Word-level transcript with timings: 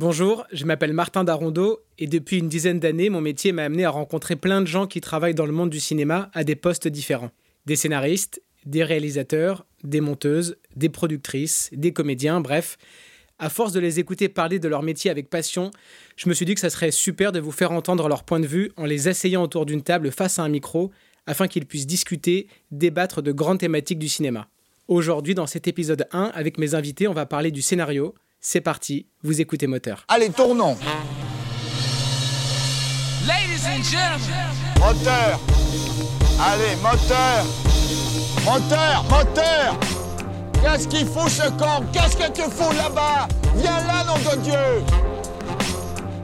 Bonjour, 0.00 0.46
je 0.50 0.64
m'appelle 0.64 0.94
Martin 0.94 1.24
Darondeau 1.24 1.80
et 1.98 2.06
depuis 2.06 2.38
une 2.38 2.48
dizaine 2.48 2.80
d'années, 2.80 3.10
mon 3.10 3.20
métier 3.20 3.52
m'a 3.52 3.64
amené 3.64 3.84
à 3.84 3.90
rencontrer 3.90 4.34
plein 4.34 4.62
de 4.62 4.66
gens 4.66 4.86
qui 4.86 5.02
travaillent 5.02 5.34
dans 5.34 5.44
le 5.44 5.52
monde 5.52 5.68
du 5.68 5.78
cinéma 5.78 6.30
à 6.32 6.42
des 6.42 6.56
postes 6.56 6.88
différents. 6.88 7.32
Des 7.66 7.76
scénaristes, 7.76 8.40
des 8.64 8.82
réalisateurs, 8.82 9.66
des 9.84 10.00
monteuses, 10.00 10.56
des 10.74 10.88
productrices, 10.88 11.68
des 11.74 11.92
comédiens, 11.92 12.40
bref. 12.40 12.78
À 13.38 13.50
force 13.50 13.74
de 13.74 13.80
les 13.80 14.00
écouter 14.00 14.30
parler 14.30 14.58
de 14.58 14.68
leur 14.68 14.82
métier 14.82 15.10
avec 15.10 15.28
passion, 15.28 15.70
je 16.16 16.30
me 16.30 16.34
suis 16.34 16.46
dit 16.46 16.54
que 16.54 16.60
ça 16.60 16.70
serait 16.70 16.92
super 16.92 17.30
de 17.30 17.38
vous 17.38 17.52
faire 17.52 17.70
entendre 17.70 18.08
leur 18.08 18.24
point 18.24 18.40
de 18.40 18.46
vue 18.46 18.72
en 18.78 18.86
les 18.86 19.06
asseyant 19.06 19.42
autour 19.42 19.66
d'une 19.66 19.82
table 19.82 20.10
face 20.12 20.38
à 20.38 20.44
un 20.44 20.48
micro 20.48 20.90
afin 21.26 21.46
qu'ils 21.46 21.66
puissent 21.66 21.86
discuter, 21.86 22.46
débattre 22.70 23.20
de 23.20 23.32
grandes 23.32 23.58
thématiques 23.58 23.98
du 23.98 24.08
cinéma. 24.08 24.48
Aujourd'hui, 24.88 25.34
dans 25.34 25.46
cet 25.46 25.68
épisode 25.68 26.08
1, 26.10 26.30
avec 26.32 26.56
mes 26.56 26.74
invités, 26.74 27.06
on 27.06 27.12
va 27.12 27.26
parler 27.26 27.50
du 27.50 27.60
scénario, 27.60 28.14
c'est 28.40 28.60
parti, 28.60 29.06
vous 29.22 29.40
écoutez 29.40 29.66
Moteur. 29.66 30.04
Allez, 30.08 30.30
tournons. 30.30 30.76
Ladies 33.26 33.66
and 33.66 33.82
gentlemen, 33.82 34.50
Moteur. 34.78 35.38
Allez, 36.40 36.74
moteur. 36.82 37.44
Moteur 38.44 39.04
Moteur. 39.10 39.78
Qu'est-ce 40.62 40.88
qu'il 40.88 41.06
fout 41.06 41.28
ce 41.28 41.50
camp 41.50 41.84
Qu'est-ce 41.92 42.16
que 42.16 42.32
tu 42.32 42.42
fous 42.42 42.72
là-bas? 42.76 43.28
Viens 43.56 43.86
là, 43.86 44.04
nom 44.04 44.14
de 44.14 44.36
Dieu. 44.42 44.84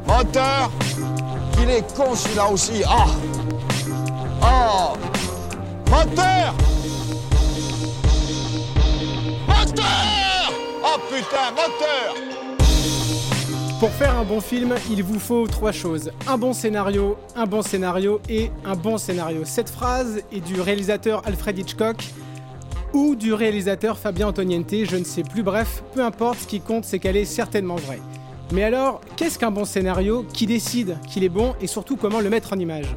Moteur. 0.07 0.71
Il 1.61 1.71
est 1.71 1.95
con 1.95 2.15
celui-là 2.15 2.47
aussi. 2.49 2.83
Ah. 2.87 3.07
Oh 4.43 4.97
Moteur. 5.91 6.55
Moteur 9.47 10.16
Oh 10.97 11.01
putain, 11.11 11.51
moteur 11.51 12.15
Pour 13.81 13.91
faire 13.91 14.19
un 14.19 14.25
bon 14.25 14.41
film, 14.41 14.75
il 14.91 15.03
vous 15.03 15.19
faut 15.19 15.47
trois 15.47 15.73
choses. 15.73 16.11
Un 16.27 16.39
bon 16.39 16.55
scénario, 16.55 17.19
un 17.35 17.45
bon 17.45 17.61
scénario 17.61 18.21
et 18.31 18.51
un 18.65 18.75
bon 18.77 18.97
scénario. 18.97 19.43
Cette 19.45 19.69
phrase 19.69 20.23
est 20.33 20.41
du 20.41 20.59
réalisateur 20.59 21.21
Alfred 21.27 21.59
Hitchcock 21.59 22.03
ou 22.95 23.15
du 23.15 23.35
réalisateur 23.35 23.99
Fabien 23.99 24.29
Antoniente, 24.29 24.85
je 24.85 24.97
ne 24.97 25.05
sais 25.05 25.23
plus. 25.23 25.43
Bref, 25.43 25.83
peu 25.93 26.03
importe, 26.03 26.39
ce 26.41 26.47
qui 26.47 26.61
compte, 26.61 26.87
c'est 26.87 26.99
qu'elle 26.99 27.17
est 27.17 27.27
certainement 27.27 27.77
vraie. 27.77 28.01
Mais 28.53 28.63
alors, 28.63 29.03
qu'est-ce 29.17 29.39
qu'un 29.39 29.51
bon 29.51 29.67
scénario 29.67 30.25
Qui 30.33 30.47
décide 30.47 30.97
qu'il 31.07 31.25
est 31.25 31.29
bon 31.29 31.55
et 31.61 31.67
surtout 31.67 31.97
comment 31.97 32.21
le 32.21 32.31
mettre 32.31 32.55
en 32.55 32.59
image? 32.59 32.97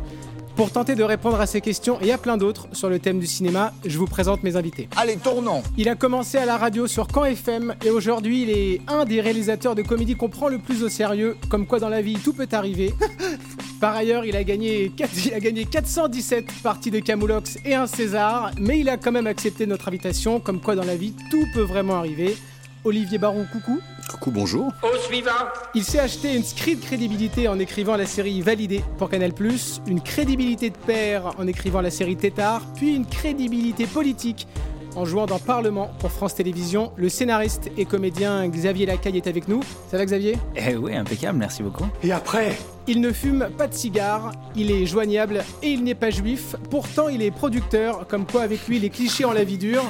Pour 0.60 0.72
tenter 0.72 0.96
de 0.96 1.06
répondre 1.06 1.40
à 1.40 1.46
ces 1.46 1.62
questions 1.62 2.02
et 2.02 2.12
à 2.12 2.18
plein 2.18 2.36
d'autres 2.36 2.68
sur 2.74 2.90
le 2.90 3.00
thème 3.00 3.18
du 3.18 3.28
cinéma, 3.28 3.72
je 3.86 3.98
vous 3.98 4.08
présente 4.08 4.44
mes 4.44 4.58
invités. 4.58 4.90
Allez, 4.98 5.16
tournons 5.16 5.64
Il 5.78 5.88
a 5.88 5.96
commencé 5.96 6.38
à 6.38 6.46
la 6.46 6.58
radio 6.58 6.86
sur 6.86 7.08
Caen 7.14 7.24
FM 7.24 7.76
et 7.86 7.90
aujourd'hui 7.92 8.44
il 8.44 8.50
est 8.50 8.82
un 8.90 9.06
des 9.06 9.22
réalisateurs 9.22 9.74
de 9.74 9.84
comédie 9.84 10.16
qu'on 10.16 10.28
prend 10.28 10.50
le 10.50 10.60
plus 10.60 10.84
au 10.84 10.90
sérieux, 10.90 11.38
comme 11.48 11.66
quoi 11.66 11.80
dans 11.80 11.88
la 11.88 12.02
vie 12.02 12.16
tout 12.16 12.34
peut 12.34 12.50
arriver. 12.52 12.94
Par 13.80 13.96
ailleurs, 13.96 14.26
il 14.26 14.36
a, 14.36 14.44
gagné, 14.44 14.92
il 15.26 15.34
a 15.34 15.40
gagné 15.40 15.64
417 15.64 16.48
parties 16.62 16.92
de 16.92 17.00
Camoulox 17.00 17.58
et 17.64 17.76
un 17.76 17.88
César, 17.88 18.52
mais 18.60 18.82
il 18.82 18.90
a 18.90 18.98
quand 18.98 19.14
même 19.14 19.28
accepté 19.28 19.66
notre 19.66 19.88
invitation, 19.88 20.42
comme 20.42 20.60
quoi 20.60 20.76
dans 20.76 20.84
la 20.84 20.98
vie 20.98 21.14
tout 21.32 21.46
peut 21.54 21.62
vraiment 21.62 21.96
arriver. 21.96 22.36
Olivier 22.86 23.18
Baron, 23.18 23.46
coucou. 23.52 23.80
Coucou, 24.10 24.32
bonjour. 24.32 24.72
Il 25.76 25.84
s'est 25.84 26.00
acheté 26.00 26.36
une 26.36 26.44
screed 26.44 26.80
crédibilité 26.80 27.48
en 27.48 27.60
écrivant 27.60 27.98
la 27.98 28.06
série 28.06 28.42
Validée 28.42 28.84
pour 28.98 29.10
Canal+, 29.10 29.34
une 29.86 30.02
crédibilité 30.02 30.70
de 30.70 30.78
père 30.78 31.34
en 31.38 31.46
écrivant 31.46 31.82
la 31.82 31.92
série 31.92 32.16
Tétard, 32.16 32.62
puis 32.76 32.96
une 32.96 33.06
crédibilité 33.06 33.86
politique 33.86 34.48
en 34.96 35.06
jouant 35.06 35.26
dans 35.26 35.40
Parlement 35.40 35.92
pour 36.00 36.12
France 36.12 36.36
Télévisions. 36.36 36.92
Le 36.96 37.10
scénariste 37.10 37.70
et 37.78 37.86
comédien 37.86 38.48
Xavier 38.48 38.86
Lacaille 38.86 39.18
est 39.18 39.28
avec 39.28 39.48
nous. 39.48 39.62
Ça 39.90 39.98
va 39.98 40.06
Xavier? 40.06 40.38
Eh 40.56 40.76
oui, 40.76 40.96
impeccable, 40.96 41.38
merci 41.38 41.64
beaucoup. 41.64 41.86
Et 42.04 42.12
après? 42.12 42.58
Il 42.88 43.02
ne 43.02 43.12
fume 43.12 43.50
pas 43.56 43.68
de 43.68 43.74
cigare, 43.74 44.32
il 44.56 44.72
est 44.72 44.88
joignable 44.88 45.44
et 45.62 45.68
il 45.68 45.84
n'est 45.84 45.94
pas 45.94 46.10
juif. 46.10 46.56
Pourtant, 46.72 47.08
il 47.08 47.22
est 47.22 47.30
producteur, 47.30 48.08
comme 48.08 48.26
quoi 48.26 48.42
avec 48.42 48.68
lui 48.68 48.80
les 48.80 48.90
clichés 48.90 49.26
en 49.26 49.32
la 49.32 49.44
vie 49.44 49.60
dure. 49.60 49.84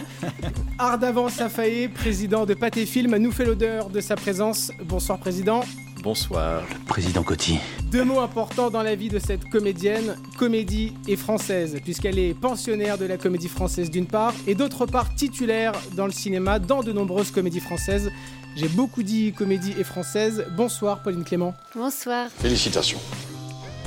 Ardavan 0.77 1.29
Safaé, 1.29 1.87
président 1.87 2.45
de 2.45 2.53
Pâté 2.53 2.85
Film, 2.85 3.15
nous 3.15 3.31
fait 3.31 3.45
l'odeur 3.45 3.89
de 3.89 4.01
sa 4.01 4.15
présence. 4.15 4.71
Bonsoir 4.83 5.17
président. 5.17 5.61
Bonsoir. 6.01 6.63
Président 6.87 7.23
Coty. 7.23 7.59
Deux 7.91 8.05
mots 8.05 8.21
importants 8.21 8.69
dans 8.69 8.83
la 8.83 8.95
vie 8.95 9.09
de 9.09 9.19
cette 9.19 9.49
comédienne, 9.49 10.15
comédie 10.37 10.93
et 11.07 11.17
française, 11.17 11.77
puisqu'elle 11.83 12.17
est 12.17 12.33
pensionnaire 12.33 12.97
de 12.97 13.05
la 13.05 13.17
comédie 13.17 13.49
française 13.49 13.89
d'une 13.89 14.05
part, 14.05 14.33
et 14.47 14.55
d'autre 14.55 14.85
part 14.85 15.13
titulaire 15.15 15.73
dans 15.95 16.05
le 16.05 16.11
cinéma 16.13 16.59
dans 16.59 16.83
de 16.83 16.93
nombreuses 16.93 17.31
comédies 17.31 17.59
françaises. 17.59 18.09
J'ai 18.55 18.69
beaucoup 18.69 19.03
dit 19.03 19.33
comédie 19.33 19.73
et 19.77 19.83
française. 19.83 20.45
Bonsoir 20.55 21.03
Pauline 21.03 21.25
Clément. 21.25 21.53
Bonsoir. 21.75 22.29
Félicitations. 22.37 22.99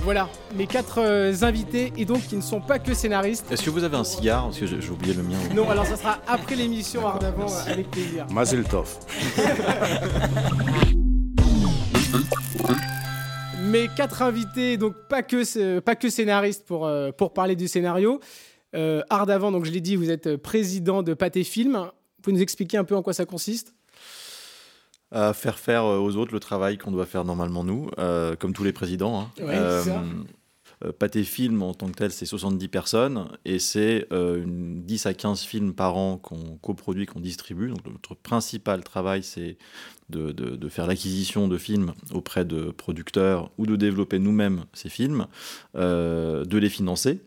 Voilà, 0.05 0.29
mes 0.57 0.67
quatre 0.67 0.99
euh, 0.99 1.33
invités, 1.43 1.93
et 1.97 2.05
donc 2.05 2.27
qui 2.27 2.37
ne 2.37 2.41
sont 2.41 2.61
pas 2.61 2.81
que 2.81 2.93
scénaristes. 2.93 3.47
Est-ce 3.53 3.63
que 3.63 3.71
vous 3.71 3.85
avez 3.85 3.97
un 3.97 4.05
cigare? 4.05 4.45
Parce 4.47 4.59
que 4.59 4.67
j'ai 4.67 4.81
j'ai 4.81 4.91
oublié 4.91 5.15
le 5.15 5.23
mien. 5.23 5.39
Non, 5.55 5.71
alors 5.71 5.87
ça 5.87 5.97
sera 5.97 6.19
après 6.27 6.57
l'émission 6.57 7.07
Ardavant, 7.07 7.47
avec 7.69 7.89
plaisir. 7.91 8.27
Mazel 8.31 8.65
tov. 8.65 8.99
Mes 13.71 13.89
quatre 13.89 14.23
invités, 14.23 14.77
donc 14.77 14.95
pas 15.09 15.23
que, 15.23 15.79
pas 15.81 15.95
que 15.95 16.09
scénaristes 16.11 16.65
pour, 16.67 16.87
euh, 16.87 17.13
pour 17.13 17.33
parler 17.33 17.57
du 17.57 17.69
scénario. 17.69 18.21
Euh, 18.75 19.03
Ardavant, 19.11 19.53
donc 19.53 19.65
je 19.65 19.71
l'ai 19.71 19.81
dit, 19.81 19.97
vous 19.97 20.11
êtes 20.11 20.37
président 20.37 21.03
de 21.03 21.15
Pâté 21.15 21.45
Film. 21.45 21.75
Vous 21.75 22.23
pouvez 22.23 22.37
nous 22.37 22.43
expliquer 22.43 22.77
un 22.79 22.85
peu 22.85 22.97
en 22.97 23.03
quoi 23.03 23.13
ça 23.13 23.25
consiste? 23.25 23.75
À 25.11 25.33
faire 25.35 25.59
faire 25.59 25.85
euh, 25.85 25.99
aux 25.99 26.17
autres 26.17 26.33
le 26.33 26.41
travail 26.41 26.79
qu'on 26.79 26.91
doit 26.91 27.07
faire 27.07 27.25
normalement 27.25 27.65
nous, 27.65 27.91
euh, 27.99 28.35
comme 28.35 28.53
tous 28.55 28.65
les 28.65 28.73
présidents. 28.73 29.21
hein. 29.21 29.31
Ouais, 29.45 29.57
ça. 29.83 30.03
euh, 30.85 30.93
Pâté 30.99 31.23
Film, 31.23 31.63
en 31.63 31.75
tant 31.75 31.87
que 31.89 31.93
tel, 31.95 32.11
c'est 32.11 32.27
70 32.27 32.67
personnes 32.69 33.29
et 33.45 33.59
c'est 33.59 34.07
euh, 34.13 34.43
une 34.43 34.83
10 34.83 35.07
à 35.07 35.15
15 35.15 35.43
films 35.43 35.75
par 35.75 35.97
an 35.97 36.17
qu'on 36.17 36.57
coproduit, 36.63 37.07
qu'on 37.07 37.21
distribue. 37.21 37.69
Donc 37.69 37.85
notre 37.87 38.15
principal 38.15 38.83
travail, 38.83 39.23
c'est 39.23 39.59
de, 40.13 40.31
de- 40.31 40.55
de 40.57 40.69
faire 40.69 40.87
l'acquisition 40.87 41.49
de 41.49 41.59
films 41.59 41.93
auprès 42.15 42.45
de 42.45 42.71
producteurs 42.71 43.51
ou 43.59 43.67
de 43.67 43.75
développer 43.75 44.19
nous-mêmes 44.21 44.65
ces 44.73 44.89
films, 44.89 45.27
euh, 45.77 46.45
de 46.45 46.59
les 46.59 46.69
financer. 46.69 47.21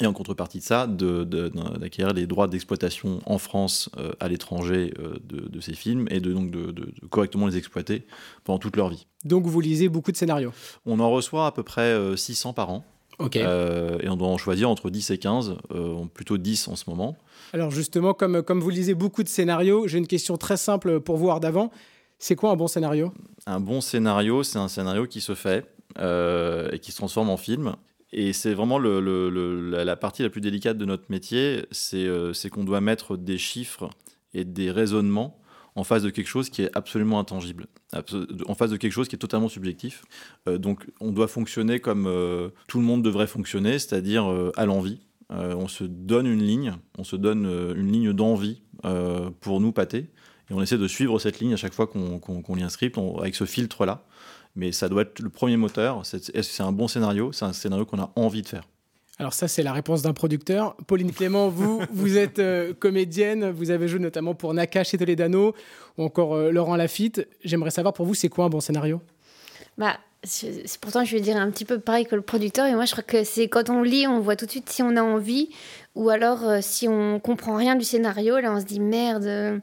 Et 0.00 0.06
en 0.06 0.12
contrepartie 0.12 0.58
de 0.58 0.62
ça, 0.64 0.86
de- 0.86 1.24
de- 1.24 1.48
d'acquérir 1.78 2.12
les 2.14 2.26
droits 2.28 2.46
d'exploitation 2.46 3.20
en 3.26 3.38
France, 3.38 3.90
euh, 3.98 4.12
à 4.20 4.28
l'étranger, 4.28 4.94
euh, 5.00 5.14
de, 5.24 5.48
de 5.48 5.60
ces 5.60 5.74
films, 5.74 6.06
et 6.10 6.20
de, 6.20 6.32
donc 6.32 6.50
de, 6.52 6.72
correctement 7.10 7.48
les 7.48 7.56
exploiter 7.56 8.04
pendant 8.44 8.60
toute 8.60 8.76
leur 8.76 8.88
vie. 8.90 9.06
Donc 9.24 9.44
vous 9.46 9.60
lisez 9.60 9.88
beaucoup 9.88 10.12
de 10.12 10.16
scénarios? 10.16 10.52
On 10.86 11.00
en 11.00 11.10
reçoit 11.10 11.46
à 11.46 11.52
peu 11.52 11.64
près 11.64 11.82
euh, 11.92 12.14
600 12.14 12.52
par 12.52 12.70
an, 12.70 12.84
Ok. 13.18 13.36
euh, 13.38 13.98
et 14.00 14.08
on 14.08 14.14
doit 14.16 14.28
en 14.28 14.38
choisir 14.38 14.70
entre 14.70 14.88
10 14.88 15.10
et 15.10 15.18
15, 15.18 15.56
euh, 15.72 16.04
plutôt 16.14 16.38
10 16.38 16.68
en 16.68 16.76
ce 16.76 16.84
moment. 16.88 17.16
Alors 17.52 17.72
justement, 17.72 18.14
comme, 18.14 18.42
comme 18.44 18.60
vous 18.60 18.70
lisez 18.70 18.94
beaucoup 18.94 19.24
de 19.24 19.28
scénarios, 19.28 19.88
j'ai 19.88 19.98
une 19.98 20.06
question 20.06 20.36
très 20.36 20.56
simple 20.56 21.00
pour 21.00 21.16
vous 21.16 21.28
Ardavant. 21.30 21.72
C'est 22.18 22.36
quoi 22.36 22.50
un 22.50 22.56
bon 22.56 22.66
scénario? 22.66 23.12
Un 23.46 23.60
bon 23.60 23.80
scénario, 23.80 24.42
c'est 24.42 24.58
un 24.58 24.68
scénario 24.68 25.06
qui 25.06 25.20
se 25.20 25.34
fait 25.34 25.66
euh, 25.98 26.68
et 26.72 26.78
qui 26.78 26.90
se 26.92 26.96
transforme 26.96 27.30
en 27.30 27.36
film. 27.36 27.76
Et 28.12 28.32
c'est 28.32 28.54
vraiment 28.54 28.78
la, 28.78 29.96
partie 29.96 30.22
la 30.22 30.30
plus 30.30 30.40
délicate 30.40 30.78
de 30.78 30.84
notre 30.84 31.04
métier, 31.10 31.66
c'est 31.70 32.06
euh, 32.06 32.32
c'est 32.32 32.48
qu'on 32.48 32.64
doit 32.64 32.80
mettre 32.80 33.16
des 33.16 33.36
chiffres 33.36 33.90
et 34.32 34.44
des 34.44 34.70
raisonnements 34.70 35.38
en 35.74 35.84
face 35.84 36.02
de 36.02 36.10
quelque 36.10 36.28
chose 36.28 36.48
qui 36.48 36.62
est 36.62 36.70
absolument 36.74 37.20
intangible, 37.20 37.66
en 38.46 38.54
face 38.54 38.70
de 38.70 38.76
quelque 38.76 38.92
chose 38.92 39.08
qui 39.08 39.14
est 39.14 39.18
totalement 39.18 39.48
subjectif. 39.48 40.04
Euh, 40.48 40.58
donc 40.58 40.86
on 41.00 41.12
doit 41.12 41.28
fonctionner 41.28 41.80
comme 41.80 42.04
tout 42.66 42.78
le 42.78 42.84
monde 42.84 43.02
devrait 43.02 43.26
fonctionner, 43.26 43.78
c'est-à-dire 43.78 44.30
euh, 44.30 44.52
à 44.56 44.64
l'envie. 44.64 45.00
On 45.30 45.68
se 45.68 45.84
donne 45.84 46.26
une 46.26 46.42
ligne, 46.42 46.74
on 46.96 47.04
se 47.04 47.14
donne 47.14 47.44
une 47.76 47.92
ligne 47.92 48.14
d'envie 48.14 48.62
pour 49.42 49.60
nous 49.60 49.72
pâter, 49.72 50.08
et 50.50 50.54
on 50.54 50.62
essaie 50.62 50.78
de 50.78 50.88
suivre 50.88 51.18
cette 51.18 51.40
ligne 51.40 51.52
à 51.54 51.56
chaque 51.56 51.74
fois 51.74 51.86
qu'on 51.86 52.18
qu'on- 52.18 52.42
qu'on 52.42 52.54
lit 52.54 52.62
un 52.62 52.68
script 52.68 52.96
on- 52.98 53.18
avec 53.18 53.34
ce 53.34 53.44
filtre-là. 53.44 54.02
Mais 54.56 54.72
ça 54.72 54.88
doit 54.88 55.02
être 55.02 55.20
le 55.20 55.28
premier 55.28 55.56
moteur. 55.56 56.04
C'est- 56.04 56.34
Est-ce 56.34 56.48
que 56.48 56.54
c'est 56.54 56.62
un 56.62 56.72
bon 56.72 56.88
scénario? 56.88 57.32
C'est 57.32 57.44
un 57.44 57.52
scénario 57.52 57.84
qu'on 57.84 58.00
a 58.00 58.10
envie 58.16 58.42
de 58.42 58.48
faire. 58.48 58.64
Alors 59.20 59.32
ça, 59.34 59.48
c'est 59.48 59.62
la 59.64 59.72
réponse 59.72 60.02
d'un 60.02 60.12
producteur. 60.12 60.76
Pauline 60.86 61.12
Clément, 61.12 61.48
vous, 61.48 61.80
vous 61.92 62.16
êtes 62.16 62.38
euh, 62.38 62.72
comédienne, 62.72 63.50
vous 63.50 63.70
avez 63.70 63.88
joué 63.88 63.98
notamment 63.98 64.34
pour 64.34 64.54
Nakash 64.54 64.94
et 64.94 64.98
Toledano, 64.98 65.54
ou 65.96 66.02
encore 66.04 66.34
euh, 66.34 66.50
Laurent 66.52 66.76
Lafitte. 66.76 67.26
J'aimerais 67.44 67.70
savoir 67.70 67.94
pour 67.94 68.06
vous, 68.06 68.14
c'est 68.14 68.28
quoi 68.28 68.44
un 68.44 68.48
bon 68.48 68.60
scénario? 68.60 69.00
Bah, 69.76 69.98
c'est 70.24 70.66
c'est- 70.66 70.80
pourtant, 70.80 71.04
je 71.04 71.14
vais 71.16 71.20
dire 71.20 71.36
un 71.36 71.50
petit 71.50 71.64
peu 71.64 71.78
pareil 71.80 72.06
que 72.06 72.14
le 72.16 72.22
producteur. 72.22 72.66
Et 72.66 72.74
moi, 72.74 72.84
je 72.84 72.92
crois 72.92 73.04
que 73.04 73.22
c'est 73.24 73.48
quand 73.48 73.70
on 73.70 73.82
lit, 73.82 74.06
on 74.06 74.20
voit 74.20 74.34
tout 74.36 74.46
de 74.46 74.50
suite 74.52 74.68
si 74.70 74.82
on 74.82 74.96
a 74.96 75.02
envie 75.02 75.50
Ou 75.98 76.10
alors, 76.10 76.44
euh, 76.48 76.58
si 76.62 76.86
on 76.86 77.18
comprend 77.18 77.56
rien 77.56 77.74
du 77.74 77.84
scénario, 77.84 78.38
là, 78.38 78.52
on 78.54 78.60
se 78.60 78.64
dit 78.64 78.78
merde, 78.78 79.24
euh, 79.24 79.58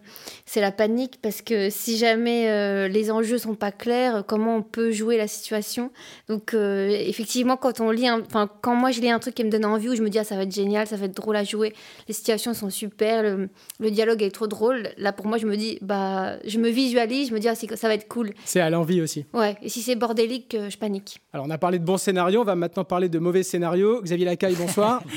c'est 0.46 0.60
la 0.60 0.74
panique 0.74 1.20
parce 1.22 1.42
que 1.42 1.70
si 1.70 1.98
jamais 1.98 2.50
euh, 2.50 2.90
les 2.90 3.10
enjeux 3.10 3.38
sont 3.38 3.56
pas 3.56 3.72
clairs, 3.72 4.26
comment 4.28 4.58
on 4.58 4.62
peut 4.62 4.92
jouer 4.92 5.16
la 5.16 5.28
situation? 5.30 5.92
Donc, 6.28 6.54
euh, 6.54 6.90
effectivement, 6.90 7.56
quand 7.56 7.80
on 7.80 7.90
lit, 7.90 8.08
un- 8.10 8.20
enfin, 8.20 8.50
quand 8.62 8.76
moi 8.76 8.92
je 8.92 9.00
lis 9.00 9.10
un 9.10 9.20
truc 9.20 9.34
qui 9.34 9.46
me 9.46 9.50
donne 9.50 9.64
envie, 9.64 9.88
où 9.88 9.96
je 9.96 10.02
me 10.04 10.10
dis 10.10 10.20
ah, 10.20 10.26
ça 10.26 10.36
va 10.36 10.44
être 10.44 10.54
génial, 10.54 10.86
ça 10.88 10.98
va 10.98 11.06
être 11.06 11.16
drôle 11.16 11.38
à 11.38 11.46
jouer, 11.46 11.74
les 12.10 12.14
situations 12.14 12.54
sont 12.54 12.70
super, 12.70 13.24
le, 13.24 13.48
le 13.80 13.90
dialogue 13.92 14.22
est 14.22 14.32
trop 14.32 14.48
drôle. 14.48 14.90
Là, 14.98 15.14
pour 15.14 15.28
moi, 15.28 15.38
je 15.38 15.46
me 15.48 15.56
dis 15.56 15.80
bah, 15.82 16.34
je 16.46 16.60
me 16.60 16.68
visualise, 16.70 17.30
je 17.30 17.34
me 17.34 17.40
dis 17.40 17.48
ah, 17.48 17.56
ça 17.56 17.88
va 17.88 17.94
être 17.94 18.10
cool. 18.10 18.32
C'est 18.44 18.60
à 18.60 18.70
l'envie 18.70 19.00
aussi. 19.02 19.26
Ouais. 19.34 19.56
Et 19.62 19.70
si 19.70 19.82
c'est 19.82 19.96
bordélique, 19.96 20.54
euh, 20.56 20.70
je 20.70 20.78
panique. 20.78 21.22
Alors, 21.32 21.46
on 21.48 21.50
a 21.50 21.58
parlé 21.58 21.80
de 21.80 21.86
bons 21.86 21.98
scénarios, 21.98 22.42
on 22.42 22.46
va 22.46 22.56
maintenant 22.56 22.84
parler 22.84 23.08
de 23.08 23.20
mauvais 23.20 23.44
scénarios. 23.44 24.02
Xavier 24.02 24.26
Lacaille, 24.26 24.56
bonsoir. 24.56 25.02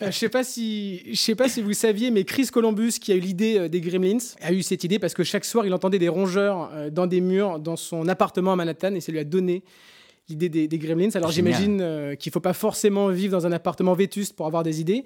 Euh, 0.00 0.06
je 0.06 0.18
sais 0.18 0.28
pas 0.28 0.42
si, 0.42 0.61
je 1.10 1.14
sais 1.18 1.34
pas 1.34 1.48
si 1.48 1.62
vous 1.62 1.72
saviez, 1.72 2.10
mais 2.10 2.24
Chris 2.24 2.46
Columbus, 2.52 2.92
qui 3.00 3.12
a 3.12 3.14
eu 3.14 3.20
l'idée 3.20 3.58
euh, 3.58 3.68
des 3.68 3.80
Gremlins, 3.80 4.18
a 4.40 4.52
eu 4.52 4.62
cette 4.62 4.84
idée 4.84 4.98
parce 4.98 5.14
que 5.14 5.24
chaque 5.24 5.44
soir, 5.44 5.66
il 5.66 5.72
entendait 5.74 5.98
des 5.98 6.08
rongeurs 6.08 6.70
euh, 6.72 6.90
dans 6.90 7.06
des 7.06 7.20
murs 7.20 7.58
dans 7.58 7.76
son 7.76 8.08
appartement 8.08 8.52
à 8.52 8.56
Manhattan 8.56 8.94
et 8.94 9.00
ça 9.00 9.12
lui 9.12 9.18
a 9.18 9.24
donné 9.24 9.62
l'idée 10.28 10.48
des, 10.48 10.68
des 10.68 10.78
Gremlins. 10.78 11.10
Alors, 11.14 11.30
j'imagine 11.30 11.80
euh, 11.80 12.14
qu'il 12.14 12.32
faut 12.32 12.40
pas 12.40 12.52
forcément 12.52 13.08
vivre 13.08 13.32
dans 13.32 13.46
un 13.46 13.52
appartement 13.52 13.94
vétuste 13.94 14.34
pour 14.36 14.46
avoir 14.46 14.62
des 14.62 14.80
idées. 14.80 15.04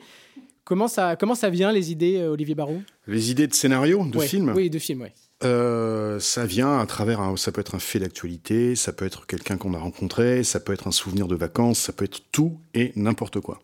Comment 0.65 0.89
ça, 0.89 1.15
comment 1.17 1.37
ça 1.37 1.49
vient 1.49 1.71
les 1.73 1.93
idées, 1.93 2.17
euh, 2.19 2.33
Olivier 2.33 2.55
Barou 2.57 2.83
Les 3.07 3.31
idées 3.31 3.47
de 3.47 3.55
scénario, 3.55 4.05
de 4.05 4.19
Ouais, 4.19 4.27
film? 4.27 4.53
Oui, 4.55 4.69
de 4.69 4.79
films, 4.79 5.03
ouais. 5.03 5.13
Euh, 5.45 6.19
ça 6.19 6.45
vient 6.47 6.79
à 6.79 6.87
travers, 6.87 7.21
un- 7.21 7.37
ça 7.37 7.53
peut 7.53 7.61
être 7.61 7.75
un 7.75 7.79
fait 7.79 7.99
d'actualité, 7.99 8.75
ça 8.75 8.93
peut 8.93 9.05
être 9.05 9.27
quelqu'un 9.27 9.59
qu'on 9.59 9.75
a 9.75 9.79
rencontré, 9.79 10.43
ça 10.43 10.59
peut 10.61 10.73
être 10.73 10.89
un 10.89 10.93
souvenir 10.93 11.29
de 11.29 11.37
vacances, 11.37 11.79
ça 11.79 11.93
peut 11.93 12.05
être 12.07 12.21
tout 12.33 12.59
et 12.75 12.93
n'importe 12.97 13.39
quoi. 13.41 13.61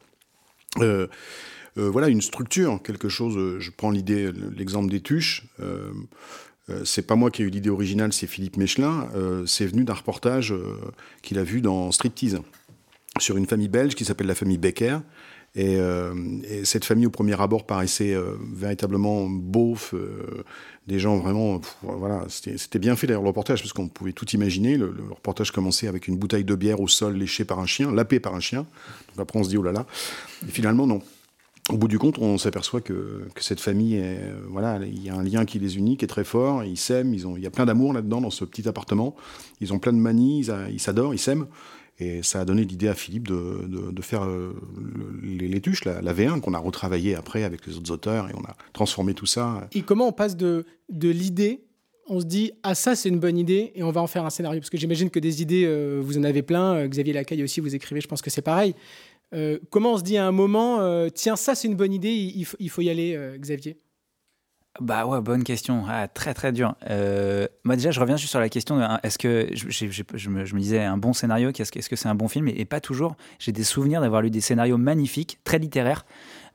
Euh, 0.81 1.07
voilà 1.77 2.09
une 2.09 2.21
structure, 2.21 2.81
quelque 2.83 3.09
chose. 3.09 3.37
euh, 3.37 3.61
Je 3.61 3.71
prends 3.71 3.91
l'idée, 3.91 4.31
l'exemple 4.57 4.91
des 4.91 5.01
tuches. 5.01 5.45
Euh, 5.61 5.91
euh, 6.71 6.83
c'est 6.85 7.07
pas 7.07 7.17
moi 7.17 7.31
qui 7.31 7.43
ai 7.43 7.45
eu 7.45 7.51
l'idée 7.51 7.71
originale, 7.71 8.13
c'est 8.13 8.27
Philippe 8.27 8.57
Mechelin. 8.57 9.09
Euh, 9.15 9.45
c'est 9.47 9.67
venu 9.67 9.85
d'un 9.85 9.95
reportage 9.95 10.53
euh, 10.53 10.77
qu'il 11.23 11.39
a 11.39 11.45
vu 11.45 11.61
dans 11.61 11.91
Striptease 11.91 12.41
sur 13.19 13.37
une 13.37 13.47
famille 13.47 13.69
belge 13.69 13.95
qui 13.95 14.05
s'appelle 14.05 14.27
la 14.29 14.35
famille 14.35 14.59
Becker. 14.59 14.99
Et, 15.55 15.77
euh, 15.77 16.15
et 16.49 16.65
cette 16.65 16.87
famille, 16.87 17.05
au 17.05 17.11
premier 17.11 17.39
abord, 17.39 17.67
paraissait 17.67 18.15
euh, 18.15 18.37
véritablement 18.55 19.29
beauf, 19.29 19.93
euh, 19.93 20.45
des 20.87 20.99
gens 20.99 21.19
vraiment. 21.19 21.61
voilà, 21.83 22.25
c'était 22.29 22.57
c'était 22.57 22.79
bien 22.79 22.97
fait 22.97 23.07
d'ailleurs 23.07 23.21
le 23.23 23.29
reportage, 23.29 23.61
parce 23.61 23.75
qu'on 23.75 23.89
pouvait 23.89 24.15
tout 24.15 24.31
imaginer. 24.31 24.79
Le, 24.79 24.87
le 24.97 25.13
reportage 25.13 25.51
commençait 25.51 25.89
avec 25.89 26.09
une 26.09 26.17
bouteille 26.17 26.45
de 26.45 26.55
bière 26.55 26.81
au 26.81 26.89
sol 26.89 27.17
léchée 27.17 27.45
par 27.45 27.59
un 27.59 27.67
chien, 27.67 27.93
lapée 27.93 28.19
par 28.19 28.35
un 28.35 28.41
chien. 28.41 28.61
Donc 29.09 29.19
après, 29.19 29.39
on 29.39 29.45
se 29.45 29.51
dit, 29.51 29.59
oh 29.59 29.63
là 29.63 29.73
là. 29.73 29.85
Et 30.49 30.51
finalement, 30.51 30.87
non. 30.87 31.03
Au 31.73 31.79
bout 31.79 31.89
du 31.89 31.99
compte, 31.99 32.19
on 32.19 32.39
s'aperçoit 32.39 32.81
que, 32.81 33.23
cette 33.41 33.61
famille, 33.61 33.99
euh, 34.03 34.35
voilà, 34.49 34.79
il 34.85 35.03
y 35.03 35.09
a 35.11 35.15
un 35.17 35.23
lien 35.23 35.45
qui 35.45 35.59
les 35.59 35.77
unit, 35.79 35.97
qui 35.97 36.05
est 36.05 36.09
très 36.09 36.25
fort. 36.25 36.65
Ils 36.65 36.77
s'aiment, 36.77 37.15
ils 37.15 37.27
ont, 37.27 37.37
il 37.37 37.43
y 37.43 37.47
a 37.47 37.51
plein 37.51 37.67
d'amour 37.67 37.93
là-dedans, 37.93 38.21
dans 38.21 38.31
ce 38.31 38.45
petit 38.45 38.69
appartement. 38.69 39.15
Ils 39.61 39.73
ont 39.73 39.79
plein 39.79 39.93
de 39.93 39.99
manies, 39.99 40.47
ils 40.71 40.81
s'adorent, 40.81 41.15
ils 41.15 41.19
s'aiment. 41.19 41.47
Et 41.99 42.23
ça 42.23 42.41
a 42.41 42.45
donné 42.45 42.65
l'idée 42.65 42.89
à 42.89 42.95
Philippe 42.95 43.29
de, 43.29 44.03
faire 44.03 44.25
euh, 44.25 44.55
le- 44.81 45.21
les, 45.37 45.47
les 45.49 45.61
tuches, 45.61 45.85
la, 45.85 46.01
la 46.03 46.13
V1, 46.13 46.41
qu'on 46.41 46.55
a 46.55 46.59
retravaillé 46.59 47.15
après 47.15 47.45
avec 47.45 47.67
les 47.67 47.77
autres 47.77 47.91
auteurs, 47.93 48.29
et 48.29 48.33
on 48.35 48.41
a 48.45 48.57
transformé 48.73 49.15
tout 49.15 49.27
ça. 49.27 49.69
Et 49.73 49.83
comment 49.83 50.09
on 50.09 50.13
passe 50.13 50.37
de, 50.37 50.65
l'idée, 50.91 51.61
on 52.09 52.19
se 52.21 52.25
dit, 52.25 52.53
ah 52.63 52.75
ça 52.75 52.97
c'est 52.97 53.09
une 53.09 53.21
bonne 53.21 53.39
idée, 53.39 53.73
et 53.75 53.83
on 53.83 53.91
va 53.93 54.01
en 54.01 54.07
faire 54.07 54.25
un 54.25 54.31
scénario 54.31 54.59
Parce 54.61 54.71
que 54.71 54.79
j'imagine 54.79 55.11
que 55.11 55.21
des 55.21 55.43
idées, 55.43 55.65
euh, 55.67 56.01
vous 56.03 56.19
en 56.19 56.25
avez 56.25 56.43
plein, 56.43 56.87
Xavier 56.89 57.13
Lacaille 57.13 57.45
aussi, 57.45 57.61
vous 57.61 57.75
écrivez, 57.75 58.01
je 58.01 58.09
pense 58.09 58.23
que 58.23 58.31
c'est 58.31 58.43
pareil. 58.43 58.75
Euh, 59.35 59.59
comment 59.71 59.95
on 59.95 59.99
se 59.99 60.03
dit 60.03 60.17
à 60.17 60.27
un 60.27 60.33
moment, 60.33 60.81
euh, 60.81 61.09
tiens, 61.09 61.37
ça 61.37 61.55
c'est 61.55 61.69
une 61.69 61.77
bonne 61.77 61.93
idée, 61.93 62.11
il, 62.13 62.47
il 62.59 62.71
faut- 62.71 62.83
y 62.83 62.91
aller, 62.91 63.15
euh, 63.17 63.39
Xavier? 63.39 63.79
Bah 64.81 65.05
ouais, 65.07 65.21
bonne 65.21 65.45
question. 65.45 65.85
Ah, 65.87 66.09
très 66.09 66.33
très 66.33 66.51
dur. 66.51 66.75
Moi 67.65 67.77
déjà, 67.77 67.91
je 67.91 68.01
reviens 68.01 68.17
juste 68.17 68.31
sur 68.31 68.41
la 68.41 68.49
question 68.49 68.79
hein, 68.81 69.01
est-ce 69.03 69.19
que 69.19 69.49
je, 69.53 69.69
je 69.69 70.31
me, 70.31 70.47
je 70.47 70.55
me 70.55 70.61
disais 70.61 70.83
un 70.83 70.97
bon 70.97 71.13
scénario, 71.13 71.51
est-ce 71.51 71.89
que 71.91 71.97
c'est 71.97 72.09
un 72.09 72.15
bon 72.15 72.29
film? 72.29 72.49
Et, 72.49 72.65
pas 72.65 72.81
toujours. 72.81 73.17
J'ai 73.39 73.53
des 73.53 73.65
souvenirs 73.65 74.01
d'avoir 74.01 74.23
lu 74.23 74.31
des 74.31 74.41
scénarios 74.41 74.79
magnifiques, 74.79 75.39
très 75.45 75.59
littéraires, 75.59 76.07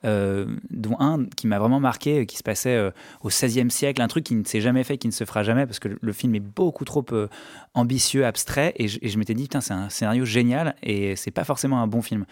dont 0.03 0.95
un 0.99 1.25
qui 1.35 1.47
m'a 1.47 1.59
vraiment 1.59 1.79
marqué, 1.79 2.21
euh, 2.21 2.25
qui 2.25 2.37
se 2.37 2.43
passait 2.43 2.75
euh, 2.75 2.91
au 3.21 3.29
XVIe 3.29 3.69
siècle, 3.71 4.01
un 4.01 4.07
truc 4.07 4.23
qui 4.23 4.35
ne 4.35 4.43
s'est 4.43 4.61
jamais 4.61 4.83
fait, 4.83 4.97
qui 4.97 5.07
ne 5.07 5.13
se 5.13 5.23
fera 5.23 5.43
jamais, 5.43 5.65
parce 5.65 5.79
que 5.79 5.89
le, 5.99 6.13
film 6.13 6.35
est 6.35 6.39
beaucoup 6.39 6.85
trop 6.85 7.05
euh, 7.11 7.27
ambitieux, 7.73 8.25
abstrait, 8.25 8.73
et 8.75 8.87
je, 8.87 8.99
et 9.01 9.09
je 9.09 9.17
m'étais 9.17 9.33
dit, 9.33 9.43
putain, 9.43 9.61
c'est 9.61 9.73
un 9.73 9.89
scénario 9.89 10.25
génial, 10.25 10.75
et 10.83 11.15
c'est 11.15 11.31
pas 11.31 11.43
forcément 11.43 11.81
un 11.81 11.87
bon 11.87 12.01
film. 12.01 12.25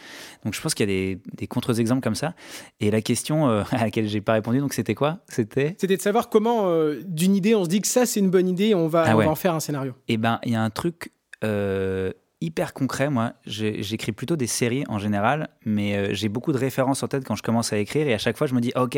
Donc 0.44 0.54
je 0.54 0.62
pense 0.62 0.74
qu'il 0.74 0.90
y 0.90 0.92
a 0.92 0.96
des, 0.96 1.22
des 1.34 1.48
contre-exemples 1.48 2.02
comme 2.02 2.16
ça. 2.16 2.34
Et 2.80 2.92
la 2.92 3.02
question 3.02 3.50
euh, 3.50 3.64
à 3.72 3.86
laquelle 3.86 4.08
j'ai 4.08 4.22
pas 4.22 4.34
répondu, 4.34 4.60
donc 4.60 4.74
c'était 4.74 4.96
quoi? 4.96 5.20
C'était? 5.28 5.76
C'était 5.78 5.98
de 5.98 6.02
savoir 6.02 6.30
comment, 6.30 6.68
euh, 6.68 7.02
d'une 7.06 7.36
idée, 7.36 7.56
on 7.56 7.64
se 7.64 7.70
dit 7.70 7.82
que 7.82 7.88
ça 7.88 8.06
c'est 8.06 8.20
une 8.20 8.30
bonne 8.30 8.48
idée, 8.48 8.68
et 8.68 8.76
on 8.76 8.88
va, 8.88 9.04
Ah 9.08 9.16
on 9.16 9.20
va 9.20 9.30
en 9.30 9.36
faire 9.36 9.54
un 9.54 9.60
scénario. 9.60 9.94
Eh 10.08 10.18
ben, 10.18 10.40
il 10.44 10.52
y 10.52 10.56
a 10.56 10.62
un 10.62 10.70
truc 10.70 11.12
euh, 11.44 12.12
hyper 12.46 12.74
concret. 12.74 13.10
Moi, 13.10 13.34
j'écris 13.46 14.12
plutôt 14.12 14.36
des 14.36 14.48
séries 14.48 14.84
en 14.88 15.00
général, 15.00 15.50
mais 15.66 15.96
euh, 15.96 16.14
j'ai 16.14 16.30
beaucoup 16.30 16.52
de 16.52 16.58
références 16.58 17.04
en 17.04 17.08
tête 17.08 17.26
quand 17.26 17.36
je 17.36 17.44
commence 17.44 17.74
à 17.74 17.78
écrire. 17.78 18.08
Et 18.08 18.14
à 18.14 18.18
chaque 18.18 18.38
fois, 18.38 18.48
je 18.48 18.54
me 18.54 18.62
dis, 18.62 18.72
ok, 18.76 18.98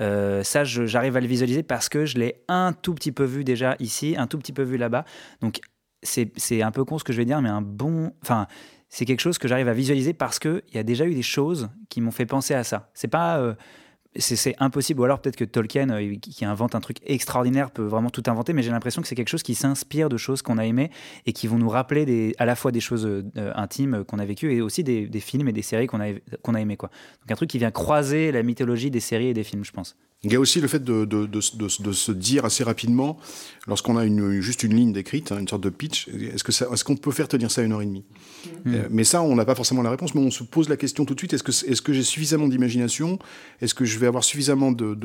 euh, 0.00 0.42
ça, 0.42 0.64
j'arrive 0.64 1.16
à 1.16 1.20
le 1.20 1.26
visualiser 1.26 1.62
parce 1.62 1.88
que 1.88 2.04
je 2.04 2.18
l'ai 2.18 2.42
un 2.48 2.72
tout 2.72 2.94
petit 2.94 3.12
peu 3.12 3.24
vu 3.24 3.44
déjà 3.44 3.76
ici, 3.78 4.14
un 4.18 4.26
tout 4.26 4.38
petit 4.38 4.52
peu 4.52 4.62
vu 4.62 4.76
là-bas. 4.76 5.04
Donc, 5.40 5.60
c'est 6.02 6.32
c'est 6.36 6.62
un 6.62 6.72
peu 6.72 6.84
con 6.84 6.98
ce 6.98 7.04
que 7.04 7.12
je 7.12 7.18
vais 7.18 7.24
dire, 7.24 7.40
mais 7.42 7.48
un 7.48 7.62
bon. 7.62 8.12
Enfin. 8.22 8.46
C'est 8.94 9.06
quelque 9.06 9.20
chose 9.20 9.38
que 9.38 9.48
j'arrive 9.48 9.68
à 9.68 9.72
visualiser 9.72 10.12
parce 10.12 10.38
qu'il 10.38 10.62
y 10.74 10.76
a 10.76 10.82
déjà 10.82 11.06
eu 11.06 11.14
des 11.14 11.22
choses 11.22 11.70
qui 11.88 12.02
m'ont 12.02 12.10
fait 12.10 12.26
penser 12.26 12.52
à 12.52 12.62
ça. 12.62 12.90
C'est 12.92 13.08
pas. 13.08 13.38
euh, 13.38 13.54
c'est 14.16 14.54
impossible. 14.58 15.00
Ou 15.00 15.04
alors 15.04 15.20
peut-être 15.20 15.36
que 15.36 15.44
Tolkien, 15.44 15.90
euh, 15.90 16.16
qui 16.16 16.44
invente 16.44 16.74
un 16.74 16.80
truc 16.80 16.98
extraordinaire, 17.06 17.70
peut 17.70 17.84
vraiment 17.84 18.10
tout 18.10 18.22
inventer, 18.26 18.52
mais 18.52 18.62
j'ai 18.62 18.70
l'impression 18.70 19.02
que 19.02 19.08
c'est 19.08 19.14
quelque 19.14 19.28
chose 19.28 19.42
qui 19.42 19.54
s'inspire 19.54 20.08
de 20.08 20.16
choses 20.16 20.42
qu'on 20.42 20.58
a 20.58 20.66
aimées 20.66 20.90
et 21.26 21.32
qui 21.32 21.46
vont 21.46 21.58
nous 21.58 21.68
rappeler 21.68 22.34
à 22.38 22.44
la 22.44 22.54
fois 22.54 22.72
des 22.72 22.80
choses 22.80 23.06
euh, 23.06 23.22
intimes 23.54 24.04
qu'on 24.04 24.18
a 24.18 24.24
vécues 24.24 24.52
et 24.52 24.60
aussi 24.60 24.84
des, 24.84 25.06
des 25.06 25.20
films 25.20 25.48
et 25.48 25.52
des 25.52 25.62
séries 25.62 25.86
qu'on 25.86 26.00
a, 26.00 26.12
qu'on 26.42 26.54
a 26.54 26.60
aimées. 26.60 26.76
Quoi. 26.76 26.90
Donc 27.22 27.32
un 27.32 27.36
truc 27.36 27.50
qui 27.50 27.58
vient 27.58 27.70
croiser 27.70 28.32
la 28.32 28.42
mythologie 28.42 28.90
des 28.90 29.00
séries 29.00 29.28
et 29.28 29.34
des 29.34 29.44
films, 29.44 29.64
je 29.64 29.72
pense. 29.72 29.96
Il 30.24 30.32
y 30.32 30.36
a 30.36 30.40
aussi 30.40 30.60
le 30.60 30.68
fait 30.68 30.84
de, 30.84 31.04
de, 31.04 31.26
de, 31.26 31.40
de- 31.56 31.82
de 31.82 31.92
se 31.92 32.12
dire 32.12 32.44
assez 32.44 32.62
rapidement, 32.62 33.18
lorsqu'on 33.66 33.96
a 33.96 34.04
une, 34.04 34.40
juste 34.40 34.62
une 34.62 34.72
ligne 34.72 34.92
décrite, 34.92 35.32
hein, 35.32 35.38
une 35.40 35.48
sorte 35.48 35.64
de 35.64 35.68
pitch, 35.70 36.06
est-ce 36.08 36.44
que 36.44 36.52
ça- 36.52 36.68
est-ce 36.72 36.84
qu'on 36.84 36.94
peut 36.94 37.10
faire 37.10 37.26
tenir 37.26 37.50
ça 37.50 37.62
une 37.62 37.72
heure 37.72 37.82
et 37.82 37.86
demie? 37.86 38.04
Euh, 38.68 38.86
Mais 38.88 39.02
ça, 39.02 39.20
on 39.22 39.34
n'a 39.34 39.44
pas 39.44 39.56
forcément 39.56 39.82
la 39.82 39.90
réponse, 39.90 40.14
mais 40.14 40.20
on 40.20 40.30
se 40.30 40.44
pose 40.44 40.68
la 40.68 40.76
question 40.76 41.04
tout 41.04 41.14
de 41.14 41.18
suite, 41.18 41.32
est-ce 41.32 41.42
que, 41.42 41.50
est-ce 41.50 41.82
que 41.82 41.92
j'ai 41.92 42.04
suffisamment 42.04 42.46
d'imagination? 42.46 43.18
Est-ce 43.60 43.74
que 43.74 43.84
je 43.84 43.98
vais 43.98 44.06
avoir 44.06 44.22
suffisamment 44.22 44.70
de, 44.70 44.96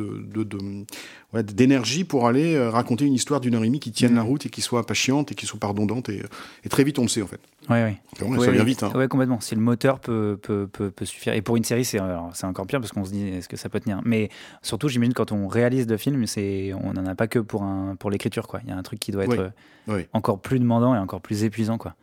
ouais, 1.33 1.41
d'énergie 1.43 2.03
pour 2.03 2.27
aller 2.27 2.53
euh, 2.53 2.69
raconter 2.69 3.05
une 3.05 3.13
histoire 3.15 3.39
d'une 3.41 3.55
heure 3.55 3.63
et 3.63 3.67
demie 3.67 3.79
qui 3.79 3.91
tienne 3.91 4.13
la 4.13 4.21
route 4.21 4.45
et 4.45 4.49
qui 4.49 4.61
soit 4.61 4.85
pas 4.85 4.93
chiante 4.93 5.31
et 5.31 5.35
qui 5.35 5.47
soit 5.47 5.59
pas 5.59 5.67
redondante 5.67 6.09
et, 6.09 6.21
et 6.63 6.69
très 6.69 6.83
vite 6.83 6.99
on 6.99 7.03
le 7.03 7.07
sait 7.07 7.23
en 7.23 7.27
fait. 7.27 7.39
Ouais, 7.69 7.83
ouais. 7.83 7.97
Ouais, 8.21 8.37
Ouais, 8.37 8.45
ça 8.45 8.51
vient 8.51 8.63
vite. 8.63 8.83
hein. 8.83 8.91
Ouais, 8.95 9.07
complètement. 9.09 9.41
Si 9.41 9.53
le 9.55 9.61
moteur 9.61 9.99
peut, 9.99 10.39
peut, 10.41 10.67
peut, 10.71 10.89
peut 10.89 11.05
suffire. 11.05 11.33
Et 11.33 11.41
pour 11.41 11.57
une 11.57 11.63
série, 11.65 11.83
c'est 11.83 11.99
alors, 11.99 12.29
c'est 12.33 12.45
encore 12.45 12.65
pire 12.65 12.79
parce 12.79 12.93
qu'on 12.93 13.03
se 13.03 13.11
dit 13.11 13.27
est-ce 13.27 13.49
que 13.49 13.57
ça 13.57 13.67
peut 13.67 13.79
tenir? 13.81 13.99
Mais 14.05 14.29
surtout, 14.61 14.87
j'imagine 14.87 15.06
quand 15.13 15.31
on 15.31 15.48
réalise 15.48 15.88
le 15.88 15.98
film, 15.98 16.25
c'est 16.27 16.71
on 16.74 16.94
n'en 16.94 17.06
a 17.06 17.15
pas 17.15 17.27
que 17.27 17.39
pour, 17.39 17.63
un, 17.63 17.95
pour 17.95 18.09
l'écriture. 18.09 18.48
quoi. 18.48 18.59
Il 18.63 18.69
y 18.69 18.71
a 18.71 18.77
un 18.77 18.83
truc 18.83 19.00
qui 19.00 19.12
doit 19.12 19.24
être 19.25 19.31
Oui. 19.31 19.38
euh, 19.39 19.50
Oui. 19.98 20.01
encore 20.13 20.39
plus 20.39 20.59
demandant 20.59 20.94
et 20.95 20.98
encore 21.00 21.21
plus 21.21 21.44
épuisant. 21.44 21.77
Quoi. 21.77 21.95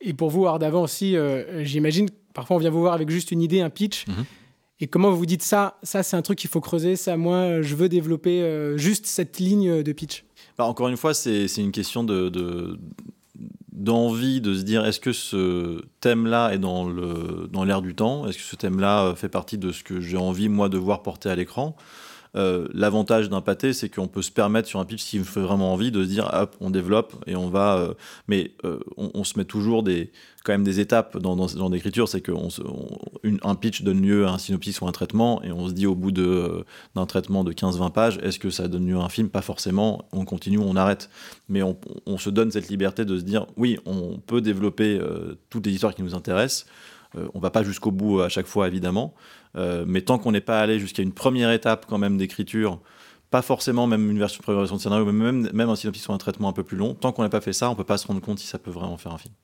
Et 0.00 0.12
pour 0.14 0.30
vous, 0.30 0.46
Ardavant 0.46 0.82
aussi, 0.82 1.16
euh, 1.16 1.64
j'imagine, 1.64 2.08
que 2.10 2.14
parfois 2.32 2.56
on 2.56 2.58
vient 2.58 2.70
vous 2.70 2.80
voir 2.80 2.94
avec 2.94 3.10
juste 3.10 3.30
une 3.32 3.40
idée, 3.42 3.60
un 3.60 3.70
pitch. 3.70 4.06
Mhm. 4.08 4.24
Et 4.80 4.86
comment 4.88 5.10
vous 5.10 5.16
vous 5.18 5.26
dites 5.26 5.42
ça, 5.42 5.78
ça 5.82 6.02
c'est 6.02 6.16
un 6.16 6.22
truc 6.22 6.36
qu'il 6.38 6.50
faut 6.50 6.60
creuser, 6.60 6.96
ça 6.96 7.16
moi 7.16 7.36
euh, 7.36 7.62
je 7.62 7.74
veux 7.76 7.88
développer 7.88 8.42
euh, 8.42 8.76
juste 8.76 9.06
cette 9.06 9.38
ligne 9.38 9.82
de 9.82 9.92
pitch. 9.92 10.24
Bah, 10.58 10.64
encore 10.64 10.88
une 10.88 10.96
fois, 10.96 11.14
c'est 11.14 11.46
c'est 11.48 11.62
une 11.62 11.70
question 11.72 12.02
de, 12.04 12.28
de- 12.28 12.78
d'envie 13.72 14.40
de 14.40 14.54
se 14.54 14.62
dire 14.62 14.84
est-ce 14.84 15.00
que 15.00 15.12
ce 15.12 15.82
thème-là 16.00 16.52
est 16.54 16.58
dans 16.58 16.88
le 16.88 17.48
dans 17.52 17.64
l'air 17.64 17.82
du 17.82 17.94
temps? 17.94 18.26
Est-ce 18.26 18.38
que 18.38 18.44
ce 18.44 18.56
thème-là 18.56 19.14
fait 19.16 19.28
partie 19.28 19.58
de 19.58 19.72
ce 19.72 19.82
que 19.82 20.00
j'ai 20.00 20.16
envie 20.16 20.48
moi 20.48 20.68
de 20.68 20.78
voir 20.78 21.02
porter 21.02 21.28
à 21.28 21.36
l'écran? 21.36 21.76
Euh, 22.36 22.66
L'avantage 22.72 23.28
d'un 23.28 23.40
pâté, 23.40 23.72
c'est 23.72 23.88
qu'on 23.88 24.08
peut 24.08 24.22
se 24.22 24.30
permettre 24.30 24.68
sur 24.68 24.80
un 24.80 24.84
pitch 24.84 25.02
s'il 25.02 25.24
fait 25.24 25.40
vraiment 25.40 25.72
envie 25.72 25.90
de 25.90 26.02
se 26.02 26.08
dire 26.08 26.30
hop, 26.32 26.56
on 26.60 26.70
développe 26.70 27.14
et 27.26 27.36
on 27.36 27.48
va. 27.48 27.78
euh, 27.78 27.94
mais 28.28 28.52
euh, 28.64 28.80
on, 28.96 29.24
se 29.24 29.38
met 29.38 29.44
toujours 29.44 29.82
des 29.82 30.10
quand 30.44 30.52
même 30.52 30.64
des 30.64 30.80
étapes 30.80 31.16
dans, 31.16 31.36
dans 31.36 31.48
ce 31.48 31.56
genre 31.56 31.70
d'écriture, 31.70 32.08
c'est 32.08 32.20
qu'un 32.20 32.34
un 33.42 33.54
pitch 33.54 33.82
donne 33.82 34.02
lieu 34.02 34.26
à 34.26 34.32
un 34.32 34.38
synopsis 34.38 34.80
ou 34.80 34.86
un 34.86 34.92
traitement, 34.92 35.42
et 35.42 35.52
on 35.52 35.68
se 35.68 35.72
dit 35.72 35.86
au 35.86 35.94
bout 35.94 36.10
d'un 36.10 37.06
traitement 37.06 37.44
de 37.44 37.52
15-20 37.52 37.92
pages, 37.92 38.18
est-ce 38.22 38.38
que 38.38 38.50
ça 38.50 38.68
donne 38.68 38.86
lieu 38.86 38.96
à 38.96 39.02
un 39.02 39.08
film? 39.08 39.30
Pas 39.30 39.40
forcément, 39.40 40.06
on 40.12 40.26
continue, 40.26 40.58
on 40.58 40.76
arrête. 40.76 41.08
Mais 41.48 41.62
on, 41.62 42.18
se 42.18 42.28
donne 42.28 42.50
cette 42.50 42.68
liberté 42.68 43.06
de 43.06 43.16
se 43.16 43.22
dire, 43.22 43.46
oui, 43.56 43.78
on 43.86 44.18
peut 44.18 44.42
développer 44.42 45.00
toutes 45.48 45.64
les 45.64 45.72
histoires 45.72 45.94
qui 45.94 46.02
nous 46.02 46.14
intéressent, 46.14 46.66
on 47.32 47.38
va 47.38 47.48
pas 47.48 47.62
jusqu'au 47.62 47.90
bout 47.90 48.20
à 48.20 48.28
chaque 48.28 48.46
fois, 48.46 48.68
évidemment, 48.68 49.14
Euh, 49.56 49.84
mais 49.86 50.02
tant 50.02 50.18
qu'on 50.18 50.32
n'est 50.32 50.40
pas 50.40 50.60
allé 50.60 50.78
jusqu'à 50.78 51.02
une 51.02 51.12
première 51.12 51.52
étape 51.52 51.86
quand 51.88 51.98
même 51.98 52.16
d'écriture, 52.16 52.80
pas 53.30 53.42
forcément 53.42 53.86
même 53.86 54.10
une 54.10 54.18
version, 54.18 54.42
première 54.42 54.60
version 54.60 54.76
de 54.76 54.80
scénario, 54.80 55.04
mais 55.04 55.12
même, 55.12 55.50
même 55.52 55.68
un 55.68 55.76
synopsis 55.76 56.08
ou 56.08 56.12
un 56.12 56.18
traitement 56.18 56.48
un 56.48 56.52
peu 56.52 56.64
plus 56.64 56.76
long, 56.76 56.94
tant 56.94 57.12
qu'on 57.12 57.22
n'a 57.22 57.28
pas 57.28 57.40
fait 57.40 57.52
ça, 57.52 57.70
on 57.70 57.74
peut 57.74 57.84
pas 57.84 57.98
se 57.98 58.06
rendre 58.06 58.20
compte 58.20 58.38
si 58.38 58.46
ça 58.46 58.58
peut 58.58 58.70
vraiment 58.70 58.96
faire 58.96 59.12
un 59.12 59.18
film. 59.18 59.34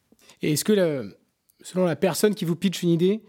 Et 0.43 0.53
est-ce 0.53 0.65
que, 0.65 1.17
selon 1.63 1.85
la 1.85 1.97
personne 1.97 2.35
qui 2.35 2.45
vous 2.45 2.57
pitch 2.57 2.83
une 2.83 2.91
idée, 2.91 3.23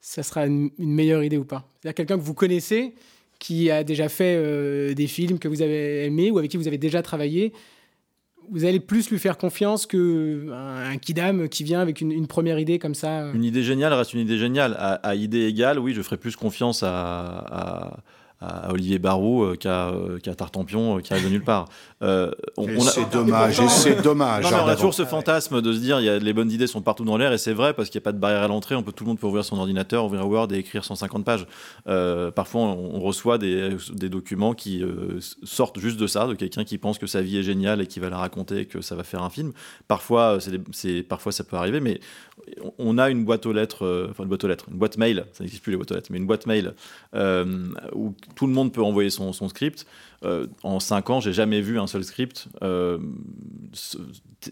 ça 0.00 0.22
sera 0.22 0.46
une, 0.46 0.70
meilleure 0.78 1.22
idée 1.22 1.36
ou 1.36 1.44
pas? 1.44 1.68
C'est-à-dire 1.80 1.94
quelqu'un 1.94 2.18
que 2.18 2.22
vous 2.22 2.34
connaissez, 2.34 2.94
qui 3.38 3.70
a 3.70 3.84
déjà 3.84 4.08
fait 4.08 4.36
euh, 4.36 4.94
des 4.94 5.06
films 5.06 5.38
que 5.38 5.48
vous 5.48 5.62
avez 5.62 6.04
aimés 6.06 6.30
ou 6.30 6.38
avec 6.38 6.50
qui 6.50 6.56
vous 6.56 6.68
avez 6.68 6.78
déjà 6.78 7.02
travaillé, 7.02 7.52
vous 8.50 8.64
allez 8.64 8.80
plus 8.80 9.10
lui 9.10 9.18
faire 9.18 9.36
confiance 9.36 9.86
qu'un 9.86 10.50
un 10.50 10.96
kidam 10.98 11.48
qui 11.48 11.64
vient 11.64 11.80
avec 11.80 12.00
une, 12.00 12.26
première 12.26 12.58
idée 12.58 12.78
comme 12.78 12.94
ça. 12.94 13.30
Une 13.32 13.44
idée 13.44 13.62
géniale 13.62 13.92
reste 13.92 14.14
une 14.14 14.20
idée 14.20 14.38
géniale. 14.38 14.76
À, 14.78 15.14
idée 15.14 15.46
égale, 15.46 15.78
oui, 15.78 15.92
je 15.92 16.02
ferai 16.02 16.16
plus 16.16 16.36
confiance 16.36 16.82
à 16.82 17.98
Olivier 18.68 18.98
Barou 18.98 19.44
euh, 19.44 19.56
euh, 19.64 20.18
qu'à 20.18 20.34
Tartampion 20.34 20.98
euh, 20.98 21.00
qui 21.00 21.12
arrive 21.12 21.26
de 21.26 21.30
nulle 21.30 21.44
part. 21.44 21.68
c'est 22.00 23.10
dommage, 23.10 23.60
c'est 23.68 24.02
dommage. 24.02 24.44
on 24.44 24.68
a 24.68 24.74
toujours 24.74 24.94
ce 24.94 25.04
fantasme 25.04 25.62
de 25.62 25.72
se 25.72 25.78
dire 25.78 26.00
y 26.00 26.08
a, 26.08 26.18
les 26.18 26.32
bonnes 26.32 26.50
idées 26.50 26.66
sont 26.66 26.82
partout 26.82 27.04
dans 27.04 27.16
l'air 27.16 27.32
et 27.32 27.38
c'est 27.38 27.52
vrai 27.52 27.74
parce 27.74 27.88
qu'il 27.88 27.98
n'y 27.98 28.02
a 28.02 28.06
pas 28.06 28.12
de 28.12 28.18
barrière 28.18 28.42
à 28.42 28.48
l'entrée. 28.48 28.74
On 28.74 28.82
peut 28.82 28.92
tout 28.92 29.04
le 29.04 29.08
monde 29.08 29.18
peut 29.18 29.26
ouvrir 29.26 29.44
son 29.44 29.58
ordinateur, 29.58 30.04
ouvrir 30.04 30.28
Word 30.28 30.52
et 30.52 30.58
écrire 30.58 30.84
150 30.84 31.24
pages. 31.24 31.46
parfois, 32.34 32.62
on, 32.62 33.00
reçoit 33.00 33.38
des, 33.38 33.76
des, 33.92 34.08
documents 34.08 34.54
qui 34.54 34.82
sortent 35.42 35.78
juste 35.78 35.98
de 35.98 36.06
ça, 36.06 36.26
de 36.26 36.34
quelqu'un 36.34 36.64
qui 36.64 36.78
pense 36.78 36.98
que 36.98 37.06
sa 37.06 37.20
vie 37.22 37.38
est 37.38 37.42
géniale 37.42 37.80
et 37.80 37.86
qui 37.86 38.00
va 38.00 38.08
la 38.08 38.18
raconter 38.18 38.60
et 38.60 38.66
que 38.66 38.80
ça 38.80 38.94
va 38.94 39.04
faire 39.04 39.22
un 39.22 39.30
film. 39.30 39.52
Parfois, 39.88 40.38
c'est 40.72 41.02
parfois 41.02 41.32
ça 41.32 41.44
peut 41.44 41.56
arriver, 41.56 41.80
mais 41.80 42.00
on 42.78 42.98
a 42.98 43.10
une 43.10 43.24
boîte 43.24 43.46
aux 43.46 43.52
lettres, 43.52 44.08
enfin 44.10 44.24
une 44.24 44.28
boîte 44.28 44.44
aux 44.44 44.48
lettres, 44.48 44.66
une 44.70 44.78
boîte 44.78 44.96
mail, 44.96 45.26
ça 45.32 45.44
n'existe 45.44 45.62
plus 45.62 45.72
les 45.72 45.76
boîtes 45.76 45.92
aux 45.92 45.94
lettres, 45.94 46.08
mais 46.10 46.18
une 46.18 46.26
boîte 46.26 46.46
mail 46.46 46.74
où 47.94 48.14
tout 48.34 48.46
le 48.46 48.52
monde 48.52 48.72
peut 48.72 48.82
envoyer 48.82 49.10
son, 49.10 49.32
script. 49.48 49.86
Euh, 50.24 50.46
en 50.62 50.80
cinq 50.80 51.10
ans, 51.10 51.20
j'ai 51.20 51.32
jamais 51.32 51.60
vu 51.60 51.78
un 51.78 51.86
seul 51.86 52.04
script 52.04 52.48
euh, 52.62 52.98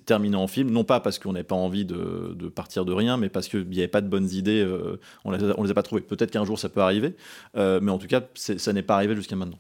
terminé 0.05 0.37
en 0.37 0.47
film, 0.47 0.71
non 0.71 0.85
pas 0.85 1.01
parce 1.01 1.19
qu'on 1.19 1.33
n'avait 1.33 1.45
pas 1.45 1.55
envie 1.55 1.85
de, 1.85 2.49
partir 2.55 2.85
de 2.85 2.93
rien, 2.93 3.17
mais 3.17 3.29
parce 3.29 3.49
qu'il 3.49 3.69
n'y 3.69 3.79
avait 3.79 3.89
pas 3.89 4.01
de 4.01 4.09
bonnes 4.09 4.31
idées, 4.31 4.63
euh, 4.63 5.01
on 5.25 5.33
ne 5.33 5.37
les, 5.37 5.71
a 5.71 5.75
pas 5.75 5.83
trouvées. 5.83 6.03
Peut-être 6.03 6.31
qu'un 6.31 6.45
jour 6.45 6.59
ça 6.59 6.69
peut 6.69 6.83
arriver, 6.83 7.15
mais 7.55 7.91
en 7.91 7.99
tout 7.99 8.07
cas, 8.07 8.23
ça 8.35 8.73
n'est 8.73 8.83
pas 8.83 8.97
arrivé 8.97 9.15
jusqu'à 9.17 9.37
maintenant. 9.37 9.59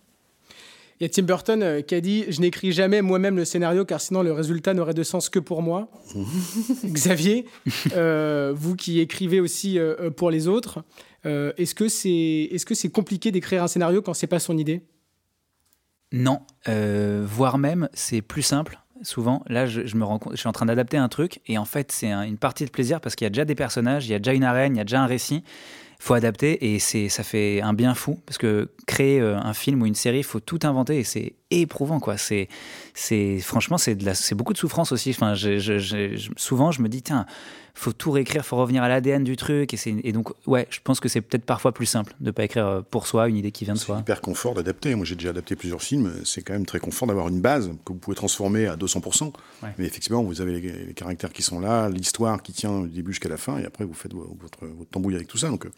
Il 1.00 1.04
y 1.04 1.06
a 1.06 1.08
Tim 1.08 1.22
Burton 1.22 1.82
qui 1.82 1.96
a 1.96 2.00
dit 2.00 2.26
Je 2.28 2.40
n'écris 2.40 2.70
jamais 2.70 3.02
moi-même 3.02 3.36
le 3.36 3.44
scénario 3.44 3.84
car 3.84 4.00
sinon 4.00 4.22
le 4.22 4.32
résultat 4.32 4.72
n'aurait 4.72 4.94
de 4.94 5.02
sens 5.02 5.28
que 5.28 5.40
pour 5.40 5.60
moi. 5.60 5.88
Xavier, 6.84 7.46
vous 8.54 8.76
qui 8.76 9.00
écrivez 9.00 9.40
aussi 9.40 9.78
pour 10.16 10.30
les 10.30 10.46
autres, 10.46 10.84
euh, 11.26 11.52
est-ce 11.56 11.74
que 11.74 11.88
c'est 11.88 12.08
est 12.08 12.68
-ce 12.68 12.74
c'est 12.74 12.90
compliqué 12.90 13.30
d'écrire 13.30 13.62
un 13.62 13.68
scénario 13.68 14.02
quand 14.02 14.14
c'est 14.14 14.26
pas 14.26 14.40
son 14.40 14.58
idée? 14.58 14.82
Non, 16.12 16.40
euh, 16.68 17.24
voire 17.26 17.58
même 17.58 17.88
c'est 17.94 18.22
plus 18.22 18.42
simple. 18.42 18.78
Souvent, 19.02 19.42
là, 19.48 19.66
je, 19.66 19.96
me 19.96 20.04
rends 20.04 20.20
je 20.30 20.36
suis 20.36 20.48
en 20.48 20.52
train 20.52 20.66
d'adapter 20.66 20.96
un 20.96 21.08
truc 21.08 21.40
et 21.46 21.58
en 21.58 21.64
fait, 21.64 21.90
c'est 21.90 22.12
une 22.12 22.38
partie 22.38 22.64
de 22.64 22.70
plaisir 22.70 23.00
parce 23.00 23.16
qu'il 23.16 23.24
y 23.24 23.26
a 23.26 23.30
déjà 23.30 23.44
des 23.44 23.56
personnages, 23.56 24.06
il 24.06 24.12
y 24.12 24.14
a 24.14 24.20
déjà 24.20 24.32
une 24.32 24.44
arène, 24.44 24.76
il 24.76 24.78
y 24.78 24.80
a 24.80 24.84
déjà 24.84 25.02
un 25.02 25.06
récit 25.06 25.42
faut 26.02 26.14
adapter 26.14 26.74
et 26.74 26.80
c'est 26.80 27.08
ça 27.08 27.22
fait 27.22 27.62
un 27.62 27.74
bien 27.74 27.94
fou 27.94 28.18
parce 28.26 28.36
que 28.36 28.72
créer 28.88 29.20
euh, 29.20 29.38
un 29.38 29.54
film 29.54 29.82
ou 29.82 29.86
une 29.86 29.94
série, 29.94 30.24
faut 30.24 30.40
tout 30.40 30.58
inventer 30.64 30.98
et 30.98 31.04
c'est 31.04 31.36
éprouvant 31.52 32.00
quoi. 32.00 32.16
C'est 32.16 32.48
c'est 32.92 33.38
franchement 33.38 33.78
c'est 33.78 33.96
c'est 34.14 34.34
beaucoup 34.34 34.52
de 34.52 34.58
souffrance 34.58 34.90
aussi. 34.90 35.10
Enfin, 35.10 35.34
souvent 36.36 36.72
je 36.72 36.82
me 36.82 36.88
dis 36.88 37.02
tiens, 37.02 37.24
faut 37.74 37.92
tout 37.92 38.10
réécrire, 38.10 38.44
faut 38.44 38.56
revenir 38.56 38.82
à 38.82 38.88
l'ADN 38.88 39.24
du 39.24 39.36
truc 39.36 39.74
et 39.86 40.12
donc 40.12 40.30
ouais, 40.46 40.66
je 40.70 40.80
pense 40.84 41.00
que 41.00 41.08
c'est 41.08 41.20
peut-être 41.20 41.44
parfois 41.44 41.72
plus 41.72 41.86
simple 41.86 42.14
de 42.20 42.30
pas 42.30 42.44
écrire 42.44 42.66
euh, 42.66 42.80
pour 42.82 43.06
soi 43.06 43.28
une 43.28 43.36
idée 43.36 43.50
qui 43.50 43.64
vient 43.64 43.74
de 43.74 43.78
soi. 43.78 43.96
C'est 43.96 44.02
hyper 44.02 44.20
confort 44.20 44.54
d'adapter. 44.54 44.94
Moi, 44.94 45.04
j'ai 45.06 45.14
déjà 45.14 45.30
adapté 45.30 45.56
plusieurs 45.56 45.82
films. 45.82 46.12
C'est 46.24 46.42
quand 46.42 46.52
même 46.52 46.66
très 46.66 46.80
confort 46.80 47.08
d'avoir 47.08 47.28
une 47.28 47.40
base 47.40 47.70
que 47.84 47.92
vous 47.92 47.98
pouvez 47.98 48.14
transformer 48.14 48.66
à 48.66 48.76
200%. 48.76 49.32
Mais 49.78 49.86
effectivement, 49.86 50.22
vous 50.22 50.40
avez 50.40 50.60
les, 50.60 50.94
caractères 50.94 51.32
qui 51.32 51.42
sont 51.42 51.60
là, 51.60 51.88
l'histoire 51.88 52.42
qui 52.42 52.52
tient 52.52 52.82
du 52.82 52.90
début 52.90 53.12
jusqu'à 53.12 53.28
la 53.28 53.36
fin, 53.36 53.58
et 53.58 53.64
après 53.64 53.84
vous 53.84 53.94
faites 53.94 54.12
votre, 54.12 54.66
votre 54.66 54.90
tambouille 54.90 55.14
avec 55.14 55.28
tout 55.28 55.38
ça. 55.38 55.48
Donc 55.48 55.66
euh, 55.66 55.70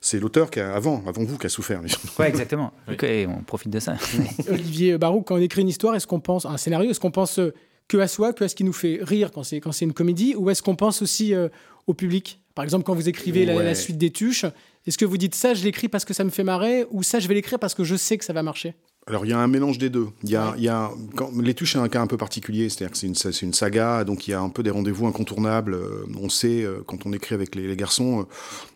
c'est 0.00 0.20
l'auteur 0.20 0.50
qui 0.50 0.60
a, 0.60 0.74
avant, 0.74 1.02
avant 1.06 1.24
vous, 1.24 1.38
qui 1.38 1.46
a 1.46 1.48
souffert. 1.48 1.80
Ouais, 2.18 2.28
exactement. 2.28 2.72
Et 3.02 3.26
on 3.26 3.42
profite 3.42 3.70
de 3.70 3.80
ça. 3.80 3.96
Olivier 4.48 4.98
Barou, 4.98 5.22
quand 5.22 5.36
on 5.36 5.40
écrit 5.40 5.62
une 5.62 5.68
histoire, 5.68 5.94
est-ce 5.94 6.06
qu'on 6.06 6.20
pense 6.20 6.44
un 6.44 6.56
scénario, 6.56 6.90
est-ce 6.90 7.00
qu'on 7.00 7.10
pense 7.10 7.38
euh, 7.38 7.54
que 7.88 7.96
à 7.98 8.08
soi, 8.08 8.32
que 8.32 8.44
à 8.44 8.48
ce 8.48 8.54
qui 8.54 8.64
nous 8.64 8.72
fait 8.72 8.98
rire 9.02 9.30
quand 9.32 9.42
c'est 9.42 9.60
quand 9.60 9.72
c'est 9.72 9.84
une 9.84 9.92
comédie, 9.92 10.34
ou 10.36 10.50
est-ce 10.50 10.62
qu'on 10.62 10.76
pense 10.76 11.02
aussi 11.02 11.34
euh, 11.34 11.48
au 11.86 11.94
public? 11.94 12.40
Par 12.54 12.64
exemple, 12.64 12.84
quand 12.84 12.94
vous 12.94 13.08
écrivez 13.08 13.44
la, 13.44 13.74
suite 13.74 13.98
des 13.98 14.10
tuches, 14.10 14.46
est-ce 14.86 14.96
que 14.96 15.04
vous 15.04 15.18
dites 15.18 15.34
ça, 15.34 15.52
je 15.52 15.62
l'écris 15.62 15.88
parce 15.88 16.06
que 16.06 16.14
ça 16.14 16.24
me 16.24 16.30
fait 16.30 16.42
marrer, 16.42 16.86
ou 16.90 17.02
ça, 17.02 17.20
je 17.20 17.28
vais 17.28 17.34
l'écrire 17.34 17.58
parce 17.58 17.74
que 17.74 17.84
je 17.84 17.96
sais 17.96 18.16
que 18.16 18.24
ça 18.24 18.32
va 18.32 18.42
marcher? 18.42 18.74
Alors 19.06 19.24
il 19.24 19.30
y 19.30 19.34
a 19.34 19.38
un 19.38 19.46
mélange 19.46 19.78
des 19.78 19.90
deux. 19.90 20.08
Il 20.24 20.30
y 20.30 20.36
a, 20.36 20.54
il 20.56 20.64
y 20.64 20.68
a 20.68 20.90
quand, 21.14 21.30
les 21.40 21.54
tuches 21.54 21.74
c'est 21.74 21.78
un 21.78 21.88
cas 21.88 22.00
un 22.00 22.08
peu 22.08 22.16
particulier, 22.16 22.68
c'est-à-dire 22.68 22.90
que 22.90 22.98
c'est 22.98 23.06
une, 23.06 23.48
une, 23.48 23.54
saga, 23.54 24.02
donc 24.04 24.26
il 24.26 24.32
y 24.32 24.34
a 24.34 24.40
un 24.40 24.48
peu 24.48 24.64
des 24.64 24.70
rendez-vous 24.70 25.06
incontournables. 25.06 25.74
Euh, 25.74 26.06
on 26.20 26.28
sait 26.28 26.66
quand 26.86 27.06
on 27.06 27.12
écrit 27.12 27.34
avec 27.34 27.54
les, 27.54 27.76
garçons, 27.76 28.26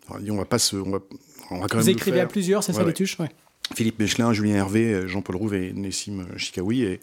on 0.09 0.37
va 0.37 0.45
pas 0.45 0.59
se, 0.59 0.77
on 0.77 0.91
va, 0.91 1.01
vous 1.51 1.91
écrivez 1.91 2.21
à 2.21 2.27
plusieurs, 2.27 2.63
c'est 2.63 2.73
ça 2.73 2.85
les 2.85 2.93
tuches? 2.93 3.19
Philippe 3.75 3.99
Mechelin, 3.99 4.33
Julien 4.33 4.57
Hervé, 4.57 5.09
Jean-Paul 5.09 5.37
Rouve 5.37 5.55
et 5.55 5.73
Nessim 5.73 6.27
Chikaoui. 6.37 6.83
Et, 6.83 7.01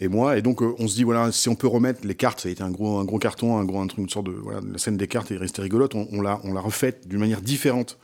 et 0.00 0.08
moi. 0.08 0.36
Et 0.38 0.42
donc, 0.42 0.62
euh, 0.62 0.74
on 0.78 0.88
se 0.88 0.94
dit, 0.94 1.04
voilà, 1.04 1.32
si 1.32 1.48
on 1.48 1.54
peut 1.54 1.66
remettre 1.66 2.06
les 2.06 2.14
cartes, 2.14 2.40
ça 2.40 2.48
a 2.48 2.52
été 2.52 2.62
un 2.62 2.70
gros, 2.70 2.98
un 2.98 3.04
gros 3.04 3.18
carton, 3.18 3.58
un 3.58 3.64
gros, 3.64 3.80
un 3.80 3.86
truc, 3.86 4.00
une 4.00 4.08
sorte 4.08 4.26
de, 4.26 4.32
voilà, 4.32 4.60
la 4.70 4.78
scène 4.78 4.96
des 4.96 5.08
cartes 5.08 5.30
est 5.30 5.36
restée 5.36 5.62
rigolote. 5.62 5.94
On, 5.94 6.20
l'a, 6.20 6.40
on 6.44 6.52
l'a 6.52 6.60
refaite 6.60 7.08
d'une 7.08 7.20
manière 7.20 7.42
différente 7.42 7.98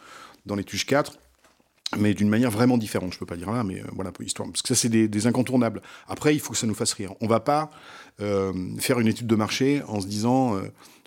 dans 0.46 0.54
les 0.54 0.64
tuches 0.64 0.86
4 0.86 1.18
mais 1.96 2.12
d'une 2.12 2.28
manière 2.28 2.50
vraiment 2.50 2.76
différente, 2.76 3.12
je 3.12 3.18
peux 3.20 3.26
pas 3.26 3.36
dire 3.36 3.52
là, 3.52 3.62
mais 3.62 3.80
euh, 3.80 3.84
voilà 3.92 4.10
l'histoire, 4.18 4.48
parce 4.48 4.62
que 4.62 4.68
ça 4.68 4.74
c'est 4.74 4.88
des, 4.88 5.26
incontournables. 5.28 5.80
Après, 6.08 6.34
il 6.34 6.40
faut 6.40 6.52
que 6.52 6.58
ça 6.58 6.66
nous 6.66 6.74
fasse 6.74 6.92
rire. 6.92 7.12
On 7.20 7.28
va 7.28 7.38
pas 7.38 7.70
euh, 8.20 8.52
faire 8.80 8.98
une 8.98 9.06
étude 9.06 9.28
de 9.28 9.36
marché 9.36 9.80
en 9.86 10.00
se 10.00 10.08
disant, 10.08 10.60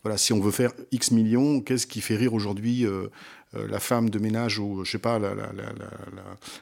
voilà, 0.03 0.17
si 0.17 0.31
on 0.31 0.39
veut 0.39 0.51
faire 0.51 0.71
X 0.91 1.11
millions, 1.11 1.59
qu'est-ce 1.59 1.87
qui 1.87 1.99
fait 1.99 2.15
rire 2.15 2.33
aujourd'hui 2.33 2.85
euh, 2.85 3.07
la 3.53 3.79
femme 3.79 4.09
de 4.09 4.19
ménage 4.19 4.59
ou, 4.59 4.83
je 4.83 4.91
sais 4.91 4.97
pas, 4.97 5.19
la, 5.19 5.33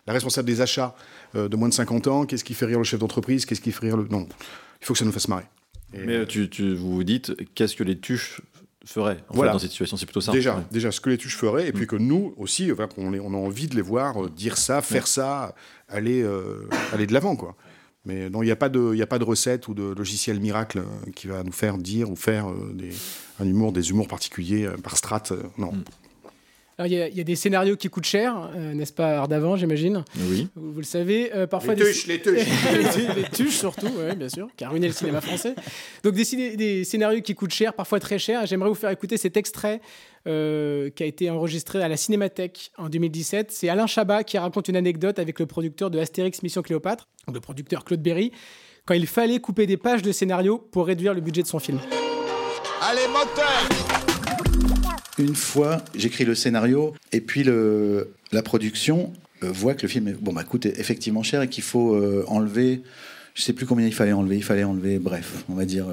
responsable 0.08 0.48
des 0.48 0.62
achats 0.62 0.96
euh, 1.36 1.50
de 1.50 1.56
moins 1.56 1.70
de 1.70 1.74
50 1.74 2.08
ans, 2.08 2.26
qu'est-ce 2.26 2.44
qui 2.44 2.54
fait 2.54 2.66
rire 2.66 2.78
le 2.78 2.84
chef 2.84 3.00
d'entreprise, 3.00 3.46
qu'est-ce 3.46 3.62
qui 3.62 3.72
fait 3.72 3.88
rire 3.88 3.98
le... 3.98 4.08
Non, 4.10 4.28
il 4.82 4.86
faut 4.86 4.94
que 4.94 5.00
ça 5.00 5.06
nous 5.06 5.12
fasse 5.12 5.28
marrer. 5.28 5.46
Mais 5.94 6.26
tu, 6.26 6.48
vous 6.76 6.94
vous 6.96 7.04
dites, 7.04 7.34
qu'est-ce 7.56 7.76
que 7.76 7.84
les 7.84 7.98
tuches 7.98 8.42
feraient 8.86 9.24
voilà. 9.30 9.54
dans 9.54 9.60
cette 9.60 9.72
situation? 9.72 9.98
C'est 9.98 10.06
plutôt 10.06 10.22
ça. 10.22 10.32
Déjà, 10.32 10.64
déjà, 10.72 10.92
ce 10.92 11.00
que 11.00 11.10
les 11.10 11.18
tuches 11.18 11.38
feraient, 11.38 11.68
et 11.70 11.72
puis 11.72 11.86
mm. 11.86 11.88
que 11.88 11.96
nous 11.96 12.34
aussi, 12.38 12.72
on, 12.98 13.14
on, 13.14 13.34
a 13.34 13.38
envie 13.38 13.68
de 13.68 13.76
les 13.76 13.82
voir 13.82 14.26
euh, 14.26 14.30
dire 14.30 14.58
ça, 14.58 14.82
faire 14.82 15.08
ça, 15.08 15.56
aller, 15.88 16.28
aller 16.94 17.08
de 17.08 17.14
l'avant, 17.14 17.36
quoi. 17.36 17.56
Mais 18.08 18.30
non, 18.30 18.44
il 18.44 18.46
n'y 18.46 18.52
a, 18.52 18.56
pas 18.56 18.70
de, 18.70 19.02
a 19.02 19.08
pas 19.08 19.18
de 19.18 19.24
recette 19.24 19.68
ou 19.68 19.74
de 19.74 19.96
logiciel 19.98 20.40
miracle 20.40 20.84
qui 21.16 21.26
va 21.26 21.42
nous 21.42 21.52
faire 21.52 21.80
dire 21.80 22.12
ou 22.12 22.16
faire 22.16 22.52
des, 22.74 22.92
un 23.40 23.48
humour, 23.48 23.72
des 23.72 23.90
humours 23.90 24.08
particuliers 24.08 24.70
par 24.84 24.96
strat. 24.96 25.24
non. 25.58 25.74
Mm. 26.78 26.86
Il 26.86 26.92
y, 26.92 26.96
y, 26.96 27.22
a 27.22 27.24
des 27.24 27.36
scénarios 27.36 27.76
qui 27.76 27.90
coûtent 27.90 28.06
cher, 28.06 28.50
euh, 28.56 28.74
n'est-ce 28.74 28.94
pas, 28.94 29.18
Ardavant, 29.18 29.56
j'imagine 29.56 30.04
Oui. 30.18 30.50
Vous, 30.56 30.80
le 30.80 30.84
savez. 30.84 31.32
Euh, 31.34 31.48
parfois 31.48 31.74
les 31.74 31.86
tuches, 31.86 32.08
les 32.08 32.22
tuches. 32.22 32.48
les, 33.16 33.24
tuches, 33.32 33.58
surtout, 33.58 33.88
oui, 33.88 34.16
bien 34.16 34.30
sûr, 34.30 34.48
qui 34.58 34.64
a 34.64 34.70
ruiné 34.70 34.88
le 34.88 34.94
cinéma 34.94 35.22
français. 35.22 35.56
Donc, 36.04 36.16
des, 36.16 36.56
des, 36.56 36.84
scénarios 36.84 37.22
qui 37.22 37.34
coûtent 37.34 37.54
cher, 37.54 37.74
parfois 37.74 38.00
très 38.00 38.20
cher. 38.20 38.46
J'aimerais 38.46 38.70
vous 38.70 38.76
faire 38.76 38.90
écouter 38.90 39.18
cet 39.18 39.38
extrait 39.38 39.80
euh, 40.28 40.90
qui 40.90 41.04
a 41.04 41.06
été 41.06 41.30
enregistré 41.30 41.82
à 41.82 41.88
la 41.88 41.98
Cinémathèque 41.98 42.72
en 42.78 42.90
2017. 42.90 43.52
C'est 43.52 43.70
Alain 43.70 43.88
Chabat 43.88 44.24
qui 44.24 44.38
raconte 44.38 44.68
une 44.68 44.76
anecdote 44.76 45.20
avec 45.20 45.40
le 45.40 45.46
producteur 45.46 45.90
de 45.90 46.00
Astérix 46.00 46.44
Mission 46.44 46.62
Cléopâtre, 46.62 47.08
le 47.32 47.40
producteur 47.40 47.86
Claude 47.86 48.02
Berry, 48.02 48.32
quand 48.86 48.96
il 48.96 49.08
fallait 49.08 49.40
couper 49.40 49.66
des 49.66 49.78
pages 49.78 50.02
de 50.02 50.12
scénario 50.12 50.58
pour 50.58 50.88
réduire 50.88 51.14
le 51.14 51.22
budget 51.22 51.42
de 51.42 51.48
son 51.48 51.60
film. 51.60 51.80
Allez, 52.82 53.08
moteur 53.08 54.15
une 55.18 55.36
fois, 55.36 55.84
j'écris 55.96 56.26
le 56.26 56.36
scénario 56.36 56.94
et 57.12 57.22
puis 57.22 57.44
la 57.44 58.42
production 58.42 59.14
euh, 59.44 59.52
voit 59.52 59.74
que 59.74 59.84
le 59.84 59.88
film 59.88 60.16
bon, 60.22 60.34
bah, 60.34 60.44
coûte 60.44 60.66
effectivement 60.66 61.24
cher 61.24 61.42
et 61.42 61.50
qu'il 61.50 61.64
faut 61.64 61.96
euh, 61.96 62.24
enlever, 62.28 62.82
je 63.34 63.42
sais 63.42 63.54
plus 63.54 63.66
combien 63.66 63.86
il 63.86 63.94
fallait 63.94 64.14
enlever, 64.14 64.38
il 64.38 64.44
fallait 64.44 64.64
enlever, 64.64 65.00
bref, 65.00 65.44
on 65.50 65.54
va 65.54 65.66
dire 65.66 65.88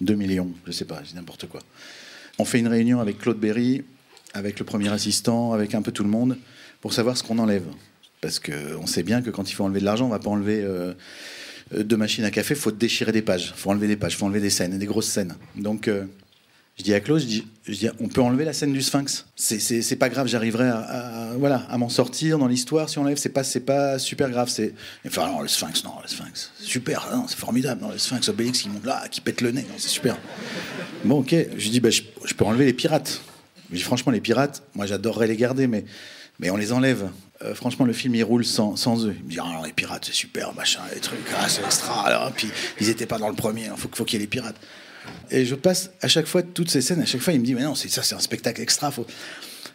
2 0.00 0.12
euh, 0.12 0.16
millions, 0.16 0.50
je 0.66 0.72
sais 0.72 0.84
pas, 0.84 1.00
c'est 1.04 1.14
n'importe 1.14 1.46
quoi. 1.46 1.60
On 2.38 2.44
fait 2.44 2.58
une 2.58 2.68
réunion 2.68 3.00
avec 3.00 3.18
Claude 3.18 3.38
Berry, 3.38 3.82
avec 4.34 4.58
le 4.58 4.64
premier 4.64 4.88
assistant, 4.88 5.52
avec 5.52 5.74
un 5.74 5.82
peu 5.82 5.92
tout 5.92 6.04
le 6.04 6.08
monde, 6.08 6.36
pour 6.80 6.92
savoir 6.92 7.16
ce 7.16 7.22
qu'on 7.22 7.38
enlève. 7.38 7.64
Parce 8.20 8.38
qu'on 8.38 8.86
sait 8.86 9.02
bien 9.02 9.22
que 9.22 9.30
quand 9.30 9.50
il 9.50 9.54
faut 9.54 9.64
enlever 9.64 9.80
de 9.80 9.84
l'argent, 9.84 10.06
on 10.06 10.10
va 10.10 10.18
pas 10.18 10.30
enlever 10.30 10.62
deux 11.74 11.96
machines 11.96 12.24
à 12.24 12.30
café, 12.30 12.54
il 12.54 12.60
faut 12.60 12.70
déchirer 12.70 13.12
des 13.12 13.22
pages, 13.22 13.52
il 13.54 13.58
faut 13.58 13.70
enlever 13.70 13.88
des 13.88 13.96
pages, 13.96 14.12
il 14.12 14.16
faut 14.16 14.26
enlever 14.26 14.40
des 14.40 14.50
scènes, 14.50 14.78
des 14.78 14.86
grosses 14.86 15.08
scènes. 15.08 15.36
Donc 15.56 15.90
je 16.80 16.84
dis 16.84 16.94
à 16.94 17.00
Claude, 17.00 17.20
je 17.20 17.26
dis, 17.74 17.88
on 18.00 18.08
peut 18.08 18.22
enlever 18.22 18.46
la 18.46 18.54
scène 18.54 18.72
du 18.72 18.80
Sphinx. 18.80 19.26
C'est 19.36 19.96
pas 19.96 20.08
grave, 20.08 20.26
j'arriverai 20.26 20.66
à, 20.66 21.34
voilà, 21.36 21.66
à 21.68 21.76
m'en 21.76 21.90
sortir 21.90 22.38
dans 22.38 22.46
l'histoire 22.46 22.88
si 22.88 22.98
on 22.98 23.02
enlève. 23.02 23.18
C'est 23.18 23.28
pas, 23.28 23.42
pas 23.66 23.98
super 23.98 24.30
grave. 24.30 24.48
C'est, 24.48 24.72
enfin, 25.06 25.26
non, 25.26 25.42
le 25.42 25.48
Sphinx, 25.48 25.84
non, 25.84 25.92
le 26.02 26.08
Sphinx, 26.08 26.52
super, 26.58 27.06
c'est 27.28 27.36
formidable. 27.36 27.82
Non, 27.82 27.90
le 27.90 27.98
Sphinx, 27.98 28.30
Obélix 28.30 28.62
qui 28.62 28.70
monte 28.70 28.86
là, 28.86 29.06
qui 29.10 29.20
pète 29.20 29.42
le 29.42 29.50
nez, 29.50 29.66
c'est 29.76 29.90
super. 29.90 30.16
Bon, 31.04 31.18
ok. 31.18 31.34
Je 31.58 31.68
dis, 31.68 31.80
bah, 31.80 31.90
je, 31.90 32.02
peux 32.34 32.46
enlever 32.46 32.64
les 32.64 32.72
pirates. 32.72 33.20
Je 33.70 33.76
dis, 33.76 33.82
franchement, 33.82 34.10
les 34.10 34.22
pirates, 34.22 34.62
moi, 34.74 34.86
j'adorerais 34.86 35.26
les 35.26 35.36
garder, 35.36 35.66
mais, 35.66 35.84
mais 36.38 36.48
on 36.48 36.56
les 36.56 36.72
enlève. 36.72 37.10
Euh, 37.42 37.54
franchement, 37.54 37.84
le 37.84 37.92
film, 37.92 38.14
il 38.14 38.24
roule 38.24 38.46
sans, 38.46 38.76
sans 38.76 39.04
eux. 39.04 39.14
Il 39.18 39.24
me 39.26 39.30
dit, 39.30 39.38
ah, 39.38 39.60
les 39.66 39.74
pirates, 39.74 40.06
c'est 40.06 40.14
super, 40.14 40.54
machin, 40.54 40.80
les 40.94 41.00
trucs, 41.00 41.18
ah, 41.38 41.46
c'est 41.46 41.62
extra. 41.62 42.06
Alors, 42.06 42.32
puis, 42.32 42.48
ils 42.80 42.88
étaient 42.88 43.04
pas 43.04 43.18
dans 43.18 43.28
le 43.28 43.36
premier, 43.36 43.64
il 43.64 43.76
faut, 43.76 43.90
faut 43.92 44.04
qu'il 44.06 44.18
y 44.18 44.22
ait 44.22 44.24
les 44.24 44.30
pirates. 44.30 44.56
Et 45.30 45.44
je 45.44 45.54
passe 45.54 45.90
à 46.02 46.08
chaque 46.08 46.26
fois 46.26 46.42
toutes 46.42 46.70
ces 46.70 46.80
scènes. 46.80 47.00
À 47.00 47.06
chaque 47.06 47.20
fois, 47.20 47.32
il 47.32 47.40
me 47.40 47.44
dit 47.44 47.54
Mais 47.54 47.62
non, 47.62 47.74
c'est 47.74 47.88
ça, 47.88 48.02
c'est 48.02 48.14
un 48.14 48.20
spectacle 48.20 48.60
extra. 48.60 48.90
Faut, 48.90 49.06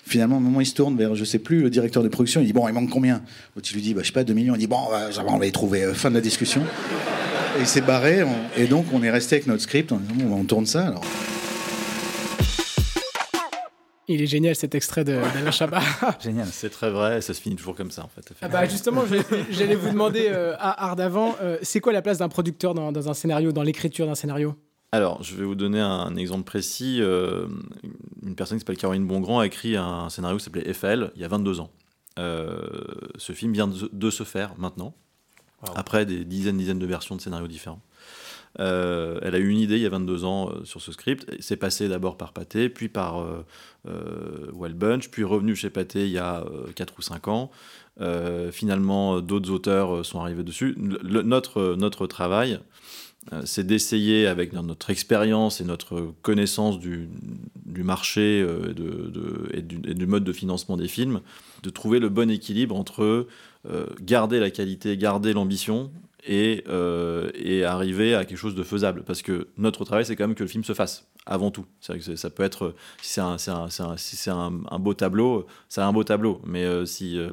Finalement, 0.08 0.38
au 0.38 0.40
moment 0.40 0.60
où 0.60 0.62
il 0.62 0.68
se 0.68 0.76
tourne 0.76 0.96
vers, 0.98 1.16
je 1.16 1.26
sais 1.26 1.40
plus, 1.40 1.62
le 1.64 1.70
directeur 1.72 2.04
de 2.04 2.10
production, 2.10 2.40
il 2.42 2.46
dit 2.48 2.54
Bon, 2.54 2.68
il 2.68 2.74
manque 2.74 2.90
combien? 2.92 3.24
L'autre, 3.56 3.68
il 3.72 3.76
lui 3.76 3.82
dit 3.82 3.94
bah, 3.94 4.02
Je 4.04 4.08
sais 4.08 4.14
pas, 4.14 4.24
2 4.24 4.34
millions. 4.34 4.54
Il 4.56 4.60
dit 4.60 4.68
Bon, 4.68 4.88
va, 4.90 5.10
on 5.28 5.38
va 5.38 5.46
y 5.48 5.52
trouver. 5.52 5.84
Euh, 5.84 5.94
fin 5.94 6.10
de 6.10 6.16
la 6.16 6.22
discussion. 6.22 6.62
Et 7.58 7.62
il 7.62 7.68
s'est 7.68 7.82
barré. 7.82 8.22
on- 8.24 8.36
et 8.58 8.68
donc, 8.68 8.86
on 8.94 9.02
est 9.02 9.10
resté 9.12 9.36
avec 9.36 9.48
notre 9.48 9.64
script. 9.64 9.92
On, 9.92 9.98
dit, 9.98 10.24
Bon, 10.24 10.36
on 10.36 10.44
tourne 10.44 10.66
ça. 10.66 10.88
Alors, 10.88 11.04
Il 14.08 14.22
est 14.22 14.28
génial 14.28 14.56
cet 14.56 14.76
extrait 14.76 15.04
de 15.04 15.14
d'Alain 15.34 15.50
Chabat. 15.50 15.82
Génial. 16.24 16.46
C'est 16.52 16.70
très 16.70 16.92
vrai, 16.92 17.22
ça 17.22 17.34
se 17.34 17.42
finit 17.42 17.56
toujours 17.56 17.76
comme 17.76 17.90
ça 17.90 18.04
en 18.04 18.08
fait. 18.10 18.22
Ah 18.44 18.48
bah 18.48 18.66
justement, 18.68 19.02
j'allais 19.50 19.74
vous 19.74 19.90
demander 19.90 20.28
euh, 20.30 20.54
à 20.60 20.86
Ardavant, 20.90 21.36
euh, 21.42 21.58
c'est 21.64 21.80
quoi 21.80 21.92
la 21.92 22.04
place 22.04 22.20
d'un 22.20 22.30
producteur 22.30 22.76
dans, 22.76 22.92
dans 22.92 23.10
un 23.10 23.16
scénario, 23.16 23.52
dans 23.52 23.64
l'écriture 23.64 24.06
d'un 24.06 24.14
scénario? 24.14 24.54
Alors, 24.92 25.22
je 25.24 25.36
vais 25.36 25.44
vous 25.44 25.56
donner 25.56 25.82
un 25.82 26.16
exemple 26.16 26.44
précis. 26.46 27.00
Euh, 27.02 27.48
une 28.24 28.36
personne 28.36 28.58
qui 28.58 28.62
s'appelle 28.62 28.78
Caroline 28.78 29.06
Bongrand 29.06 29.40
a 29.40 29.46
écrit 29.46 29.76
un 29.76 30.10
scénario 30.10 30.38
qui 30.38 30.44
s'appelait 30.46 30.74
FL 30.74 31.12
il 31.16 31.22
y 31.22 31.26
a 31.26 31.28
22 31.28 31.60
ans. 31.60 31.72
Euh, 32.18 32.58
ce 33.18 33.34
film 33.34 33.52
vient 33.52 33.68
de, 33.68 33.90
de 33.92 34.10
se 34.10 34.24
faire 34.24 34.54
maintenant, 34.58 34.94
après 35.76 36.06
des 36.06 36.24
dizaines 36.24 36.58
dizaines 36.58 36.80
de 36.80 36.86
versions 36.86 37.16
de 37.16 37.22
scénarios 37.22 37.48
différents. 37.48 37.82
Euh, 38.62 39.20
elle 39.22 39.36
a 39.36 39.38
eu 39.40 39.50
une 39.50 39.58
idée 39.58 39.76
il 39.76 39.82
y 39.82 39.86
a 39.86 39.90
22 39.90 40.24
ans 40.24 40.50
sur 40.64 40.82
ce 40.82 40.94
script. 40.94 41.30
C'est 41.42 41.58
passé 41.58 41.90
d'abord 41.90 42.16
par 42.16 42.32
Pathé, 42.32 42.70
puis 42.70 42.88
par 42.88 43.26
Well 43.84 44.74
Bunch, 44.76 45.10
puis 45.10 45.26
revenu 45.26 45.56
chez 45.58 45.70
Pathé 45.70 46.06
il 46.06 46.12
y 46.12 46.20
a 46.20 46.46
4 46.76 46.94
ou 46.98 47.02
5 47.02 47.28
ans. 47.28 47.52
Finalement, 48.52 49.20
d'autres 49.20 49.50
auteurs 49.52 50.06
sont 50.06 50.22
arrivés 50.22 50.44
dessus. 50.44 50.74
Le- 50.78 51.22
notre, 51.24 51.76
notre 51.76 52.08
travail, 52.08 52.60
c'est 53.44 53.66
d'essayer, 53.66 54.28
avec 54.28 54.54
notre 54.54 54.90
expérience 54.90 55.60
et 55.60 55.64
notre 55.64 56.14
connaissance 56.22 56.80
du, 56.80 57.10
marché 57.84 58.42
euh, 58.42 59.50
et 59.54 59.62
du 59.62 60.06
mode 60.06 60.24
de 60.24 60.34
financement 60.34 60.78
des 60.78 60.88
films, 60.88 61.22
de 61.64 61.70
trouver 61.70 62.00
le 62.00 62.10
bon 62.10 62.30
équilibre 62.30 62.76
entre 62.76 63.28
euh, 63.70 63.86
garder 64.02 64.40
la 64.40 64.52
qualité, 64.52 64.96
garder 64.96 65.34
l'ambition 65.34 65.92
et, 66.28 66.64
euh, 66.68 67.30
et 67.36 67.64
arriver 67.64 68.16
à 68.16 68.26
quelque 68.26 68.38
chose 68.38 68.56
de 68.56 68.64
faisable. 68.64 69.04
Parce 69.06 69.22
que 69.22 69.48
notre 69.58 69.86
travail, 69.86 70.06
c'est 70.06 70.16
quand 70.16 70.28
même 70.28 70.36
que 70.36 70.44
le 70.44 70.50
film 70.50 70.64
se 70.64 70.74
fasse, 70.74 71.08
avant 71.26 71.52
tout. 71.52 71.66
Que 71.88 72.16
ça 72.16 72.30
peut 72.30 72.44
être, 72.44 72.74
si 73.02 73.14
c'est 73.14 73.22
un, 73.22 73.38
un- 73.48 73.68
un- 73.80 73.98
si 73.98 74.16
un, 74.30 74.52
beau 74.80 74.94
tableau, 74.94 75.46
c'est 75.70 75.82
un 75.82 75.94
beau 75.94 76.04
tableau. 76.04 76.42
Mais 76.46 76.64
euh, 76.66 76.86
si, 76.86 77.18
euh, 77.20 77.30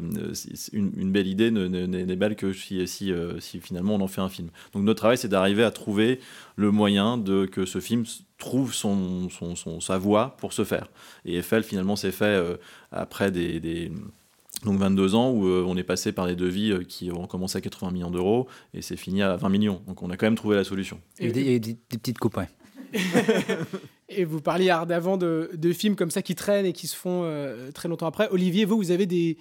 une, 0.72 0.90
belle 1.12 1.26
idée 1.26 1.50
ne- 1.50 1.66
ne- 1.68 1.86
n'est 1.86 2.16
belle 2.16 2.36
que 2.36 2.52
si, 2.52 3.60
finalement 3.60 3.94
on 3.96 4.00
en 4.00 4.08
fait 4.08 4.20
un 4.20 4.28
film. 4.28 4.48
Donc 4.74 4.82
notre 4.84 4.98
travail, 4.98 5.18
c'est 5.18 5.28
d'arriver 5.28 5.64
à 5.64 5.70
trouver 5.70 6.20
le 6.56 6.70
moyen 6.70 7.16
de 7.18 7.46
que 7.46 7.64
ce 7.64 7.80
film 7.80 8.04
trouve 8.38 8.74
son, 8.74 9.28
son, 9.30 9.54
son- 9.56 9.80
sa 9.80 9.98
voie 9.98 10.36
pour 10.38 10.52
se 10.52 10.64
faire. 10.64 10.88
Et 11.24 11.36
Eiffel, 11.36 11.62
finalement, 11.62 11.96
s'est 11.96 12.12
fait 12.12 12.42
après 12.90 13.30
des- 13.30 13.60
donc 14.64 14.78
22 14.78 15.14
ans 15.14 15.30
où 15.30 15.46
euh, 15.46 15.64
on 15.66 15.76
est 15.76 15.82
passé 15.82 16.12
par 16.12 16.26
des 16.26 16.36
devis 16.36 16.70
euh, 16.70 16.84
qui 16.84 17.10
ont 17.10 17.26
commencé 17.26 17.58
à 17.58 17.60
80 17.60 17.90
millions 17.90 18.10
d'euros 18.10 18.46
et 18.74 18.82
c'est 18.82 18.96
fini 18.96 19.22
à 19.22 19.36
20 19.36 19.48
millions. 19.48 19.82
Donc 19.86 20.02
on 20.02 20.10
a 20.10 20.16
quand 20.16 20.26
même 20.26 20.36
trouvé 20.36 20.56
la 20.56 20.64
solution. 20.64 21.00
Il 21.18 21.36
y 21.36 21.48
a 21.48 21.52
eu 21.52 21.60
des, 21.60 21.76
petites 21.88 22.18
coupes, 22.18 22.36
ouais. 22.36 22.48
Et 24.08 24.24
vous 24.24 24.40
parliez 24.40 24.68
Ardavant 24.68 25.16
de, 25.16 25.50
de 25.54 25.72
films 25.72 25.96
comme 25.96 26.10
ça 26.10 26.20
qui 26.20 26.34
traînent 26.34 26.66
et 26.66 26.72
qui 26.72 26.86
se 26.86 26.96
font 26.96 27.22
euh, 27.24 27.70
très 27.72 27.88
longtemps 27.88 28.06
après. 28.06 28.28
Olivier, 28.30 28.66
vous, 28.66 28.76
vous 28.76 28.90
avez 28.90 29.06
des, 29.06 29.38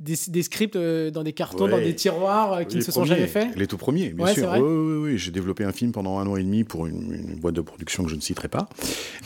des, 0.00 0.14
des 0.28 0.42
scripts 0.42 0.76
euh, 0.76 1.10
dans 1.10 1.22
des 1.24 1.32
cartons, 1.32 1.64
Ouais. 1.64 1.70
dans 1.72 1.78
des 1.78 1.94
tiroirs 1.94 2.52
euh, 2.52 2.62
qui 2.64 2.74
Les 2.74 2.80
ne 2.80 2.84
se 2.84 2.92
sont 2.92 3.04
jamais 3.04 3.26
faits 3.26 3.48
Les 3.56 3.66
tout 3.66 3.76
premiers, 3.78 4.10
bien 4.10 4.26
Ouais, 4.26 4.34
c'est 4.34 4.42
sûr. 4.42 4.52
Oui, 4.52 4.60
oui, 4.60 4.96
oui. 5.12 5.18
J'ai 5.18 5.30
développé 5.32 5.64
un 5.64 5.72
film 5.72 5.90
pendant 5.92 6.18
un 6.18 6.26
an 6.26 6.36
et 6.36 6.42
demi 6.44 6.62
pour 6.64 6.86
une, 6.86 7.12
une 7.12 7.34
boîte 7.40 7.54
de 7.54 7.60
production 7.60 8.04
que 8.04 8.10
je 8.10 8.14
ne 8.14 8.20
citerai 8.20 8.46
pas. 8.48 8.68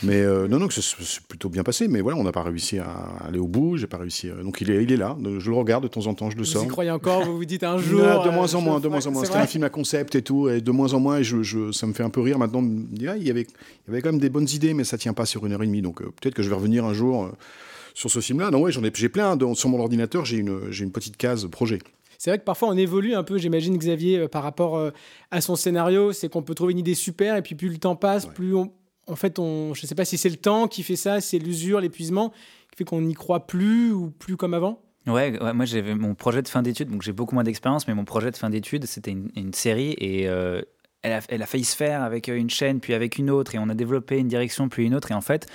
Mais 0.03 0.21
euh, 0.23 0.49
non, 0.49 0.59
non, 0.59 0.69
que 0.69 0.75
ça 0.75 0.81
s'est 0.81 1.21
plutôt 1.29 1.49
bien 1.51 1.63
passé. 1.63 1.89
Mais 1.89 2.01
voilà, 2.01 2.17
on 2.19 2.25
n'a 2.25 2.33
pas 2.33 2.43
réussi 2.43 2.79
à 2.79 2.87
aller 3.27 3.39
au 3.39 3.47
bout. 3.47 3.77
J'ai 3.77 3.87
pas 3.87 3.99
réussi. 3.99 4.31
à- 4.31 4.43
Donc 4.43 4.61
il 4.63 4.71
est, 4.71 4.83
il 4.83 4.91
est 4.93 4.97
là. 4.97 5.17
Je 5.39 5.51
le 5.51 5.57
regarde 5.57 5.83
de 5.83 5.89
temps 5.89 6.07
en 6.07 6.15
temps, 6.15 6.31
je 6.31 6.37
le 6.37 6.43
Vous 6.43 6.49
sors. 6.49 6.65
y 6.65 6.69
croyez 6.69 6.91
encore 6.91 7.25
Vous 7.25 7.37
vous 7.37 7.45
dites 7.45 7.65
un 7.65 7.77
jour 7.79 8.01
Non, 8.01 8.25
de 8.25 8.31
moins 8.31 8.55
en 8.55 8.61
moins, 8.63 8.81
de 8.81 8.89
moins 8.89 9.07
en 9.07 9.11
moins. 9.11 9.23
C'est 9.25 9.27
C'était 9.29 9.41
un 9.43 9.47
film 9.47 9.65
à 9.65 9.71
concept 9.71 10.15
et 10.15 10.23
tout, 10.23 10.49
et 10.49 10.61
de 10.63 10.71
moins 10.71 10.95
en 10.95 11.01
moins, 11.01 11.19
et 11.19 11.25
je, 11.25 11.43
je- 11.43 11.71
ça 11.73 11.87
me 11.87 11.93
fait 11.93 12.03
un 12.03 12.11
peu 12.11 12.21
rire 12.23 12.39
maintenant. 12.39 12.63
de 12.63 12.69
me 12.69 12.87
dire, 12.97 13.11
ah, 13.13 13.17
il, 13.19 13.27
y 13.27 13.31
avait, 13.31 13.43
il 13.43 13.89
y 13.89 13.91
avait 13.91 14.01
quand 14.01 14.11
même 14.11 14.21
des 14.21 14.31
bonnes 14.31 14.49
idées, 14.53 14.73
mais 14.75 14.85
ça 14.85 14.97
tient 14.97 15.13
pas 15.13 15.27
sur 15.27 15.45
une 15.45 15.53
heure 15.53 15.63
et 15.63 15.67
demie. 15.67 15.83
Donc 15.83 16.03
peut-être 16.03 16.35
que 16.35 16.43
je 16.43 16.49
vais 16.49 16.55
revenir 16.57 16.85
un 16.87 16.95
jour 16.95 17.31
sur 17.95 18.11
ce 18.11 18.21
film-là. 18.21 18.51
Non, 18.51 18.61
ouais, 18.61 18.73
j'en 18.73 18.83
ai, 18.85 18.91
j'ai 18.95 19.09
plein. 19.09 19.37
Dans- 19.37 19.55
sur 19.55 19.69
mon 19.69 19.79
ordinateur, 19.81 20.25
j'ai 20.25 20.39
une, 20.39 20.71
j'ai 20.71 20.85
une 20.85 20.93
petite 20.93 21.17
case 21.17 21.47
projet. 21.51 21.79
C'est 22.19 22.31
vrai 22.31 22.39
que 22.39 22.45
parfois 22.45 22.69
on 22.69 22.77
évolue 22.77 23.15
un 23.15 23.25
peu, 23.25 23.37
j'imagine 23.39 23.77
Xavier, 23.77 24.19
euh, 24.21 24.29
par 24.29 24.43
rapport 24.45 24.77
euh, 24.77 24.91
à 25.31 25.41
son 25.41 25.57
scénario. 25.57 26.13
C'est 26.13 26.29
qu'on 26.29 26.43
peut 26.43 26.55
trouver 26.55 26.73
une 26.73 26.79
idée 26.79 26.95
super 26.95 27.37
et 27.37 27.43
puis 27.43 27.55
plus 27.57 27.69
le 27.69 27.79
temps 27.79 27.97
passe, 27.97 28.27
Ouais. 28.27 28.33
plus 28.33 28.55
on. 28.55 28.73
En 29.09 29.17
fait, 29.17 29.41
on, 29.41 29.75
je 29.75 29.83
ne 29.83 29.87
sais 29.89 29.97
pas 29.97 30.05
si 30.05 30.17
c'est 30.17 30.29
le 30.29 30.37
temps 30.37 30.69
qui 30.69 30.85
fait 30.85 30.95
ça, 30.95 31.21
c'est 31.21 31.41
l'usure, 31.41 31.81
l'épuisement, 31.81 32.31
qui 32.71 32.77
fait 32.79 32.85
qu'on 32.85 33.01
n'y 33.01 33.15
croit 33.15 33.49
plus 33.49 33.91
ou 33.93 34.11
plus 34.11 34.37
comme 34.37 34.55
avant. 34.55 34.81
Ouais, 35.09 35.37
ouais, 35.43 35.53
moi 35.53 35.65
j'avais 35.65 35.97
mon 35.97 36.15
projet 36.15 36.41
de 36.43 36.47
fin 36.47 36.63
d'études, 36.63 36.89
donc 36.89 37.03
j'ai 37.03 37.11
beaucoup 37.11 37.35
moins 37.35 37.43
d'expérience, 37.43 37.89
mais 37.89 37.95
mon 37.95 38.05
projet 38.05 38.31
de 38.31 38.37
fin 38.37 38.49
d'études, 38.49 38.85
c'était 38.87 39.11
une, 39.11 39.29
une 39.35 39.53
série 39.53 39.97
et 39.99 40.29
euh, 40.29 40.63
elle, 41.03 41.15
a, 41.15 41.21
elle 41.29 41.43
a 41.43 41.47
failli 41.47 41.65
se 41.65 41.75
faire 41.75 42.05
avec 42.05 42.29
une 42.29 42.49
chaîne, 42.49 42.79
puis 42.79 42.95
avec 42.95 43.19
une 43.19 43.29
autre, 43.29 43.57
et 43.57 43.59
on 43.59 43.69
a 43.69 43.75
développé 43.75 44.19
une 44.19 44.29
direction, 44.29 44.69
puis 44.69 44.87
une 44.87 44.95
autre, 44.95 45.11
et 45.11 45.15
en 45.15 45.21
fait, 45.21 45.49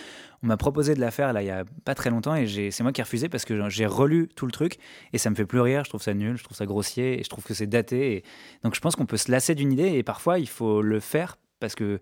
on 0.43 0.47
m'a 0.47 0.57
proposé 0.57 0.93
de 0.95 0.99
la 0.99 1.11
faire 1.11 1.33
là 1.33 1.41
il 1.41 1.47
y 1.47 1.51
a 1.51 1.63
pas 1.85 1.95
très 1.95 2.09
longtemps, 2.09 2.35
et 2.35 2.47
c'est 2.71 2.83
moi 2.83 2.91
qui 2.91 3.01
ai 3.01 3.03
refusé 3.03 3.29
parce 3.29 3.45
que 3.45 3.69
j'ai 3.69 3.85
relu 3.85 4.27
tout 4.35 4.45
le 4.45 4.51
truc, 4.51 4.77
et 5.13 5.17
ça 5.17 5.29
me 5.29 5.35
fait 5.35 5.45
plus 5.45 5.59
rire, 5.61 5.83
je 5.83 5.89
trouve 5.89 6.01
ça 6.01 6.13
nul, 6.13 6.37
je 6.37 6.43
trouve 6.43 6.55
ça 6.57 6.65
grossier, 6.65 7.19
et 7.19 7.23
je 7.23 7.29
trouve 7.29 7.43
que 7.43 7.53
c'est 7.53 7.67
daté, 7.67 8.17
et 8.17 8.23
donc 8.63 8.75
je 8.75 8.79
pense 8.81 8.95
qu'on 8.95 9.05
peut 9.05 9.17
se 9.17 9.31
lasser 9.31 9.55
d'une 9.55 9.71
idée, 9.73 9.93
et 9.93 10.03
parfois 10.03 10.39
il 10.39 10.47
faut 10.49 10.81
le 10.81 10.99
faire 10.99 11.37
parce 11.59 11.75
que 11.75 11.99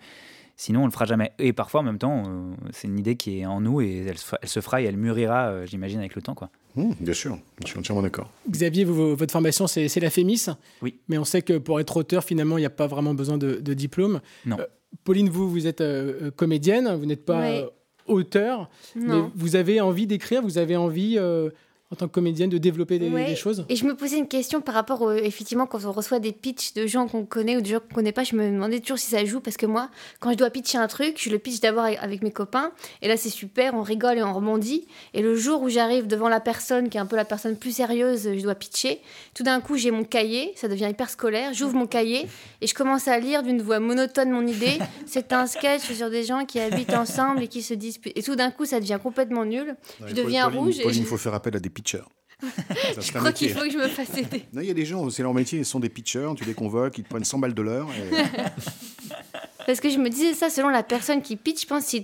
Sinon, 0.57 0.83
on 0.83 0.85
le 0.85 0.91
fera 0.93 1.03
jamais. 1.03 1.33
Et 1.37 1.51
parfois, 1.51 1.81
en 1.81 1.83
même 1.83 1.97
temps, 1.97 2.23
euh, 2.29 2.53
c'est 2.71 2.87
une 2.87 2.97
idée 2.97 3.17
qui 3.17 3.39
est 3.41 3.45
en 3.45 3.59
nous 3.59 3.81
et 3.81 4.05
elle, 4.07 4.17
se 4.17 4.23
fera- 4.23 4.39
elle 4.41 4.47
se 4.47 4.61
fera 4.61 4.81
et 4.81 4.85
elle 4.85 4.95
mûrira, 4.95 5.47
euh, 5.49 5.65
j'imagine, 5.65 5.99
avec 5.99 6.15
le 6.15 6.21
temps. 6.21 6.33
Quoi. 6.33 6.49
Hum, 6.77 6.95
bien 7.01 7.11
sûr, 7.13 7.37
je 7.61 7.67
suis 7.67 7.77
entièrement 7.77 8.01
d'accord. 8.01 8.31
Xavier, 8.49 8.85
vous, 8.85 9.17
votre 9.17 9.33
formation, 9.33 9.67
c'est 9.67 9.93
la 9.99 10.09
FEMIS. 10.09 10.45
Oui. 10.81 10.97
Mais 11.09 11.17
on 11.17 11.25
sait 11.25 11.41
que 11.41 11.57
pour 11.57 11.81
être 11.81 11.97
auteur, 11.97 12.23
finalement, 12.23 12.57
il 12.57 12.61
n'y 12.61 12.65
a 12.65 12.69
pas 12.69 12.87
vraiment 12.87 13.13
besoin 13.13 13.37
de, 13.37 13.55
de 13.55 13.73
diplôme. 13.73 14.21
Non. 14.45 14.57
Euh, 14.57 14.65
Pauline, 15.03 15.27
vous, 15.27 15.49
vous 15.49 15.67
êtes 15.67 15.81
euh, 15.81 16.31
comédienne, 16.31 16.95
vous 16.95 17.05
n'êtes 17.05 17.25
pas 17.25 17.39
Ouais. 17.41 17.63
euh, 17.65 17.69
auteur, 18.05 18.69
mais 18.95 19.19
vous 19.35 19.55
avez 19.55 19.81
envie 19.81 20.07
d'écrire, 20.07 20.41
vous 20.41 20.57
avez 20.57 20.75
envie, 20.75 21.17
euh, 21.17 21.49
en 21.91 21.95
tant 21.95 22.07
que 22.07 22.13
comédienne, 22.13 22.49
de 22.49 22.57
développer 22.57 22.97
des, 22.97 23.09
Ouais. 23.09 23.27
des 23.27 23.35
choses 23.35 23.63
Et 23.69 23.75
je 23.75 23.85
me 23.85 23.95
posais 23.95 24.17
une 24.17 24.27
question 24.27 24.59
par 24.59 24.73
rapport, 24.73 25.01
au- 25.03 25.11
effectivement, 25.11 25.67
quand 25.67 25.85
on 25.85 25.91
reçoit 25.91 26.17
des 26.19 26.31
pitchs 26.31 26.73
de 26.73 26.87
gens 26.87 27.07
qu'on 27.07 27.25
connaît 27.25 27.57
ou 27.57 27.61
de 27.61 27.67
gens 27.67 27.79
qu'on 27.79 27.95
connaît 27.95 28.11
pas, 28.11 28.23
je 28.23 28.35
me 28.35 28.49
demandais 28.49 28.79
toujours 28.79 28.97
si 28.97 29.05
ça 29.11 29.23
joue 29.23 29.39
parce 29.39 29.55
que 29.55 29.67
moi, 29.67 29.89
quand 30.19 30.31
je 30.31 30.35
dois 30.37 30.49
pitcher 30.49 30.79
un 30.79 30.87
truc, 30.87 31.21
je 31.21 31.29
le 31.29 31.37
pitch 31.37 31.59
d'abord 31.59 31.83
avec- 31.85 32.23
mes 32.23 32.31
copains 32.31 32.71
et 33.03 33.07
là 33.07 33.17
c'est 33.17 33.29
super, 33.29 33.75
on 33.75 33.83
rigole 33.83 34.17
et 34.17 34.23
on 34.23 34.33
rebondit. 34.33 34.87
Et 35.13 35.21
le 35.21 35.35
jour 35.35 35.61
où 35.61 35.69
j'arrive 35.69 36.07
devant 36.07 36.27
la 36.27 36.39
personne 36.39 36.89
qui 36.89 36.97
est 36.97 36.99
un 36.99 37.05
peu 37.05 37.15
la 37.17 37.25
personne 37.25 37.55
plus 37.55 37.75
sérieuse, 37.75 38.29
je 38.35 38.41
dois 38.41 38.55
pitcher, 38.55 38.99
tout 39.35 39.43
d'un 39.43 39.59
coup 39.61 39.77
j'ai 39.77 39.91
mon 39.91 40.03
cahier, 40.05 40.53
ça 40.55 40.67
devient 40.67 40.87
hyper 40.89 41.09
scolaire, 41.09 41.53
j'ouvre 41.53 41.75
mon 41.75 41.85
cahier 41.87 42.25
et 42.61 42.67
je 42.67 42.73
commence 42.73 43.07
à 43.07 43.19
lire 43.19 43.43
d'une 43.43 43.61
voix 43.61 43.79
monotone 43.79 44.31
mon 44.31 44.47
idée. 44.47 44.79
C'est 45.05 45.33
un 45.33 45.45
sketch 45.45 45.81
sur 45.93 46.09
des 46.09 46.23
gens 46.23 46.45
qui 46.45 46.59
habitent 46.59 46.93
ensemble 46.95 47.43
et 47.43 47.47
qui 47.47 47.61
se 47.61 47.73
disputent. 47.75 48.17
Et 48.17 48.23
tout 48.23 48.35
d'un 48.35 48.49
coup 48.49 48.65
ça 48.65 48.79
devient 48.79 48.99
complètement 49.01 49.45
nul. 49.45 49.75
Je 50.07 50.13
deviens 50.15 50.45
Pauline, 50.45 50.59
rouge 50.59 50.79
et 50.79 50.83
Pauline, 50.83 50.97
je- 50.97 51.01
il 51.01 51.05
faut 51.05 51.17
faire 51.17 51.33
appel 51.35 51.55
à 51.55 51.59
des 51.59 51.69
pitchers. 51.75 52.03
Ça, 52.41 53.01
Je 53.01 53.11
crois 53.13 53.31
qu'il 53.31 53.49
faut 53.49 53.61
que 53.61 53.69
je 53.71 53.77
me 53.77 53.87
fasse 53.87 54.17
aider. 54.17 54.45
Non, 54.51 54.61
il 54.61 54.67
y 54.67 54.71
a 54.71 54.73
des 54.73 54.85
gens, 54.85 55.09
c'est 55.09 55.23
leur 55.23 55.33
métier, 55.33 55.59
ils 55.59 55.65
sont 55.65 55.79
des 55.79 55.89
pitchers, 55.89 56.31
tu 56.35 56.43
les 56.43 56.53
convoques, 56.53 56.97
ils 56.97 57.03
te 57.03 57.09
prennent 57.09 57.23
100 57.23 57.39
balles 57.39 57.53
de 57.53 57.61
l'heure. 57.61 57.87
et- 57.91 58.15
Parce 59.65 59.79
que 59.79 59.89
je 59.89 59.97
me 59.97 60.09
disais 60.09 60.33
ça, 60.35 60.49
selon 60.51 60.69
la 60.69 60.83
personne 60.83 61.21
qui 61.23 61.37
pitch, 61.37 61.61
je 61.63 61.67
pense 61.67 61.85
que 61.85 61.89
si, 61.89 62.03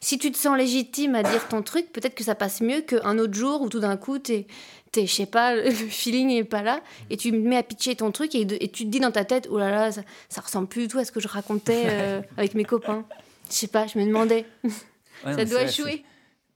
si 0.00 0.18
tu 0.18 0.30
te 0.32 0.38
sens 0.38 0.56
légitime 0.56 1.14
à 1.16 1.22
dire 1.22 1.46
ton 1.48 1.60
truc, 1.62 1.92
peut-être 1.92 2.14
que 2.14 2.24
ça 2.24 2.34
passe 2.34 2.62
mieux 2.62 2.80
qu'un 2.80 3.18
autre 3.18 3.34
jour 3.34 3.60
où 3.60 3.68
tout 3.68 3.80
d'un 3.80 3.98
coup, 3.98 4.18
t'es, 4.18 4.46
t'es, 4.90 5.06
je 5.06 5.12
sais 5.12 5.26
pas, 5.26 5.54
le 5.56 5.70
feeling 5.70 6.28
n'est 6.28 6.44
pas 6.44 6.62
là, 6.62 6.80
et 7.10 7.18
tu 7.18 7.30
me 7.32 7.38
mets 7.46 7.56
à 7.58 7.62
pitcher 7.62 7.94
ton 7.96 8.10
truc 8.10 8.34
et, 8.34 8.46
tu 8.46 8.84
te 8.84 8.88
dis 8.88 9.00
dans 9.00 9.10
ta 9.10 9.24
tête, 9.26 9.48
oh 9.50 9.58
là 9.58 9.70
là, 9.70 9.92
ça, 9.92 10.00
ça 10.30 10.40
ressemble 10.40 10.66
plus 10.68 10.82
du 10.82 10.88
tout 10.88 10.98
à 10.98 11.04
ce 11.04 11.12
que 11.12 11.20
je 11.20 11.28
racontais 11.28 11.82
euh, 11.86 12.22
avec 12.38 12.54
mes 12.54 12.64
copains. 12.64 13.04
Je 13.50 13.54
sais 13.54 13.66
pas, 13.68 13.86
je 13.86 13.98
me 13.98 14.06
demandais. 14.06 14.46
Ouais, 14.64 15.34
ça 15.34 15.44
doit 15.44 15.62
échouer. 15.64 16.04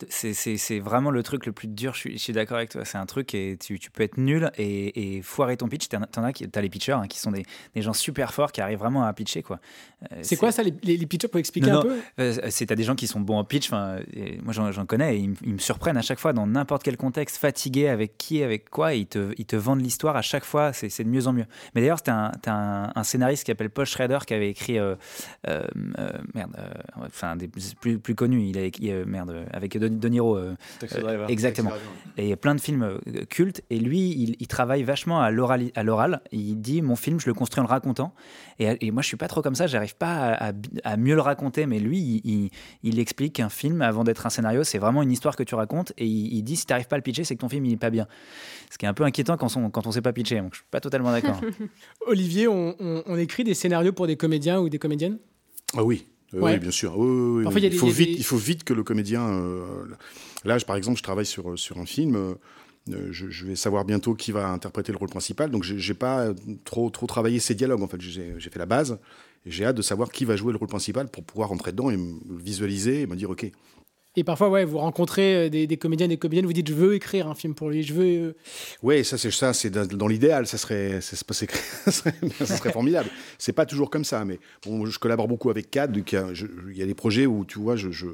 C'est, 0.08 0.78
vraiment 0.80 1.10
le 1.10 1.22
truc 1.22 1.46
le 1.46 1.52
plus 1.52 1.68
dur, 1.68 1.94
je 1.94 2.16
suis, 2.16 2.32
d'accord 2.32 2.56
avec 2.58 2.70
toi. 2.70 2.84
C'est 2.84 2.98
un 2.98 3.06
truc 3.06 3.34
et 3.34 3.56
tu, 3.58 3.78
tu 3.78 3.90
peux 3.90 4.02
être 4.02 4.16
nul 4.18 4.50
et, 4.56 5.16
et 5.16 5.22
foirer 5.22 5.56
ton 5.56 5.68
pitch. 5.68 5.88
T'en, 5.88 6.02
as 6.24 6.60
les 6.60 6.68
pitchers 6.68 6.92
hein, 6.92 7.06
qui 7.08 7.18
sont 7.18 7.30
des, 7.30 7.44
des 7.74 7.82
gens 7.82 7.92
super 7.92 8.32
forts 8.34 8.52
qui 8.52 8.60
arrivent 8.60 8.78
vraiment 8.78 9.04
à 9.04 9.12
pitcher. 9.12 9.42
Quoi. 9.42 9.60
Euh, 10.12 10.16
C'est 10.22 10.36
quoi 10.36 10.52
ça, 10.52 10.62
les, 10.62 10.72
pitchers 11.06 11.28
Pour 11.28 11.40
expliquer 11.40 11.70
Non, 11.70 11.80
un 11.80 11.84
non. 11.84 11.90
peu? 11.90 12.00
Euh, 12.20 12.48
c'est 12.50 12.66
t'as 12.66 12.74
des 12.74 12.84
gens 12.84 12.94
qui 12.94 13.06
sont 13.06 13.20
bons 13.20 13.36
en 13.38 13.44
pitch. 13.44 13.70
et 14.12 14.38
moi, 14.42 14.52
j'en, 14.52 14.86
connais 14.86 15.16
et 15.16 15.20
ils, 15.20 15.30
me- 15.30 15.36
ils 15.42 15.54
me 15.54 15.58
surprennent 15.58 15.96
à 15.96 16.02
chaque 16.02 16.18
fois 16.18 16.32
dans 16.32 16.46
n'importe 16.46 16.82
quel 16.82 16.96
contexte, 16.96 17.36
fatigué 17.36 17.88
avec 17.88 18.16
qui, 18.18 18.42
avec 18.42 18.70
quoi. 18.70 18.94
Et 18.94 18.98
ils 18.98 19.06
te, 19.06 19.32
ils 19.38 19.46
te 19.46 19.56
vendent 19.56 19.82
l'histoire 19.82 20.16
à 20.16 20.22
chaque 20.22 20.44
fois. 20.44 20.72
C'est, 20.72 21.02
de 21.02 21.08
mieux 21.08 21.26
en 21.26 21.32
mieux. 21.32 21.46
Mais 21.74 21.80
d'ailleurs, 21.80 21.98
c'était 21.98 22.10
un, 22.10 22.32
un, 22.46 22.92
un 22.94 23.02
scénariste 23.02 23.44
qui 23.44 23.50
s'appelle 23.50 23.70
Paul 23.70 23.86
Schrader 23.86 24.18
qui 24.26 24.34
avait 24.34 24.50
écrit 24.50 24.78
euh, 24.78 24.94
euh, 25.48 25.62
merde, 26.34 26.56
enfin 27.04 27.36
des 27.36 27.48
plus 27.48 27.74
plus 27.98 28.14
connus. 28.14 28.48
Il 28.48 28.58
a 28.58 28.62
écrit 28.62 28.90
euh, 28.90 29.04
merde 29.06 29.46
avec 29.52 29.76
De 29.76 29.88
De 29.98 30.09
Niro. 30.09 30.37
euh, 30.37 30.55
Taxi 30.81 30.96
euh, 30.98 31.00
Driver. 31.02 31.31
exactement. 31.31 31.70
Et 32.18 32.24
il 32.24 32.28
y 32.28 32.33
a 32.33 32.37
plein 32.37 32.55
de 32.55 32.61
films 32.61 32.83
euh, 32.83 33.24
cultes. 33.28 33.62
Et 33.70 33.78
lui, 33.78 34.11
il, 34.11 34.37
il 34.38 34.46
travaille 34.46 34.83
vachement 34.83 35.20
à 35.22 35.31
l'oral. 35.31 35.70
à 35.74 35.83
l'oral. 35.83 36.20
Il 36.33 36.61
dit 36.61 36.83
Mon 36.83 36.96
film, 36.96 37.18
je 37.20 37.26
le 37.26 37.35
construis 37.35 37.61
en 37.61 37.64
le 37.64 37.68
racontant. 37.70 38.14
Et, 38.59 38.87
et 38.87 38.90
moi, 38.90 39.02
je 39.02 39.09
suis 39.09 39.16
pas 39.16 39.28
trop 39.28 39.40
comme 39.42 39.55
ça. 39.55 39.66
J'arrive 39.66 39.96
pas 39.96 40.14
à, 40.33 40.48
à- 40.50 40.52
à 40.85 40.96
mieux 40.96 41.14
le 41.14 41.20
raconter. 41.20 41.66
Mais 41.66 41.78
lui, 41.78 41.98
il, 41.98 42.20
il- 42.24 42.50
il 42.83 42.98
explique 42.98 43.35
qu'un 43.35 43.48
film, 43.48 43.83
avant 43.83 44.05
d'être 44.05 44.26
un 44.26 44.31
scénario, 44.31 44.64
c'est 44.64 44.78
vraiment 44.78 45.02
une 45.02 45.12
histoire 45.12 45.37
que 45.37 45.42
tu 45.42 45.55
racontes. 45.55 45.92
Et 45.98 46.07
il, 46.07 46.35
il 46.35 46.42
dit 46.42 46.57
Si 46.57 46.66
tu 46.66 46.72
n'arrives 46.72 46.88
pas 46.88 46.96
à 46.96 46.98
le 46.98 47.02
pitcher, 47.02 47.24
c'est 47.24 47.35
que 47.37 47.40
ton 47.40 47.48
film, 47.48 47.64
il 47.66 47.72
est 47.72 47.76
pas 47.76 47.90
bien. 47.90 48.07
Ce 48.70 48.78
qui 48.78 48.85
est 48.85 48.88
un 48.88 48.94
peu 48.94 49.05
inquiétant 49.05 49.37
quand 49.37 49.57
on, 49.57 49.70
quand 49.70 49.87
on 49.87 49.92
sait 49.92 50.02
pas 50.02 50.12
pitcher. 50.12 50.38
Donc, 50.40 50.52
je 50.55 50.59
suis 50.59 50.66
pas 50.70 50.81
totalement 50.81 51.12
d'accord. 51.12 51.40
Olivier, 52.07 52.48
on, 52.48 52.74
on- 52.81 53.02
on 53.07 53.16
écrit 53.16 53.44
des 53.44 53.55
scénarios 53.55 53.92
pour 53.92 54.07
des 54.07 54.16
comédiens 54.16 54.61
ou 54.61 54.68
des 54.68 54.78
comédiennes? 54.78 55.18
Ah 55.76 55.83
oui, 55.83 56.07
Ouais. 56.32 56.52
oui, 56.54 56.58
bien 56.58 56.70
sûr. 56.70 56.96
Oui, 56.98 57.06
oui, 57.08 57.36
oui, 57.38 57.42
Parfois, 57.44 57.60
oui. 57.60 57.66
il 57.66 57.70
des- 57.70 57.76
faut 57.76 57.86
vite, 57.88 58.08
des- 58.10 58.14
il 58.18 58.24
faut 58.24 58.36
vite 58.36 58.64
que 58.64 58.72
le 58.74 58.82
comédien. 58.82 59.22
euh, 59.28 59.84
là, 60.44 60.58
je- 60.58 60.64
par 60.64 60.76
exemple, 60.76 60.98
je 60.98 61.02
travaille 61.02 61.26
sur, 61.26 61.58
sur 61.58 61.78
un 61.78 61.86
film. 61.86 62.16
euh, 62.16 62.34
euh, 62.90 63.08
je, 63.12 63.28
je 63.30 63.46
vais 63.46 63.54
savoir 63.56 63.84
bientôt 63.84 64.14
qui 64.14 64.32
va 64.32 64.48
interpréter 64.48 64.90
le 64.92 64.98
rôle 64.98 65.08
principal. 65.10 65.50
Donc, 65.50 65.62
j'ai 65.62 65.94
pas 65.94 66.26
euh, 66.26 66.34
trop, 66.64 66.90
trop 66.90 67.06
travaillé 67.06 67.38
ces 67.38 67.54
dialogues. 67.54 67.82
En 67.82 67.86
fait, 67.88 68.00
j'ai 68.00 68.34
fait 68.40 68.58
la 68.58 68.66
base. 68.66 68.98
J'ai 69.46 69.64
hâte 69.64 69.76
de 69.76 69.82
savoir 69.82 70.10
qui 70.10 70.24
va 70.24 70.36
jouer 70.36 70.52
le 70.52 70.58
rôle 70.58 70.68
principal 70.68 71.08
pour 71.08 71.24
pouvoir 71.24 71.48
rentrer 71.50 71.72
dedans 71.72 71.90
et 71.90 71.96
me 71.96 72.14
visualiser 72.38 73.02
et 73.02 73.06
me 73.06 73.16
dire 73.16 73.30
OK. 73.30 73.50
Et 74.14 74.25
parfois, 74.25 74.51
ouais, 74.51 74.64
vous 74.66 74.77
rencontrez 74.79 75.35
euh, 75.46 75.48
des, 75.48 75.66
des 75.66 75.77
comédiens, 75.79 76.07
des 76.07 76.18
comédiennes, 76.18 76.44
vous 76.44 76.53
dites 76.53 76.68
je 76.68 76.75
veux 76.75 76.94
écrire 76.94 77.29
un 77.29 77.35
film 77.35 77.55
pour 77.55 77.70
lui, 77.70 77.83
je 77.83 77.94
veux. 77.94 78.05
euh, 78.05 78.33
Ouais, 78.83 79.05
ça 79.05 79.16
c'est 79.16 79.31
ça, 79.31 79.55
c'est 79.55 79.70
dans, 79.70 79.87
dans 79.87 80.07
l'idéal, 80.07 80.46
ça 80.46 80.59
serait, 80.59 81.01
ça 81.01 81.16
serait, 81.16 81.46
ça 81.85 81.90
serait, 81.90 82.14
ça 82.38 82.46
serait 82.59 82.72
formidable. 82.72 83.09
C'est 83.38 83.55
pas 83.55 83.64
toujours 83.64 83.88
comme 83.90 84.05
ça, 84.05 84.25
mais 84.27 84.38
bon, 84.66 84.85
je 84.85 84.98
collabore 84.98 85.29
beaucoup 85.29 85.48
avec 85.48 85.70
Cad, 85.70 85.92
donc 85.92 86.12
il 86.12 86.16
y 86.16 86.18
a- 86.18 86.85
y 86.85 86.87
des 86.87 86.94
projets 86.94 87.25
où 87.25 87.44
tu 87.46 87.59
vois, 87.59 87.77
je, 87.77 87.90
je, 87.90 88.07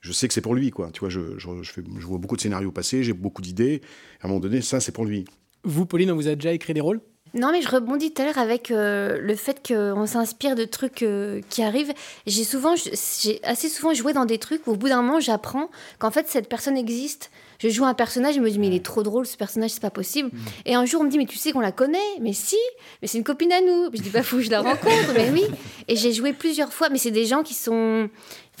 je 0.00 0.12
sais 0.12 0.28
que 0.28 0.34
c'est 0.34 0.40
pour 0.40 0.54
lui, 0.54 0.70
quoi. 0.70 0.90
Tu 0.92 1.00
vois, 1.00 1.08
je, 1.08 1.36
je, 1.38 1.48
je 1.62 1.72
fais, 1.72 1.82
je 1.98 2.06
vois 2.06 2.18
beaucoup 2.18 2.36
de 2.36 2.40
scénarios 2.40 2.70
passer, 2.70 3.02
j'ai 3.02 3.12
beaucoup 3.12 3.42
d'idées. 3.42 3.80
À 4.20 4.26
un 4.26 4.28
moment 4.28 4.40
donné, 4.40 4.60
ça 4.60 4.78
c'est 4.78 4.92
pour 4.92 5.04
lui. 5.04 5.24
Vous, 5.64 5.84
Pauline, 5.84 6.12
on 6.12 6.14
vous 6.14 6.28
a 6.28 6.36
déjà 6.36 6.52
écrit 6.52 6.74
des 6.74 6.80
rôles? 6.80 7.00
Non, 7.32 7.52
mais 7.52 7.62
je 7.62 7.68
rebondis 7.68 8.12
tout 8.12 8.22
à 8.22 8.24
l'heure 8.24 8.38
avec 8.38 8.70
euh, 8.70 9.18
le 9.20 9.36
fait 9.36 9.66
qu'on 9.66 10.06
s'inspire 10.06 10.56
de 10.56 10.64
trucs 10.64 11.02
euh, 11.02 11.40
qui 11.48 11.62
arrivent. 11.62 11.92
J'ai 12.26 12.44
souvent, 12.44 12.74
j'ai 12.76 13.40
assez 13.44 13.68
souvent 13.68 13.94
joué 13.94 14.12
dans 14.12 14.24
des 14.24 14.38
trucs 14.38 14.66
où 14.66 14.72
au 14.72 14.76
bout 14.76 14.88
d'un 14.88 15.02
moment, 15.02 15.20
j'apprends 15.20 15.70
qu'en 15.98 16.10
fait, 16.10 16.28
cette 16.28 16.48
personne 16.48 16.76
existe. 16.76 17.30
Je 17.60 17.68
joue 17.68 17.84
un 17.84 17.94
personnage, 17.94 18.36
je 18.36 18.40
me 18.40 18.50
dis, 18.50 18.58
mais 18.58 18.68
il 18.68 18.74
est 18.74 18.84
trop 18.84 19.02
drôle, 19.02 19.26
ce 19.26 19.36
personnage, 19.36 19.70
c'est 19.70 19.82
pas 19.82 19.90
possible. 19.90 20.30
Et 20.64 20.74
un 20.74 20.86
jour, 20.86 21.02
on 21.02 21.04
me 21.04 21.10
dit, 21.10 21.18
mais 21.18 21.26
tu 21.26 21.36
sais 21.36 21.52
qu'on 21.52 21.60
la 21.60 21.72
connaît? 21.72 21.98
Mais 22.20 22.32
si, 22.32 22.56
mais 23.02 23.08
c'est 23.08 23.18
une 23.18 23.24
copine 23.24 23.52
à 23.52 23.60
nous. 23.60 23.90
Je 23.92 24.00
dis, 24.00 24.08
bah, 24.08 24.22
que 24.22 24.40
je 24.40 24.50
la 24.50 24.60
rencontre, 24.62 25.12
mais 25.14 25.30
oui. 25.30 25.44
Et 25.86 25.94
j'ai 25.94 26.12
joué 26.12 26.32
plusieurs 26.32 26.72
fois, 26.72 26.88
mais 26.88 26.98
c'est 26.98 27.10
des 27.10 27.26
gens 27.26 27.42
qui 27.42 27.54
sont. 27.54 28.08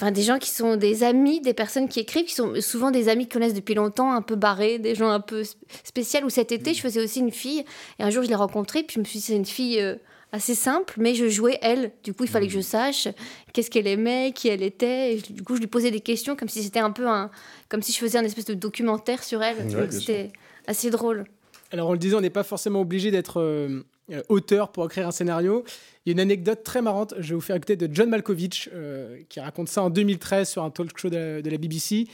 Enfin, 0.00 0.12
des 0.12 0.22
gens 0.22 0.38
qui 0.38 0.48
sont 0.48 0.76
des 0.76 1.02
amis, 1.02 1.42
des 1.42 1.52
personnes 1.52 1.86
qui 1.86 2.00
écrivent, 2.00 2.24
qui 2.24 2.32
sont 2.34 2.54
souvent 2.62 2.90
des 2.90 3.10
amis 3.10 3.24
qui 3.24 3.34
connaissent 3.34 3.52
depuis 3.52 3.74
longtemps, 3.74 4.12
un 4.14 4.22
peu 4.22 4.34
barrés, 4.34 4.78
des 4.78 4.94
gens 4.94 5.10
un 5.10 5.20
peu 5.20 5.42
sp- 5.42 5.56
spéciaux. 5.84 6.20
Ou 6.24 6.30
cet 6.30 6.52
été, 6.52 6.72
je 6.72 6.80
faisais 6.80 7.02
aussi 7.04 7.20
une 7.20 7.30
fille, 7.30 7.64
et 7.98 8.02
un 8.02 8.08
jour, 8.08 8.22
je 8.22 8.28
l'ai 8.28 8.34
rencontrée, 8.34 8.82
puis 8.82 8.94
je 8.94 9.00
me 9.00 9.04
suis 9.04 9.18
dit, 9.18 9.24
c'est 9.26 9.36
une 9.36 9.44
fille 9.44 9.78
euh, 9.78 9.96
assez 10.32 10.54
simple, 10.54 10.94
mais 10.96 11.14
je 11.14 11.28
jouais 11.28 11.58
elle. 11.60 11.92
Du 12.02 12.14
coup, 12.14 12.24
il 12.24 12.30
fallait 12.30 12.46
que 12.46 12.52
je 12.54 12.60
sache 12.62 13.08
qu'est-ce 13.52 13.70
qu'elle 13.70 13.86
aimait, 13.86 14.32
qui 14.34 14.48
elle 14.48 14.62
était. 14.62 15.16
Et 15.16 15.16
du 15.18 15.42
coup, 15.42 15.54
je 15.56 15.60
lui 15.60 15.66
posais 15.66 15.90
des 15.90 16.00
questions 16.00 16.34
comme 16.34 16.48
si 16.48 16.62
c'était 16.62 16.78
un 16.80 16.92
peu 16.92 17.06
un. 17.06 17.30
comme 17.68 17.82
si 17.82 17.92
je 17.92 17.98
faisais 17.98 18.16
un 18.16 18.24
espèce 18.24 18.46
de 18.46 18.54
documentaire 18.54 19.22
sur 19.22 19.42
elle. 19.42 19.56
Ouais, 19.58 19.90
c'était 19.90 20.30
assez 20.66 20.88
drôle. 20.88 21.24
Alors, 21.72 21.88
on 21.88 21.92
le 21.92 21.98
disait, 21.98 22.16
on 22.16 22.20
n'est 22.22 22.30
pas 22.30 22.42
forcément 22.42 22.80
obligé 22.80 23.10
d'être 23.10 23.38
euh, 23.40 23.82
auteur 24.28 24.72
pour 24.72 24.84
écrire 24.86 25.08
un 25.08 25.12
scénario. 25.12 25.64
Il 26.04 26.10
y 26.10 26.12
a 26.12 26.14
une 26.14 26.20
anecdote 26.20 26.64
très 26.64 26.80
marrante, 26.80 27.14
je 27.18 27.28
vais 27.30 27.34
vous 27.34 27.40
faire 27.40 27.56
écouter 27.56 27.76
de 27.76 27.88
John 27.92 28.08
Malkovich, 28.08 28.70
euh, 28.72 29.18
qui 29.28 29.38
raconte 29.38 29.68
ça 29.68 29.82
en 29.82 29.90
2013 29.90 30.48
sur 30.48 30.64
un 30.64 30.70
talk 30.70 30.96
show 30.96 31.10
de 31.10 31.16
la, 31.16 31.42
de 31.42 31.50
la 31.50 31.58
BBC. 31.58 32.06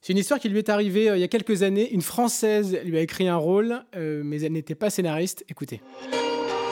C'est 0.00 0.12
une 0.12 0.18
histoire 0.18 0.38
qui 0.38 0.48
lui 0.48 0.58
est 0.58 0.68
arrivée 0.68 1.10
euh, 1.10 1.16
il 1.16 1.20
y 1.20 1.24
a 1.24 1.28
quelques 1.28 1.62
années. 1.62 1.90
Une 1.92 2.02
Française 2.02 2.78
lui 2.84 2.96
a 2.96 3.00
écrit 3.00 3.26
un 3.26 3.36
rôle, 3.36 3.82
euh, 3.96 4.22
mais 4.24 4.40
elle 4.42 4.52
n'était 4.52 4.76
pas 4.76 4.90
scénariste. 4.90 5.44
Écoutez. 5.48 5.80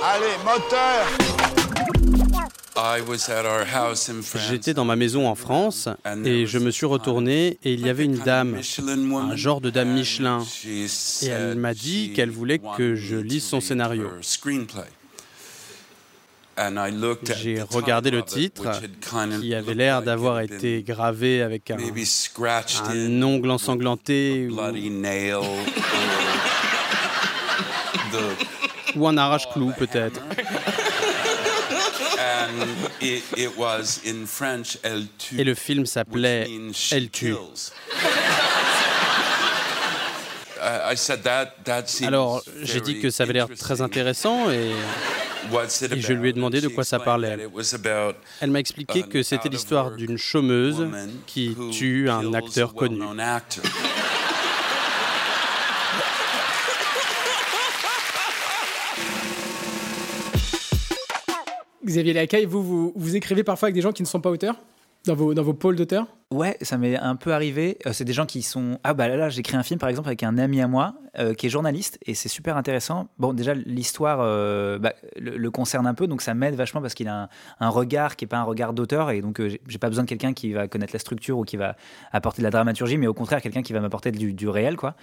Allez, 0.04 0.36
moteur 0.44 1.06
J'étais 4.48 4.74
dans 4.74 4.84
ma 4.84 4.96
maison 4.96 5.28
en 5.28 5.34
France 5.34 5.88
et 6.24 6.46
je 6.46 6.58
me 6.58 6.70
suis 6.70 6.86
retourné 6.86 7.58
et 7.64 7.72
il 7.72 7.86
y 7.86 7.90
avait 7.90 8.04
une 8.04 8.18
dame, 8.18 8.58
un 8.58 9.36
genre 9.36 9.60
de 9.60 9.70
dame 9.70 9.92
Michelin. 9.92 10.42
Et 11.22 11.26
elle 11.26 11.56
m'a 11.56 11.74
dit 11.74 12.12
qu'elle 12.14 12.30
voulait 12.30 12.60
que 12.76 12.94
je 12.94 13.16
lise 13.16 13.44
son 13.44 13.60
scénario. 13.60 14.08
J'ai 17.40 17.62
regardé 17.62 18.10
le 18.10 18.22
titre 18.22 18.70
qui 19.40 19.54
avait 19.54 19.74
l'air 19.74 20.02
d'avoir 20.02 20.40
été 20.40 20.82
gravé 20.82 21.42
avec 21.42 21.70
un, 21.70 21.78
un 22.88 23.22
ongle 23.22 23.50
ensanglanté 23.50 24.48
ou, 24.50 24.58
ou 28.96 29.08
un 29.08 29.16
arrache-clou 29.16 29.72
peut-être. 29.78 30.20
Et 35.38 35.44
le 35.44 35.54
film 35.54 35.86
s'appelait 35.86 36.48
Elle 36.90 37.10
tue. 37.10 37.34
Alors 42.06 42.42
j'ai 42.62 42.80
dit 42.80 43.00
que 43.00 43.10
ça 43.10 43.24
avait 43.24 43.32
l'air 43.32 43.48
très 43.58 43.80
intéressant 43.80 44.50
et, 44.50 44.70
et 45.90 46.00
je 46.00 46.12
lui 46.12 46.28
ai 46.28 46.32
demandé 46.32 46.60
de 46.60 46.68
quoi 46.68 46.84
ça 46.84 47.00
parlait. 47.00 47.48
Elle 48.40 48.50
m'a 48.50 48.60
expliqué 48.60 49.02
que 49.02 49.22
c'était 49.22 49.48
l'histoire 49.48 49.90
d'une 49.92 50.16
chômeuse 50.16 50.88
qui 51.26 51.56
tue 51.72 52.08
un 52.08 52.32
acteur 52.34 52.74
connu. 52.74 53.00
Xavier 61.84 62.12
Lacaille, 62.12 62.44
vous, 62.44 62.92
vous, 62.94 63.16
écrivez 63.16 63.44
parfois 63.44 63.66
avec 63.66 63.74
des 63.74 63.80
gens 63.80 63.92
qui 63.92 64.02
ne 64.02 64.08
sont 64.08 64.20
pas 64.20 64.30
auteurs 64.30 64.56
dans 65.04 65.14
vos, 65.14 65.34
dans 65.34 65.42
vos 65.42 65.54
pôles 65.54 65.76
d'auteurs? 65.76 66.06
Ouais, 66.32 66.56
ça 66.62 66.78
m'est 66.78 66.96
un 66.96 67.14
peu 67.14 67.34
arrivé. 67.34 67.76
Euh, 67.86 67.92
c'est 67.92 68.04
des 68.06 68.14
gens 68.14 68.24
qui 68.24 68.40
sont. 68.42 68.78
Ah, 68.84 68.94
bah 68.94 69.06
là, 69.06 69.16
là 69.16 69.28
j'écris 69.28 69.56
un 69.56 69.62
film 69.62 69.78
par 69.78 69.90
exemple 69.90 70.08
avec 70.08 70.22
un 70.22 70.38
ami 70.38 70.62
à 70.62 70.66
moi 70.68 70.94
euh, 71.18 71.34
qui 71.34 71.46
est 71.46 71.50
journaliste 71.50 71.98
et 72.06 72.14
c'est 72.14 72.30
super 72.30 72.56
intéressant. 72.56 73.08
Bon, 73.18 73.34
déjà, 73.34 73.52
l'histoire 73.52 74.20
euh, 74.22 74.78
bah, 74.78 74.94
le, 75.20 75.50
concerne 75.50 75.86
un 75.86 75.92
peu, 75.92 76.06
donc 76.06 76.22
ça 76.22 76.32
m'aide 76.32 76.54
vachement 76.54 76.80
parce 76.80 76.94
qu'il 76.94 77.08
a 77.08 77.28
un, 77.60 77.68
regard 77.68 78.16
qui 78.16 78.24
n'est 78.24 78.28
pas 78.30 78.38
un 78.38 78.44
regard 78.44 78.72
d'auteur 78.72 79.10
et 79.10 79.20
donc 79.20 79.46
j'ai- 79.46 79.60
j'ai 79.68 79.78
pas 79.78 79.88
besoin 79.88 80.04
de 80.04 80.08
quelqu'un 80.08 80.32
qui 80.32 80.52
va 80.54 80.68
connaître 80.68 80.94
la 80.94 80.98
structure 80.98 81.38
ou 81.38 81.44
qui 81.44 81.58
va 81.58 81.76
apporter 82.12 82.40
de 82.40 82.44
la 82.44 82.50
dramaturgie, 82.50 82.96
mais 82.96 83.06
au 83.06 83.14
contraire, 83.14 83.42
quelqu'un 83.42 83.62
qui 83.62 83.74
va 83.74 83.80
m'apporter 83.80 84.10
du, 84.10 84.48
réel, 84.48 84.76
quoi. 84.76 84.94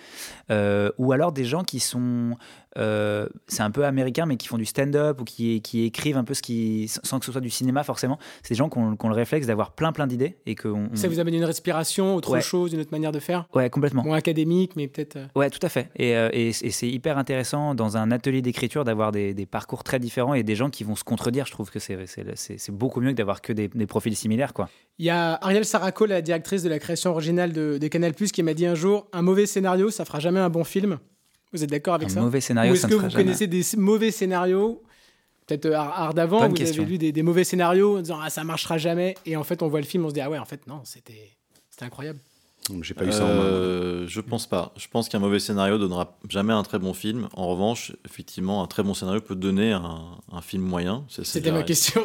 Ou 0.50 1.12
alors 1.12 1.32
des 1.32 1.46
gens 1.46 1.63
qui 1.63 1.80
sont. 1.80 2.36
c'est 2.76 3.62
un 3.63 3.72
peu 3.72 3.86
américain, 3.86 4.26
mais 4.26 4.38
qui 4.38 4.48
font 4.48 4.58
du 4.58 4.65
stand-up 4.65 5.22
ou 5.22 5.26
qui, 5.26 5.62
écrivent 5.86 6.18
un 6.18 6.24
peu 6.24 6.34
ce 6.34 6.42
qui. 6.42 6.88
sans 6.88 7.20
que 7.20 7.26
ce 7.26 7.32
soit 7.32 7.42
du 7.42 7.50
cinéma 7.52 7.84
forcément. 7.84 8.18
C'est 8.42 8.56
des 8.56 8.58
gens 8.58 8.70
qui 8.70 8.80
ont 8.80 9.10
le 9.10 9.13
réflexe 9.13 9.46
d'avoir 9.48 9.72
plein, 9.72 9.92
plein 9.92 10.08
d'idées 10.08 10.38
et 10.46 10.56
que. 10.56 10.68
on- 10.68 10.89
Ça 11.19 11.23
amène 11.23 11.34
une 11.36 11.43
respiration, 11.43 12.15
autre 12.15 12.32
Ouais. 12.32 12.39
chose, 12.41 12.71
une 12.71 12.79
autre 12.79 12.91
manière 12.93 13.12
de 13.12 13.19
faire 13.19 13.45
Ouais, 13.53 13.69
complètement. 13.69 14.03
Moins 14.03 14.15
académique, 14.17 14.77
mais 14.77 14.88
peut-être. 14.88 15.17
euh, 15.17 15.25
Ouais, 15.36 15.49
tout 15.49 15.60
à 15.62 15.67
fait. 15.67 15.89
Et, 15.97 16.15
euh, 16.15 16.29
et, 16.32 16.47
et 16.49 16.69
c'est 16.71 16.88
hyper 16.88 17.17
intéressant 17.17 17.75
dans 17.75 17.97
un 17.97 18.10
atelier 18.12 18.41
d'écriture 18.41 18.86
d'avoir 18.86 19.12
des, 19.12 19.34
des 19.34 19.45
parcours 19.45 19.84
très 19.84 19.99
différents 19.99 20.34
et 20.34 20.43
des 20.43 20.55
gens 20.55 20.69
qui 20.69 20.86
vont 20.86 20.95
se 20.95 21.03
contredire. 21.03 21.45
Je 21.45 21.51
trouve 21.51 21.69
que 21.71 21.79
c'est- 21.79 22.71
beaucoup 22.71 23.01
mieux 23.01 23.12
que 23.12 23.15
d'avoir 23.17 23.41
que 23.41 23.51
des, 23.51 23.67
des 23.67 23.86
profils 23.86 24.15
similaires. 24.15 24.53
Quoi. 24.53 24.69
Il 24.97 25.05
y 25.05 25.10
a 25.10 25.34
Ariel 25.41 25.65
Saraco, 25.65 26.05
la 26.05 26.21
directrice 26.21 26.63
de 26.63 26.69
la 26.69 26.79
création 26.79 27.12
originale 27.12 27.51
de, 27.51 27.77
de 27.77 27.88
Canal+, 27.89 28.13
qui 28.13 28.41
m'a 28.43 28.53
dit 28.53 28.65
un 28.65 28.75
jour 28.75 29.08
un 29.12 29.21
mauvais 29.21 29.45
scénario, 29.45 29.89
ça 29.89 30.05
fera 30.05 30.19
jamais 30.21 30.39
un 30.39 30.49
bon 30.49 30.63
film. 30.63 30.99
Vous 31.51 31.63
êtes 31.63 31.69
d'accord 31.69 31.95
avec 31.95 32.08
Un 32.10 32.13
ça? 32.13 32.21
mauvais 32.21 32.41
scénario, 32.41 32.71
Ou 32.71 32.75
est-ce 32.75 32.84
ça 32.84 32.88
que 32.88 32.93
ne 32.93 32.97
vous 32.97 33.01
fera 33.01 33.10
jamais. 33.10 33.23
connaissez 33.25 33.47
des 33.47 33.63
mauvais 33.75 34.12
scénarios 34.12 34.82
Peut-être 35.50 35.66
euh, 35.66 35.76
Art 35.76 36.14
d'avant, 36.14 36.48
vous 36.48 36.54
question. 36.54 36.84
avez 36.84 36.92
lu 36.92 36.98
des, 37.00 37.12
des 37.12 37.24
mauvais 37.24 37.44
scénarios 37.44 37.98
en 37.98 38.02
disant 38.02 38.20
ah 38.22 38.30
ça 38.30 38.44
marchera 38.44 38.78
jamais, 38.78 39.16
et 39.26 39.36
en 39.36 39.44
fait 39.44 39.64
on 39.64 39.68
voit 39.68 39.80
le 39.82 39.86
film, 39.86 40.06
on 40.06 40.10
se 40.10 40.14
dit 40.14 40.22
ah 40.22 40.30
ouais 40.30 40.38
en 40.38 40.46
fait 40.46 40.68
non 40.68 40.82
c'était 40.84 41.32
incroyable. 41.82 42.20
J'ai 42.82 42.93
pas 42.93 43.05
eu 43.05 43.12
ça 43.12 43.23
en 43.25 43.27
main. 43.27 43.34
Euh, 43.43 44.05
je 44.08 44.21
pense 44.21 44.47
pas. 44.47 44.73
Je 44.77 44.88
pense 44.88 45.10
qu'un 45.10 45.19
mauvais 45.19 45.39
scénario 45.39 45.77
donnera 45.77 46.17
jamais 46.29 46.53
un 46.53 46.63
très 46.63 46.79
bon 46.79 46.93
film. 46.93 47.27
En 47.34 47.47
revanche, 47.47 47.93
effectivement, 48.05 48.63
un 48.63 48.67
très 48.67 48.84
bon 48.84 48.93
scénario 48.93 49.21
peut 49.21 49.36
donner 49.36 49.71
un, 49.71 50.01
un 50.32 50.41
film 50.41 50.63
moyen. 50.63 51.05
C'était 51.10 51.51
ma 51.51 51.63
question. 51.63 52.01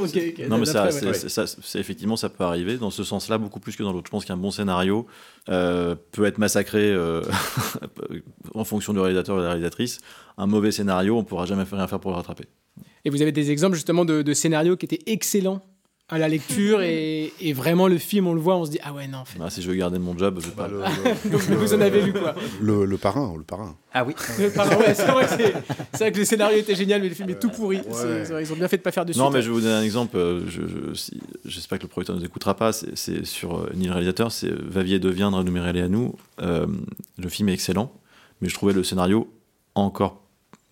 Non, 0.48 0.59
mais 0.59 0.64
ça, 0.66 0.87
ouais. 0.87 1.14
ça- 1.14 1.79
effectivement, 1.79 2.16
ça 2.16 2.29
peut 2.29 2.44
arriver 2.44 2.77
dans 2.79 2.90
ce 2.90 3.05
sens-là 3.05 3.38
beaucoup 3.38 3.61
plus 3.61 3.77
que 3.77 3.83
dans 3.83 3.92
l'autre. 3.92 4.07
Je 4.07 4.11
pense 4.11 4.24
qu'un 4.24 4.37
bon 4.37 4.50
scénario 4.50 5.07
euh, 5.48 5.94
peut 6.12 6.24
être 6.24 6.38
massacré 6.38 6.90
euh, 6.90 7.22
en 8.55 8.64
fonction 8.64 8.92
du 8.92 9.00
réalisateur 9.00 9.37
et 9.37 9.40
de 9.40 9.44
la 9.44 9.50
réalisatrice. 9.50 10.00
Un 10.38 10.46
mauvais 10.46 10.72
scénario, 10.72 11.16
on 11.16 11.24
pourra 11.24 11.46
jamais 11.46 11.64
faire 11.64 11.79
rien 11.79 11.88
faire 11.88 12.00
pour 12.00 12.11
le 12.11 12.16
rattraper. 12.16 12.44
Et 13.05 13.11
vous 13.11 13.22
avez 13.22 13.33
des 13.33 13.50
exemples 13.50 13.74
justement 13.74 14.05
de, 14.05 14.22
de 14.22 14.33
scénarios 14.35 14.77
qui 14.77 14.87
étaient 14.87 15.03
excellents 15.07 15.61
à 16.11 16.19
la 16.19 16.29
lecture 16.29 16.83
et, 16.83 17.33
vraiment 17.55 17.88
le 17.88 17.99
film, 17.99 18.27
on 18.27 18.35
le 18.35 18.40
voit, 18.40 18.57
on 18.57 18.64
se 18.64 18.71
dit 18.71 18.79
ah 18.83 18.93
ouais 18.93 19.07
non. 19.07 19.19
En 19.19 19.25
fait. 19.25 19.38
Ah, 19.43 19.49
si 19.49 19.62
je 19.62 19.71
veux 19.71 19.77
garder 19.77 19.99
mon 19.99 20.17
job, 20.17 20.38
je 20.40 20.49
vais 20.49 20.53
pas. 20.53 20.69
le, 20.69 20.79
Donc 21.31 21.40
vous 21.40 21.75
en 21.75 21.81
avez 21.81 22.03
lu 22.03 22.12
quoi 22.12 22.35
le, 22.61 22.97
parrain, 22.97 23.35
le 23.37 23.43
parrain. 23.43 23.77
Ah 23.93 24.05
oui. 24.05 24.14
c'est 24.19 24.49
vrai, 24.49 24.67
vrai, 25.93 26.12
que 26.12 26.19
le 26.19 26.25
scénario 26.25 26.59
était 26.59 26.75
génial, 26.75 27.01
mais 27.01 27.09
le 27.09 27.14
film 27.14 27.31
est 27.31 27.40
tout 27.40 27.51
pourri. 27.51 27.81
ils 27.81 28.53
ont 28.53 28.57
bien 28.57 28.69
fait 28.69 28.77
de 28.77 28.83
pas 28.83 28.93
faire 28.93 29.07
de 29.07 29.12
suite. 29.12 29.23
Non, 29.23 29.31
mais 29.31 29.40
je 29.40 29.49
vais 29.49 29.55
vous 29.55 29.61
donner 29.61 29.75
un 29.75 29.83
exemple. 29.83 30.17
Euh, 30.17 30.40
j'espère 31.45 31.79
que 31.79 31.85
le 31.85 31.88
producteur 31.88 32.17
ne 32.17 32.21
nous 32.21 32.27
écoutera 32.27 32.55
pas. 32.55 32.73
C'est 32.73 33.25
sur 33.25 33.57
euh, 33.57 33.71
ni 33.75 33.87
le 33.87 33.93
réalisateur, 33.93 34.31
c'est 34.31 34.51
Vavier 34.51 34.99
deviendra 34.99 35.43
nous 35.43 35.57
à 35.57 35.88
nous. 35.88 36.14
Euh, 36.43 36.67
le 37.17 37.29
film 37.29 37.49
est 37.49 37.55
excellent, 37.55 37.93
mais 38.40 38.49
je 38.49 38.55
trouvais 38.55 38.75
le 38.75 38.85
scénario 38.85 39.29
encore 39.75 40.24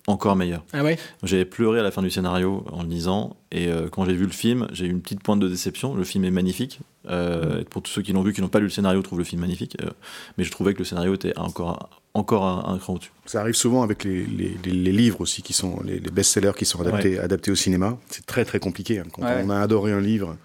encore 0.07 0.37
meilleur. 0.37 0.65
Ah 0.73 0.83
ouais? 0.83 0.99
J'avais 1.23 1.45
pleuré 1.45 1.81
à 1.81 1.83
la 1.83 1.91
fin 1.91 2.03
du 2.03 2.11
scénario 2.11 2.65
en 2.73 2.83
le 2.83 2.89
lisant, 2.89 3.37
et 3.53 3.69
euh, 3.69 3.89
quand 3.89 4.05
j'ai 4.05 4.15
vu 4.15 4.25
le 4.25 4.33
film, 4.33 4.67
j'ai 4.73 4.87
eu 4.87 4.91
une 4.91 5.01
petite 5.01 5.23
pointe 5.23 5.41
de 5.41 5.49
déception. 5.49 5.95
Le 5.95 6.05
film 6.05 6.25
est 6.25 6.31
magnifique. 6.31 6.81
Euh, 7.09 7.65
pour 7.69 7.83
tous 7.83 7.91
ceux 7.91 8.03
qui 8.03 8.13
l'ont 8.13 8.23
vu, 8.23 8.33
qui 8.33 8.41
n'ont 8.41 8.49
pas 8.49 8.59
lu 8.59 8.67
le 8.67 8.71
scénario, 8.71 9.01
trouvent 9.03 9.19
le 9.19 9.25
film 9.25 9.41
magnifique. 9.41 9.77
Euh, 9.83 9.91
mais 10.39 10.45
je 10.45 10.51
trouvais 10.51 10.75
que 10.75 10.79
le 10.79 10.85
scénario 10.85 11.15
était 11.15 11.37
encore, 11.39 11.91
encore 12.15 12.45
un, 12.45 12.79
cran 12.79 12.95
au-dessus. 12.95 13.13
Ça 13.27 13.41
arrive 13.41 13.55
souvent 13.55 13.83
avec 13.83 14.05
les, 14.05 14.25
les, 14.25 14.93
livres 14.93 15.21
aussi, 15.21 15.43
qui 15.43 15.53
sont 15.53 15.81
les, 15.85 16.01
best-sellers 16.01 16.53
qui 16.57 16.65
sont 16.65 16.81
adaptés, 16.81 17.19
adaptés 17.19 17.51
au 17.51 17.57
cinéma. 17.57 17.99
C'est 18.09 18.27
très 18.27 18.45
très 18.45 18.59
compliqué. 18.59 18.99
Hein. 18.99 19.05
Quand 19.13 19.23
on 19.23 19.51
a 19.51 19.61
adoré 19.61 19.93
un 19.93 20.01
livre 20.01 20.37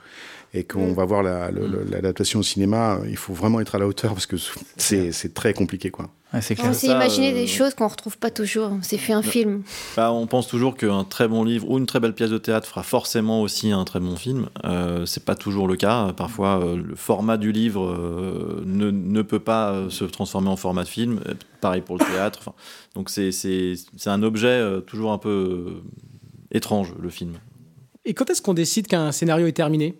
et 0.53 0.63
qu'on 0.63 0.93
va 0.93 1.05
voir 1.05 1.23
mm. 1.23 1.91
l'adaptation 1.91 2.39
au 2.39 2.43
cinéma, 2.43 2.99
il 3.07 3.17
faut 3.17 3.33
vraiment 3.33 3.59
être 3.59 3.75
à 3.75 3.79
la 3.79 3.87
hauteur 3.87 4.13
parce 4.13 4.25
que 4.25 4.37
c'est 4.77 5.33
très 5.33 5.53
compliqué. 5.53 5.89
quoi. 5.89 6.09
On 6.33 6.41
s'est 6.41 6.87
imaginé 6.87 7.31
des 7.31 7.45
euh, 7.45 7.47
choses 7.47 7.73
qu'on 7.73 7.87
retrouve 7.87 8.17
pas 8.17 8.29
toujours. 8.29 8.71
C'est 8.81 8.97
fait 8.97 9.13
un 9.13 9.21
film. 9.21 9.63
Bah, 9.95 10.11
on 10.11 10.27
pense 10.27 10.47
toujours 10.47 10.75
qu'un 10.75 11.05
très 11.05 11.27
bon 11.29 11.45
livre 11.45 11.69
ou 11.69 11.77
une 11.77 11.85
très 11.85 12.01
belle 12.01 12.13
pièce 12.13 12.29
de 12.29 12.37
théâtre 12.37 12.67
fera 12.67 12.83
forcément 12.83 13.41
aussi 13.41 13.71
un 13.71 13.85
très 13.85 14.01
bon 14.01 14.17
film. 14.17 14.49
Euh, 14.65 15.05
c'est 15.05 15.23
pas 15.23 15.35
toujours 15.35 15.69
le 15.69 15.77
cas. 15.77 16.11
Parfois, 16.11 16.61
euh, 16.61 16.75
le 16.75 16.95
format 16.95 17.37
du 17.37 17.53
livre 17.53 17.85
euh, 17.85 18.61
ne, 18.65 18.91
ne, 18.91 19.21
peut 19.21 19.39
pas 19.39 19.85
se 19.89 20.03
transformer 20.03 20.49
en 20.49 20.57
format 20.57 20.83
de 20.83 20.89
film. 20.89 21.21
Pareil 21.61 21.81
pour 21.81 21.97
le 21.97 22.03
théâtre. 22.03 22.39
Enfin, 22.41 22.53
donc 22.93 23.09
c'est 23.09 23.73
un 24.05 24.21
objet 24.21 24.61
toujours 24.85 25.13
un 25.13 25.17
peu 25.17 25.81
étrange, 26.51 26.93
le 26.99 27.09
film. 27.09 27.35
Et 28.03 28.13
quand 28.13 28.29
est-ce 28.29 28.41
qu'on 28.41 28.53
décide 28.53 28.87
qu'un 28.87 29.13
scénario 29.13 29.47
est 29.47 29.53
terminé? 29.53 29.97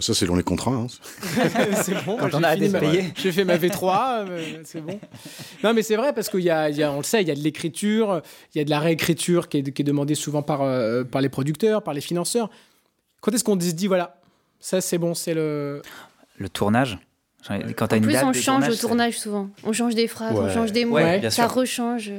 Ça, 0.00 0.12
c'est 0.12 0.26
dans 0.26 0.34
les 0.34 0.42
contrats. 0.42 0.72
Hein. 0.72 0.86
c'est 1.82 2.04
bon. 2.04 2.16
Quand 2.16 2.34
on 2.34 2.42
a 2.42 2.56
J'ai 2.56 3.32
fait 3.32 3.44
ma 3.44 3.56
V3, 3.56 4.26
euh, 4.28 4.60
c'est 4.64 4.80
bon. 4.80 4.98
Non, 5.62 5.72
mais 5.72 5.82
c'est 5.82 5.94
vrai 5.94 6.12
parce 6.12 6.28
qu'il 6.28 6.40
y, 6.40 6.50
a, 6.50 6.68
on 6.90 6.98
le 6.98 7.04
sait, 7.04 7.22
il 7.22 7.28
y 7.28 7.30
a 7.30 7.34
de 7.34 7.40
l'écriture, 7.40 8.20
il 8.54 8.58
y 8.58 8.60
a 8.60 8.64
de 8.64 8.70
la 8.70 8.80
réécriture 8.80 9.48
qui 9.48 9.58
est, 9.58 9.72
qui 9.72 9.82
est 9.82 9.84
demandée 9.84 10.16
souvent 10.16 10.42
par, 10.42 10.62
euh, 10.62 11.04
par 11.04 11.20
les 11.20 11.28
producteurs, 11.28 11.82
par 11.82 11.94
les 11.94 12.00
financeurs. 12.00 12.50
Quand 13.20 13.32
est-ce 13.32 13.44
qu'on 13.44 13.58
se 13.58 13.70
dit, 13.70 13.86
voilà, 13.86 14.20
ça 14.58 14.80
c'est 14.80 14.98
bon, 14.98 15.14
c'est 15.14 15.34
le. 15.34 15.80
Le 16.38 16.48
tournage 16.48 16.98
quand 17.76 17.92
en 17.92 18.00
plus, 18.00 18.16
on 18.16 18.32
change 18.32 18.68
le 18.68 18.76
tournage 18.76 19.18
souvent. 19.18 19.50
On 19.64 19.72
change 19.72 19.94
des 19.94 20.08
phrases, 20.08 20.34
on 20.34 20.48
change 20.48 20.72
des 20.72 20.84
mots, 20.84 20.98
ça 21.30 21.46
rechange. 21.46 22.10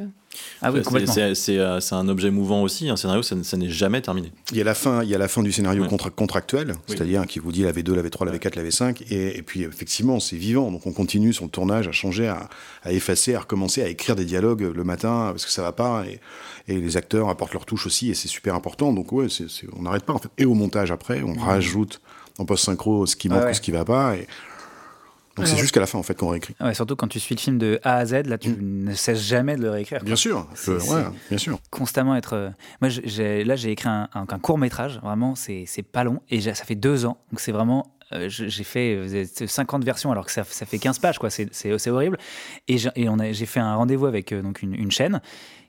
Ah 0.61 0.71
oui, 0.71 0.81
euh, 0.81 1.79
c'est 1.79 1.95
un 1.95 2.07
objet 2.07 2.31
mouvant 2.31 2.61
aussi. 2.63 2.89
Un 2.89 2.95
scénario, 2.95 3.21
ça, 3.21 3.35
n'est 3.35 3.69
jamais 3.69 4.01
terminé. 4.01 4.31
Il 4.51 4.57
y 4.57 4.61
a 4.61 4.63
la 4.63 4.73
fin, 4.73 5.03
il 5.03 5.09
y 5.09 5.15
a 5.15 5.17
la 5.17 5.27
fin 5.27 5.43
du 5.43 5.51
scénario 5.51 5.85
contractuel, 6.15 6.75
c'est-à-dire 6.87 7.25
qui 7.25 7.39
vous 7.39 7.51
dit 7.51 7.63
la 7.63 7.71
V2, 7.71 7.93
la 7.93 8.03
V3, 8.03 8.25
la 8.25 8.37
V4, 8.37 8.55
la 8.55 8.63
V5, 8.63 9.03
et, 9.11 9.41
puis 9.41 9.63
effectivement, 9.63 10.19
c'est 10.19 10.37
vivant. 10.37 10.71
Donc 10.71 10.85
on 10.85 10.93
continue 10.93 11.31
le 11.39 11.47
tournage 11.47 11.87
à 11.87 11.91
changer, 11.91 12.27
à, 12.27 12.49
effacer, 12.91 13.35
à 13.35 13.39
recommencer, 13.39 13.81
à 13.83 13.87
écrire 13.87 14.15
des 14.15 14.25
dialogues 14.25 14.71
le 14.73 14.83
matin 14.83 15.27
parce 15.31 15.45
que 15.45 15.51
ça 15.51 15.61
va 15.61 15.71
pas, 15.71 16.03
et, 16.07 16.19
les 16.67 16.97
acteurs 16.97 17.29
apportent 17.29 17.53
leur 17.53 17.65
touche 17.65 17.85
aussi, 17.85 18.09
et 18.09 18.15
c'est 18.15 18.27
super 18.27 18.55
important. 18.55 18.91
Donc 18.91 19.11
ouais, 19.11 19.27
on 19.77 19.83
n'arrête 19.83 20.03
pas 20.03 20.13
en 20.13 20.19
fait. 20.19 20.29
Et 20.37 20.45
au 20.45 20.55
montage 20.55 20.91
après, 20.91 21.21
on 21.21 21.33
rajoute 21.33 22.01
en 22.37 22.45
post 22.45 22.65
synchro 22.65 23.05
ce 23.05 23.15
qui 23.15 23.29
manque 23.29 23.49
ou 23.49 23.53
ce 23.53 23.61
qui 23.61 23.71
va 23.71 23.85
pas. 23.85 24.15
Et, 24.15 24.27
donc 25.35 25.47
c'est 25.47 25.57
jusqu'à 25.57 25.79
la 25.79 25.87
fin 25.87 25.99
en 25.99 26.03
fait 26.03 26.15
qu'on 26.15 26.29
réécrit. 26.29 26.55
Ouais, 26.59 26.73
surtout 26.73 26.95
quand 26.95 27.07
tu 27.07 27.19
suis 27.19 27.35
le 27.35 27.39
film 27.39 27.57
de 27.57 27.79
A 27.83 27.97
à 27.97 28.05
Z, 28.05 28.25
là 28.25 28.37
tu 28.37 28.49
mm. 28.49 28.85
ne 28.85 28.93
cesses 28.93 29.21
jamais 29.21 29.55
de 29.55 29.61
le 29.61 29.69
réécrire. 29.69 30.03
Bien 30.03 30.15
sûr, 30.15 30.47
bien 31.29 31.37
sûr. 31.37 31.59
Constamment 31.69 32.15
être. 32.15 32.33
Euh, 32.33 32.49
moi, 32.81 32.89
là 32.89 33.55
j'ai 33.55 33.71
écrit 33.71 33.89
un, 33.89 34.07
court 34.41 34.57
métrage, 34.57 34.99
vraiment 35.01 35.35
c'est 35.35 35.67
pas 35.91 36.03
long 36.03 36.21
et 36.29 36.41
ça 36.41 36.53
fait 36.53 36.75
deux 36.75 37.05
ans, 37.05 37.17
donc 37.31 37.39
c'est 37.39 37.51
vraiment. 37.51 37.91
Euh, 38.13 38.29
j'ai 38.29 38.63
fait 38.63 39.25
50 39.47 39.81
euh, 39.81 39.85
versions 39.85 40.11
alors 40.11 40.27
que 40.27 40.31
ça, 40.31 40.43
ça 40.43 40.67
fait 40.67 40.77
15 40.77 40.99
pages, 40.99 41.17
quoi. 41.17 41.31
C'est 41.31 41.89
horrible. 41.89 42.19
Et 42.67 42.77
j'ai 42.77 43.45
fait 43.45 43.59
un 43.59 43.75
rendez-vous 43.75 44.05
avec 44.05 44.31
donc 44.31 44.61
une, 44.61 44.75
une 44.75 44.91
chaîne 44.91 45.21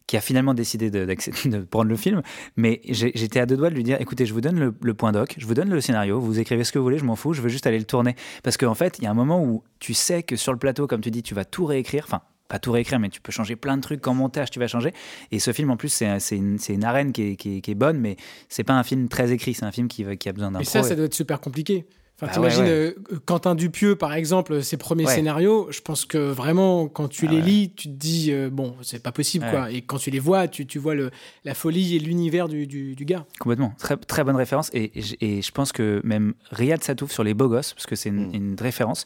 qui 0.07 0.17
a 0.17 0.21
finalement 0.21 0.55
décidé 0.55 0.91
de, 0.91 1.05
de, 1.45 1.59
prendre 1.61 1.89
le 1.89 1.97
film. 1.97 2.23
Mais 2.57 2.81
j'étais 2.85 3.41
à 3.41 3.47
deux 3.47 3.57
doigts 3.57 3.71
de 3.71 3.75
lui 3.75 3.83
dire 3.83 4.01
écoutez, 4.01 4.27
je 4.27 4.33
vous 4.33 4.41
donne 4.41 4.73
le, 4.81 4.95
point 4.95 5.13
doc, 5.13 5.35
je 5.39 5.47
vous 5.47 5.55
donne 5.55 5.71
le 5.71 5.81
scénario, 5.81 6.21
vous 6.21 6.39
écrivez 6.39 6.65
ce 6.65 6.73
que 6.73 6.79
vous 6.79 6.85
voulez, 6.85 6.99
je 6.99 7.05
m'en 7.05 7.17
fous, 7.17 7.33
je 7.33 7.43
veux 7.43 7.49
juste 7.49 7.67
aller 7.67 7.79
le 7.79 7.85
tourner. 7.85 8.15
Parce 8.43 8.57
qu'en 8.57 8.75
fait, 8.75 8.99
il 8.99 9.05
y 9.05 9.07
a 9.07 9.11
un 9.11 9.15
moment 9.15 9.43
où 9.43 9.63
tu 9.79 9.95
sais 9.95 10.23
que 10.23 10.37
sur 10.37 10.53
le 10.53 10.59
plateau, 10.59 10.87
comme 10.87 11.01
tu 11.01 11.11
dis, 11.11 11.23
tu 11.23 11.35
vas 11.35 11.45
tout 11.45 11.65
réécrire. 11.65 12.05
Enfin, 12.07 12.23
pas 12.49 12.61
tout 12.61 12.71
réécrire, 12.71 13.01
mais 13.01 13.09
tu 13.09 13.21
peux 13.21 13.33
changer 13.33 13.57
plein 13.57 13.77
de 13.77 13.83
trucs. 13.83 14.01
Qu'en 14.01 14.15
montage, 14.15 14.51
tu 14.51 14.61
vas 14.61 14.69
changer. 14.69 14.93
Et 15.33 15.41
ce 15.41 15.53
film, 15.53 15.71
en 15.71 15.77
plus, 15.77 15.89
c'est 15.89 16.37
une, 16.37 16.59
une, 16.69 16.85
arène 16.85 17.13
qui 17.13 17.33
est, 17.33 17.37
qui 17.37 17.63
est, 17.67 17.75
bonne, 17.75 17.99
mais 17.99 18.17
c'est 18.49 18.63
pas 18.63 18.75
un 18.75 18.85
film 18.85 19.09
très 19.09 19.33
écrit. 19.33 19.55
C'est 19.55 19.65
un 19.65 19.73
film 19.73 19.89
qui, 19.89 20.05
qui 20.17 20.29
a 20.29 20.33
besoin 20.33 20.53
d'un. 20.53 20.61
Et 20.61 20.65
ça, 20.65 20.83
ça 20.85 20.95
doit 20.95 21.07
être 21.07 21.15
super 21.15 21.41
compliqué. 21.41 21.87
Enfin, 22.17 22.29
bah 22.29 22.33
t'imagines 22.33 22.65
euh, 22.65 22.95
Quentin 23.27 23.55
Dupieux, 23.55 23.95
par 23.95 24.15
exemple, 24.15 24.63
ses 24.63 24.79
premiers 24.79 25.05
scénarios, 25.05 25.69
je 25.71 25.83
pense 25.83 26.07
que 26.07 26.17
vraiment, 26.17 26.89
quand 26.89 27.09
tu 27.09 27.27
ah 27.27 27.31
les 27.31 27.43
lis, 27.43 27.73
tu 27.77 27.89
te 27.89 27.93
dis, 27.93 28.33
euh, 28.33 28.49
bon, 28.51 28.75
c'est 28.81 29.03
pas 29.03 29.13
possible, 29.13 29.47
quoi. 29.51 29.71
Et 29.71 29.83
quand 29.83 29.99
tu 29.99 30.11
les 30.11 30.19
vois, 30.19 30.49
tu, 30.49 30.67
tu 30.67 30.79
vois 30.79 30.95
le, 30.95 31.11
la 31.45 31.53
folie 31.53 31.95
et 31.95 31.99
l'univers 31.99 32.49
du, 32.49 32.67
du, 32.67 33.05
gars. 33.05 33.27
Complètement. 33.39 33.75
Très, 33.79 33.99
très 33.99 34.25
bonne 34.25 34.37
référence. 34.37 34.71
Et, 34.73 34.93
et, 35.21 35.43
je 35.43 35.51
pense 35.51 35.73
que 35.73 36.01
même 36.05 36.33
Riyad 36.51 36.83
Satouf 36.83 37.13
sur 37.13 37.23
Les 37.23 37.35
Beaux 37.35 37.49
Gosses, 37.49 37.75
parce 37.75 37.87
que 37.87 37.97
c'est 37.97 38.09
une, 38.09 38.29
mm. 38.29 38.35
une, 38.35 38.57
référence, 38.59 39.05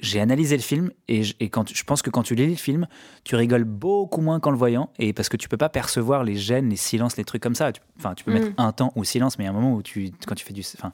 j'ai 0.00 0.18
analysé 0.18 0.56
le 0.56 0.62
film 0.62 0.90
et, 1.06 1.22
je, 1.22 1.34
et 1.38 1.50
quand, 1.50 1.72
je 1.72 1.84
pense 1.84 2.02
que 2.02 2.10
quand 2.10 2.24
tu 2.24 2.34
lis 2.34 2.48
le 2.48 2.56
film, 2.56 2.88
tu 3.22 3.36
rigoles 3.36 3.64
beaucoup 3.64 4.22
moins 4.22 4.40
qu'en 4.40 4.50
le 4.50 4.56
voyant. 4.56 4.90
Et 4.98 5.12
parce 5.12 5.28
que 5.28 5.36
tu 5.36 5.48
peux 5.48 5.56
pas 5.56 5.68
percevoir 5.68 6.24
les 6.24 6.34
gênes, 6.34 6.68
les 6.68 6.76
silences, 6.76 7.16
les 7.16 7.24
trucs 7.24 7.42
comme 7.42 7.54
ça. 7.54 7.70
Enfin, 7.96 8.14
tu, 8.14 8.24
peux 8.24 8.32
mettre 8.32 8.48
mm. 8.48 8.54
un 8.58 8.72
temps 8.72 8.92
au 8.96 9.04
silence, 9.04 9.38
mais 9.38 9.44
il 9.44 9.46
y 9.46 9.48
a 9.48 9.52
un 9.52 9.54
moment 9.54 9.74
où 9.74 9.82
tu, 9.82 10.10
quand 10.26 10.34
tu 10.34 10.44
fais 10.44 10.52
du. 10.52 10.62
Enfin, 10.76 10.92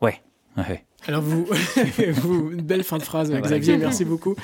ouais. 0.00 0.22
Alors 1.08 1.22
vous, 1.22 1.46
vous, 2.12 2.50
une 2.52 2.62
belle 2.62 2.84
fin 2.84 2.98
de 2.98 3.02
phrase, 3.02 3.32
Xavier, 3.32 3.76
merci 3.76 4.04
beaucoup. 4.04 4.36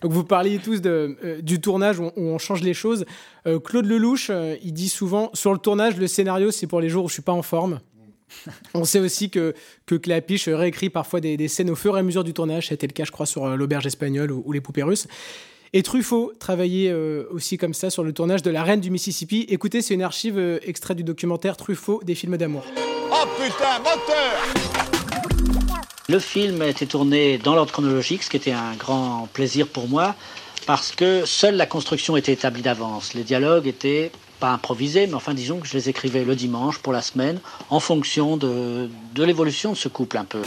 Donc 0.00 0.12
vous 0.12 0.24
parliez 0.24 0.58
tous 0.58 0.80
de, 0.80 1.16
euh, 1.24 1.42
du 1.42 1.60
tournage 1.60 1.98
où 1.98 2.10
on, 2.16 2.38
change 2.38 2.62
les 2.62 2.74
choses. 2.74 3.04
Euh, 3.46 3.58
Claude 3.58 3.86
Lelouch, 3.86 4.28
euh, 4.30 4.56
il 4.62 4.72
dit 4.72 4.88
souvent, 4.88 5.30
sur 5.34 5.52
le 5.52 5.58
tournage, 5.58 5.96
le 5.96 6.06
scénario, 6.06 6.50
c'est 6.50 6.66
pour 6.66 6.80
les 6.80 6.88
jours 6.88 7.04
où 7.04 7.08
je 7.08 7.14
suis 7.14 7.22
pas 7.22 7.32
en 7.32 7.42
forme. 7.42 7.80
On 8.74 8.84
sait 8.84 8.98
aussi 8.98 9.30
que, 9.30 9.54
que 9.84 9.94
Clapiche 9.94 10.48
réécrit 10.48 10.90
parfois 10.90 11.20
des, 11.20 11.48
scènes 11.48 11.70
au 11.70 11.76
fur 11.76 11.96
et 11.96 12.00
à 12.00 12.02
mesure 12.02 12.24
du 12.24 12.32
tournage. 12.32 12.68
C'était 12.68 12.86
le 12.86 12.92
cas, 12.92 13.04
je 13.04 13.12
crois, 13.12 13.26
sur 13.26 13.56
l'auberge 13.56 13.86
espagnole 13.86 14.32
ou, 14.32 14.52
les 14.52 14.60
poupées 14.60 14.82
russes. 14.82 15.06
Et 15.72 15.82
Truffaut 15.82 16.32
travaillait 16.38 16.92
aussi 17.30 17.56
comme 17.56 17.74
ça 17.74 17.88
sur 17.90 18.02
le 18.02 18.12
tournage 18.12 18.42
de 18.42 18.50
La 18.50 18.64
Reine 18.64 18.80
du 18.80 18.90
Mississippi. 18.90 19.46
Écoutez, 19.48 19.80
c'est 19.80 19.94
une 19.94 20.02
archive 20.02 20.38
extraite 20.64 20.96
du 20.96 21.04
documentaire 21.04 21.56
Truffaut 21.56 22.02
des 22.04 22.16
films 22.16 22.36
d'amour. 22.36 22.64
Oh 23.12 23.26
putain, 23.38 23.78
moteur 23.78 24.95
le 26.08 26.18
film 26.20 26.62
a 26.62 26.68
été 26.68 26.86
tourné 26.86 27.38
dans 27.38 27.54
l'ordre 27.54 27.72
chronologique, 27.72 28.22
ce 28.22 28.30
qui 28.30 28.36
était 28.36 28.52
un 28.52 28.74
grand 28.74 29.28
plaisir 29.32 29.66
pour 29.66 29.88
moi, 29.88 30.14
parce 30.66 30.92
que 30.92 31.24
seule 31.24 31.56
la 31.56 31.66
construction 31.66 32.16
était 32.16 32.32
établie 32.32 32.62
d'avance. 32.62 33.14
Les 33.14 33.24
dialogues 33.24 33.66
étaient 33.66 34.12
pas 34.38 34.52
improvisés, 34.52 35.06
mais 35.06 35.14
enfin 35.14 35.34
disons 35.34 35.58
que 35.58 35.66
je 35.66 35.74
les 35.74 35.88
écrivais 35.88 36.24
le 36.24 36.36
dimanche 36.36 36.78
pour 36.78 36.92
la 36.92 37.02
semaine, 37.02 37.40
en 37.70 37.80
fonction 37.80 38.36
de, 38.36 38.88
l'évolution 39.16 39.72
de 39.72 39.76
ce 39.76 39.88
couple 39.88 40.18
un 40.18 40.24
peu. 40.24 40.42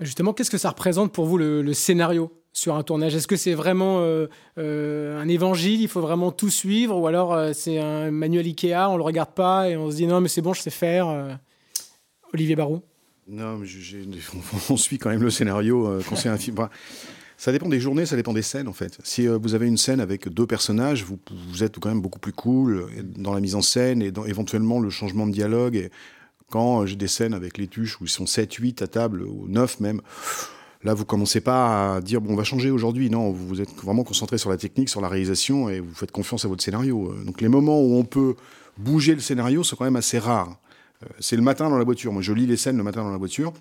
Justement, 0.00 0.34
qu'est-ce 0.34 0.50
que 0.50 0.58
ça 0.58 0.68
représente 0.68 1.12
pour 1.12 1.24
vous 1.24 1.38
le, 1.38 1.72
scénario 1.72 2.30
sur 2.52 2.74
un 2.74 2.82
tournage? 2.82 3.14
Est-ce 3.14 3.26
que 3.26 3.36
c'est 3.36 3.54
vraiment 3.54 4.00
euh, 4.00 4.26
euh, 4.58 5.18
un 5.18 5.28
évangile 5.28 5.80
Il 5.80 5.88
faut 5.88 6.02
vraiment 6.02 6.30
tout 6.30 6.50
suivre 6.50 6.98
Ou 6.98 7.06
alors 7.06 7.32
euh, 7.32 7.52
c'est 7.54 7.78
un 7.78 8.10
manuel 8.10 8.44
Ikea, 8.44 8.90
on 8.90 8.98
le 8.98 9.02
regarde 9.02 9.32
pas 9.32 9.70
et 9.70 9.78
on 9.78 9.90
se 9.90 9.96
dit 9.96 10.06
non 10.06 10.20
mais 10.20 10.28
c'est 10.28 10.42
bon, 10.42 10.52
je 10.52 10.60
sais 10.60 10.70
faire 10.70 11.38
Olivier 12.36 12.54
Barou 12.54 12.82
Non, 13.26 13.56
mais 13.56 13.66
on 14.68 14.76
suit 14.76 14.98
quand 14.98 15.08
même 15.08 15.22
le 15.22 15.30
scénario 15.30 15.86
euh, 15.86 16.02
quand 16.06 16.16
c'est 16.16 16.28
un 16.28 16.36
film. 16.36 16.68
ça 17.38 17.50
dépend 17.50 17.70
des 17.70 17.80
journées, 17.80 18.04
ça 18.04 18.14
dépend 18.14 18.34
des 18.34 18.42
scènes 18.42 18.68
en 18.68 18.74
fait. 18.74 18.98
Si 19.04 19.26
euh, 19.26 19.38
vous 19.40 19.54
avez 19.54 19.66
une 19.66 19.78
scène 19.78 20.00
avec 20.00 20.28
deux 20.28 20.46
personnages, 20.46 21.02
vous, 21.02 21.64
êtes 21.64 21.78
quand 21.78 21.88
même 21.88 22.02
beaucoup 22.02 22.18
plus 22.18 22.34
cool 22.34 22.88
dans 23.16 23.32
la 23.32 23.40
mise 23.40 23.54
en 23.54 23.62
scène 23.62 24.02
et 24.02 24.12
éventuellement 24.26 24.80
le 24.80 24.90
changement 24.90 25.26
de 25.26 25.32
dialogue. 25.32 25.76
Et 25.76 25.90
quand 26.50 26.82
euh, 26.82 26.86
j'ai 26.86 26.96
des 26.96 27.08
scènes 27.08 27.32
avec 27.32 27.56
les 27.56 27.68
tuches 27.68 28.02
où 28.02 28.04
ils 28.04 28.10
sont 28.10 28.26
7, 28.26 28.52
8 28.52 28.82
à 28.82 28.86
table, 28.86 29.22
ou 29.22 29.48
9 29.48 29.80
même, 29.80 30.02
là 30.84 30.92
vous 30.92 31.06
commencez 31.06 31.40
pas 31.40 31.94
à 31.94 32.00
dire 32.02 32.20
bon 32.20 32.34
on 32.34 32.36
va 32.36 32.44
changer 32.44 32.70
aujourd'hui. 32.70 33.08
Non, 33.08 33.30
vous 33.30 33.62
êtes 33.62 33.74
vraiment 33.82 34.04
concentré 34.04 34.36
sur 34.36 34.50
la 34.50 34.58
technique, 34.58 34.90
sur 34.90 35.00
la 35.00 35.08
réalisation 35.08 35.70
et 35.70 35.80
vous 35.80 35.94
faites 35.94 36.12
confiance 36.12 36.44
à 36.44 36.48
votre 36.48 36.62
scénario. 36.62 37.14
Donc 37.24 37.40
les 37.40 37.48
moments 37.48 37.80
où 37.80 37.94
on 37.94 38.04
peut 38.04 38.34
bouger 38.76 39.14
le 39.14 39.20
scénario 39.20 39.64
sont 39.64 39.74
quand 39.74 39.86
même 39.86 39.96
assez 39.96 40.18
rares. 40.18 40.58
Euh, 41.02 41.06
c'est 41.20 41.36
le 41.36 41.42
matin 41.42 41.68
dans 41.68 41.78
la 41.78 41.84
voiture. 41.84 42.12
Moi, 42.12 42.22
je 42.22 42.32
lis 42.32 42.46
les 42.46 42.56
scènes 42.56 42.76
le 42.76 42.82
matin 42.82 43.02
dans 43.02 43.10
la 43.10 43.18
voiture 43.18 43.52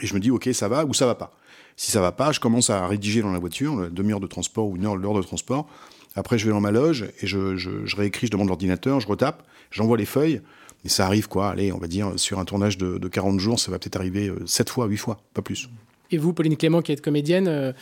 et 0.00 0.06
je 0.06 0.14
me 0.14 0.20
dis, 0.20 0.30
OK, 0.30 0.48
ça 0.52 0.68
va 0.68 0.84
ou 0.84 0.94
ça 0.94 1.06
va 1.06 1.14
pas. 1.14 1.32
Si 1.76 1.90
ça 1.90 2.00
va 2.00 2.12
pas, 2.12 2.32
je 2.32 2.40
commence 2.40 2.70
à 2.70 2.86
rédiger 2.86 3.22
dans 3.22 3.32
la 3.32 3.38
voiture, 3.38 3.90
demi-heure 3.90 4.20
de 4.20 4.26
transport 4.26 4.68
ou 4.68 4.76
une 4.76 4.86
heure, 4.86 4.96
l'heure 4.96 5.14
de 5.14 5.22
transport. 5.22 5.68
Après, 6.14 6.38
je 6.38 6.46
vais 6.46 6.52
dans 6.52 6.60
ma 6.60 6.70
loge 6.70 7.04
et 7.20 7.26
je, 7.26 7.96
réécris, 7.96 8.28
je 8.28 8.32
demande 8.32 8.48
l'ordinateur, 8.48 9.00
je 9.00 9.06
retape, 9.06 9.42
j'envoie 9.70 9.98
les 9.98 10.06
feuilles. 10.06 10.40
Et 10.84 10.88
ça 10.88 11.04
arrive, 11.04 11.28
quoi, 11.28 11.50
allez, 11.50 11.72
on 11.72 11.78
va 11.78 11.88
dire, 11.88 12.12
sur 12.16 12.38
un 12.38 12.44
tournage 12.44 12.78
de, 12.78 13.08
40 13.08 13.40
jours, 13.40 13.60
ça 13.60 13.70
va 13.70 13.78
peut-être 13.78 13.96
arriver 13.96 14.32
7 14.46 14.70
fois, 14.70 14.86
8 14.86 14.96
fois, 14.96 15.18
pas 15.34 15.42
plus. 15.42 15.68
Et 16.10 16.16
vous, 16.16 16.32
Pauline 16.32 16.56
Clément, 16.56 16.80
qui 16.80 16.92
êtes 16.92 17.02
comédienne, 17.02 17.74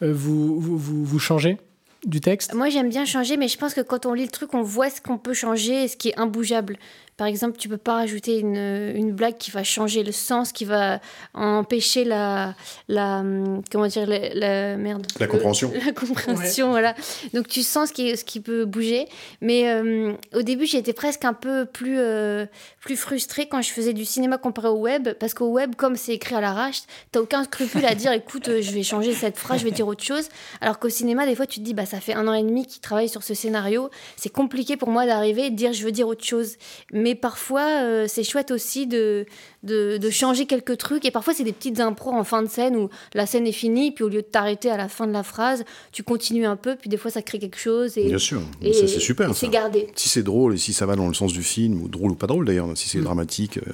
vous, 0.00 0.60
vous, 0.60 1.04
vous 1.04 1.18
changez 1.18 1.56
du 2.04 2.20
texte? 2.20 2.54
Moi, 2.54 2.68
j'aime 2.68 2.88
bien 2.88 3.04
changer, 3.04 3.36
mais 3.36 3.48
je 3.48 3.58
pense 3.58 3.74
que 3.74 3.80
quand 3.80 4.06
on 4.06 4.12
lit 4.12 4.24
le 4.24 4.30
truc, 4.30 4.54
on 4.54 4.62
voit 4.62 4.90
ce 4.90 5.00
qu'on 5.00 5.18
peut 5.18 5.34
changer 5.34 5.84
et 5.84 5.88
ce 5.88 5.96
qui 5.96 6.10
est 6.10 6.18
imbougeable. 6.18 6.76
Par 7.20 7.26
exemple, 7.26 7.58
tu 7.58 7.68
peux 7.68 7.76
pas 7.76 7.96
rajouter 7.96 8.38
une, 8.38 8.56
une, 8.56 9.12
blague 9.12 9.36
qui 9.36 9.50
va 9.50 9.62
changer 9.62 10.02
le 10.02 10.10
sens, 10.10 10.52
qui 10.52 10.64
va 10.64 11.00
empêcher 11.34 12.04
la, 12.04 12.54
la 12.88 13.22
comment 13.70 13.86
dire, 13.88 14.06
la, 14.06 14.78
merde. 14.78 15.06
La 15.18 15.26
compréhension. 15.26 15.70
la 15.84 15.92
compréhension, 15.92 16.70
voilà. 16.70 16.94
Donc 17.34 17.46
tu 17.46 17.62
sens 17.62 17.90
ce 17.90 17.92
qui, 17.92 18.16
ce 18.16 18.24
qui 18.24 18.40
peut 18.40 18.64
bouger. 18.64 19.06
Mais 19.42 19.68
euh, 19.68 20.14
au 20.34 20.40
début, 20.40 20.64
j'étais 20.64 20.94
presque 20.94 21.26
un 21.26 21.34
peu 21.34 21.66
plus, 21.66 21.98
euh, 21.98 22.46
plus 22.80 22.96
frustrée 22.96 23.46
quand 23.46 23.60
je 23.60 23.68
faisais 23.68 23.92
du 23.92 24.06
cinéma 24.06 24.38
comparé 24.38 24.68
au 24.68 24.78
web, 24.78 25.10
parce 25.20 25.34
qu'au 25.34 25.48
web, 25.48 25.74
comme 25.74 25.96
c'est 25.96 26.14
écrit 26.14 26.36
à 26.36 26.40
l'arrache, 26.40 26.84
t'as 27.12 27.20
aucun 27.20 27.44
scrupule 27.44 27.84
à 27.84 27.94
dire, 27.94 28.12
écoute, 28.12 28.48
euh, 28.48 28.62
je 28.62 28.70
vais 28.70 28.82
changer 28.82 29.12
cette 29.12 29.36
phrase, 29.36 29.60
je 29.60 29.66
vais 29.66 29.72
dire 29.72 29.86
autre 29.86 30.02
chose. 30.02 30.30
Alors 30.62 30.78
qu'au 30.78 30.88
cinéma, 30.88 31.26
des 31.26 31.34
fois, 31.34 31.44
tu 31.44 31.60
te 31.60 31.64
dis, 31.66 31.74
bah 31.74 31.84
ça 31.84 32.00
fait 32.00 32.14
un 32.14 32.26
an 32.26 32.32
et 32.32 32.42
demi 32.42 32.66
qu'il 32.66 32.80
travaille 32.80 33.10
sur 33.10 33.22
ce 33.22 33.34
scénario, 33.34 33.90
c'est 34.16 34.32
compliqué 34.32 34.78
pour 34.78 34.88
moi 34.88 35.04
d'arriver 35.04 35.48
et 35.48 35.50
de 35.50 35.56
dire, 35.56 35.74
je 35.74 35.84
veux 35.84 35.92
dire 35.92 36.08
autre 36.08 36.24
chose. 36.24 36.56
Mais 36.94 37.09
mais 37.10 37.16
parfois, 37.16 37.82
euh, 37.82 38.06
c'est 38.06 38.22
chouette 38.22 38.52
aussi 38.52 38.86
de, 38.86 39.26
de, 39.64 40.10
changer 40.10 40.46
quelques 40.46 40.78
trucs. 40.78 41.04
Et 41.04 41.10
parfois, 41.10 41.34
c'est 41.34 41.42
des 41.42 41.52
petites 41.52 41.80
impros 41.80 42.12
en 42.12 42.22
fin 42.22 42.40
de 42.40 42.48
scène 42.48 42.76
où 42.76 42.88
la 43.14 43.26
scène 43.26 43.48
est 43.48 43.52
finie, 43.52 43.90
puis 43.90 44.04
au 44.04 44.08
lieu 44.08 44.22
de 44.22 44.26
t'arrêter 44.26 44.70
à 44.70 44.76
la 44.76 44.88
fin 44.88 45.08
de 45.08 45.12
la 45.12 45.24
phrase, 45.24 45.64
tu 45.90 46.04
continues 46.04 46.46
un 46.46 46.54
peu, 46.54 46.76
puis 46.76 46.88
des 46.88 46.96
fois, 46.96 47.10
ça 47.10 47.20
crée 47.20 47.40
quelque 47.40 47.58
chose. 47.58 47.98
Et, 47.98 48.04
Bien 48.04 48.18
sûr, 48.18 48.42
et, 48.62 48.72
ça 48.72 48.86
c'est 48.86 49.00
super. 49.00 49.34
C'est 49.34 49.48
gardé. 49.48 49.88
Si 49.96 50.08
c'est 50.08 50.22
drôle 50.22 50.54
et 50.54 50.58
si 50.58 50.72
ça 50.72 50.86
va 50.86 50.94
dans 50.94 51.08
le 51.08 51.14
sens 51.14 51.32
du 51.32 51.42
film, 51.42 51.82
ou 51.82 51.88
drôle 51.88 52.12
ou 52.12 52.14
pas 52.14 52.28
drôle 52.28 52.44
d'ailleurs, 52.46 52.68
si 52.76 52.88
c'est 52.88 52.98
mm. 52.98 53.04
dramatique, 53.04 53.58
euh, 53.58 53.72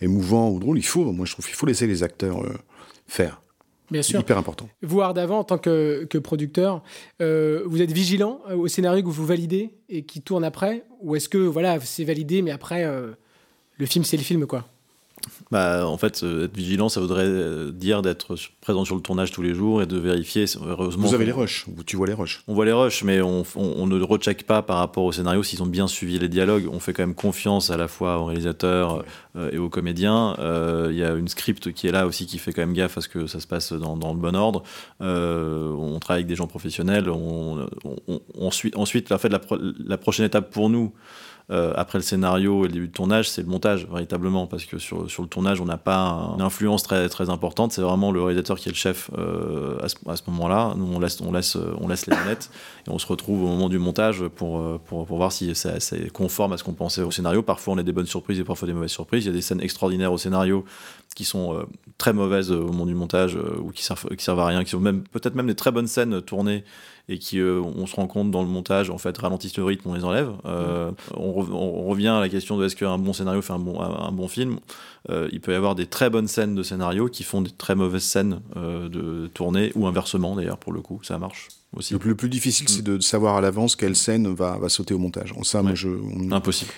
émouvant 0.00 0.48
ou 0.48 0.58
drôle, 0.58 0.78
il 0.78 0.86
faut, 0.86 1.04
moi 1.12 1.26
je 1.26 1.32
trouve 1.32 1.44
qu'il 1.44 1.56
faut 1.56 1.66
laisser 1.66 1.86
les 1.86 2.02
acteurs 2.02 2.42
euh, 2.42 2.56
faire. 3.06 3.42
Bien 3.90 4.02
sûr. 4.02 4.20
Hyper 4.20 4.38
important. 4.38 4.68
Vous, 4.82 5.00
d'avant, 5.14 5.38
en 5.38 5.44
tant 5.44 5.58
que, 5.58 6.06
que 6.08 6.18
producteur, 6.18 6.82
euh, 7.22 7.62
vous 7.66 7.80
êtes 7.80 7.92
vigilant 7.92 8.40
euh, 8.48 8.56
au 8.56 8.68
scénario 8.68 9.02
que 9.02 9.08
vous 9.08 9.26
validez 9.26 9.70
et 9.88 10.04
qui 10.04 10.20
tourne 10.20 10.44
après 10.44 10.84
Ou 11.00 11.16
est-ce 11.16 11.28
que 11.28 11.38
voilà, 11.38 11.80
c'est 11.80 12.04
validé, 12.04 12.42
mais 12.42 12.50
après, 12.50 12.84
euh, 12.84 13.12
le 13.76 13.86
film, 13.86 14.04
c'est 14.04 14.16
le 14.16 14.22
film, 14.22 14.46
quoi? 14.46 14.66
Bah, 15.50 15.86
en 15.86 15.96
fait, 15.96 16.22
euh, 16.22 16.44
être 16.44 16.56
vigilant, 16.56 16.88
ça 16.88 17.00
voudrait 17.00 17.24
euh, 17.26 17.70
dire 17.72 18.02
d'être 18.02 18.36
présent 18.60 18.84
sur 18.84 18.96
le 18.96 19.00
tournage 19.00 19.32
tous 19.32 19.42
les 19.42 19.54
jours 19.54 19.82
et 19.82 19.86
de 19.86 19.96
vérifier. 19.96 20.44
Heureusement, 20.66 21.06
vous 21.06 21.14
avez 21.14 21.24
les 21.24 21.32
rushs, 21.32 21.66
tu 21.86 21.96
vois 21.96 22.06
les 22.06 22.12
rushs. 22.12 22.42
On 22.48 22.54
voit 22.54 22.64
les 22.64 22.72
rushs, 22.72 23.02
mais 23.02 23.22
on, 23.22 23.44
on, 23.56 23.86
ne 23.86 24.00
recheck 24.02 24.44
pas 24.44 24.62
par 24.62 24.78
rapport 24.78 25.04
au 25.04 25.12
scénario 25.12 25.42
s'ils 25.42 25.62
ont 25.62 25.66
bien 25.66 25.88
suivi 25.88 26.18
les 26.18 26.28
dialogues. 26.28 26.68
On 26.70 26.80
fait 26.80 26.92
quand 26.92 27.02
même 27.02 27.14
confiance 27.14 27.70
à 27.70 27.76
la 27.76 27.88
fois 27.88 28.18
aux 28.18 28.26
réalisateurs 28.26 29.04
euh, 29.36 29.50
et 29.50 29.58
aux 29.58 29.70
comédiens. 29.70 30.36
Il 30.90 30.96
y 30.96 31.02
a 31.02 31.12
une 31.12 31.28
script 31.28 31.72
qui 31.72 31.86
est 31.86 31.92
là 31.92 32.06
aussi 32.06 32.26
qui 32.26 32.38
fait 32.38 32.52
quand 32.52 32.62
même 32.62 32.74
gaffe 32.74 32.98
à 32.98 33.00
ce 33.00 33.08
que 33.08 33.26
ça 33.26 33.40
se 33.40 33.46
passe 33.46 33.72
dans, 33.72 33.96
dans 33.96 34.12
le 34.12 34.18
bon 34.18 34.36
ordre. 34.36 34.62
on 35.00 35.98
travaille 36.00 36.20
avec 36.20 36.26
des 36.26 36.36
gens 36.36 36.46
professionnels. 36.46 37.08
On, 37.08 37.66
ensuite, 38.38 38.76
ensuite, 38.76 39.08
la, 39.08 39.18
fait, 39.18 39.28
la, 39.28 39.40
la 39.78 39.98
prochaine 39.98 40.26
étape 40.26 40.50
pour 40.50 40.68
nous, 40.68 40.92
euh, 41.50 41.72
après 41.76 41.98
le 41.98 42.02
scénario 42.02 42.64
et 42.64 42.68
le 42.68 42.74
début 42.74 42.88
de 42.88 42.92
tournage, 42.92 43.30
c'est 43.30 43.42
le 43.42 43.48
montage, 43.48 43.86
véritablement, 43.90 44.46
parce 44.46 44.66
que 44.66 44.78
sur, 44.78 45.10
sur 45.10 45.22
le 45.22 45.28
tournage, 45.28 45.60
on 45.60 45.64
n'a 45.64 45.78
pas 45.78 46.34
une 46.36 46.42
influence 46.42 46.82
très, 46.82 47.08
très 47.08 47.30
importante. 47.30 47.72
C'est 47.72 47.80
vraiment 47.80 48.12
le 48.12 48.22
réalisateur 48.22 48.58
qui 48.58 48.68
est 48.68 48.72
le 48.72 48.76
chef 48.76 49.10
euh, 49.16 49.78
à 49.82 49.88
ce, 49.88 49.96
à 50.06 50.16
ce 50.16 50.22
moment-là. 50.28 50.74
Nous, 50.76 50.84
on 50.84 51.00
laisse, 51.00 51.20
on, 51.20 51.32
laisse, 51.32 51.56
on 51.80 51.88
laisse 51.88 52.06
les 52.06 52.14
manettes 52.14 52.50
et 52.86 52.90
on 52.90 52.98
se 52.98 53.06
retrouve 53.06 53.44
au 53.44 53.46
moment 53.46 53.68
du 53.68 53.78
montage 53.78 54.26
pour, 54.28 54.80
pour, 54.80 55.06
pour 55.06 55.16
voir 55.16 55.32
si 55.32 55.54
c'est 55.54 56.12
conforme 56.12 56.52
à 56.52 56.58
ce 56.58 56.64
qu'on 56.64 56.74
pensait 56.74 57.02
au 57.02 57.10
scénario. 57.10 57.42
Parfois, 57.42 57.74
on 57.74 57.78
a 57.78 57.82
des 57.82 57.92
bonnes 57.92 58.06
surprises 58.06 58.38
et 58.40 58.44
parfois 58.44 58.68
des 58.68 58.74
mauvaises 58.74 58.90
surprises. 58.90 59.24
Il 59.24 59.28
y 59.28 59.30
a 59.30 59.34
des 59.34 59.42
scènes 59.42 59.62
extraordinaires 59.62 60.12
au 60.12 60.18
scénario 60.18 60.64
qui 61.14 61.24
sont 61.24 61.54
euh, 61.54 61.62
très 61.96 62.12
mauvaises 62.12 62.52
au 62.52 62.66
moment 62.66 62.86
du 62.86 62.94
montage 62.94 63.38
ou 63.60 63.70
qui 63.72 63.82
servent, 63.82 64.14
qui 64.14 64.22
servent 64.22 64.40
à 64.40 64.46
rien, 64.46 64.64
qui 64.64 64.70
sont 64.70 64.80
même 64.80 65.02
peut-être 65.02 65.34
même 65.34 65.46
des 65.46 65.54
très 65.54 65.72
bonnes 65.72 65.86
scènes 65.86 66.20
tournées 66.20 66.64
et 67.08 67.18
qui, 67.18 67.40
euh, 67.40 67.60
on 67.60 67.86
se 67.86 67.96
rend 67.96 68.06
compte 68.06 68.30
dans 68.30 68.42
le 68.42 68.48
montage, 68.48 68.90
en 68.90 68.98
fait, 68.98 69.16
ralentissent 69.16 69.56
le 69.56 69.64
rythme, 69.64 69.88
on 69.88 69.94
les 69.94 70.04
enlève. 70.04 70.30
Euh, 70.44 70.90
on, 71.16 71.32
revient 71.88 72.08
à 72.08 72.20
la 72.20 72.28
question 72.28 72.58
de 72.58 72.66
est-ce 72.66 72.76
qu'un 72.76 72.98
bon 72.98 73.14
scénario 73.14 73.40
fait 73.40 73.54
un 73.54 73.58
bon, 73.58 73.80
un 73.80 74.12
bon 74.12 74.28
film 74.28 74.58
euh, 75.08 75.28
Il 75.32 75.40
peut 75.40 75.52
y 75.52 75.54
avoir 75.54 75.74
des 75.74 75.86
très 75.86 76.10
bonnes 76.10 76.28
scènes 76.28 76.54
de 76.54 76.62
scénario 76.62 77.08
qui 77.08 77.22
font 77.22 77.40
des 77.40 77.50
très 77.50 77.74
mauvaises 77.74 78.02
scènes 78.02 78.40
de 78.56 79.28
tournée, 79.32 79.72
ou 79.74 79.86
inversement 79.86 80.36
d'ailleurs, 80.36 80.58
pour 80.58 80.72
le 80.72 80.80
coup, 80.80 81.00
ça 81.02 81.18
marche. 81.18 81.48
Aussi. 81.74 81.94
Le, 81.94 82.14
plus, 82.14 82.28
difficile, 82.28 82.68
c'est 82.68 82.82
de 82.82 82.98
savoir 82.98 83.36
à 83.36 83.40
l'avance 83.42 83.76
quelle 83.76 83.94
scène 83.96 84.32
va, 84.34 84.56
va 84.58 84.68
sauter 84.68 84.94
au 84.94 84.98
montage. 84.98 85.34
Ça, 85.42 85.62
moi, 85.62 85.74
je, 85.74 85.88
Impossible 86.30 86.72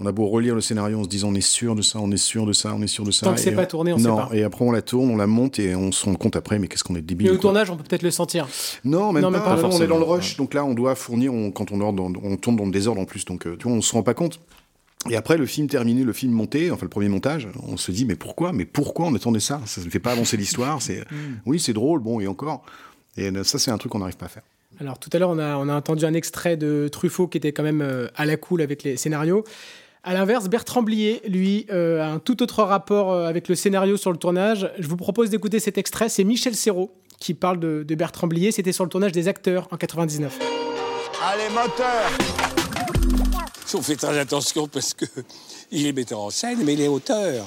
on 0.00 0.06
a 0.06 0.12
beau 0.12 0.26
relire 0.26 0.54
le 0.54 0.60
scénario 0.60 0.98
en 0.98 1.04
se 1.04 1.08
disant 1.08 1.28
on 1.28 1.34
est 1.34 1.40
sûr 1.40 1.74
de 1.74 1.82
ça, 1.82 2.00
on 2.00 2.10
est 2.10 2.16
sûr 2.16 2.46
de 2.46 2.52
ça, 2.52 2.74
on 2.74 2.82
est 2.82 2.88
sûr 2.88 3.04
de 3.04 3.10
ça. 3.10 3.26
Tant 3.26 3.34
que 3.34 3.40
c'est 3.40 3.52
pas 3.52 3.66
tourné, 3.66 3.92
on 3.92 3.98
non, 3.98 4.16
sait 4.16 4.28
pas. 4.28 4.36
Et 4.36 4.42
après 4.42 4.64
on 4.64 4.72
la 4.72 4.82
tourne, 4.82 5.10
on 5.10 5.16
la 5.16 5.26
monte 5.26 5.58
et 5.58 5.76
on 5.76 5.92
se 5.92 6.04
rend 6.04 6.14
compte 6.14 6.36
après, 6.36 6.58
mais 6.58 6.66
qu'est-ce 6.66 6.84
qu'on 6.84 6.96
est 6.96 7.02
débile. 7.02 7.28
Mais 7.28 7.34
au 7.34 7.38
tournage, 7.38 7.70
on 7.70 7.76
peut 7.76 7.84
peut-être 7.84 8.02
le 8.02 8.10
sentir. 8.10 8.48
Non, 8.84 9.12
même 9.12 9.22
pas. 9.30 9.64
on 9.64 9.80
est 9.80 9.86
dans 9.86 9.98
le 9.98 10.04
rush, 10.04 10.36
donc 10.36 10.54
là 10.54 10.64
on 10.64 10.74
doit 10.74 10.94
fournir, 10.94 11.32
quand 11.54 11.70
on, 11.70 11.80
on 11.80 12.36
tourne 12.36 12.56
dans 12.56 12.64
le 12.64 12.72
désordre 12.72 13.00
en 13.00 13.04
plus, 13.04 13.24
donc 13.24 13.46
euh, 13.46 13.56
tu 13.56 13.68
vois, 13.68 13.76
on 13.76 13.80
se 13.80 13.92
rend 13.92 14.02
pas 14.02 14.14
compte. 14.14 14.40
Et 15.10 15.16
après, 15.16 15.36
le 15.36 15.46
film 15.46 15.68
terminé, 15.68 16.02
le 16.02 16.12
film 16.12 16.32
monté, 16.32 16.70
enfin 16.70 16.86
le 16.86 16.90
premier 16.90 17.08
montage, 17.08 17.48
on 17.62 17.76
se 17.76 17.92
dit 17.92 18.06
mais 18.06 18.16
pourquoi 18.16 18.52
Mais 18.52 18.64
pourquoi 18.64 19.06
on 19.06 19.14
attendait 19.14 19.40
ça? 19.40 19.60
Ça 19.66 19.82
ne 19.82 19.90
fait 19.90 19.98
pas 19.98 20.12
avancer 20.12 20.36
l'histoire. 20.36 20.80
C'est 20.80 21.00
mm. 21.10 21.40
oui, 21.46 21.60
c'est 21.60 21.74
drôle, 21.74 22.00
bon 22.00 22.20
et 22.20 22.26
encore. 22.26 22.64
Et 23.16 23.30
euh, 23.30 23.44
ça, 23.44 23.58
c'est 23.58 23.70
un 23.70 23.78
truc 23.78 23.92
qu'on 23.92 23.98
n'arrive 23.98 24.16
pas 24.16 24.26
à 24.26 24.30
faire. 24.30 24.42
Alors 24.80 24.98
tout 24.98 25.10
à 25.12 25.18
l'heure, 25.18 25.30
on 25.30 25.38
a, 25.38 25.56
on 25.56 25.68
a 25.68 25.74
entendu 25.74 26.04
un 26.04 26.14
extrait 26.14 26.56
de 26.56 26.88
Truffaut 26.90 27.28
qui 27.28 27.38
était 27.38 27.52
quand 27.52 27.62
même 27.62 27.82
euh, 27.82 28.08
à 28.16 28.26
la 28.26 28.36
cool 28.36 28.60
avec 28.60 28.82
les 28.82 28.96
scénarios. 28.96 29.44
À 30.06 30.12
l'inverse, 30.12 30.50
Bertrand 30.50 30.82
Blier, 30.82 31.22
lui, 31.26 31.64
euh, 31.72 32.02
a 32.02 32.08
un 32.08 32.18
tout 32.18 32.42
autre 32.42 32.62
rapport 32.62 33.10
euh, 33.10 33.26
avec 33.26 33.48
le 33.48 33.54
scénario 33.54 33.96
sur 33.96 34.12
le 34.12 34.18
tournage. 34.18 34.70
Je 34.78 34.86
vous 34.86 34.98
propose 34.98 35.30
d'écouter 35.30 35.60
cet 35.60 35.78
extrait. 35.78 36.10
C'est 36.10 36.24
Michel 36.24 36.54
Serrault 36.54 36.90
qui 37.20 37.32
parle 37.32 37.58
de, 37.58 37.94
Bertrand 37.94 38.26
Blier. 38.26 38.52
C'était 38.52 38.72
sur 38.72 38.84
le 38.84 38.90
tournage 38.90 39.12
des 39.12 39.28
acteurs 39.28 39.66
en 39.70 39.78
99. 39.78 40.38
Allez, 41.22 41.48
moteur 41.54 42.10
On 43.72 43.80
fait 43.80 43.96
très 43.96 44.18
attention 44.18 44.68
parce 44.68 44.92
que 44.92 45.06
il 45.72 45.86
est 45.86 45.92
metteur 45.92 46.20
en 46.20 46.28
scène, 46.28 46.58
mais 46.66 46.74
il 46.74 46.82
est 46.82 46.88
auteur. 46.88 47.46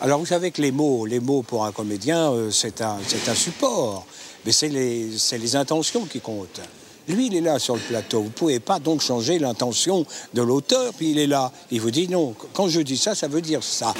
Alors 0.00 0.18
vous 0.18 0.24
savez 0.24 0.52
que 0.52 0.62
les 0.62 0.72
mots, 0.72 1.04
les 1.04 1.20
mots 1.20 1.42
pour 1.42 1.66
un 1.66 1.72
comédien, 1.72 2.32
euh, 2.32 2.50
c'est 2.50 2.80
un, 2.80 2.96
un 2.96 3.34
support. 3.34 4.06
Mais 4.46 4.52
c'est 4.52 4.68
les, 4.68 5.10
les 5.32 5.56
intentions 5.56 6.06
qui 6.06 6.20
comptent. 6.20 6.62
Lui, 7.08 7.28
il 7.28 7.36
est 7.36 7.40
là 7.40 7.58
sur 7.60 7.74
le 7.76 7.80
plateau. 7.80 8.20
Vous 8.20 8.26
ne 8.26 8.32
pouvez 8.32 8.60
pas 8.60 8.80
donc 8.80 9.00
changer 9.00 9.38
l'intention 9.38 10.04
de 10.34 10.42
l'auteur, 10.42 10.92
puis 10.92 11.12
il 11.12 11.18
est 11.18 11.28
là. 11.28 11.52
Il 11.70 11.80
vous 11.80 11.92
dit 11.92 12.08
non. 12.08 12.34
Quand 12.52 12.68
je 12.68 12.80
dis 12.80 12.96
ça, 12.96 13.14
ça 13.14 13.28
veut 13.28 13.40
dire 13.40 13.62
ça. 13.62 13.94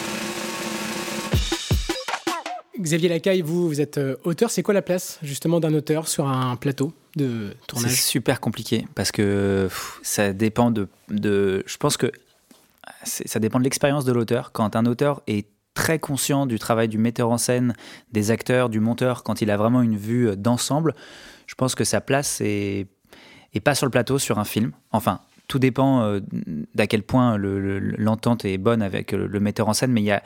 Xavier 2.78 3.08
Lacaille, 3.08 3.42
vous, 3.42 3.68
vous 3.68 3.80
êtes 3.80 3.98
euh, 3.98 4.16
auteur. 4.24 4.50
C'est 4.50 4.62
quoi 4.62 4.74
la 4.74 4.82
place 4.82 5.18
justement 5.22 5.60
d'un 5.60 5.72
auteur 5.72 6.08
sur 6.08 6.28
un 6.28 6.56
plateau 6.56 6.92
de 7.14 7.54
tournage? 7.68 7.90
C'est 7.90 7.96
super 7.96 8.40
compliqué 8.40 8.86
parce 8.94 9.12
que 9.12 9.68
ça 10.02 10.32
dépend 10.32 10.70
de, 10.70 10.88
de, 11.08 11.62
Je 11.66 11.76
pense 11.76 11.96
que 11.96 12.10
ça 13.04 13.38
dépend 13.38 13.60
de 13.60 13.64
l'expérience 13.64 14.04
de 14.04 14.12
l'auteur. 14.12 14.50
Quand 14.52 14.74
un 14.74 14.84
auteur 14.84 15.22
est 15.28 15.46
très 15.74 15.98
conscient 15.98 16.44
du 16.44 16.58
travail 16.58 16.88
du 16.88 16.98
metteur 16.98 17.30
en 17.30 17.38
scène, 17.38 17.74
des 18.12 18.30
acteurs, 18.30 18.68
du 18.68 18.80
monteur, 18.80 19.22
quand 19.22 19.42
il 19.42 19.50
a 19.50 19.56
vraiment 19.56 19.82
une 19.82 19.96
vue 19.96 20.36
d'ensemble, 20.36 20.94
je 21.46 21.54
pense 21.54 21.74
que 21.74 21.84
sa 21.84 22.00
place 22.00 22.40
est 22.40 22.88
et 23.56 23.60
pas 23.60 23.74
sur 23.74 23.86
le 23.86 23.90
plateau 23.90 24.18
sur 24.18 24.38
un 24.38 24.44
film. 24.44 24.72
Enfin, 24.92 25.20
tout 25.48 25.58
dépend 25.58 26.02
euh, 26.02 26.20
d'à 26.74 26.86
quel 26.86 27.02
point 27.02 27.38
l'entente 27.38 28.44
est 28.44 28.58
bonne 28.58 28.82
avec 28.82 29.14
euh, 29.14 29.26
le, 29.26 29.40
metteur 29.40 29.68
en 29.68 29.72
scène, 29.72 29.92
mais 29.92 30.02
il 30.02 30.06
y 30.06 30.12
a. 30.12 30.22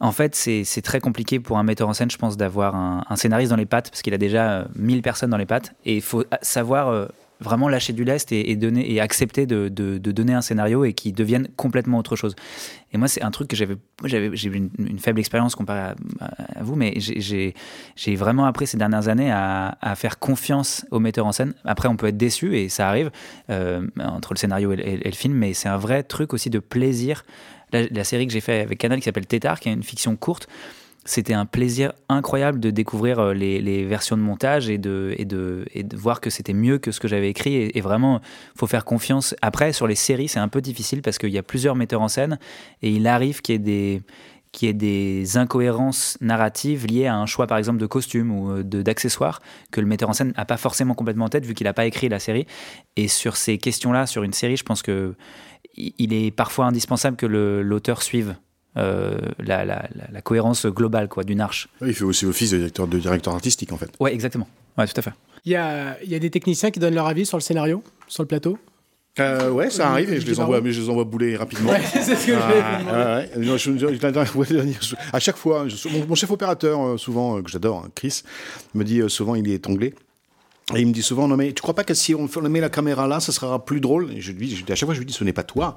En 0.00 0.10
fait, 0.10 0.34
c'est 0.34 0.82
très 0.82 0.98
compliqué 0.98 1.38
pour 1.38 1.58
un 1.58 1.62
metteur 1.62 1.88
en 1.88 1.92
scène, 1.92 2.10
je 2.10 2.18
pense, 2.18 2.36
d'avoir 2.36 2.74
un, 2.74 3.14
scénariste 3.14 3.50
dans 3.50 3.56
les 3.56 3.66
pattes, 3.66 3.88
parce 3.88 4.02
qu'il 4.02 4.12
a 4.14 4.18
déjà 4.18 4.66
1000 4.74 4.98
euh, 4.98 5.00
personnes 5.00 5.30
dans 5.30 5.36
les 5.36 5.46
pattes, 5.46 5.76
et 5.84 5.94
il 5.94 6.02
faut 6.02 6.24
savoir 6.40 7.08
vraiment 7.42 7.68
lâcher 7.68 7.92
du 7.92 8.04
lest 8.04 8.32
et, 8.32 8.56
donner 8.56 8.90
et 8.90 9.00
accepter 9.00 9.46
de, 9.46 9.68
donner 9.68 10.34
un 10.34 10.40
scénario 10.40 10.84
et 10.84 10.92
qui 10.92 11.12
devienne 11.12 11.48
complètement 11.56 11.98
autre 11.98 12.16
chose. 12.16 12.34
Et 12.92 12.98
moi, 12.98 13.08
c'est 13.08 13.22
un 13.22 13.30
truc 13.30 13.48
que 13.48 13.56
j'avais, 13.56 13.76
j'ai 14.04 14.48
eu 14.48 14.70
une, 14.78 14.98
faible 14.98 15.20
expérience 15.20 15.54
comparée 15.54 15.94
à, 16.20 16.62
vous, 16.62 16.76
mais 16.76 16.94
j'ai, 16.98 17.54
vraiment 18.16 18.44
appris 18.44 18.66
ces 18.66 18.76
dernières 18.76 19.08
années 19.08 19.30
à, 19.30 19.94
faire 19.96 20.18
confiance 20.18 20.86
au 20.90 20.98
metteur 20.98 21.26
en 21.26 21.32
scène. 21.32 21.54
Après, 21.64 21.88
on 21.88 21.96
peut 21.96 22.06
être 22.06 22.16
déçu 22.16 22.56
et 22.56 22.68
ça 22.68 22.88
arrive 22.88 23.10
euh, 23.50 23.86
entre 23.98 24.32
le 24.32 24.38
scénario 24.38 24.72
et, 24.72 25.00
le 25.04 25.10
film, 25.12 25.34
mais 25.34 25.54
c'est 25.54 25.68
un 25.68 25.76
vrai 25.76 26.02
truc 26.02 26.32
aussi 26.32 26.50
de 26.50 26.58
plaisir. 26.58 27.24
La, 27.72 27.86
la 27.88 28.04
série 28.04 28.26
que 28.26 28.32
j'ai 28.32 28.40
fait 28.40 28.60
avec 28.60 28.78
Canal 28.78 28.98
qui 28.98 29.04
s'appelle 29.04 29.26
Tétard, 29.26 29.58
qui 29.60 29.68
est 29.68 29.72
une 29.72 29.82
fiction 29.82 30.14
courte, 30.16 30.46
c'était 31.04 31.34
un 31.34 31.46
plaisir 31.46 31.92
incroyable 32.08 32.60
de 32.60 32.70
découvrir 32.70 33.18
euh, 33.18 33.34
les, 33.34 33.84
versions 33.84 34.16
de 34.16 34.22
montage 34.22 34.70
et 34.70 34.78
de, 34.78 35.14
et 35.18 35.26
et 35.74 35.84
voir 35.94 36.20
que 36.20 36.30
c'était 36.30 36.52
mieux 36.52 36.78
que 36.78 36.92
ce 36.92 37.00
que 37.00 37.08
j'avais 37.08 37.28
écrit. 37.28 37.54
Et, 37.54 37.80
vraiment, 37.80 38.20
il 38.54 38.58
faut 38.58 38.66
faire 38.66 38.84
confiance. 38.84 39.34
Après, 39.42 39.72
sur 39.72 39.86
les 39.86 39.94
séries, 39.94 40.28
c'est 40.28 40.38
un 40.38 40.48
peu 40.48 40.60
difficile 40.60 41.02
parce 41.02 41.18
qu'il 41.18 41.30
y 41.30 41.38
a 41.38 41.42
plusieurs 41.42 41.74
metteurs 41.74 42.02
en 42.02 42.08
scène 42.08 42.38
et 42.82 42.90
il 42.90 43.06
arrive 43.06 43.40
qu'il 43.40 43.54
y 43.54 43.56
ait 43.56 43.58
des 43.58 44.02
qu'il 44.52 44.66
y 44.66 44.70
ait 44.70 44.74
des 44.74 45.38
incohérences 45.38 46.18
narratives 46.20 46.86
liées 46.86 47.06
à 47.06 47.16
un 47.16 47.24
choix 47.24 47.46
par 47.46 47.56
exemple 47.56 47.78
de 47.78 47.86
costume 47.86 48.30
ou 48.30 48.50
euh, 48.50 48.62
d'accessoires 48.62 49.40
que 49.70 49.80
le 49.80 49.86
metteur 49.86 50.10
en 50.10 50.12
scène 50.12 50.34
n'a 50.36 50.44
pas 50.44 50.58
forcément 50.58 50.92
complètement 50.92 51.24
en 51.24 51.30
tête 51.30 51.46
vu 51.46 51.54
qu'il 51.54 51.64
n'a 51.64 51.72
pas 51.72 51.86
écrit 51.86 52.10
la 52.10 52.18
série. 52.18 52.46
Et 52.96 53.08
sur 53.08 53.38
ces 53.38 53.56
questions-là, 53.56 54.06
sur 54.06 54.24
une 54.24 54.34
série, 54.34 54.58
je 54.58 54.64
pense 54.64 54.82
que 54.82 55.14
il 55.74 56.12
est 56.12 56.30
parfois 56.30 56.66
indispensable 56.66 57.16
que 57.16 57.24
l'auteur 57.24 58.02
suive 58.02 58.36
euh, 58.76 59.18
la, 59.38 59.64
la, 59.64 59.88
la, 60.10 60.20
cohérence 60.22 60.66
globale 60.66 61.08
quoi, 61.08 61.24
d'une 61.24 61.40
arche. 61.40 61.68
il 61.84 61.92
fait 61.92 62.04
aussi 62.04 62.24
office 62.24 62.52
de 62.52 62.56
directeur, 62.58 62.86
de 62.86 62.98
directeur 62.98 63.34
artistique 63.34 63.72
en 63.72 63.76
fait. 63.76 63.90
Oui, 64.00 64.10
exactement. 64.12 64.48
Ouais, 64.78 64.86
tout 64.86 64.94
à 64.96 65.02
fait. 65.02 65.12
Il 65.44 65.52
y 65.52 65.56
a, 65.56 66.02
y 66.04 66.14
a, 66.14 66.18
des 66.18 66.30
techniciens 66.30 66.70
qui 66.70 66.80
donnent 66.80 66.94
leur 66.94 67.06
avis 67.06 67.26
sur 67.26 67.36
le 67.36 67.42
scénario, 67.42 67.82
sur 68.08 68.22
le 68.22 68.28
plateau? 68.28 68.58
Euh, 69.20 69.50
ouais, 69.50 69.68
ça 69.68 69.90
arrive 69.90 70.10
et 70.10 70.20
je 70.20 70.26
les 70.26 70.40
envoie, 70.40 70.62
mais 70.62 70.72
je 70.72 70.80
les 70.80 70.88
envoie 70.88 71.04
bouler 71.04 71.36
rapidement. 71.36 71.70
Ouais, 71.70 71.82
c'est 71.92 72.14
ce 72.16 72.26
que 72.26 72.32
ah, 72.32 73.22
je 73.36 74.94
À 75.12 75.18
chaque 75.18 75.36
fois, 75.36 75.66
mon, 76.08 76.14
chef 76.14 76.30
opérateur, 76.30 76.80
euh, 76.80 76.96
souvent, 76.96 77.36
euh, 77.36 77.42
que 77.42 77.50
j'adore, 77.50 77.84
hein, 77.84 77.90
Chris, 77.94 78.22
me 78.74 78.84
dit 78.84 79.02
souvent 79.08 79.34
il 79.34 79.46
est 79.50 79.68
anglais. 79.68 79.94
Et 80.74 80.80
il 80.80 80.86
me 80.86 80.92
dit 80.92 81.02
souvent, 81.02 81.28
non 81.28 81.36
mais 81.36 81.52
tu 81.52 81.60
crois 81.60 81.74
pas 81.74 81.84
que 81.84 81.92
si 81.92 82.14
on 82.14 82.28
met 82.48 82.60
la 82.60 82.70
caméra 82.70 83.06
là, 83.06 83.20
ça 83.20 83.32
sera 83.32 83.64
plus 83.64 83.80
drôle? 83.80 84.12
Et 84.12 84.20
je 84.20 84.32
lui 84.32 84.64
à 84.68 84.74
chaque 84.74 84.86
fois, 84.86 84.94
je 84.94 85.00
lui 85.00 85.06
dis, 85.06 85.12
ce 85.12 85.24
n'est 85.24 85.32
pas 85.32 85.42
toi 85.42 85.76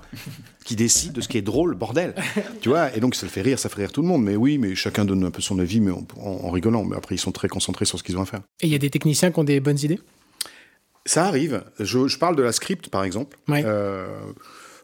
qui 0.63 0.75
décide 0.75 1.13
de 1.13 1.21
ce 1.21 1.27
qui 1.27 1.37
est 1.37 1.41
drôle, 1.41 1.75
bordel. 1.75 2.15
tu 2.61 2.69
vois 2.69 2.95
Et 2.95 2.99
donc 2.99 3.15
ça 3.15 3.25
le 3.25 3.31
fait 3.31 3.41
rire, 3.41 3.59
ça 3.59 3.69
fait 3.69 3.81
rire 3.81 3.91
tout 3.91 4.01
le 4.01 4.07
monde. 4.07 4.23
Mais 4.23 4.35
oui, 4.35 4.57
mais 4.57 4.75
chacun 4.75 5.03
donne 5.05 5.23
un 5.23 5.31
peu 5.31 5.41
son 5.41 5.59
avis, 5.59 5.79
mais 5.79 5.91
en, 5.91 6.49
rigolant. 6.49 6.83
Mais 6.83 6.95
après, 6.95 7.15
ils 7.15 7.19
sont 7.19 7.31
très 7.31 7.47
concentrés 7.47 7.85
sur 7.85 7.97
ce 7.97 8.03
qu'ils 8.03 8.17
ont 8.17 8.21
à 8.21 8.25
faire. 8.25 8.41
Et 8.61 8.67
il 8.67 8.71
y 8.71 8.75
a 8.75 8.79
des 8.79 8.89
techniciens 8.89 9.31
qui 9.31 9.39
ont 9.39 9.43
des 9.43 9.59
bonnes 9.59 9.79
idées? 9.79 9.99
Ça 11.05 11.25
arrive. 11.25 11.63
Je, 11.79 12.17
parle 12.17 12.35
de 12.35 12.43
la 12.43 12.51
script, 12.51 12.89
par 12.89 13.03
exemple. 13.03 13.37
Euh, 13.49 14.07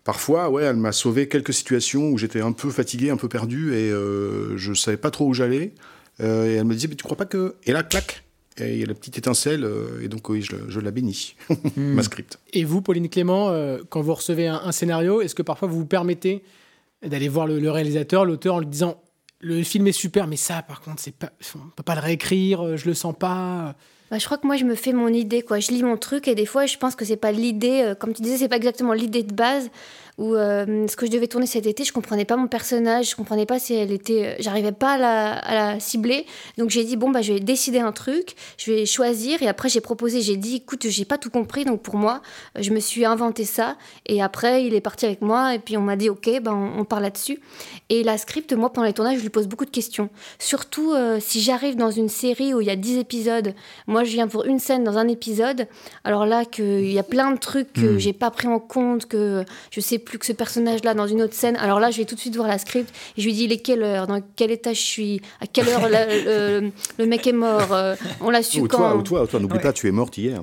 parfois, 0.04 0.50
ouais, 0.50 0.64
elle 0.64 0.76
m'a 0.76 0.92
sauvé 0.92 1.28
quelques 1.28 1.54
situations 1.54 2.10
où 2.10 2.18
j'étais 2.18 2.42
un 2.42 2.52
peu 2.52 2.70
fatigué, 2.70 3.10
un 3.10 3.18
peu 3.18 3.28
perdu, 3.28 3.74
et 3.74 3.90
euh, 3.90 4.56
je 4.58 4.74
savais 4.74 4.98
pas 4.98 5.10
trop 5.10 5.28
où 5.28 5.34
j'allais. 5.34 5.74
Euh, 6.20 6.48
et 6.48 6.56
elle 6.56 6.66
me 6.66 6.76
disait, 6.76 6.88
mais 6.88 6.96
tu 6.96 7.04
crois 7.04 7.18
pas 7.18 7.26
que... 7.26 7.56
Et 7.66 7.72
là, 7.72 7.82
clac 7.82 8.24
et 8.68 8.74
il 8.74 8.80
y 8.80 8.84
a 8.84 8.88
la 8.88 8.94
petite 8.94 9.18
étincelle, 9.18 9.64
euh, 9.64 10.02
et 10.02 10.08
donc 10.08 10.28
oui, 10.30 10.42
je, 10.42 10.80
la 10.80 10.92
bénis, 10.92 11.36
hmm. 11.50 11.94
ma 11.94 12.04
script. 12.04 12.40
Et 12.54 12.64
vous, 12.64 12.82
Pauline 12.82 13.10
Clément, 13.10 13.50
euh, 13.50 13.80
quand 13.90 14.02
vous 14.02 14.14
recevez 14.14 14.48
un, 14.48 14.72
scénario, 14.72 15.22
est-ce 15.22 15.36
que 15.36 15.42
parfois 15.42 15.68
vous 15.68 15.80
vous 15.80 15.86
permettez 15.86 16.44
d'aller 17.06 17.30
voir 17.30 17.48
le, 17.48 17.70
réalisateur, 17.70 18.26
l'auteur, 18.26 18.56
en 18.56 18.60
lui 18.60 18.68
disant 18.68 19.02
le 19.40 19.64
film 19.64 19.88
est 19.88 19.92
super, 19.92 20.28
mais 20.28 20.36
ça, 20.36 20.62
par 20.62 20.82
contre, 20.82 21.02
c'est 21.02 21.16
pas, 21.16 21.32
on 21.56 21.70
peut 21.76 21.84
pas 21.84 21.96
le 21.96 22.02
réécrire, 22.02 22.62
euh, 22.62 22.78
je 22.78 22.86
le 22.86 22.94
sens 22.94 23.16
pas. 23.18 23.76
Bah, 24.12 24.18
je 24.20 24.26
crois 24.26 24.38
que 24.38 24.46
moi, 24.46 24.56
je 24.56 24.66
me 24.66 24.76
fais 24.76 24.94
mon 24.94 25.08
idée, 25.08 25.42
quoi. 25.42 25.60
Je 25.60 25.72
lis 25.72 25.82
mon 25.82 25.98
truc 25.98 26.28
et 26.28 26.36
des 26.36 26.46
fois, 26.46 26.66
je 26.68 26.78
pense 26.78 26.96
que 26.96 27.06
c'est 27.06 27.18
pas 27.18 27.32
l'idée, 27.32 27.94
comme 28.00 28.14
tu 28.14 28.22
disais, 28.22 28.38
c'est 28.38 28.50
pas 28.50 28.58
exactement 28.58 28.94
l'idée 28.94 29.24
de 29.24 29.34
base 29.34 29.70
où 30.22 30.36
euh, 30.36 30.88
ce 30.88 30.96
que 30.96 31.08
je 31.08 31.12
devais 31.12 31.26
tourner 31.26 31.48
cet 31.48 31.66
été, 31.66 31.84
je 31.84 31.92
comprenais 31.92 32.26
pas 32.26 32.38
mon 32.38 32.48
personnage, 32.48 33.10
je 33.10 33.16
comprenais 33.16 33.48
pas 33.48 33.58
si 33.58 33.74
elle 33.74 33.92
était, 33.92 34.26
euh, 34.28 34.36
j'arrivais 34.40 34.72
pas 34.72 34.94
à 34.94 35.56
la, 35.56 35.80
cibler. 35.80 36.28
Donc 36.60 36.70
j'ai 36.70 36.84
dit 36.84 36.96
bon 36.96 37.10
bah 37.10 37.24
je 37.24 37.34
vais 37.34 37.40
décider 37.40 37.80
un 37.80 37.92
truc, 37.92 38.36
je 38.58 38.72
vais 38.72 38.86
choisir 38.86 39.42
et 39.42 39.48
après 39.48 39.68
j'ai 39.68 39.82
proposé, 39.82 40.22
j'ai 40.22 40.38
dit 40.38 40.58
écoute 40.58 40.86
j'ai 40.88 41.06
pas 41.06 41.18
tout 41.18 41.32
compris 41.32 41.66
donc 41.66 41.82
pour 41.82 41.96
moi 41.96 42.22
euh, 42.56 42.62
je 42.62 42.70
me 42.72 42.80
suis 42.80 43.04
inventé 43.04 43.46
ça 43.46 43.78
et 44.06 44.22
après 44.22 44.64
il 44.66 44.76
est 44.76 44.82
parti 44.82 45.08
avec 45.08 45.22
moi 45.22 45.56
et 45.56 45.60
puis 45.60 45.76
on 45.76 45.82
m'a 45.82 45.96
dit 45.96 46.10
ok 46.10 46.30
ben 46.42 46.54
on, 46.54 46.86
parle 46.86 47.04
là-dessus. 47.04 47.40
Et 47.90 48.04
la 48.04 48.20
script 48.20 48.54
moi 48.54 48.72
pendant 48.72 48.86
les 48.86 48.94
tournages 48.94 49.18
je 49.18 49.24
lui 49.24 49.30
pose 49.30 49.48
beaucoup 49.48 49.66
de 49.66 49.72
questions, 49.72 50.10
surtout 50.38 50.94
si 51.20 51.42
j'arrive 51.42 51.76
dans 51.76 51.92
une 51.92 52.10
série 52.10 52.54
où 52.54 52.62
il 52.62 52.68
y 52.68 52.72
a 52.72 52.76
10 52.76 53.00
épisodes, 53.00 53.56
moi 53.88 54.04
je 54.04 54.12
viens 54.12 54.28
pour 54.28 54.46
une 54.46 54.60
scène 54.60 54.84
dans 54.84 54.98
un 54.98 55.08
épisode, 55.08 55.68
alors 56.04 56.28
là 56.28 56.46
qu'il 56.46 56.92
y 56.92 57.00
a 57.00 57.04
plein 57.04 57.32
de 57.32 57.40
trucs 57.40 57.74
que 57.74 57.96
hmm. 57.96 58.00
j'ai 58.00 58.14
pas 58.14 58.30
pris 58.30 58.48
en 58.48 58.60
compte 58.60 59.08
que 59.08 59.44
je 59.72 59.80
sais 59.80 59.98
plus 59.98 60.11
que 60.18 60.26
ce 60.26 60.34
personnage-là 60.34 60.94
dans 60.94 61.08
une 61.08 61.22
autre 61.22 61.34
scène. 61.34 61.56
Alors 61.58 61.80
là, 61.80 61.92
je 61.92 61.98
vais 61.98 62.06
tout 62.06 62.16
de 62.16 62.20
suite 62.20 62.36
voir 62.36 62.48
la 62.48 62.58
script 62.58 62.94
et 63.18 63.22
je 63.22 63.26
lui 63.26 63.34
dis 63.34 63.44
il 63.46 63.52
est 63.52 63.58
quelle 63.58 63.84
heure, 63.84 64.08
dans 64.08 64.22
quel 64.36 64.52
état 64.52 64.74
je 64.74 64.82
suis, 64.82 65.22
à 65.40 65.48
quelle 65.48 65.68
heure 65.70 65.88
le, 65.90 67.06
mec 67.06 67.28
est 67.28 67.34
mort, 67.34 67.74
euh, 67.74 67.96
on 68.22 68.30
l'a 68.30 68.44
su 68.44 68.62
quand. 68.62 68.78
Toi, 68.78 68.96
ou 68.96 69.02
toi, 69.02 69.28
toi 69.28 69.40
n'oublie 69.40 69.60
pas, 69.60 69.74
tu 69.74 69.88
es 69.88 69.92
morte 69.92 70.18
hier. 70.18 70.42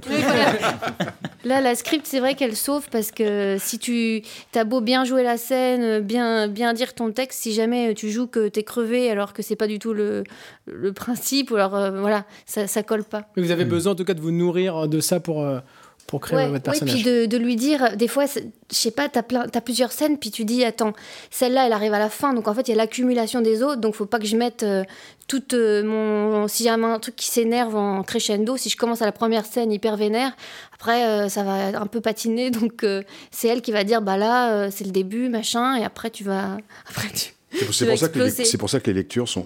là, 1.45 1.61
la 1.61 1.75
script, 1.75 2.07
c'est 2.07 2.21
vrai 2.21 2.35
qu'elle 2.35 2.57
sauve 2.57 2.89
parce 2.91 3.11
que 3.11 3.57
si 3.59 3.79
tu 3.79 4.23
as 4.55 4.65
beau 4.65 4.81
bien 4.81 5.05
jouer 5.05 5.23
la 5.23 5.37
scène, 5.37 6.01
bien, 6.01 6.49
bien 6.49 6.73
dire 6.73 6.95
ton 6.95 7.13
texte, 7.13 7.41
si 7.41 7.53
jamais 7.53 7.95
tu 7.95 8.11
joues 8.11 8.27
que 8.27 8.49
tu 8.49 8.61
es 8.61 8.63
crevé 8.63 9.11
alors 9.11 9.33
que 9.33 9.43
c'est 9.43 9.57
pas 9.57 9.67
du 9.67 9.79
tout 9.79 9.93
le, 9.93 10.25
le 10.67 10.93
principe, 10.93 11.53
alors 11.53 11.75
euh, 11.75 12.01
voilà, 12.01 12.25
ça, 12.47 12.67
ça 12.67 12.83
colle 12.83 13.05
pas. 13.05 13.29
Mais 13.37 13.43
vous 13.43 13.51
avez 13.51 13.65
besoin 13.65 13.93
en 13.93 13.97
tout 13.97 14.05
cas 14.05 14.15
de 14.15 14.21
vous 14.21 14.31
nourrir 14.31 14.89
de 14.89 15.01
ça 15.01 15.21
pour. 15.21 15.43
Euh, 15.43 15.61
pour 16.09 16.21
créer 16.21 16.49
votre 16.49 16.65
personnage. 16.65 16.95
Oui, 16.95 17.03
puis 17.03 17.29
de, 17.29 17.37
lui 17.37 17.55
dire, 17.55 17.95
des 17.97 18.09
fois, 18.09 18.25
je 18.25 18.41
sais 18.71 18.91
pas, 18.91 19.11
tu 19.11 19.19
as, 19.19 19.61
plusieurs 19.61 19.93
scènes, 19.93 20.17
puis 20.17 20.31
tu 20.31 20.47
dis, 20.47 20.65
attends, 20.65 20.95
celle-là, 21.31 21.67
elle 21.67 21.73
arrive 21.75 21.93
à 21.93 21.99
la 21.99 22.09
fin, 22.09 22.33
donc 22.33 22.49
en 22.49 22.55
fait, 22.55 22.67
il 22.67 22.71
y 22.71 22.75
a 22.75 22.79
l'accumulation 22.79 23.43
des 23.43 23.63
autres, 23.63 23.83
donc 23.83 23.95
faut 23.95 24.07
pas 24.07 24.19
que 24.19 24.27
je 24.27 24.35
mette 24.35 24.63
euh, 24.63 24.85
toute 25.29 25.53
euh, 25.53 25.85
mon. 25.85 26.49
Si 26.49 26.63
j'ai 26.65 26.71
un 26.71 26.99
truc 26.99 27.15
qui 27.15 27.27
s'énerve 27.27 27.77
en 27.77 28.03
crescendo, 28.03 28.57
si 28.57 28.71
je 28.71 28.79
commence 28.79 29.03
à 29.03 29.05
la 29.05 29.13
première 29.13 29.45
scène 29.45 29.71
hyper 29.71 29.99
vénère, 29.99 30.35
après, 30.75 31.05
euh, 31.05 31.29
ça 31.29 31.43
va 31.43 31.79
un 31.79 31.87
peu 31.87 32.01
patiner, 32.01 32.51
donc 32.51 32.87
c'est 33.31 33.49
elle 33.49 33.61
qui 33.61 33.71
va 33.71 33.85
dire, 33.85 34.01
bah 34.01 34.17
là, 34.17 34.71
c'est 34.71 34.85
le 34.85 34.93
début, 34.93 35.29
machin, 35.29 35.77
et 35.77 35.85
après, 35.85 36.09
tu 36.09 36.25
vas. 36.25 36.57
Après, 36.89 37.09
tu 37.11 37.38
c'est 37.51 37.87
pour, 37.87 37.99
ça 37.99 38.09
que 38.09 38.19
les, 38.19 38.31
c'est 38.31 38.59
pour 38.59 38.71
ça 38.71 38.81
que 38.81 38.91
les 38.91 38.95
lectures 38.95 39.29
sont 39.29 39.45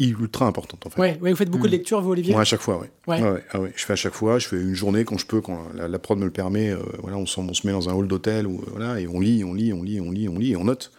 ultra 0.00 0.46
importantes 0.46 0.86
en 0.86 0.90
fait. 0.90 1.00
Ouais, 1.00 1.18
vous 1.20 1.36
faites 1.36 1.50
beaucoup 1.50 1.66
de 1.66 1.72
mm. 1.72 1.78
lectures, 1.78 2.00
vous, 2.00 2.10
Olivier 2.10 2.32
Moi, 2.32 2.42
à 2.42 2.46
chaque 2.46 2.60
fois, 2.60 2.80
oui. 2.80 2.86
Ouais. 3.06 3.42
Ah 3.50 3.60
ouais, 3.60 3.72
Je 3.76 3.84
fais 3.84 3.92
à 3.92 3.96
chaque 3.96 4.14
fois, 4.14 4.38
je 4.38 4.48
fais 4.48 4.56
une 4.56 4.74
journée 4.74 5.04
quand 5.04 5.18
je 5.18 5.26
peux, 5.26 5.40
quand 5.40 5.66
la, 5.74 5.98
prod 5.98 6.18
me 6.18 6.24
le 6.24 6.30
permet. 6.30 6.70
Euh, 6.70 6.78
voilà, 7.00 7.16
on, 7.18 7.24
on, 7.24 7.54
se 7.54 7.66
met 7.66 7.72
dans 7.72 7.88
un 7.88 7.92
hall 7.92 8.08
d'hôtel 8.08 8.46
ou 8.46 8.62
voilà, 8.68 9.00
et 9.00 9.06
on 9.06 9.20
lit, 9.20 9.44
on 9.44 9.52
lit, 9.52 9.72
on 9.72 9.82
lit, 9.82 10.00
on 10.00 10.10
lit, 10.10 10.28
on 10.28 10.38
lit, 10.38 10.52
et 10.52 10.56
on 10.56 10.64
note. 10.64 10.92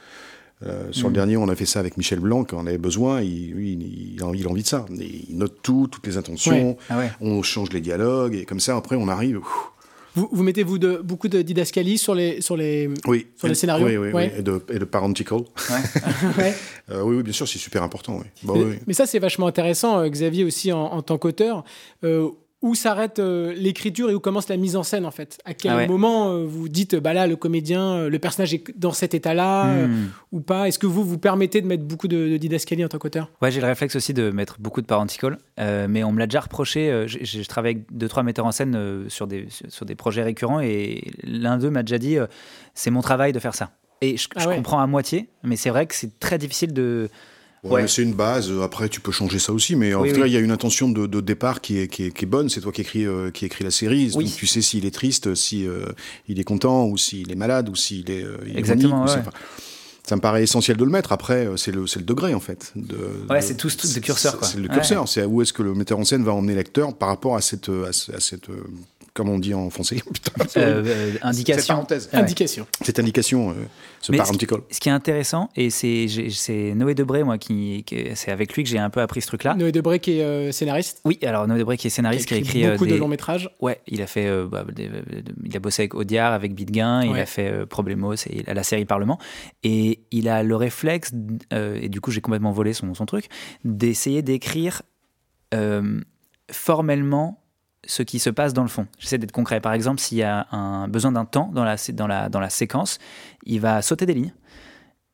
Euh, 0.66 0.92
sur 0.92 1.08
le 1.08 1.12
mm. 1.12 1.16
dernier, 1.16 1.38
on 1.38 1.50
a 1.50 1.56
fait 1.56 1.66
ça 1.66 1.80
avec 1.80 1.98
Michel 1.98 2.20
Blanc 2.20 2.44
quand 2.44 2.58
on 2.58 2.68
avait 2.68 2.78
besoin. 2.78 3.22
Il, 3.22 3.60
il, 3.60 4.22
a, 4.22 4.26
envie, 4.26 4.64
de 4.64 4.68
ça. 4.68 4.86
il 4.92 5.38
note 5.38 5.58
tout, 5.62 5.88
toutes 5.92 6.06
les 6.06 6.18
intentions. 6.18 6.78
Ah 6.90 7.02
on 7.20 7.42
change 7.42 7.72
les 7.74 7.82
dialogues 7.82 8.36
et 8.36 8.46
comme 8.46 8.60
ça, 8.60 8.78
après, 8.78 8.96
on 8.96 9.08
arrive. 9.08 9.42
Vous, 10.16 10.30
vous 10.32 10.44
mettez 10.44 10.64
vous 10.64 10.78
de, 10.78 10.98
beaucoup 11.04 11.28
de 11.28 11.42
didascalie 11.42 11.98
sur 11.98 12.14
les, 12.14 12.42
sur 12.42 12.56
les, 12.56 12.90
oui. 13.08 13.28
sur 13.36 13.48
les 13.48 13.56
scénarios 13.56 13.88
Oui, 13.88 13.98
oui, 13.98 14.10
oui. 14.14 14.30
Et, 14.38 14.42
de, 14.42 14.62
et 14.70 14.80
de 14.80 14.86
parentical. 14.86 15.40
Ouais. 16.38 16.54
euh, 16.92 17.02
oui, 17.04 17.18
oui, 17.18 17.24
bien 17.24 17.34
sûr, 17.34 17.48
c'est 17.48 17.60
super 17.60 17.84
important. 17.84 18.22
Bah 18.44 18.54
mais, 18.56 18.80
mais, 18.88 18.94
ça, 18.94 19.06
c'est 19.06 19.20
vachement 19.20 19.48
intéressant, 19.48 20.00
euh, 20.00 20.10
Xavier, 20.10 20.44
aussi 20.44 20.72
en, 20.72 20.84
en 20.84 21.02
tant 21.02 21.18
qu'auteur. 21.18 21.64
Euh, 22.04 22.30
où 22.64 22.76
s'arrête 22.76 23.20
euh, 23.20 23.54
l'écriture 23.54 24.10
et 24.10 24.16
où 24.16 24.22
commence 24.22 24.48
la 24.48 24.56
mise 24.56 24.78
en 24.78 24.84
scène 24.84 25.06
en 25.06 25.12
fait 25.12 25.38
À 25.44 25.54
quel 25.54 25.72
ah 25.72 25.86
moment 25.86 26.30
euh, 26.30 26.46
vous 26.48 26.70
dites 26.70 26.96
bah 26.96 27.14
là 27.14 27.28
le 27.28 27.36
comédien, 27.36 27.82
euh, 27.82 28.10
le 28.10 28.20
personnage 28.20 28.54
est 28.54 28.64
dans 28.80 28.94
cet 28.94 29.14
état-là 29.14 29.66
hmm. 29.66 30.10
ou 30.32 30.40
pas? 30.40 30.70
Est-ce 30.70 30.80
que 30.80 30.88
vous 30.88 31.04
vous 31.04 31.18
permettez 31.18 31.62
de 31.62 31.68
mettre 31.68 31.84
beaucoup 31.84 32.08
de, 32.08 32.30
de 32.30 32.38
didascalie 32.38 32.86
en 32.86 32.88
tant 32.88 33.00
qu'auteur? 33.00 33.30
Ouais, 33.42 33.52
j'ai 33.52 33.60
le 33.60 33.68
réflexe 33.68 33.98
aussi 33.98 34.14
de 34.14 34.32
mettre 34.32 34.62
beaucoup 34.62 34.82
de 34.82 34.88
parentical, 34.88 35.38
mais 35.58 36.04
on 36.04 36.14
me 36.14 36.20
l'a 36.20 36.26
déjà 36.26 36.40
reproché. 36.40 37.06
je 37.08 37.48
travaille 37.48 37.74
avec 37.74 37.86
deux 37.92 38.08
trois 38.08 38.24
metteurs 38.24 38.46
en 38.46 38.54
scène 38.54 39.06
sur 39.10 39.28
des 39.28 39.48
sur 39.68 39.86
des 39.86 39.96
projets 39.96 40.24
récurrents 40.24 40.62
et 40.62 41.12
l'un 41.24 41.58
d'eux 41.58 41.70
m'a 41.70 41.84
déjà 41.84 41.98
dit 41.98 42.18
c'est 42.74 42.92
mon 42.92 43.02
travail 43.02 43.34
de 43.34 43.40
faire 43.40 43.54
ça. 43.54 43.72
Et 44.02 44.18
je, 44.18 44.28
ah 44.36 44.48
comprends 44.48 44.80
à 44.80 44.88
moitié, 44.88 45.30
mais 45.44 45.56
c'est 45.56 45.70
vrai 45.70 45.86
que 45.86 45.96
c'est 45.96 46.20
très 46.20 46.38
difficile 46.38 46.74
de 46.74 47.10
Ouais, 47.64 47.88
c'est 47.88 48.04
une 48.04 48.14
base. 48.14 48.52
Après, 48.62 48.90
tu 48.90 49.00
peux 49.00 49.12
changer 49.12 49.40
ça 49.40 49.54
aussi, 49.54 49.76
mais 49.76 49.94
en 49.94 50.04
tout 50.04 50.14
cas, 50.14 50.28
il 50.28 50.34
y 50.34 50.38
a 50.38 50.40
une 50.40 50.52
intention 50.52 50.90
de, 50.90 51.08
de 51.08 51.22
départ 51.22 51.62
qui 51.62 51.80
est, 51.80 51.88
qui 51.88 52.06
est, 52.06 52.12
qui 52.12 52.26
est 52.26 52.28
bonne. 52.28 52.50
C'est 52.50 52.62
toi 52.62 52.72
qui 52.72 52.82
écris, 52.82 53.06
euh, 53.06 53.32
qui 53.32 53.46
écris 53.46 53.64
la 53.64 53.72
série. 53.72 54.10
Donc, 54.10 54.26
tu 54.36 54.48
sais 54.48 54.62
s'il 54.62 54.86
est 54.86 54.94
triste, 54.94 55.34
si 55.36 55.66
euh, 55.66 55.86
il 56.28 56.40
est 56.40 56.44
content, 56.44 56.86
ou 56.86 56.98
s'il 56.98 57.32
est 57.32 57.36
malade, 57.36 57.70
ou 57.70 57.76
s'il 57.76 58.12
est 58.12 58.24
euh, 58.24 58.38
Exactement. 58.54 59.08
ça 59.08 60.16
me 60.18 60.22
paraît 60.22 60.44
essentiel 60.44 60.76
de 60.76 60.84
le 60.84 60.92
mettre. 60.92 61.14
Après, 61.14 61.48
c'est 61.56 61.72
le, 61.72 61.84
le 61.84 62.02
degré, 62.02 62.34
en 62.34 62.42
fait. 62.42 62.74
De, 62.76 62.98
ouais, 63.30 63.42
c'est 63.42 63.56
tout, 63.56 63.70
tout 63.70 63.88
de 63.88 64.00
curseur. 64.00 64.44
C'est 64.44 64.60
le 64.60 64.68
curseur. 64.68 65.08
C'est 65.08 65.24
où 65.24 65.42
est-ce 65.42 65.54
que 65.54 65.64
le 65.64 65.74
metteur 65.74 66.00
en 66.00 66.04
scène 66.04 66.24
va 66.24 66.34
emmener 66.34 66.56
l'acteur 66.56 66.94
par 66.94 67.08
rapport 67.08 67.38
à 67.38 67.42
cette, 67.42 67.70
à, 67.70 67.94
cette 67.94 68.50
comme 69.14 69.30
on 69.30 69.40
dit 69.40 69.54
en 69.54 69.70
français. 69.70 69.98
Euh, 70.58 71.14
indication. 71.22 71.86
Cette 71.88 72.14
indication. 72.14 72.68
Cette 72.82 73.00
indication, 73.00 73.52
euh, 73.52 73.54
ce 74.02 74.12
parental. 74.12 74.60
Ce, 74.70 74.80
qui 74.80 74.90
est 74.90 74.92
intéressant, 74.92 75.50
et 75.56 75.70
c'est 75.70 76.74
Noé 76.76 76.96
Debré, 76.96 77.24
moi, 77.24 77.38
qui, 77.38 77.84
c'est 78.14 78.32
avec 78.32 78.54
lui 78.54 78.64
que 78.64 78.70
j'ai 78.70 78.78
un 78.78 78.90
peu 78.90 79.02
appris 79.02 79.22
ce 79.22 79.28
truc-là. 79.28 79.56
Noé 79.56 79.72
Debré 79.72 80.00
qui 80.00 80.20
est 80.20 80.24
euh, 80.24 80.52
scénariste 80.52 81.02
Oui, 81.06 81.18
alors 81.24 81.48
Noé 81.48 81.60
Debré 81.60 81.78
qui 81.78 81.88
est 81.88 81.90
scénariste, 81.90 82.28
qui 82.28 82.34
a 82.34 82.38
écrit, 82.38 82.68
beaucoup 82.68 82.86
de 82.86 82.96
longs 82.96 83.08
métrages. 83.08 83.50
Ouais, 83.62 83.82
il 83.88 84.02
a 84.02 84.08
fait, 84.08 84.30
bah, 84.46 84.66
il 84.78 85.56
a 85.56 85.60
bossé 85.60 85.84
avec 85.84 85.96
Audiard, 85.96 86.34
avec 86.34 86.54
Bidguin, 86.54 87.04
il 87.04 87.18
a 87.18 87.26
fait 87.26 87.66
Problemos 87.66 88.16
et 88.30 88.44
la 88.54 88.64
série 88.64 88.86
Parlement, 88.86 89.18
et 89.64 90.00
il 90.12 90.30
a 90.30 90.44
le 90.44 90.56
réflexe, 90.56 91.12
et 91.52 91.90
du 91.90 92.02
coup 92.02 92.12
j'ai 92.12 92.22
complètement 92.22 92.52
volé 92.52 92.74
son, 92.74 92.94
son 92.94 93.06
truc, 93.06 93.28
d'essayer 93.64 94.22
d'écrire 94.22 94.82
formellement 96.52 97.43
ce 97.86 98.04
qui 98.04 98.20
se 98.20 98.30
passe 98.30 98.54
dans 98.54 98.62
le 98.62 98.70
fond. 98.70 98.88
J'essaie 99.00 99.18
d'être 99.18 99.32
concret. 99.32 99.60
Par 99.60 99.74
exemple, 99.74 100.00
s'il 100.00 100.18
y 100.18 100.24
a 100.24 100.48
un 100.52 100.88
besoin 100.88 101.12
d'un 101.12 101.26
temps 101.26 101.50
dans 101.54 101.64
la, 101.64 101.76
dans, 101.94 102.08
la, 102.08 102.30
dans 102.30 102.40
la 102.40 102.50
séquence, 102.50 103.00
il 103.46 103.60
va 103.60 103.82
sauter 103.82 104.06
des 104.06 104.14
lignes 104.14 104.34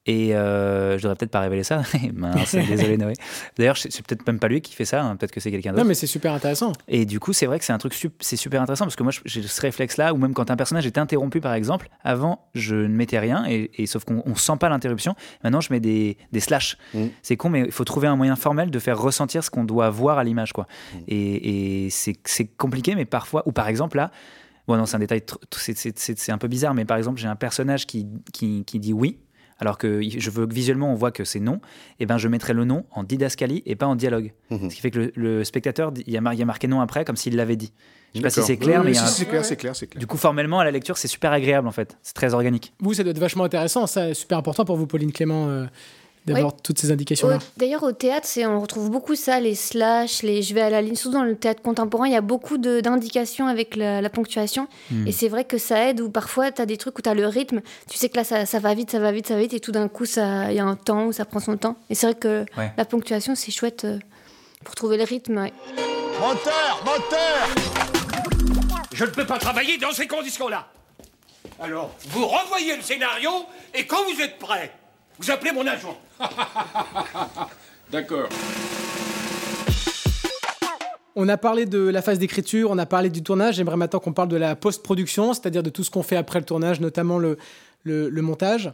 et 0.06 0.36
euh, 0.36 0.98
je 0.98 1.04
devrais 1.04 1.16
peut-être 1.16 1.32
pas 1.32 1.42
révéler 1.42 1.64
ça. 1.64 1.84
désolé 2.54 2.98
Noé. 2.98 3.14
D'ailleurs, 3.58 3.78
c'est 3.78 4.06
peut-être 4.06 4.26
même 4.26 4.40
pas 4.40 4.48
lui 4.48 4.62
qui 4.62 4.74
fait 4.74 4.86
ça, 4.86 5.04
hein. 5.04 5.16
peut-être 5.16 5.32
que 5.32 5.40
c'est 5.40 5.52
quelqu'un 5.52 5.72
d'autre. 5.72 5.84
Non, 5.84 5.88
mais 5.88 5.94
c'est 5.94 6.08
super 6.08 6.34
intéressant. 6.34 6.72
Et 6.88 7.06
du 7.06 7.20
coup, 7.20 7.34
c'est 7.34 7.46
vrai 7.46 7.60
que 7.60 7.66
c'est 7.66 7.74
un 7.74 7.78
truc, 7.78 7.94
c'est 8.20 8.36
super 8.36 8.62
intéressant 8.62 8.86
parce 8.86 8.96
que 8.96 9.04
moi, 9.04 9.12
j'ai 9.26 9.44
ce 9.44 9.62
réflexe-là, 9.62 10.14
ou 10.14 10.18
même 10.18 10.34
quand 10.34 10.50
un 10.52 10.56
personnage 10.56 10.86
est 10.86 10.98
interrompu, 10.98 11.42
par 11.42 11.54
exemple, 11.54 11.90
avant, 12.04 12.48
je 12.56 12.76
ne 12.76 12.88
mettais 12.88 13.20
rien, 13.20 13.46
et, 13.48 13.86
sauf 13.86 14.04
qu'on 14.06 14.24
ne 14.26 14.36
sent 14.36 14.58
pas 14.60 14.70
l'interruption. 14.70 15.16
Maintenant, 15.44 15.62
je 15.62 15.72
mets 15.72 15.80
des, 15.80 16.18
des 16.32 16.40
slash. 16.40 16.78
Mm. 16.94 17.08
C'est 17.22 17.38
con, 17.38 17.50
mais 17.50 17.62
il 17.66 17.72
faut 17.72 17.84
trouver 17.84 18.08
un 18.08 18.16
moyen 18.16 18.36
formel 18.36 18.72
de 18.72 18.80
faire 18.80 19.00
ressentir 19.00 19.44
ce 19.44 19.50
qu'on 19.50 19.64
doit 19.64 19.90
voir 19.90 20.18
à 20.18 20.24
l'image, 20.24 20.54
quoi. 20.54 20.66
Mm. 20.94 20.98
Et, 21.08 21.86
et 21.86 21.90
c'est 21.90 22.48
compliqué, 22.58 22.96
mais 22.96 23.06
parfois, 23.06 23.44
ou 23.48 23.52
par 23.52 23.68
exemple 23.68 23.98
là, 23.98 24.12
Bon, 24.68 24.78
non, 24.78 24.86
c'est 24.86 24.98
un 24.98 25.00
détail, 25.00 25.24
c'est 25.52 26.32
un 26.32 26.38
peu 26.38 26.48
bizarre, 26.48 26.76
mais 26.76 26.86
par 26.86 26.98
exemple, 26.98 27.20
j'ai 27.20 27.28
un 27.28 27.36
personnage 27.36 27.88
qui, 27.88 28.06
qui, 28.32 28.64
qui 28.66 28.78
dit 28.78 28.94
oui, 28.94 29.18
alors 29.60 29.78
que 29.78 30.02
je 30.02 30.30
veux 30.30 30.48
que 30.48 30.54
visuellement 30.54 30.92
on 30.92 30.96
voit 30.96 31.12
que 31.12 31.24
c'est 31.24 31.40
non, 31.40 31.56
et 31.56 32.04
eh 32.04 32.06
ben 32.06 32.18
je 32.18 32.28
mettrai 32.28 32.54
le 32.54 32.66
nom 32.66 32.86
en 32.92 33.04
didascalie 33.04 33.62
et 33.66 33.76
pas 33.76 33.88
en 33.88 33.96
dialogue. 33.96 34.34
Mhm. 34.50 34.70
Ce 34.70 34.76
qui 34.76 34.82
fait 34.82 34.92
que 34.92 35.12
le, 35.14 35.44
spectateur, 35.44 35.92
il 36.06 36.14
y, 36.14 36.18
a, 36.18 36.46
marqué 36.46 36.68
non 36.68 36.82
après 36.82 37.06
comme 37.06 37.16
s'il 37.16 37.36
l'avait 37.36 37.56
dit. 37.56 37.74
Je 38.14 38.20
sais 38.20 38.24
pas 38.24 38.30
si 38.30 38.42
c'est 38.42 38.58
clair, 38.58 38.84
mais 38.84 38.94
c'est 38.96 39.26
clair, 39.28 39.46
c'est 39.46 39.56
clair, 39.56 39.74
Du 39.96 40.08
coup, 40.08 40.18
formellement, 40.18 40.60
à 40.60 40.64
la 40.64 40.72
lecture, 40.72 40.98
c'est 40.98 41.08
super 41.08 41.32
agréable 41.32 41.68
en 41.68 41.72
fait. 41.72 41.96
C'est 42.02 42.16
très 42.16 42.34
organique. 42.34 42.74
Vous, 42.80 42.96
ça 42.96 43.04
doit 43.04 43.12
être 43.12 43.20
vachement 43.20 43.44
intéressant, 43.44 43.86
ça, 43.86 44.16
super 44.16 44.40
important 44.40 44.66
pour 44.66 44.78
vous, 44.78 44.88
Pauline 44.88 45.12
Clément. 45.12 45.48
Euh, 45.48 45.66
d'avoir 46.34 46.56
toutes 46.56 46.80
ces 46.80 46.92
indications-là. 46.92 47.40
D'ailleurs, 47.58 47.84
au 47.84 47.92
théâtre, 47.92 48.28
on 48.46 48.60
retrouve 48.60 48.90
beaucoup 48.90 49.16
ça, 49.16 49.40
les 49.40 49.56
slash, 49.56 50.24
les 50.24 50.42
je 50.42 50.54
vais 50.54 50.62
à 50.62 50.70
la 50.70 50.82
ligne. 50.82 50.96
Surtout 50.96 51.18
dans 51.18 51.24
le 51.24 51.36
théâtre 51.36 51.62
contemporain, 51.62 52.08
il 52.08 52.14
y 52.14 52.18
a 52.18 52.22
beaucoup 52.22 52.58
d'indications 52.58 53.48
avec 53.48 53.76
la, 53.76 54.10
ponctuation. 54.10 54.68
Hmm. 54.92 55.08
Et 55.08 55.12
c'est 55.12 55.28
vrai 55.28 55.46
que 55.46 55.58
ça 55.58 55.90
aide, 55.90 56.02
ou 56.02 56.10
parfois, 56.10 56.52
tu 56.52 56.62
as 56.62 56.66
des 56.66 56.78
trucs 56.78 56.98
où 56.98 57.02
tu 57.02 57.10
as 57.10 57.14
le 57.14 57.28
rythme. 57.28 57.62
Tu 57.90 57.98
sais 57.98 58.10
que 58.10 58.18
là, 58.18 58.24
ça, 58.24 58.46
ça, 58.46 58.60
va 58.60 58.74
vite, 58.74 58.92
ça 58.92 59.00
va 59.00 59.12
vite, 59.12 59.28
ça 59.28 59.36
va 59.36 59.42
vite, 59.42 59.54
et 59.54 59.60
tout 59.60 59.72
d'un 59.72 59.88
coup, 59.88 60.06
il 60.06 60.54
y 60.54 60.60
a 60.60 60.66
un 60.66 60.76
temps 60.76 61.08
où 61.08 61.12
ça 61.12 61.26
prend 61.26 61.40
son 61.40 61.58
temps. 61.58 61.78
Et 61.90 61.96
c'est 61.96 62.08
vrai 62.08 62.16
que 62.16 62.46
la 62.78 62.86
ponctuation, 62.86 63.36
c'est 63.36 63.52
chouette 63.52 63.86
euh, 63.86 64.00
pour 64.64 64.76
trouver 64.76 64.98
le 64.98 65.04
rythme. 65.04 65.48
Moteur 66.20 66.84
Moteur 66.86 67.48
Je 68.94 69.06
ne 69.06 69.10
peux 69.10 69.26
pas 69.26 69.38
travailler 69.38 69.78
dans 69.78 69.92
ces 69.92 70.08
conditions-là. 70.08 70.68
Alors, 71.60 71.92
vous 72.10 72.26
revoyez 72.26 72.76
le 72.76 72.82
scénario, 72.82 73.32
et 73.74 73.86
quand 73.86 74.04
vous 74.04 74.22
êtes 74.22 74.38
prêt, 74.40 74.72
vous 75.20 75.32
appelez 75.32 75.52
mon 75.52 75.68
agent. 75.68 76.00
D'accord. 77.92 78.30
On 81.16 81.28
a 81.28 81.38
parlé 81.38 81.66
de 81.66 81.80
la 81.80 82.02
phase 82.02 82.20
d'écriture, 82.20 82.72
on 82.72 82.78
a 82.78 82.86
parlé 82.86 83.10
du 83.10 83.22
tournage. 83.22 83.56
J'aimerais 83.56 83.76
maintenant 83.76 84.00
qu'on 84.00 84.14
parle 84.14 84.30
de 84.30 84.38
la 84.38 84.56
post-production, 84.56 85.34
c'est-à-dire 85.34 85.64
de 85.64 85.70
tout 85.70 85.84
ce 85.84 85.92
qu'on 85.92 86.04
fait 86.04 86.16
après 86.16 86.40
le 86.40 86.46
tournage, 86.46 86.80
notamment 86.80 87.18
le, 87.18 87.38
le, 87.84 88.22
montage. 88.22 88.72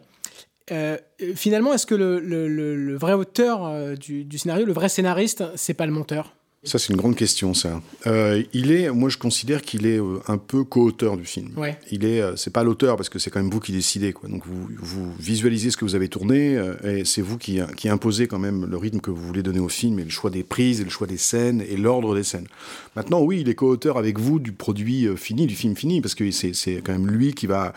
Euh, 0.72 0.98
finalement, 1.36 1.74
est-ce 1.74 1.88
que 1.88 1.96
le, 1.96 2.20
le, 2.20 2.96
vrai 2.96 3.14
auteur 3.14 3.66
euh, 3.66 3.96
du, 3.96 4.26
du, 4.26 4.38
scénario, 4.38 4.66
le 4.66 4.74
vrai 4.74 4.90
scénariste, 4.90 5.44
c'est 5.56 5.74
pas 5.74 5.88
le 5.88 5.92
monteur? 5.92 6.35
Ça, 6.66 6.80
c'est 6.80 6.92
une 6.92 6.98
grande 6.98 7.16
question, 7.16 7.54
ça. 7.54 7.82
Euh, 8.08 8.44
il 8.54 8.72
est, 8.72 8.90
moi, 8.90 9.10
je 9.10 9.18
considère 9.18 9.62
qu'il 9.62 9.86
est 9.86 10.00
euh, 10.00 10.20
un 10.28 10.38
peu 10.38 10.64
co-auteur 10.64 11.16
du 11.16 11.24
film. 11.24 11.52
Ouais. 11.58 11.78
Il 11.92 12.04
est, 12.04 12.22
euh, 12.22 12.36
c'est 12.36 12.52
pas 12.52 12.64
l'auteur 12.64 12.98
parce 12.98 13.10
que 13.10 13.20
c'est 13.20 13.30
quand 13.30 13.40
même 13.40 13.52
vous 13.52 13.60
qui 13.60 13.72
décidez, 13.72 14.14
quoi. 14.14 14.28
Donc 14.30 14.44
vous, 14.46 14.68
vous 14.80 15.14
visualisez 15.20 15.70
ce 15.70 15.78
que 15.78 15.86
vous 15.86 15.94
avez 15.94 16.10
tourné 16.10 16.60
et 16.84 17.06
c'est 17.06 17.22
vous 17.22 17.38
qui, 17.38 17.60
qui 17.78 17.88
imposez 17.88 18.28
quand 18.28 18.40
même 18.40 18.66
le 18.66 18.78
rythme 18.78 19.00
que 19.00 19.12
vous 19.12 19.22
voulez 19.22 19.44
donner 19.44 19.60
au 19.60 19.70
film 19.70 20.00
et 20.00 20.04
le 20.04 20.10
choix 20.10 20.32
des 20.32 20.44
prises 20.44 20.82
et 20.82 20.84
le 20.84 20.90
choix 20.90 21.08
des 21.08 21.18
scènes 21.18 21.62
et 21.62 21.78
l'ordre 21.78 22.16
des 22.16 22.24
scènes. 22.24 22.48
Maintenant, 22.96 23.22
oui, 23.22 23.42
il 23.42 23.50
est 23.50 23.56
co-auteur 23.56 23.98
avec 23.98 24.20
vous 24.20 24.40
du 24.40 24.52
produit 24.52 25.08
fini, 25.16 25.46
du 25.46 25.56
film 25.56 25.76
fini, 25.76 26.02
parce 26.02 26.16
que 26.16 26.30
c'est 26.32 26.82
quand 26.84 26.94
même 26.94 27.08
lui 27.08 27.34
qui 27.34 27.46
va 27.46 27.74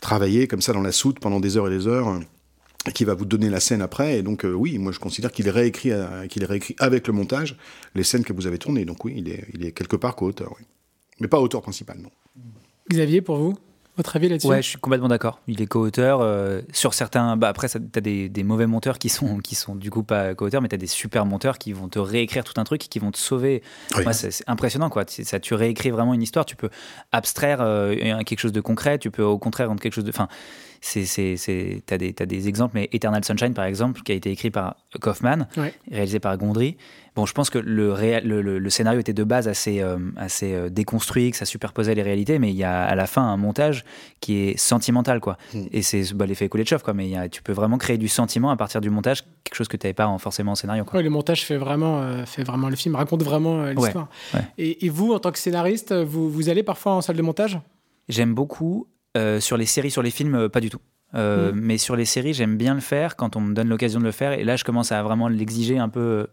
travailler 0.00 0.46
comme 0.46 0.62
ça 0.62 0.72
dans 0.72 0.82
la 0.82 0.92
soute 0.92 1.18
pendant 1.18 1.40
des 1.40 1.56
heures 1.56 1.68
et 1.68 1.76
des 1.76 1.86
heures 1.86 2.20
qui 2.90 3.04
va 3.04 3.14
vous 3.14 3.24
donner 3.24 3.48
la 3.48 3.60
scène 3.60 3.82
après. 3.82 4.18
Et 4.18 4.22
donc, 4.22 4.44
euh, 4.44 4.52
oui, 4.52 4.78
moi, 4.78 4.92
je 4.92 4.98
considère 4.98 5.30
qu'il 5.30 5.48
réécrit, 5.48 5.92
euh, 5.92 6.26
qu'il 6.26 6.44
réécrit 6.44 6.74
avec 6.78 7.06
le 7.06 7.12
montage 7.12 7.56
les 7.94 8.02
scènes 8.02 8.24
que 8.24 8.32
vous 8.32 8.46
avez 8.46 8.58
tournées. 8.58 8.84
Donc, 8.84 9.04
oui, 9.04 9.14
il 9.16 9.28
est, 9.28 9.44
il 9.54 9.64
est 9.64 9.72
quelque 9.72 9.96
part 9.96 10.16
co-auteur, 10.16 10.54
oui. 10.58 10.66
Mais 11.20 11.28
pas 11.28 11.40
auteur 11.40 11.62
principal, 11.62 11.98
non. 11.98 12.10
Xavier, 12.90 13.20
pour 13.20 13.36
vous 13.36 13.54
votre 13.94 14.16
avis 14.16 14.30
là-dessus? 14.30 14.46
Ouais, 14.46 14.62
je 14.62 14.68
suis 14.68 14.78
complètement 14.78 15.08
d'accord. 15.08 15.40
Il 15.48 15.60
est 15.60 15.66
co-auteur. 15.66 16.22
Euh, 16.22 16.62
sur 16.72 16.94
certains. 16.94 17.36
Bah 17.36 17.48
après, 17.48 17.68
tu 17.68 17.76
as 17.76 18.00
des, 18.00 18.30
des, 18.30 18.42
mauvais 18.42 18.66
monteurs 18.66 18.98
qui 18.98 19.10
sont, 19.10 19.36
qui 19.40 19.54
sont 19.54 19.74
du 19.74 19.90
coup 19.90 20.02
pas 20.02 20.34
co-auteurs, 20.34 20.62
mais 20.62 20.68
tu 20.68 20.74
as 20.74 20.78
des 20.78 20.86
super 20.86 21.26
monteurs 21.26 21.58
qui 21.58 21.74
vont 21.74 21.88
te 21.88 21.98
réécrire 21.98 22.42
tout 22.42 22.58
un 22.58 22.64
truc, 22.64 22.80
qui 22.80 22.98
vont 22.98 23.10
te 23.10 23.18
sauver. 23.18 23.62
Moi, 24.02 24.14
c'est 24.14 24.30
impressionnant, 24.46 24.88
quoi. 24.88 25.04
Ça, 25.06 25.40
tu 25.40 25.52
réécris 25.52 25.90
vraiment 25.90 26.14
une 26.14 26.22
histoire. 26.22 26.46
Tu 26.46 26.56
peux 26.56 26.70
abstraire 27.12 27.58
quelque 28.24 28.38
chose 28.38 28.52
de 28.52 28.62
concret, 28.62 28.98
tu 28.98 29.10
peux 29.10 29.24
au 29.24 29.38
contraire 29.38 29.68
rendre 29.68 29.82
quelque 29.82 29.94
chose 29.94 30.04
de. 30.04 30.10
Enfin, 30.10 30.28
c'est, 30.82 31.82
t'as 31.86 31.96
des, 31.96 32.14
as 32.18 32.26
des 32.26 32.48
exemples, 32.48 32.72
mais 32.74 32.88
Eternal 32.92 33.24
Sunshine, 33.24 33.54
par 33.54 33.64
exemple, 33.64 34.02
qui 34.02 34.12
a 34.12 34.14
été 34.16 34.30
écrit 34.30 34.50
par 34.50 34.76
Kaufman, 35.00 35.46
réalisé 35.90 36.18
par 36.18 36.36
Gondry. 36.36 36.76
Bon, 37.14 37.24
je 37.26 37.34
pense 37.34 37.50
que 37.50 37.58
le, 37.58 37.94
le, 38.24 38.58
le, 38.58 38.70
scénario 38.70 38.98
était 38.98 39.12
de 39.12 39.22
base 39.22 39.46
assez, 39.46 39.82
euh, 39.82 39.98
assez 40.16 40.54
euh, 40.54 40.70
déconstruit, 40.70 41.30
que 41.30 41.36
ça 41.36 41.44
superposait 41.44 41.94
les 41.94 42.02
réalités, 42.02 42.38
mais 42.38 42.50
il 42.50 42.56
y 42.56 42.64
a 42.64 42.84
à 42.84 42.94
la 42.94 43.06
fin 43.06 43.22
un 43.22 43.36
montage 43.36 43.84
qui 44.20 44.38
est 44.38 44.58
sentimental, 44.58 45.20
quoi. 45.20 45.36
Hmm. 45.52 45.66
Et 45.72 45.82
c'est 45.82 46.14
bah, 46.14 46.24
l'effet 46.24 46.48
Kuleshov, 46.48 46.82
quoi. 46.82 46.94
Mais 46.94 47.08
y 47.08 47.16
a, 47.16 47.28
tu 47.28 47.42
peux 47.42 47.52
vraiment 47.52 47.76
créer 47.76 47.98
du 47.98 48.08
sentiment 48.08 48.50
à 48.50 48.56
partir 48.56 48.80
du 48.80 48.88
montage, 48.88 49.24
quelque 49.44 49.54
chose 49.54 49.68
que 49.68 49.76
tu 49.76 49.86
n'avais 49.86 49.94
pas 49.94 50.16
forcément 50.18 50.52
en 50.52 50.56
scénario, 50.56 50.84
quoi. 50.84 51.02
le 51.02 51.10
montage 51.10 51.44
fait 51.44 51.58
vraiment, 51.58 52.00
euh, 52.00 52.24
fait 52.24 52.44
vraiment 52.44 52.70
le 52.70 52.76
film, 52.76 52.94
raconte 52.96 53.22
vraiment 53.22 53.66
l'histoire. 53.66 54.08
Et, 54.56 54.86
et, 54.86 54.88
vous, 54.88 55.12
en 55.12 55.18
tant 55.18 55.32
que 55.32 55.38
scénariste, 55.38 55.92
vous, 55.92 56.30
vous 56.30 56.48
allez 56.48 56.62
parfois 56.62 56.92
en 56.94 57.02
salle 57.02 57.16
de 57.16 57.22
montage? 57.22 57.60
J'aime 58.08 58.34
beaucoup. 58.34 58.86
Euh, 59.16 59.40
sur 59.40 59.58
les 59.58 59.66
séries, 59.66 59.90
sur 59.90 60.02
les 60.02 60.10
films, 60.10 60.34
euh, 60.34 60.48
pas 60.48 60.60
du 60.60 60.70
tout. 60.70 60.80
Euh, 61.14 61.52
mm. 61.52 61.60
Mais 61.60 61.76
sur 61.76 61.96
les 61.96 62.06
séries, 62.06 62.32
j'aime 62.32 62.56
bien 62.56 62.74
le 62.74 62.80
faire 62.80 63.16
quand 63.16 63.36
on 63.36 63.42
me 63.42 63.54
donne 63.54 63.68
l'occasion 63.68 64.00
de 64.00 64.06
le 64.06 64.10
faire. 64.10 64.32
Et 64.32 64.42
là, 64.42 64.56
je 64.56 64.64
commence 64.64 64.90
à 64.90 65.02
vraiment 65.02 65.28
l'exiger 65.28 65.78
un 65.78 65.90
peu 65.90 66.28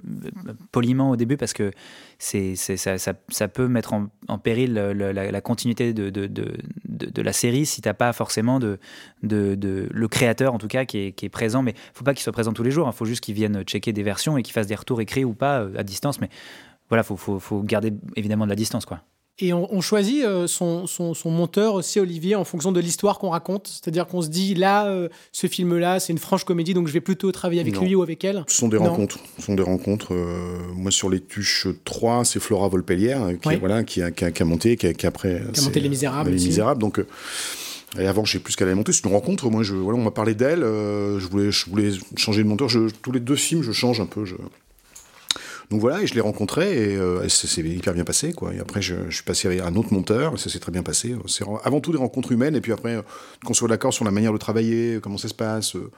poliment 0.71 1.09
au 1.09 1.17
début 1.17 1.35
parce 1.35 1.51
que 1.51 1.71
c'est, 2.19 2.55
ça, 2.55 2.97
ça, 2.97 3.47
peut 3.49 3.67
mettre 3.67 3.91
en, 3.91 4.37
péril 4.37 4.75
la, 4.75 5.41
continuité 5.41 5.93
de, 5.93 6.09
de, 6.09 6.27
de, 6.27 6.55
de, 6.85 7.21
la 7.21 7.33
série 7.33 7.65
si 7.65 7.81
t'as 7.81 7.93
pas 7.93 8.13
forcément 8.13 8.59
de, 8.59 8.79
de, 9.23 9.89
le 9.91 10.07
créateur, 10.07 10.53
en 10.53 10.57
tout 10.57 10.69
cas, 10.69 10.85
qui 10.85 10.99
est, 10.99 11.11
qui 11.11 11.25
est 11.25 11.29
présent. 11.29 11.61
Mais 11.61 11.73
faut 11.93 12.05
pas 12.05 12.13
qu'il 12.13 12.23
soit 12.23 12.31
présent 12.31 12.53
tous 12.53 12.63
les 12.63 12.71
jours. 12.71 12.87
Il 12.87 12.89
hein. 12.89 12.93
faut 12.93 13.05
juste 13.05 13.21
qu'il 13.21 13.35
vienne 13.35 13.63
checker 13.63 13.91
des 13.91 14.03
versions 14.03 14.37
et 14.37 14.43
qu'il 14.43 14.53
fasse 14.53 14.67
des 14.67 14.75
retours 14.75 15.01
écrits 15.01 15.25
ou 15.25 15.33
pas 15.33 15.67
à 15.75 15.83
distance. 15.83 16.21
Mais 16.21 16.29
voilà, 16.87 17.03
faut, 17.03 17.17
faut, 17.17 17.39
faut 17.39 17.61
garder 17.61 17.91
évidemment 18.15 18.45
de 18.45 18.51
la 18.51 18.55
distance, 18.55 18.85
quoi. 18.85 19.01
Et 19.41 19.53
on, 19.53 19.79
choisit 19.79 20.25
euh, 20.25 20.47
son, 20.47 20.85
son, 20.85 21.31
monteur 21.31 21.75
aussi, 21.75 21.97
Olivier, 22.01 22.35
en 22.35 22.43
fonction 22.43 22.73
de 22.73 22.79
l'histoire 22.81 23.19
qu'on 23.19 23.29
raconte. 23.29 23.67
C'est-à-dire 23.67 24.05
qu'on 24.05 24.21
se 24.21 24.27
dit, 24.27 24.53
là, 24.53 24.87
euh, 24.87 25.07
ce 25.31 25.47
film-là, 25.47 26.01
c'est 26.01 26.11
une 26.11 26.19
franche 26.19 26.43
comédie, 26.43 26.73
donc 26.73 26.87
je 26.87 26.93
vais 26.93 26.99
plutôt 26.99 27.31
travailler 27.31 27.61
avec 27.61 27.79
lui 27.79 27.95
ou 27.95 28.03
avec 28.03 28.25
elle. 28.25 28.43
Ce 28.47 28.57
sont 28.57 28.67
des 28.67 28.75
rencontres. 28.75 29.17
Ce 29.37 29.45
sont 29.45 29.55
des 29.55 29.63
rencontres. 29.63 30.13
Euh, 30.13 30.57
moi, 30.75 30.91
sur 30.91 31.09
les 31.09 31.21
Tuches 31.21 31.67
3, 31.85 32.25
c'est 32.25 32.41
Flora 32.41 32.67
Volpellière 32.67 33.29
qui, 33.41 33.55
voilà, 33.55 33.83
qui, 33.83 34.01
a, 34.01 34.11
qui, 34.11 34.25
a, 34.25 34.45
monté, 34.45 34.75
qui, 34.75 34.87
a, 34.87 35.07
après... 35.07 35.41
Qui 35.53 35.61
a 35.61 35.63
monté 35.63 35.79
Les 35.79 35.89
Misérables. 35.89 36.31
Les 36.31 36.43
Misérables, 36.43 36.81
donc... 36.81 37.01
Et 37.97 38.05
avant, 38.05 38.23
je 38.23 38.33
sais 38.33 38.39
plus 38.39 38.53
ce 38.53 38.57
qu'elle 38.57 38.73
monté. 38.75 38.91
C'est 38.91 39.05
une 39.05 39.11
rencontre. 39.11 39.49
Moi, 39.49 39.63
je, 39.63 39.73
voilà, 39.73 39.97
on 39.97 40.03
m'a 40.03 40.11
parlé 40.11 40.35
d'elle. 40.35 40.59
je, 40.59 41.27
voulais, 41.27 41.51
je 41.51 41.67
voulais 41.67 41.91
changer 42.17 42.43
de 42.43 42.47
monteur. 42.47 42.69
Je, 42.69 42.89
tous 43.01 43.11
les 43.11 43.19
deux 43.19 43.35
films, 43.35 43.63
je 43.63 43.71
change 43.71 43.99
un 43.99 44.05
peu. 44.05 44.25
Je, 44.25 44.35
donc 45.69 45.81
voilà, 45.81 46.01
et 46.01 46.07
je 46.07 46.15
l'ai 46.15 46.21
rencontré 46.21 46.93
et 46.93 46.95
euh, 46.95 47.27
ça 47.29 47.47
s'est 47.47 47.61
hyper 47.61 47.93
bien 47.93 48.03
passé. 48.03 48.33
Quoi. 48.33 48.55
Et 48.55 48.59
après, 48.59 48.81
je, 48.81 48.95
suis 49.11 49.23
passé 49.23 49.59
à 49.59 49.67
un 49.67 49.75
autre 49.75 49.93
monteur, 49.93 50.33
et 50.33 50.37
ça 50.37 50.49
s'est 50.49 50.59
très 50.59 50.71
bien 50.71 50.81
passé. 50.81 51.15
C'est 51.27 51.45
avant 51.63 51.79
tout 51.79 51.91
des 51.91 51.99
rencontres 51.99 52.31
humaines, 52.31 52.55
et 52.55 52.61
puis 52.61 52.71
après, 52.71 52.95
euh, 52.95 53.01
qu'on 53.45 53.53
soit 53.53 53.67
d'accord 53.67 53.93
sur 53.93 54.03
la 54.03 54.09
manière 54.09 54.33
de 54.33 54.37
travailler, 54.39 54.99
comment 55.01 55.17
ça 55.17 55.27
se 55.27 55.35
passe. 55.35 55.75
Euh, 55.75 55.91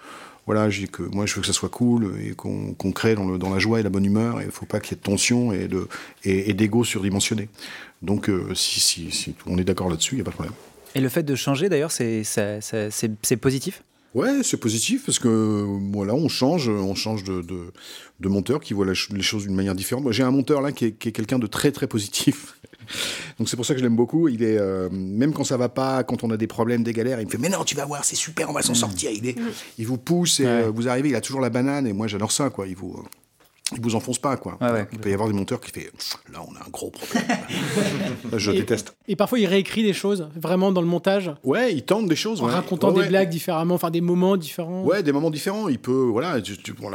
voilà, 0.46 0.68
dis 0.68 0.90
que 0.90 1.04
moi, 1.04 1.26
je 1.26 1.36
veux 1.36 1.42
que 1.42 1.48
ça 1.48 1.54
soit 1.54 1.70
cool 1.70 2.16
et 2.20 2.32
qu'on 2.32 2.74
crée 2.92 3.14
dans, 3.14 3.50
la 3.50 3.60
joie 3.60 3.80
et 3.80 3.84
la 3.84 3.92
bonne 3.92 4.04
humeur, 4.04 4.42
il 4.42 4.48
ne 4.48 4.52
faut 4.52 4.66
pas 4.66 4.80
qu'il 4.80 4.92
y 4.92 4.94
ait 4.96 4.98
de 4.98 5.04
tension 5.04 5.54
et 5.54 6.54
d'ego 6.54 6.84
surdimensionné. 6.84 7.48
Donc, 8.02 8.30
si, 8.56 8.80
si, 8.80 9.12
si, 9.12 9.36
on 9.46 9.60
est 9.60 9.64
d'accord 9.64 9.88
là-dessus, 9.88 10.16
il 10.16 10.18
n'y 10.18 10.22
a 10.22 10.26
pas 10.26 10.32
de 10.32 10.36
problème. 10.36 10.56
Et 10.96 11.00
le 11.00 11.10
fait 11.10 11.22
de 11.22 11.36
changer, 11.36 11.70
d'ailleurs, 11.70 11.92
c'est 11.92 13.38
positif? 13.40 13.84
Ouais, 14.14 14.44
c'est 14.44 14.58
positif 14.58 15.06
parce 15.06 15.20
que 15.20 15.66
voilà, 15.94 16.14
on 16.14 16.28
change, 16.28 16.68
on 16.68 16.96
change 16.96 17.24
de, 17.24 17.42
de, 17.42 18.30
monteur 18.30 18.60
qui 18.60 18.74
voit 18.74 18.86
les 18.86 19.22
choses 19.22 19.44
d'une 19.44 19.56
manière 19.56 19.76
différente. 19.76 20.04
Moi, 20.04 20.12
j'ai 20.12 20.24
un 20.24 20.32
monteur 20.32 20.62
là 20.62 20.74
qui 20.74 20.86
est, 20.86 20.92
quelqu'un 20.92 21.40
de 21.40 21.48
très 21.48 21.72
très 21.72 21.88
positif. 21.88 22.60
Donc 23.40 23.48
c'est 23.48 23.56
pour 23.56 23.66
ça 23.66 23.74
que 23.74 23.80
je 23.80 23.86
l'aime 23.86 23.96
beaucoup. 23.96 24.28
Il 24.28 24.44
est 24.44 24.58
euh, 24.58 24.90
même 24.92 25.32
quand 25.32 25.46
ça 25.46 25.56
va 25.56 25.70
pas, 25.70 26.04
quand 26.04 26.26
on 26.26 26.32
a 26.32 26.36
des 26.36 26.48
problèmes, 26.48 26.84
des 26.84 26.92
galères, 26.92 27.22
il 27.22 27.26
me 27.26 27.32
fait 27.32 27.38
mais 27.38 27.48
non, 27.48 27.64
tu 27.64 27.76
vas 27.76 27.86
voir, 27.86 28.04
c'est 28.04 28.18
super, 28.18 28.50
on 28.50 28.54
va 28.54 28.62
s'en 28.62 28.74
mmh. 28.74 28.76
sortir. 28.76 29.12
Il 29.12 29.26
est, 29.28 29.36
il 29.78 29.88
vous 29.88 29.98
pousse 29.98 30.42
et 30.42 30.46
euh, 30.46 30.72
vous 30.74 30.90
arrivez, 30.90 31.10
il 31.10 31.16
a 31.16 31.22
toujours 31.22 31.40
la 31.40 31.50
banane 31.50 31.88
et 31.88 31.94
moi 31.94 32.08
j'adore 32.08 32.34
ça 32.34 32.50
quoi. 32.50 32.68
Il 32.68 32.76
vous 32.76 32.94
euh, 32.98 33.08
il 33.74 33.82
vous 33.82 33.96
enfonce 33.96 34.20
pas, 34.20 34.38
quoi. 34.38 34.58
Il 34.92 35.00
peut 35.00 35.10
y 35.10 35.14
avoir 35.14 35.28
des 35.28 35.36
monteurs 35.36 35.62
qui 35.62 35.72
fait 35.72 35.92
là, 36.32 36.40
on 36.48 36.56
a 36.56 36.60
un 36.60 36.70
gros 36.70 36.90
problème. 36.90 37.24
je 38.38 38.52
déteste. 38.52 38.96
Et 39.08 39.16
parfois, 39.16 39.40
il 39.40 39.46
réécrit 39.46 39.84
des 39.84 39.94
choses, 39.94 40.28
vraiment 40.36 40.72
dans 40.72 40.82
le 40.82 40.88
montage. 40.88 41.32
Ouais, 41.44 41.74
il 41.74 41.84
tente 41.84 42.08
des 42.08 42.16
choses. 42.16 42.42
En 42.42 42.46
racontant 42.46 42.92
des 42.92 43.08
blagues 43.08 43.30
différemment, 43.30 43.76
enfin 43.76 43.92
des 43.92 44.02
moments 44.02 44.38
différents. 44.38 44.84
Ouais, 44.84 45.04
des 45.04 45.12
moments 45.12 45.32
différents. 45.32 45.70
Il 45.70 45.80
peut, 45.80 45.92
voilà, 45.92 46.40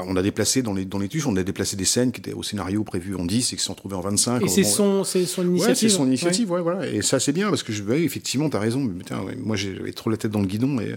on 0.06 0.16
a 0.16 0.22
déplacé 0.22 0.62
dans 0.62 0.74
les, 0.74 0.84
dans 0.84 0.98
les 0.98 1.08
tuches, 1.08 1.26
on 1.26 1.36
a 1.36 1.42
déplacé 1.42 1.76
des 1.76 1.84
scènes 1.84 2.12
qui 2.12 2.20
étaient 2.20 2.32
au 2.32 2.42
scénario 2.42 2.84
prévu 2.84 3.14
en 3.16 3.24
10 3.24 3.52
et 3.52 3.56
qui 3.56 3.62
sont 3.62 3.72
retrouvées 3.72 3.96
en 3.96 4.00
25. 4.00 4.42
Et 4.42 4.48
c'est 4.48 4.64
son, 4.64 5.04
son 5.04 5.18
initiative. 5.18 5.68
Ouais, 5.68 5.74
c'est 5.74 5.88
son 5.88 6.06
initiative, 6.06 6.50
ouais. 6.50 6.60
voilà. 6.60 6.86
Et 6.86 7.02
ça, 7.02 7.20
c'est 7.20 7.32
bien 7.32 7.48
parce 7.48 7.62
que, 7.62 7.72
je, 7.72 7.82
effectivement, 7.92 8.50
tu 8.50 8.56
as 8.56 8.60
raison. 8.60 8.90
moi, 9.38 9.56
j'avais 9.56 9.92
trop 9.92 10.10
la 10.10 10.16
tête 10.16 10.30
dans 10.30 10.40
le 10.40 10.46
guidon 10.46 10.80
et 10.80 10.94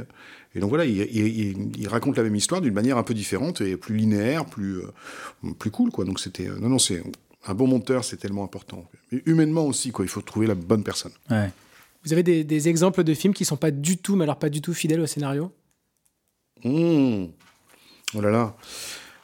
et 0.55 0.59
donc 0.59 0.69
voilà, 0.69 0.85
il, 0.85 1.87
raconte 1.87 2.17
la 2.17 2.23
même 2.23 2.35
histoire 2.35 2.61
d'une 2.61 2.73
manière 2.73 2.97
un 2.97 3.03
peu 3.03 3.13
différente 3.13 3.61
et 3.61 3.77
plus 3.77 3.95
linéaire, 3.95 4.45
plus, 4.45 4.79
euh, 4.79 5.53
plus 5.59 5.69
cool, 5.69 5.91
quoi. 5.91 6.05
Donc 6.05 6.19
c'était. 6.19 6.47
Non, 6.47 6.69
non, 6.69 6.79
c'est. 6.79 7.03
Un 7.45 7.53
bon 7.53 7.67
monteur, 7.67 8.03
c'est 8.03 8.17
tellement 8.17 8.43
important. 8.43 8.83
Et 9.13 9.21
humainement 9.25 9.65
aussi, 9.65 9.91
quoi. 9.91 10.03
Il 10.03 10.09
faut 10.09 10.21
trouver 10.21 10.47
la 10.47 10.55
bonne 10.55 10.83
personne. 10.83 11.13
Vous 12.03 12.13
avez 12.13 12.23
des, 12.23 12.69
exemples 12.69 13.03
de 13.03 13.13
films 13.13 13.33
qui 13.33 13.45
sont 13.45 13.57
pas 13.57 13.71
du 13.71 13.97
tout, 13.97 14.15
mais 14.15 14.23
alors 14.23 14.39
pas 14.39 14.49
du 14.49 14.61
tout 14.61 14.73
fidèles 14.73 14.99
au 14.99 15.07
scénario? 15.07 15.51
Mmh. 16.63 17.25
Oh 18.15 18.21
là 18.21 18.31
là. 18.31 18.55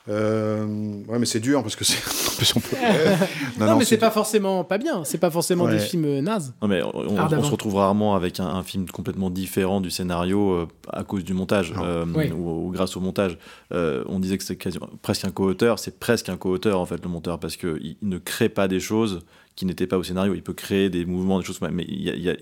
Euh, 0.07 1.03
ouais, 1.07 1.19
mais 1.19 1.25
c'est 1.25 1.39
dur 1.39 1.61
parce 1.61 1.75
que 1.75 1.83
c'est 1.83 2.01
non, 3.59 3.77
mais 3.77 3.85
c'est 3.85 3.97
pas 3.97 4.11
forcément 4.11 4.63
pas 4.63 4.77
bien. 4.77 5.03
C'est 5.03 5.17
pas 5.17 5.31
forcément 5.31 5.67
des 5.67 5.79
films 5.79 6.19
nazes. 6.19 6.53
Non, 6.61 6.67
mais 6.67 6.81
on, 6.83 7.43
se 7.43 7.51
retrouve 7.51 7.75
rarement 7.75 8.15
avec 8.15 8.39
un, 8.39 8.63
film 8.63 8.87
complètement 8.89 9.29
différent 9.29 9.81
du 9.81 9.91
scénario 9.91 10.67
à 10.91 11.03
cause 11.03 11.23
du 11.23 11.33
montage 11.33 11.73
ou, 11.73 12.71
grâce 12.71 12.95
au 12.97 12.99
montage. 12.99 13.37
on 13.71 14.19
disait 14.19 14.37
que 14.37 14.43
c'était 14.43 14.79
presque 15.01 15.25
un 15.25 15.31
co-auteur. 15.31 15.79
C'est 15.79 15.99
presque 15.99 16.29
un 16.29 16.37
co-auteur 16.37 16.79
en 16.79 16.85
fait 16.85 17.03
le 17.03 17.09
monteur 17.09 17.39
parce 17.39 17.57
que 17.57 17.79
il 17.81 17.97
ne 18.01 18.17
crée 18.17 18.49
pas 18.49 18.67
des 18.67 18.79
choses 18.79 19.21
qui 19.55 19.65
n'était 19.65 19.87
pas 19.87 19.97
au 19.97 20.03
scénario. 20.03 20.33
Il 20.35 20.43
peut 20.43 20.53
créer 20.53 20.89
des 20.89 21.05
mouvements, 21.05 21.39
des 21.39 21.45
choses, 21.45 21.59
mais 21.61 21.87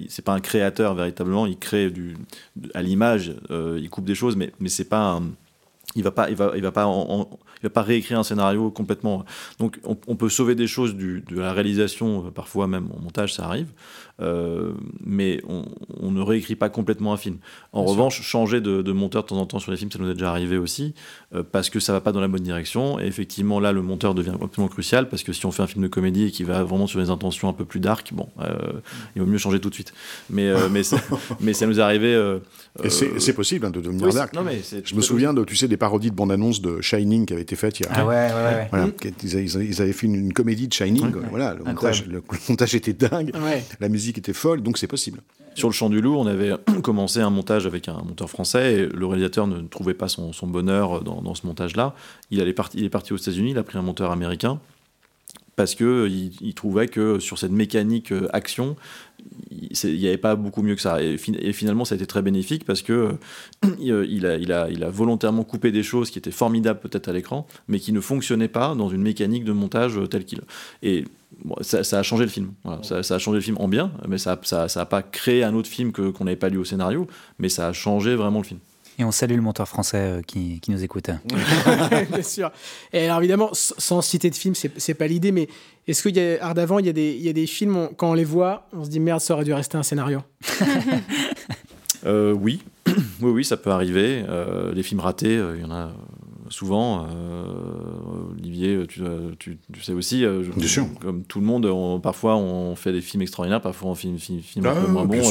c'est 0.09 0.23
pas 0.23 0.33
un 0.33 0.39
créateur 0.39 0.95
véritablement. 0.95 1.45
Il 1.45 1.57
crée 1.57 1.89
du, 1.89 2.17
à 2.73 2.81
l'image, 2.81 3.35
euh, 3.51 3.79
il 3.81 3.89
coupe 3.89 4.05
des 4.05 4.15
choses, 4.15 4.35
mais, 4.35 4.51
mais 4.59 4.69
c'est 4.69 4.89
pas 4.89 5.21
il 5.95 6.03
va 6.03 6.11
pas, 6.11 6.29
il 6.29 6.35
va, 6.35 6.51
il 6.55 6.61
va 6.61 6.71
pas, 6.71 7.81
réécrire 7.81 8.19
un 8.19 8.23
scénario 8.23 8.71
complètement. 8.71 9.25
Donc, 9.59 9.79
on, 9.83 10.15
peut 10.15 10.29
sauver 10.29 10.55
des 10.55 10.67
choses 10.67 10.95
de 10.95 11.39
la 11.39 11.53
réalisation, 11.53 12.27
euh, 12.27 12.31
parfois 12.31 12.67
même 12.67 12.89
en 12.91 12.99
montage, 13.01 13.33
ça 13.33 13.45
arrive. 13.45 13.67
Euh, 14.21 14.73
mais 15.03 15.41
on, 15.47 16.11
ne 16.11 16.21
réécrit 16.21 16.55
pas 16.55 16.69
complètement 16.69 17.13
un 17.13 17.17
film. 17.17 17.37
En 17.71 17.83
revanche, 17.83 18.21
changer 18.21 18.61
de, 18.61 18.91
monteur 18.91 19.23
de 19.23 19.27
temps 19.29 19.37
en 19.37 19.45
temps 19.47 19.59
sur 19.59 19.71
les 19.71 19.77
films, 19.77 19.91
ça 19.91 19.97
nous 19.97 20.09
est 20.09 20.13
déjà 20.13 20.29
arrivé 20.29 20.57
aussi, 20.57 20.93
euh, 21.33 21.41
parce 21.49 21.71
que 21.71 21.79
ça 21.79 21.93
va 21.93 22.01
pas 22.01 22.11
dans 22.11 22.21
la 22.21 22.27
bonne 22.27 22.43
direction. 22.43 22.99
Et 22.99 23.05
effectivement, 23.05 23.59
là, 23.59 23.71
le 23.71 23.81
monteur 23.81 24.13
devient 24.13 24.33
complètement 24.33 24.67
crucial, 24.67 25.09
parce 25.09 25.23
que 25.23 25.33
si 25.33 25.45
on 25.47 25.51
fait 25.51 25.63
un 25.63 25.67
film 25.67 25.83
de 25.83 25.87
comédie 25.87 26.25
et 26.25 26.31
qui 26.31 26.43
va 26.43 26.63
vraiment 26.63 26.85
sur 26.85 26.99
des 26.99 27.09
intentions 27.09 27.49
un 27.49 27.53
peu 27.53 27.65
plus 27.65 27.79
dark, 27.79 28.13
bon, 28.13 28.29
euh, 28.39 28.53
il 29.15 29.23
vaut 29.23 29.27
mieux 29.27 29.39
changer 29.39 29.59
tout 29.59 29.69
de 29.69 29.73
suite. 29.73 29.93
Mais, 30.29 30.51
mais, 30.69 30.83
ça, 30.83 30.97
mais 31.39 31.53
ça 31.53 31.65
nous 31.65 31.79
est 31.79 31.83
arrivé. 31.83 32.13
et 32.83 32.89
c'est 32.89 33.33
possible 33.33 33.65
hein, 33.65 33.71
de 33.71 33.81
devenir 33.81 34.13
dark. 34.13 34.33
Non, 34.35 34.43
mais 34.43 34.61
Je 34.83 34.95
me 34.95 35.01
souviens 35.01 35.33
de, 35.33 35.43
tu 35.43 35.55
sais, 35.55 35.67
des 35.67 35.77
parodies 35.77 36.11
de 36.11 36.15
bande-annonce 36.15 36.61
de 36.61 36.81
Shining 36.81 37.25
qui 37.25 37.33
avaient 37.33 37.41
été 37.41 37.55
faites 37.55 37.79
il 37.79 37.87
y 37.87 37.89
a. 37.89 37.91
Ah 37.93 38.05
ouais, 38.05 38.15
ouais, 38.15 38.67
Voilà, 38.69 38.89
ils, 39.23 39.81
avaient 39.81 39.93
fait 39.93 40.05
une, 40.05 40.33
comédie 40.33 40.67
de 40.67 40.73
Shining. 40.73 41.11
Voilà, 41.31 41.55
le 41.55 41.63
montage, 41.63 42.05
le, 42.05 42.21
montage, 42.47 42.75
était 42.75 42.93
dingue. 42.93 43.31
La 43.79 43.89
musique 43.89 44.02
était 44.09 44.33
folle, 44.33 44.61
donc 44.61 44.77
c'est 44.77 44.87
possible. 44.87 45.21
Sur 45.55 45.67
le 45.69 45.73
Champ 45.73 45.89
du 45.89 46.01
Loup, 46.01 46.15
on 46.15 46.25
avait 46.25 46.53
commencé 46.83 47.19
un 47.19 47.29
montage 47.29 47.67
avec 47.67 47.87
un 47.87 48.01
monteur 48.01 48.29
français 48.29 48.73
et 48.73 48.85
le 48.87 49.05
réalisateur 49.05 49.47
ne 49.47 49.61
trouvait 49.61 49.93
pas 49.93 50.07
son, 50.07 50.31
bonheur 50.43 51.03
dans, 51.03 51.35
ce 51.35 51.45
montage-là. 51.45 51.95
Il, 52.31 52.39
il 52.39 52.83
est 52.83 52.89
parti 52.89 53.13
aux 53.13 53.17
États-Unis, 53.17 53.51
il 53.51 53.57
a 53.57 53.63
pris 53.63 53.77
un 53.77 53.83
monteur 53.83 54.11
américain 54.11 54.59
parce 55.55 55.75
qu'il 55.75 56.31
il 56.41 56.53
trouvait 56.55 56.87
que 56.87 57.19
sur 57.19 57.37
cette 57.37 57.51
mécanique 57.51 58.11
euh, 58.11 58.27
action, 58.33 58.75
il 59.51 59.99
n'y 59.99 60.07
avait 60.07 60.17
pas 60.17 60.35
beaucoup 60.35 60.63
mieux 60.63 60.75
que 60.75 60.81
ça. 60.81 61.01
Et, 61.01 61.17
finalement, 61.17 61.85
ça 61.85 61.93
a 61.93 61.97
été 61.97 62.05
très 62.05 62.21
bénéfique 62.21 62.65
parce 62.65 62.81
que 62.81 63.15
il, 63.79 64.25
a, 64.25 64.89
volontairement 64.89 65.43
coupé 65.43 65.71
des 65.71 65.83
choses 65.83 66.09
qui 66.09 66.17
étaient 66.17 66.31
formidables 66.31 66.79
peut-être 66.79 67.07
à 67.07 67.13
l'écran, 67.13 67.47
mais 67.67 67.79
qui 67.79 67.93
ne 67.93 67.99
fonctionnaient 67.99 68.47
pas 68.47 68.75
dans 68.75 68.89
une 68.89 69.01
mécanique 69.01 69.43
de 69.43 69.53
montage 69.53 69.97
euh, 69.97 70.07
telle 70.07 70.25
qu'il. 70.25 70.41
Et 70.81 71.05
ça, 71.61 71.99
a 71.99 72.03
changé 72.03 72.23
le 72.23 72.29
film. 72.29 72.53
Ça, 72.81 72.97
a 72.97 73.19
changé 73.19 73.37
le 73.37 73.41
film 73.41 73.57
en 73.59 73.67
bien, 73.67 73.91
mais 74.07 74.17
ça 74.17 74.39
n'a 74.51 74.67
ça, 74.67 74.85
pas 74.85 75.01
créé 75.01 75.43
un 75.43 75.53
autre 75.53 75.69
film 75.69 75.91
qu'on 75.91 76.23
n'avait 76.23 76.37
pas 76.37 76.49
lu 76.49 76.57
au 76.57 76.65
scénario, 76.65 77.07
mais 77.39 77.49
ça 77.49 77.67
a 77.67 77.73
changé 77.73 78.15
vraiment 78.15 78.39
le 78.39 78.45
film. 78.45 78.59
Et 78.99 79.03
on 79.03 79.11
salue 79.11 79.35
le 79.35 79.41
monteur 79.41 79.67
français 79.67 79.97
euh, 79.97 80.21
qui, 80.21 80.59
qui, 80.59 80.69
nous 80.69 80.83
écoute. 80.83 81.09
Bien 82.11 82.21
sûr. 82.21 82.51
Et 82.91 83.05
alors 83.05 83.17
évidemment, 83.19 83.49
sans 83.53 84.01
citer 84.01 84.29
de 84.29 84.35
film, 84.35 84.53
c'est 84.55 84.93
pas 84.93 85.07
l'idée, 85.07 85.31
mais 85.31 85.47
est-ce 85.87 86.03
qu'il 86.03 86.15
y 86.15 86.19
a, 86.19 86.43
Ardavant, 86.45 86.77
il 86.77 86.85
y, 86.85 86.89
a 86.89 86.93
des, 86.93 87.13
il 87.13 87.23
y 87.23 87.29
a 87.29 87.33
des 87.33 87.47
films, 87.47 87.89
quand 87.97 88.11
on 88.11 88.13
les 88.13 88.23
voit, 88.23 88.67
on 88.71 88.83
se 88.83 88.89
dit 88.89 88.99
merde, 88.99 89.19
ça 89.19 89.33
aurait 89.33 89.45
dû 89.45 89.53
rester 89.53 89.77
un 89.77 89.83
scénario 89.83 90.21
euh, 92.05 92.33
Oui, 92.33 92.61
oui, 92.87 93.31
oui, 93.31 93.43
ça 93.43 93.57
peut 93.57 93.71
arriver. 93.71 94.23
Euh, 94.29 94.71
les 94.73 94.83
films 94.83 94.99
ratés, 94.99 95.41
il 95.55 95.61
y 95.61 95.65
en 95.65 95.71
a 95.71 95.91
souvent. 96.53 97.05
Euh, 97.05 98.31
Olivier, 98.31 98.85
tu, 98.87 99.01
tu, 99.39 99.81
sais 99.81 99.93
aussi, 99.93 100.23
euh, 100.23 100.43
comme 101.01 101.23
tout 101.23 101.39
le 101.39 101.45
monde, 101.45 102.01
parfois 102.01 102.37
on 102.37 102.75
fait 102.75 102.91
des 102.91 103.01
films 103.01 103.23
extraordinaires, 103.23 103.61
parfois 103.61 103.91
on 103.91 103.95
fait 103.95 104.07
des 104.07 104.17
films, 104.17 104.41
un 104.57 104.73
peu 104.73 104.85
ah, 104.87 104.91
moins 104.91 105.05
bons. 105.05 105.23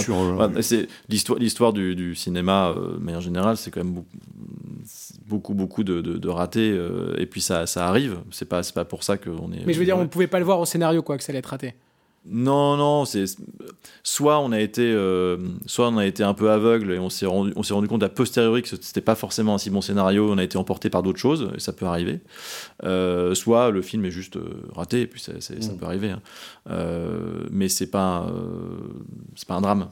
c'est 0.61 0.89
l'histoire, 1.09 1.39
l'histoire 1.39 1.73
du, 1.73 2.14
cinéma, 2.14 2.75
mais 3.01 3.14
en 3.14 3.20
général, 3.20 3.57
c'est 3.57 3.70
quand 3.70 3.85
même 3.85 3.95
beaucoup, 3.95 4.09
beaucoup, 5.27 5.55
beaucoup 5.55 5.85
de, 5.85 6.01
de, 6.01 6.29
ratés. 6.29 6.77
et 7.16 7.27
puis 7.27 7.41
ça, 7.41 7.66
ça 7.66 7.87
arrive. 7.87 8.18
C'est 8.31 8.49
pas, 8.49 8.62
c'est 8.62 8.75
pas 8.75 8.85
pour 8.85 9.05
ça 9.05 9.16
qu'on 9.16 9.53
est. 9.53 9.64
Mais 9.64 9.73
je 9.73 9.79
veux 9.79 9.85
dire, 9.85 9.97
on 9.97 10.09
pouvait 10.09 10.27
pas 10.27 10.39
le 10.39 10.45
voir 10.45 10.61
au 10.61 10.66
scénario, 10.66 11.03
quoi, 11.03 11.16
que 11.16 11.25
ça 11.25 11.31
allait 11.31 11.39
être 11.39 11.47
raté. 11.47 11.75
Non, 12.25 12.77
non, 12.77 13.05
c'est 13.05 13.25
soit 14.05 14.39
on 14.39 14.53
a 14.53 14.61
été, 14.61 14.93
euh, 14.93 15.39
soit 15.66 15.89
on 15.89 15.97
a 15.97 16.07
été 16.07 16.23
un 16.23 16.35
peu 16.35 16.51
aveugle 16.51 16.93
et 16.93 16.99
on 17.01 17.11
s'est 17.11 17.27
rendu, 17.27 17.53
on 17.57 17.64
s'est 17.64 17.75
rendu 17.75 17.89
compte 17.89 18.03
a 18.05 18.09
posteriori 18.09 18.62
que 18.62 18.68
c'était 18.68 19.01
pas 19.01 19.16
forcément 19.16 19.55
un 19.55 19.59
si 19.59 19.70
bon 19.70 19.81
scénario, 19.81 20.31
on 20.31 20.39
a 20.39 20.45
été 20.45 20.57
emporté 20.57 20.89
par 20.89 21.03
d'autres 21.03 21.18
choses 21.18 21.51
et 21.57 21.61
ça 21.61 21.73
peut 21.73 21.87
arriver. 21.87 22.20
Euh, 22.85 23.35
soit 23.35 23.70
le 23.70 23.83
film 23.83 24.05
est 24.05 24.12
juste 24.12 24.37
euh, 24.37 24.62
raté 24.73 25.01
et 25.03 25.07
puis 25.09 25.20
ça 25.20 25.33
mm. 25.33 25.77
peut 25.79 25.87
arriver, 25.87 26.11
hein. 26.11 26.20
mais 27.51 27.68
c'est 27.68 27.91
pas, 27.91 28.33
c'est 29.35 29.49
pas 29.49 29.55
un 29.55 29.61
drame. 29.61 29.89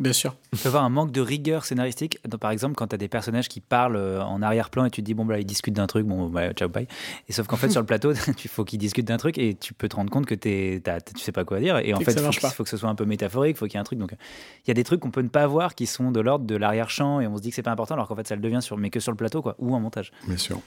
Bien 0.00 0.12
sûr. 0.12 0.34
Il 0.52 0.58
peut 0.58 0.64
y 0.64 0.68
avoir 0.68 0.82
un 0.82 0.88
manque 0.88 1.12
de 1.12 1.20
rigueur 1.20 1.64
scénaristique. 1.64 2.18
par 2.40 2.50
exemple, 2.50 2.74
quand 2.74 2.88
tu 2.88 2.94
as 2.94 2.98
des 2.98 3.06
personnages 3.06 3.48
qui 3.48 3.60
parlent 3.60 3.96
euh, 3.96 4.22
en 4.22 4.42
arrière-plan 4.42 4.84
et 4.86 4.90
tu 4.90 5.02
te 5.02 5.06
dis, 5.06 5.14
bon, 5.14 5.24
bah, 5.24 5.38
ils 5.38 5.46
discutent 5.46 5.74
d'un 5.74 5.86
truc, 5.86 6.04
bon, 6.04 6.28
bah, 6.28 6.52
ciao, 6.52 6.68
bye. 6.68 6.88
Et 7.28 7.32
sauf 7.32 7.46
qu'en 7.46 7.56
fait, 7.56 7.70
sur 7.70 7.80
le 7.80 7.86
plateau, 7.86 8.12
il 8.44 8.50
faut 8.50 8.64
qu'ils 8.64 8.80
discutent 8.80 9.06
d'un 9.06 9.18
truc 9.18 9.38
et 9.38 9.54
tu 9.54 9.72
peux 9.72 9.88
te 9.88 9.94
rendre 9.94 10.10
compte 10.10 10.26
que 10.26 10.34
es, 10.34 10.82
tu 11.14 11.22
sais 11.22 11.32
pas 11.32 11.44
quoi 11.44 11.60
dire. 11.60 11.78
Et 11.78 11.94
en 11.94 12.00
fait, 12.00 12.12
il 12.12 12.50
faut, 12.50 12.64
que 12.64 12.70
ce 12.70 12.76
soit 12.76 12.88
un 12.88 12.96
peu 12.96 13.04
métaphorique, 13.04 13.56
il 13.56 13.58
faut 13.58 13.66
qu'il 13.66 13.74
y 13.74 13.76
ait 13.76 13.80
un 13.80 13.84
truc. 13.84 14.00
Donc, 14.00 14.12
il 14.12 14.68
y 14.68 14.70
a 14.72 14.74
des 14.74 14.84
trucs 14.84 15.00
qu'on 15.00 15.12
peut 15.12 15.22
ne 15.22 15.28
pas 15.28 15.46
voir 15.46 15.74
qui 15.76 15.86
sont 15.86 16.10
de 16.10 16.20
l'ordre 16.20 16.44
de 16.44 16.56
l'arrière-champ 16.56 17.20
et 17.20 17.26
on 17.28 17.36
se 17.36 17.42
dit 17.42 17.50
que 17.50 17.54
c'est 17.54 17.62
pas 17.62 17.72
important 17.72 17.94
alors 17.94 18.08
qu'en 18.08 18.16
fait, 18.16 18.26
ça 18.26 18.34
le 18.34 18.42
devient, 18.42 18.62
sur, 18.62 18.76
mais 18.76 18.90
que 18.90 18.98
sur 18.98 19.12
le 19.12 19.16
plateau, 19.16 19.42
quoi, 19.42 19.54
ou 19.58 19.74
en 19.74 19.80
montage. 19.80 20.10
Bien 20.26 20.36
sûr. 20.36 20.60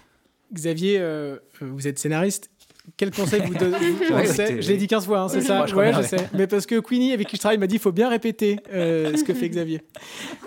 Xavier, 0.54 1.00
euh, 1.00 1.38
euh, 1.62 1.70
vous 1.70 1.88
êtes 1.88 2.00
scénariste 2.00 2.50
quel 2.96 3.12
conseil 3.12 3.42
vous 3.42 3.54
donnez 3.54 3.78
Je 4.62 4.68
l'ai 4.68 4.78
dit 4.78 4.88
15 4.88 5.06
fois, 5.06 5.22
hein, 5.22 5.28
c'est 5.30 5.42
ça 5.42 5.66
Ouais, 5.76 5.94
je 5.94 6.02
sais. 6.04 6.30
Mais 6.34 6.48
parce 6.48 6.66
que 6.66 6.80
Queenie, 6.80 7.12
avec 7.12 7.28
qui 7.28 7.36
je 7.36 7.42
travaille, 7.42 7.58
m'a 7.58 7.68
dit 7.68 7.76
qu'il 7.76 7.82
faut 7.82 7.92
bien 7.92 8.10
répéter 8.10 8.60
euh, 8.72 9.16
ce 9.18 9.24
que 9.24 9.34
fait 9.34 9.50
Xavier. 9.50 9.82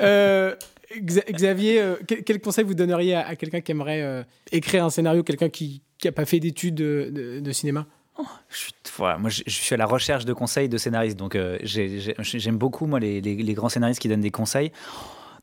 Euh, 0.02 0.54
Xavier, 0.98 1.80
euh, 1.80 1.96
quel, 2.06 2.40
conseil 2.40 2.64
vous 2.64 2.74
donneriez 2.74 3.14
à, 3.14 3.36
quelqu'un 3.36 3.60
qui 3.60 3.70
aimerait 3.70 4.24
écrire 4.50 4.84
un 4.84 4.90
scénario, 4.90 5.22
quelqu'un 5.22 5.48
qui 5.48 5.82
n'a 6.04 6.10
pas 6.10 6.24
fait 6.24 6.40
d'études 6.40 6.74
de, 6.74 7.52
cinéma? 7.52 7.86
Oh, 8.18 8.24
je 8.48 8.56
suis, 8.56 8.72
moi, 8.98 9.28
je, 9.28 9.42
suis 9.46 9.74
à 9.74 9.78
la 9.78 9.86
recherche 9.86 10.24
de 10.24 10.32
conseils 10.32 10.68
de 10.68 10.78
scénaristes. 10.78 11.18
Donc, 11.18 11.38
j'aime 11.62 12.56
beaucoup, 12.56 12.86
moi, 12.86 12.98
les, 12.98 13.20
les, 13.20 13.54
grands 13.54 13.68
scénaristes 13.68 14.00
qui 14.00 14.08
donnent 14.08 14.20
des 14.20 14.30
conseils. 14.30 14.72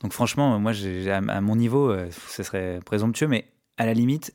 Donc, 0.02 0.12
franchement, 0.12 0.60
moi, 0.60 0.74
à, 1.10 1.41
mon 1.41 1.56
niveau, 1.56 1.95
ce 2.28 2.43
serait 2.43 2.80
présomptueux, 2.84 3.28
mais 3.28 3.45
à 3.78 3.86
la 3.86 3.93
limite, 3.93 4.34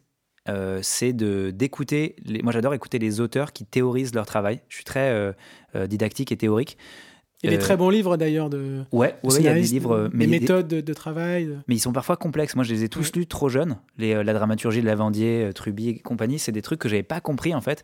euh, 0.49 0.81
c'est 0.83 1.13
de 1.13 1.51
d'écouter. 1.51 2.17
Moi, 2.43 2.53
j'adore 2.53 2.75
écouter 2.75 2.99
les 2.99 3.21
auteurs 3.21 3.53
qui 3.53 3.65
théorisent 3.65 4.15
leur 4.15 4.27
travail. 4.27 4.61
Je 4.69 4.77
suis 4.77 4.85
très 4.85 5.11
euh, 5.11 5.33
euh, 5.77 5.87
didactique 5.87 6.33
et 6.33 6.37
théorique. 6.37 6.77
Il 7.45 7.51
y 7.51 7.55
a 7.55 7.57
des 7.57 7.63
très 7.63 7.77
bons 7.77 7.91
livres 7.91 8.17
d'ailleurs 8.17 8.51
de. 8.51 8.85
Ouais, 8.93 9.17
il 9.25 9.43
y 9.43 9.49
a 9.49 9.55
des 9.55 9.63
livres. 9.63 10.09
Mais 10.13 10.27
des 10.27 10.39
méthodes 10.39 10.69
de, 10.69 10.95
travail. 10.95 11.59
Mais 11.67 11.75
ils 11.75 11.81
sont 11.81 11.93
parfois 11.93 12.17
complexes. 12.17 12.55
Moi, 12.55 12.63
je 12.63 12.73
les 12.73 12.85
ai 12.85 12.89
tous 12.89 13.13
lus 13.17 13.27
trop 13.27 13.49
jeunes. 13.49 13.79
Les, 13.99 14.23
la 14.23 14.33
dramaturgie 14.33 14.81
de 14.81 14.87
Lavandier, 14.87 15.51
Truby 15.53 15.89
et 15.89 15.99
compagnie, 15.99 16.39
c'est 16.39 16.53
des 16.53 16.63
trucs 16.63 16.79
que 16.79 16.89
j'avais 16.89 17.03
pas 17.03 17.21
compris 17.21 17.53
en 17.53 17.61
fait. 17.61 17.83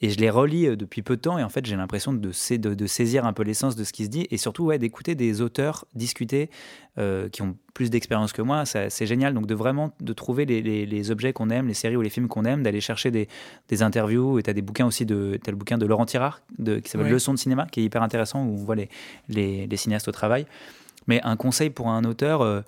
Et 0.00 0.10
je 0.10 0.18
les 0.18 0.30
relis 0.30 0.76
depuis 0.76 1.02
peu 1.02 1.16
de 1.16 1.22
temps. 1.22 1.38
Et 1.38 1.42
en 1.42 1.48
fait, 1.48 1.66
j'ai 1.66 1.74
l'impression 1.74 2.12
de, 2.12 2.30
de, 2.56 2.74
de, 2.74 2.86
saisir 2.86 3.26
un 3.26 3.32
peu 3.32 3.42
l'essence 3.42 3.74
de 3.74 3.82
ce 3.82 3.92
qui 3.92 4.04
se 4.04 4.10
dit. 4.10 4.28
Et 4.30 4.36
surtout, 4.36 4.66
ouais, 4.66 4.78
d'écouter 4.78 5.16
des 5.16 5.40
auteurs 5.40 5.86
discuter 5.96 6.48
qui 7.32 7.42
ont 7.42 7.56
plus 7.74 7.90
d'expérience 7.90 8.32
que 8.32 8.42
moi, 8.42 8.64
c'est 8.64 9.06
génial. 9.06 9.34
Donc 9.34 9.46
de 9.46 9.54
vraiment 9.54 9.92
de 10.00 10.12
trouver 10.12 10.44
les, 10.44 11.10
objets 11.10 11.32
qu'on 11.32 11.50
aime, 11.50 11.68
les 11.68 11.74
séries 11.74 11.96
ou 11.96 12.02
les 12.02 12.10
films 12.10 12.28
qu'on 12.28 12.44
aime, 12.44 12.62
d'aller 12.62 12.80
chercher 12.80 13.10
des, 13.10 13.28
interviews. 13.82 14.38
Et 14.38 14.42
tu 14.42 14.50
as 14.50 14.52
des 14.52 14.62
bouquins 14.62 14.86
aussi, 14.86 15.06
de, 15.06 15.38
as 15.46 15.50
le 15.50 15.56
bouquin 15.56 15.78
de 15.78 15.86
Laurent 15.86 16.06
Tirard 16.06 16.40
de, 16.58 16.78
qui 16.78 16.90
s'appelle 16.90 17.10
Leçon 17.10 17.32
de 17.32 17.38
cinéma, 17.38 17.66
qui 17.70 17.80
est 17.80 17.84
hyper 17.84 18.02
intéressant, 18.02 18.44
où 18.44 18.52
on 18.52 18.56
voit 18.56 18.76
les, 18.76 18.88
les, 19.28 19.76
cinéastes 19.76 20.08
au 20.08 20.12
travail. 20.12 20.46
Mais 21.06 21.20
un 21.24 21.36
conseil 21.36 21.70
pour 21.70 21.88
un 21.88 22.04
auteur, 22.04 22.42
euh, 22.42 22.60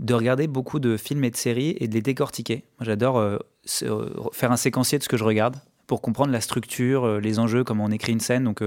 de 0.00 0.14
regarder 0.14 0.46
beaucoup 0.46 0.80
de 0.80 0.96
films 0.96 1.24
et 1.24 1.30
de 1.30 1.36
séries 1.36 1.76
et 1.78 1.86
de 1.86 1.94
les 1.94 2.00
décortiquer. 2.00 2.64
J'adore 2.80 3.18
euh, 3.18 3.36
euh, 3.82 4.08
faire 4.32 4.50
un 4.50 4.56
séquencier 4.56 4.98
de 4.98 5.04
ce 5.04 5.08
que 5.08 5.18
je 5.18 5.24
regarde 5.24 5.56
pour 5.90 6.02
comprendre 6.02 6.30
la 6.30 6.40
structure, 6.40 7.18
les 7.18 7.40
enjeux, 7.40 7.64
comment 7.64 7.86
on 7.86 7.90
écrit 7.90 8.12
une 8.12 8.20
scène, 8.20 8.44
donc 8.44 8.62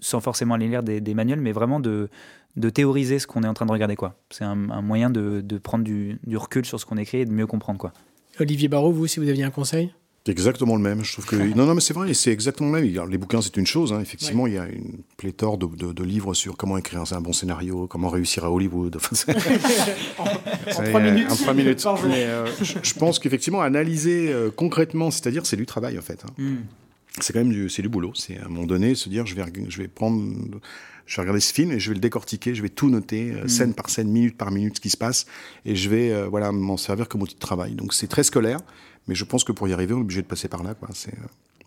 sans 0.00 0.20
forcément 0.20 0.52
aller 0.52 0.68
lire 0.68 0.82
des, 0.82 1.14
manuels, 1.14 1.40
mais 1.40 1.50
vraiment 1.50 1.80
de, 1.80 2.10
de 2.56 2.68
théoriser 2.68 3.18
ce 3.18 3.26
qu'on 3.26 3.42
est 3.42 3.48
en 3.48 3.54
train 3.54 3.64
de 3.64 3.72
regarder. 3.72 3.96
quoi. 3.96 4.16
C'est 4.28 4.44
un, 4.44 4.54
moyen 4.54 5.08
de, 5.08 5.40
prendre 5.56 5.82
du, 5.82 6.18
recul 6.34 6.66
sur 6.66 6.78
ce 6.78 6.84
qu'on 6.84 6.98
écrit 6.98 7.20
et 7.20 7.24
de 7.24 7.32
mieux 7.32 7.46
comprendre. 7.46 7.78
quoi. 7.78 7.94
Olivier 8.38 8.68
Barraud, 8.68 8.92
vous, 8.92 9.06
si 9.06 9.18
vous 9.18 9.30
aviez 9.30 9.44
un 9.44 9.50
conseil? 9.50 9.94
Exactement 10.28 10.76
le 10.76 10.82
même. 10.82 11.04
Je 11.04 11.12
trouve 11.12 11.26
que 11.26 11.36
non, 11.36 11.66
non, 11.66 11.74
mais 11.74 11.80
c'est 11.80 11.94
vrai, 11.94 12.12
c'est 12.14 12.30
exactement 12.30 12.70
le 12.70 12.80
même. 12.80 13.08
Les 13.10 13.18
bouquins, 13.18 13.42
c'est 13.42 13.56
une 13.56 13.66
chose. 13.66 13.92
Hein. 13.92 14.00
Effectivement, 14.00 14.46
il 14.46 14.54
y 14.54 14.58
a 14.58 14.66
une 14.66 15.00
pléthore 15.16 15.58
de, 15.58 16.04
livres 16.04 16.34
sur 16.34 16.56
comment 16.56 16.78
écrire 16.78 17.02
un, 17.12 17.20
bon 17.20 17.32
scénario, 17.32 17.86
comment 17.86 18.08
réussir 18.08 18.44
à 18.44 18.50
Hollywood. 18.50 18.96
en, 20.18 20.24
trois 20.84 21.00
minutes. 21.00 21.30
En 21.30 21.36
trois 21.36 21.54
minutes. 21.54 21.86
Euh, 21.86 22.46
je, 22.60 22.94
pense 22.94 23.18
qu'effectivement, 23.18 23.62
analyser 23.62 24.32
euh, 24.32 24.50
concrètement, 24.50 25.10
c'est-à-dire, 25.10 25.46
c'est 25.46 25.56
du 25.56 25.66
travail 25.66 25.98
en 25.98 26.02
fait. 26.02 26.24
Hein. 26.24 26.32
Hmm. 26.38 26.56
C'est 27.20 27.32
quand 27.32 27.40
même 27.40 27.52
du, 27.52 27.68
c'est 27.68 27.82
du 27.82 27.88
boulot. 27.88 28.12
C'est 28.14 28.38
à 28.38 28.46
un 28.46 28.48
moment 28.48 28.66
donné 28.66 28.94
se 28.94 29.08
dire, 29.08 29.26
je 29.26 29.34
vais, 29.34 29.44
je 29.68 29.78
vais 29.78 29.88
prendre 29.88 30.22
je 31.06 31.16
vais 31.16 31.22
regarder 31.22 31.40
ce 31.40 31.52
film 31.52 31.72
et 31.72 31.78
je 31.78 31.90
vais 31.90 31.94
le 31.94 32.00
décortiquer, 32.00 32.54
je 32.54 32.62
vais 32.62 32.68
tout 32.68 32.88
noter, 32.88 33.32
euh, 33.32 33.44
mm. 33.44 33.48
scène 33.48 33.74
par 33.74 33.90
scène, 33.90 34.08
minute 34.08 34.36
par 34.36 34.50
minute, 34.50 34.76
ce 34.76 34.80
qui 34.80 34.90
se 34.90 34.96
passe, 34.96 35.26
et 35.64 35.76
je 35.76 35.88
vais 35.88 36.10
euh, 36.10 36.26
voilà 36.28 36.52
m'en 36.52 36.76
servir 36.76 37.08
comme 37.08 37.22
outil 37.22 37.34
de 37.34 37.40
travail. 37.40 37.74
Donc 37.74 37.94
c'est 37.94 38.06
très 38.06 38.22
scolaire, 38.22 38.60
mais 39.08 39.14
je 39.14 39.24
pense 39.24 39.44
que 39.44 39.52
pour 39.52 39.68
y 39.68 39.72
arriver, 39.72 39.94
on 39.94 39.98
est 39.98 40.02
obligé 40.02 40.22
de 40.22 40.26
passer 40.26 40.48
par 40.48 40.62
là. 40.62 40.74
Quoi. 40.74 40.88
Euh, 40.90 41.10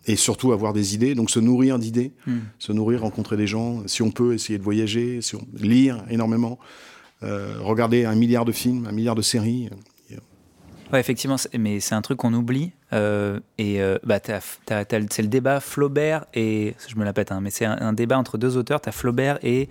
et 0.08 0.16
surtout 0.16 0.52
avoir 0.52 0.72
des 0.72 0.94
idées, 0.94 1.14
donc 1.14 1.30
se 1.30 1.40
nourrir 1.40 1.78
d'idées, 1.78 2.12
Hmm. 2.26 2.38
se 2.58 2.72
nourrir, 2.72 3.00
rencontrer 3.02 3.36
des 3.36 3.46
gens, 3.46 3.82
si 3.86 4.02
on 4.02 4.10
peut, 4.10 4.34
essayer 4.34 4.58
de 4.58 4.62
voyager, 4.64 5.20
si 5.20 5.34
on... 5.36 5.44
lire 5.58 6.04
énormément, 6.10 6.58
euh, 7.22 7.56
regarder 7.60 8.04
un 8.04 8.14
milliard 8.14 8.44
de 8.44 8.52
films, 8.52 8.86
un 8.86 8.92
milliard 8.92 9.14
de 9.16 9.22
séries. 9.22 9.68
Ouais, 10.92 11.00
effectivement, 11.00 11.34
mais 11.58 11.80
c'est 11.80 11.96
un 11.96 12.00
truc 12.02 12.18
qu'on 12.18 12.32
oublie. 12.32 12.70
euh, 12.92 13.40
et 13.58 13.82
euh, 13.82 13.98
bah, 14.04 14.20
c'est 14.24 15.22
le 15.22 15.26
débat 15.26 15.58
Flaubert 15.58 16.26
et. 16.32 16.76
Je 16.86 16.94
me 16.94 17.04
la 17.04 17.12
pète, 17.12 17.32
hein, 17.32 17.40
mais 17.40 17.50
c'est 17.50 17.64
un, 17.64 17.76
un 17.80 17.92
débat 17.92 18.16
entre 18.16 18.38
deux 18.38 18.56
auteurs. 18.56 18.80
T'as 18.80 18.92
Flaubert 18.92 19.40
et. 19.42 19.68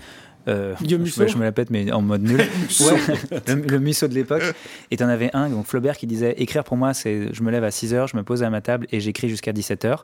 Euh, 0.48 0.76
je, 0.88 0.96
Musso. 0.96 1.28
je 1.28 1.38
me 1.38 1.44
la 1.44 1.52
pète, 1.52 1.70
mais 1.70 1.92
en 1.92 2.02
mode 2.02 2.24
nul. 2.24 2.38
Ouais, 2.82 3.42
le, 3.48 3.56
le 3.56 3.80
Musso 3.80 4.08
de 4.08 4.14
l'époque. 4.14 4.44
Et 4.92 4.98
t'en 4.98 5.08
avais 5.10 5.30
un, 5.34 5.50
donc 5.50 5.66
Flaubert, 5.66 5.98
qui 5.98 6.08
disait 6.08 6.34
Écrire 6.38 6.64
pour 6.64 6.78
moi, 6.78 6.94
c'est 6.94 7.34
je 7.34 7.44
me 7.44 7.52
lève 7.52 7.64
à 7.64 7.72
6 7.72 7.94
h, 7.94 8.08
je 8.12 8.18
me 8.18 8.24
pose 8.24 8.44
à 8.44 8.50
ma 8.50 8.62
table 8.62 8.88
et 8.92 9.00
j'écris 9.00 9.30
jusqu'à 9.30 9.54
17 9.54 9.86
h. 9.86 9.98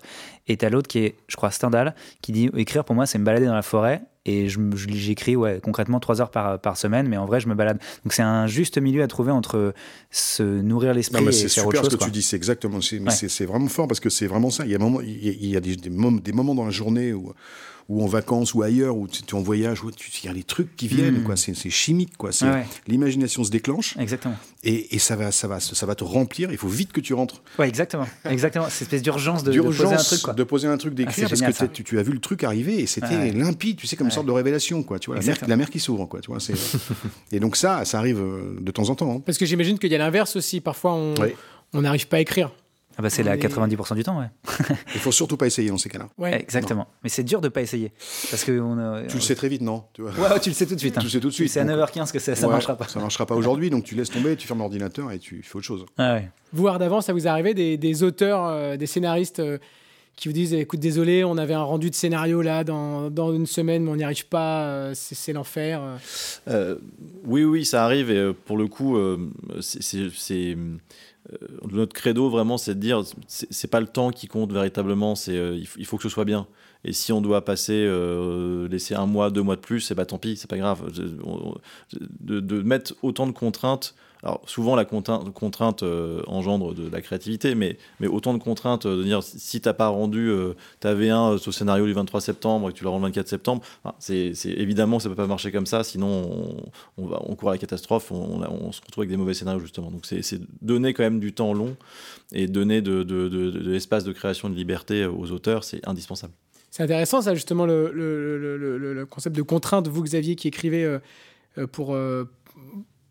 Et 0.48 0.58
t'as 0.58 0.70
l'autre 0.70 0.88
qui 0.88 1.00
est, 1.00 1.16
je 1.28 1.36
crois, 1.36 1.52
Stendhal, 1.52 1.96
qui 2.22 2.32
dit 2.32 2.50
Écrire 2.56 2.84
pour 2.86 2.96
moi, 2.96 3.06
c'est 3.06 3.18
me 3.20 3.24
balader 3.26 3.46
dans 3.46 3.56
la 3.56 3.62
forêt. 3.62 4.02
Et 4.26 4.50
je 4.50 4.60
me- 4.60 4.76
je- 4.76 4.88
j'écris 4.92 5.36
ouais, 5.36 5.60
concrètement 5.64 6.00
3 6.00 6.22
heures 6.22 6.30
par, 6.30 6.60
par 6.60 6.78
semaine, 6.78 7.08
mais 7.08 7.18
en 7.18 7.26
vrai, 7.26 7.40
je 7.40 7.48
me 7.48 7.56
balade. 7.56 7.80
Donc 8.06 8.14
c'est 8.14 8.22
un 8.22 8.46
juste 8.46 8.78
milieu 8.78 9.02
à 9.02 9.08
trouver 9.08 9.32
entre 9.32 9.74
se 10.12 10.44
nourrir 10.44 10.94
l'esprit 10.94 11.26
et 11.28 11.32
c'est 11.32 11.42
faire 11.50 11.64
super 11.64 11.68
autre 11.70 11.78
ce 11.78 11.82
chose. 11.86 11.90
que 11.94 11.98
quoi. 11.98 12.06
tu 12.06 12.12
dis, 12.12 12.22
c'est 12.22 12.36
exactement, 12.36 12.82
c'est 12.82 13.00
Ouais. 13.00 13.10
c'est- 13.10 13.30
c'est 13.30 13.46
vraiment 13.46 13.68
fort 13.68 13.88
parce 13.88 14.00
que 14.00 14.10
c'est 14.12 14.28
vraiment 14.28 14.52
ça. 14.52 14.64
Il 14.66 14.72
y 14.72 14.76
a, 14.76 14.78
un 14.78 14.82
moment, 14.82 15.02
il 15.02 15.26
y 15.26 15.30
a, 15.30 15.34
il 15.34 15.48
y 15.48 15.58
a 15.58 15.60
des, 15.60 15.76
des, 15.76 15.90
moments, 15.90 16.20
des 16.24 16.34
moments 16.34 16.54
dans 16.54 16.66
la 16.66 16.70
journée 16.72 17.14
où, 17.14 17.34
ou 17.90 18.04
en 18.04 18.08
vacances 18.08 18.54
ou 18.54 18.62
ailleurs, 18.62 18.96
où 18.98 19.08
tu, 19.08 19.24
tu 19.24 19.36
es 19.36 19.38
en 19.38 19.42
voyage, 19.42 19.82
il 20.24 20.26
y 20.26 20.30
a 20.30 20.34
des 20.34 20.44
trucs 20.44 20.76
qui 20.76 20.88
viennent, 20.88 21.20
Mm. 21.22 21.24
quoi. 21.24 21.36
C'est 21.36 21.54
chimique, 21.70 22.18
quoi. 22.18 22.30
Ouais. 22.42 22.66
L'imagination 22.88 23.44
se 23.44 23.52
déclenche. 23.52 23.96
Exactement. 23.98 24.36
Et, 24.64 24.96
et 24.96 25.00
ça, 25.00 25.16
va, 25.16 25.32
ça, 25.32 25.48
va, 25.48 25.60
ça 25.60 25.86
va 25.86 25.96
te 25.96 26.04
remplir. 26.04 26.52
Il 26.52 26.58
faut 26.58 26.68
vite 26.68 26.92
que 26.92 27.02
tu 27.02 27.14
rentres. 27.14 27.42
Ouais, 27.60 27.68
exactement. 27.68 28.08
Exactement. 28.30 28.66
Cette 28.70 28.84
espèce 28.84 29.02
d'urgence 29.02 29.44
de, 29.44 29.52
de 29.52 29.60
poser 29.62 29.86
un 29.86 29.98
truc. 29.98 30.22
Quoi. 30.22 30.34
de 30.34 30.44
poser 30.44 30.68
un 30.68 30.78
truc, 30.78 30.94
Ah, 30.94 30.98
d'écrire, 30.98 31.16
c'est 31.16 31.22
parce 31.24 31.40
génial, 31.40 31.54
que 31.54 31.66
tu, 31.76 31.84
tu 31.84 32.00
as 32.00 32.04
vu 32.04 32.12
le 32.14 32.20
truc 32.20 32.44
arriver 32.44 32.80
et 32.80 32.86
c'était 32.86 33.08
Ouais. 33.16 33.32
limpide, 33.32 33.78
tu 33.78 33.88
sais, 33.88 33.96
comme 33.96 34.06
une 34.08 34.12
Ouais. 34.12 34.16
sorte 34.16 34.28
de 34.28 34.32
révélation, 34.32 34.84
quoi. 34.84 35.00
Tu 35.00 35.08
vois, 35.08 35.16
la 35.16 35.22
mer, 35.22 35.30
Exactement. 35.30 35.50
la 35.50 35.58
mer 35.58 35.70
qui 35.70 35.80
s'ouvre, 35.80 36.06
quoi. 36.06 36.22
Tu 36.22 36.30
vois, 36.30 36.40
c'est- 36.40 36.54
et 37.32 37.40
donc 37.40 37.56
ça, 37.56 37.84
ça 37.86 37.98
arrive 37.98 38.20
euh, 38.22 38.58
de 38.62 38.72
temps 38.72 38.90
en 38.90 38.96
temps. 38.96 39.12
hein. 39.16 39.22
Parce 39.26 39.38
que 39.38 39.46
j'imagine 39.46 39.80
qu'il 39.80 39.92
y 39.92 39.96
a 39.96 39.98
l'inverse 39.98 40.36
aussi. 40.36 40.62
Parfois, 40.62 40.94
on 40.94 41.82
n'arrive 41.82 42.08
pas 42.08 42.18
à 42.18 42.20
écrire. 42.22 42.52
Ah 42.98 43.02
bah, 43.02 43.10
c'est 43.10 43.24
là 43.24 43.32
Mais- 43.36 43.38
90% 43.42 43.96
du 43.96 44.04
temps, 44.04 44.20
ouais. 44.20 44.28
Il 44.94 45.00
faut 45.00 45.12
surtout 45.12 45.38
pas 45.38 45.48
essayer 45.48 45.70
dans 45.70 45.78
ces 45.78 45.90
cas-là. 45.90 46.10
Ouais. 46.18 46.40
Exactement. 46.40 46.88
Mais 47.04 47.10
c'est 47.10 47.24
dur 47.24 47.40
de 47.42 47.48
pas 47.48 47.62
essayer. 47.62 47.92
Parce 48.30 48.44
que 48.44 48.60
on 48.60 48.78
a- 48.78 49.04
Tu 49.04 49.16
le 49.16 49.22
sais 49.22 49.36
très 49.36 49.48
vite, 49.50 49.62
non 49.62 49.86
tu 49.94 50.02
vois. 50.02 50.12
Ouais, 50.12 50.40
tu 50.40 50.50
le 50.50 50.56
sais 50.56 50.66
tout 50.66 50.76
de 50.76 50.80
suite. 50.80 50.98
hein. 50.98 51.02
Tu 51.02 51.08
le 51.08 51.12
sais 51.12 51.20
tout 51.20 51.30
de 51.30 51.34
suite. 51.34 51.50
sais 51.50 51.62
à 51.62 51.64
donc- 51.64 51.78
9h15 51.78 52.12
que 52.12 52.20
ça, 52.20 52.36
ça 52.36 52.48
Ouais, 52.48 52.52
marchera 52.54 52.76
pas. 52.76 52.88
Ça 52.88 53.00
marchera 53.00 53.26
pas 53.26 53.36
aujourd'hui, 53.36 53.70
donc 53.70 53.84
tu 53.86 53.96
laisses 53.96 54.10
tomber, 54.12 54.36
tu 54.36 54.48
fermes 54.48 54.60
l'ordinateur 54.60 55.12
et 55.12 55.20
tu 55.20 55.42
fais 55.44 55.56
autre 55.58 55.66
chose. 55.66 55.86
Ah 55.98 56.14
ouais. 56.16 56.30
Vous, 56.54 56.68
Ardavant, 56.68 57.00
ça 57.02 57.14
vous 57.14 57.26
est 57.26 57.30
arrivé 57.30 57.54
des, 57.54 57.78
des 57.78 58.04
auteurs, 58.04 58.46
euh, 58.46 58.76
des 58.78 58.86
scénaristes 58.88 59.40
euh, 59.40 59.58
qui 60.18 60.28
vous 60.28 60.34
disent 60.34 60.54
écoute, 60.54 60.82
désolé, 60.82 61.24
on 61.24 61.38
avait 61.38 61.54
un 61.54 61.64
rendu 61.64 61.90
de 61.90 61.96
scénario 61.96 62.42
là 62.42 62.64
dans, 62.66 63.10
dans 63.10 63.34
une 63.34 63.46
semaine, 63.48 63.84
mais 63.86 63.92
on 63.92 63.96
n'y 63.96 64.04
arrive 64.04 64.28
pas, 64.28 64.64
euh, 64.66 64.92
c'est 64.94 65.16
c'est 65.16 65.32
l'enfer. 65.34 65.82
euh. 65.82 65.98
Euh, 66.50 66.76
oui, 67.26 67.46
oui, 67.46 67.64
ça 67.66 67.86
arrive. 67.86 68.12
Et 68.12 68.18
euh, 68.18 68.34
pour 68.34 68.58
le 68.58 68.68
coup, 68.68 68.98
euh, 68.98 69.18
c'est- 69.62 69.82
c'est 69.82 70.10
c'est, 70.14 70.56
euh, 70.58 70.76
notre 71.72 71.94
credo 71.94 72.30
vraiment, 72.30 72.58
c'est 72.58 72.76
de 72.76 72.80
dire, 72.80 73.04
c'est 73.28 73.68
pas 73.70 73.80
le 73.80 73.88
temps 73.88 74.12
qui 74.12 74.28
compte 74.28 74.52
véritablement. 74.52 75.16
C'est 75.16 75.38
euh, 75.38 75.56
il, 75.78 75.86
faut- 75.86 75.98
que 75.98 76.04
ce 76.04 76.10
soit 76.10 76.26
bien. 76.26 76.48
Et 76.84 76.94
si 76.94 77.14
on 77.14 77.22
doit 77.22 77.46
passer, 77.46 77.86
euh, 77.88 78.68
laisser 78.68 78.96
un 78.96 79.06
mois, 79.06 79.30
deux 79.30 79.44
mois 79.44 79.56
de 79.56 79.62
plus, 79.62 79.82
c'est 79.82 79.96
pas 79.96 80.06
tant 80.06 80.18
pis, 80.18 80.36
c'est 80.38 80.50
pas 80.50 80.58
grave. 80.58 80.92
De 82.20 82.62
mettre 82.62 82.96
autant 83.02 83.28
de 83.28 83.32
contraintes. 83.32 83.96
Alors 84.24 84.42
souvent 84.46 84.76
la 84.76 84.86
contrainte, 84.86 85.84
euh, 85.84 86.22
engendre 86.28 86.74
de 86.76 86.88
la 86.90 87.02
créativité, 87.02 87.56
mais, 87.56 87.78
mais 88.00 88.08
autant 88.08 88.34
de 88.34 88.40
contraintes 88.44 88.86
euh, 88.86 88.98
de 88.98 89.04
dire 89.04 89.24
si- 89.24 89.62
t'as 89.62 89.74
pas 89.74 89.88
rendu 89.88 90.30
euh, 90.30 90.54
ta 90.80 90.94
V1 90.94 91.48
au 91.48 91.52
scénario 91.52 91.86
du 91.88 91.94
23 91.94 92.22
septembre 92.22 92.70
et 92.70 92.74
que 92.74 92.78
tu 92.78 92.84
le 92.84 92.90
rends 92.90 92.98
le 92.98 93.04
24 93.04 93.28
septembre, 93.28 93.64
c'est 94.00 94.34
évidemment 94.46 95.00
ça 95.00 95.10
peut 95.10 95.16
pas 95.16 95.26
marcher 95.28 95.52
comme 95.52 95.66
ça, 95.66 95.84
sinon 95.84 96.56
on, 96.98 97.08
va 97.08 97.20
on 97.26 97.36
court 97.36 97.50
à 97.50 97.54
la 97.54 97.58
catastrophe, 97.58 98.12
on, 98.12 98.42
on- 98.44 98.72
se 98.72 98.80
retrouve 98.82 99.02
avec 99.02 99.10
des 99.10 99.18
mauvais 99.18 99.34
scénarios 99.34 99.60
justement. 99.62 99.90
Donc 99.92 100.06
c'est 100.06 100.40
donner 100.62 100.94
quand 100.94 101.04
même 101.04 101.20
du 101.20 101.34
temps 101.34 101.54
long 101.54 101.76
et 102.32 102.48
donner 102.48 102.82
de, 102.82 103.04
de, 103.04 103.28
de- 103.28 103.60
l'espace 103.72 104.04
de 104.04 104.12
création 104.14 104.50
de 104.50 104.56
liberté 104.56 105.06
aux 105.06 105.32
auteurs, 105.32 105.64
c'est 105.64 105.86
indispensable. 105.88 106.34
C'est 106.70 106.84
intéressant, 106.84 107.22
ça, 107.22 107.36
justement, 107.36 107.66
le, 107.66 107.92
le- 107.92 109.06
concept 109.06 109.36
de 109.36 109.42
contrainte, 109.42 109.90
vous, 109.90 110.04
Xavier, 110.04 110.36
qui 110.38 110.48
écrivez 110.48 110.86
euh, 110.86 111.00
euh, 111.58 111.68
pour, 111.68 111.94
euh, 111.94 112.24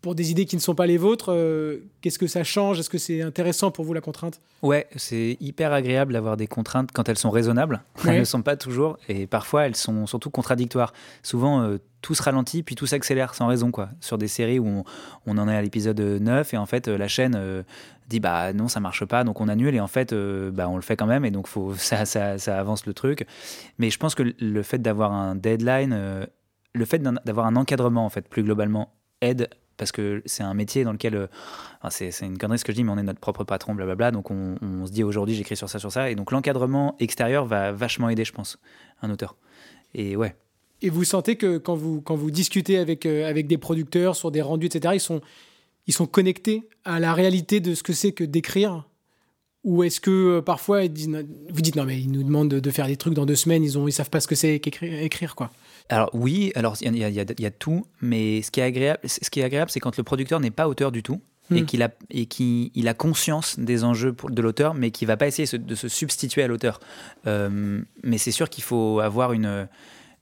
pour 0.01 0.15
des 0.15 0.31
idées 0.31 0.45
qui 0.45 0.55
ne 0.55 0.61
sont 0.61 0.73
pas 0.75 0.87
les 0.87 0.97
vôtres. 0.97 1.31
euh, 1.31 1.77
Qu'est-ce 2.01 2.17
que 2.17 2.25
ça 2.27 2.43
change? 2.43 2.79
Est-ce 2.79 2.89
que 2.89 2.97
c'est 2.97 3.21
intéressant 3.21 3.69
pour 3.69 3.85
vous, 3.85 3.93
la 3.93 4.01
contrainte? 4.01 4.41
Ouais, 4.63 4.87
c'est 4.95 5.37
hyper 5.39 5.73
agréable 5.73 6.13
d'avoir 6.13 6.37
des 6.37 6.47
contraintes 6.47 6.89
quand 6.91 7.07
elles 7.07 7.17
sont 7.19 7.29
raisonnables. 7.29 7.81
Ouais. 8.03 8.11
Elles 8.13 8.19
ne 8.21 8.23
sont 8.25 8.41
pas 8.41 8.55
toujours, 8.57 8.97
et 9.09 9.27
parfois 9.27 9.67
elles 9.67 9.75
sont 9.75 10.07
surtout 10.07 10.29
contradictoires. 10.31 10.93
Souvent, 11.21 11.61
euh, 11.61 11.77
tout 12.01 12.15
se 12.15 12.23
ralentit, 12.23 12.63
puis 12.63 12.73
tout 12.73 12.87
s'accélère 12.87 13.35
sans 13.35 13.45
raison, 13.47 13.69
quoi. 13.69 13.89
Sur 13.99 14.17
des 14.17 14.27
séries 14.27 14.57
où 14.57 14.65
on, 14.67 14.83
on 15.27 15.37
en 15.37 15.47
est 15.47 15.55
à 15.55 15.61
l'épisode 15.61 15.99
9, 15.99 16.53
et 16.53 16.57
en 16.57 16.65
fait, 16.65 16.87
euh, 16.87 16.97
la 16.97 17.07
chaîne 17.07 17.35
euh, 17.37 17.61
dit 18.07 18.19
bah 18.19 18.53
non, 18.53 18.67
ça 18.67 18.79
marche 18.79 19.05
pas, 19.05 19.23
donc 19.23 19.39
on 19.39 19.47
annule, 19.47 19.75
et 19.75 19.79
en 19.79 19.87
fait, 19.87 20.13
euh, 20.13 20.49
bah, 20.49 20.67
on 20.67 20.77
le 20.77 20.81
fait 20.81 20.95
quand 20.95 21.05
même, 21.05 21.25
et 21.25 21.31
donc 21.31 21.45
faut, 21.47 21.73
ça, 21.77 22.05
ça, 22.05 22.39
ça 22.39 22.57
avance 22.59 22.87
le 22.87 22.93
truc. 22.95 23.27
Mais 23.77 23.91
je 23.91 23.99
pense 23.99 24.15
que 24.15 24.23
le 24.39 24.63
fait 24.63 24.79
d'avoir 24.79 25.11
un 25.11 25.35
deadline, 25.35 25.93
euh, 25.93 26.25
le 26.73 26.85
fait 26.85 26.99
d'avoir 27.23 27.45
un 27.45 27.55
encadrement, 27.55 28.03
en 28.05 28.09
fait, 28.09 28.27
plus 28.27 28.41
globalement, 28.43 28.93
aide 29.21 29.47
parce 29.81 29.91
que 29.91 30.21
c'est 30.27 30.43
un 30.43 30.53
métier 30.53 30.83
dans 30.83 30.91
lequel, 30.91 31.15
euh, 31.15 31.27
c'est 31.89 32.11
une 32.21 32.37
connerie 32.37 32.59
ce 32.59 32.63
que 32.63 32.71
je 32.71 32.75
dis, 32.75 32.83
mais 32.83 32.91
on 32.91 32.99
est 32.99 33.03
notre 33.03 33.19
propre 33.19 33.43
patron, 33.43 33.73
blablabla, 33.73 34.11
donc 34.11 34.29
on, 34.29 34.85
se 34.85 34.91
dit 34.91 35.03
aujourd'hui 35.03 35.33
j'écris 35.33 35.57
sur 35.57 35.71
ça, 35.71 35.79
sur 35.79 35.91
ça, 35.91 36.11
et 36.11 36.13
donc 36.13 36.31
l'encadrement 36.31 36.95
extérieur 36.99 37.47
va 37.47 37.71
vachement 37.71 38.07
aider, 38.07 38.23
je 38.23 38.31
pense, 38.31 38.59
un 39.01 39.09
auteur. 39.09 39.35
Et 39.95 40.15
ouais, 40.15 40.35
Et 40.83 40.91
vous 40.91 41.03
sentez 41.03 41.35
que 41.35 41.57
quand 41.57 41.73
vous, 41.73 41.99
quand 41.99 42.13
vous 42.13 42.29
discutez 42.29 42.77
avec, 42.77 43.07
euh, 43.07 43.27
avec 43.27 43.47
des 43.47 43.57
producteurs 43.57 44.15
sur 44.15 44.29
des 44.29 44.43
rendus, 44.43 44.67
etc., 44.67 44.93
ils 44.93 44.99
sont, 44.99 45.19
ils 45.87 45.93
sont 45.95 46.05
connectés 46.05 46.69
à 46.85 46.99
la 46.99 47.15
réalité 47.15 47.59
de 47.59 47.73
ce 47.73 47.81
que 47.81 47.93
c'est 47.93 48.11
que 48.11 48.23
d'écrire? 48.23 48.87
Ou 49.63 49.81
est-ce 49.81 49.99
que 49.99 50.11
euh, 50.11 50.41
parfois 50.43 50.81
vous 50.81 51.61
dites 51.61 51.75
non, 51.75 51.85
mais 51.85 51.99
ils 51.99 52.11
nous 52.11 52.21
demandent 52.21 52.49
de, 52.49 52.69
faire 52.71 52.85
des 52.85 52.97
trucs 52.97 53.15
dans 53.15 53.25
deux 53.25 53.35
semaines, 53.35 53.63
ils 53.63 53.79
ne 53.79 53.87
ils 53.87 53.91
savent 53.91 54.11
pas 54.11 54.19
ce 54.19 54.27
que 54.27 54.35
c'est 54.35 54.59
qu'écrire, 54.59 55.01
écrire, 55.01 55.33
quoi 55.33 55.49
Alors 55.89 56.09
oui, 56.13 56.51
alors 56.55 56.75
il 56.81 56.97
y, 56.97 57.03
a- 57.03 57.09
y 57.09 57.19
y 57.43 57.51
tout, 57.51 57.85
mais 58.01 58.41
ce 58.41 58.51
qui 58.51 58.59
est 58.59 58.63
agréable, 58.63 58.99
ce 59.05 59.29
qui 59.29 59.39
est 59.39 59.43
agréable, 59.43 59.71
c'est 59.71 59.79
quand 59.79 59.97
le 59.97 60.03
producteur 60.03 60.39
n'est 60.39 60.51
pas 60.51 60.67
auteur 60.67 60.91
du 60.91 61.03
tout 61.03 61.21
et 61.53 61.61
Hmm. 61.61 61.65
qu'il 61.65 61.83
a 61.83 61.89
et 62.09 62.27
qu'il 62.27 62.71
il 62.75 62.87
a 62.87 62.93
conscience 62.93 63.59
des 63.59 63.83
enjeux 63.83 64.13
pour- 64.13 64.29
de 64.31 64.41
l'auteur, 64.41 64.73
mais 64.73 64.91
qui 64.91 65.05
va 65.05 65.17
pas 65.17 65.27
essayer 65.27 65.45
se- 65.45 65.57
de 65.57 65.75
se 65.75 65.89
substituer 65.89 66.43
à 66.43 66.47
l'auteur. 66.47 66.79
Euh, 67.27 67.81
mais 68.03 68.17
c'est 68.17 68.31
sûr 68.31 68.49
qu'il 68.49 68.63
faut 68.63 68.99
avoir 69.01 69.33
une 69.33 69.67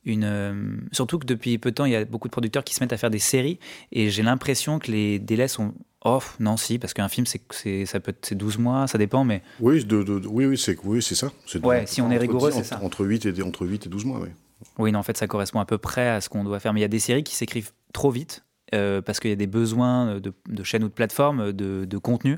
une 0.05 0.23
euh, 0.23 0.53
surtout 0.91 1.19
que 1.19 1.25
depuis 1.25 1.57
peu 1.57 1.71
de 1.71 1.75
temps, 1.75 1.85
il 1.85 1.91
y 1.91 1.95
a 1.95 2.05
beaucoup 2.05 2.27
de 2.29 2.31
producteurs 2.31 2.63
qui 2.63 2.73
se 2.73 2.81
mettent 2.81 2.93
à 2.93 2.97
faire 2.97 3.09
des 3.11 3.19
séries 3.19 3.59
et 3.91 4.09
j'ai 4.09 4.23
l'impression 4.23 4.79
que 4.79 4.89
les 4.91 5.19
délais 5.19 5.49
sont 5.49 5.73
off. 6.01 6.37
Non, 6.39 6.55
si, 6.57 6.79
parce 6.79 6.93
qu'un 6.93 7.09
film, 7.09 7.25
c'est 7.27 7.41
c'est 7.51 7.85
ça 7.85 7.99
peut 7.99 8.11
être 8.11 8.25
c'est 8.25 8.35
12 8.35 8.57
mois, 8.57 8.87
ça 8.87 8.97
dépend, 8.97 9.23
mais 9.25 9.43
Oui, 9.59 9.83
de, 9.83 10.01
de- 10.03 10.19
de- 10.19 10.27
oui, 10.27 10.45
oui, 10.45 10.57
c'est 10.57 10.77
oui, 10.85 11.01
c'est 11.03 11.15
ça. 11.15 11.31
C'est 11.45 11.61
de- 11.61 11.67
Ouais, 11.67 11.85
si 11.85 12.01
on 12.01 12.09
est 12.09 12.17
rigoureux, 12.17 12.49
c'est 12.51 12.63
ça. 12.63 12.79
Entre 12.81 13.05
8 13.05 13.25
et, 13.25 13.41
entre 13.43 13.67
8 13.67 13.85
et 13.85 13.89
12 13.89 14.05
mois, 14.05 14.19
oui. 14.21 14.29
Oui, 14.77 14.91
non, 14.91 14.99
en 14.99 15.03
fait, 15.03 15.17
ça 15.17 15.27
correspond 15.27 15.59
à 15.59 15.65
peu 15.65 15.77
près 15.77 16.07
à 16.09 16.21
ce 16.21 16.29
qu'on 16.29 16.43
doit 16.43 16.59
faire. 16.59 16.73
Mais 16.73 16.79
il 16.79 16.83
y 16.83 16.85
a 16.85 16.89
des 16.89 16.99
séries 16.99 17.23
qui 17.23 17.35
s'écrivent 17.35 17.71
trop 17.93 18.11
vite 18.11 18.43
euh, 18.73 19.01
parce 19.01 19.19
qu'il 19.19 19.29
y 19.29 19.33
a 19.33 19.37
des 19.37 19.47
besoins 19.47 20.19
de, 20.19 20.33
de 20.47 20.63
chaînes 20.63 20.83
ou 20.83 20.89
de 20.89 20.93
plateformes, 20.93 21.51
de, 21.51 21.97
contenu. 21.97 22.37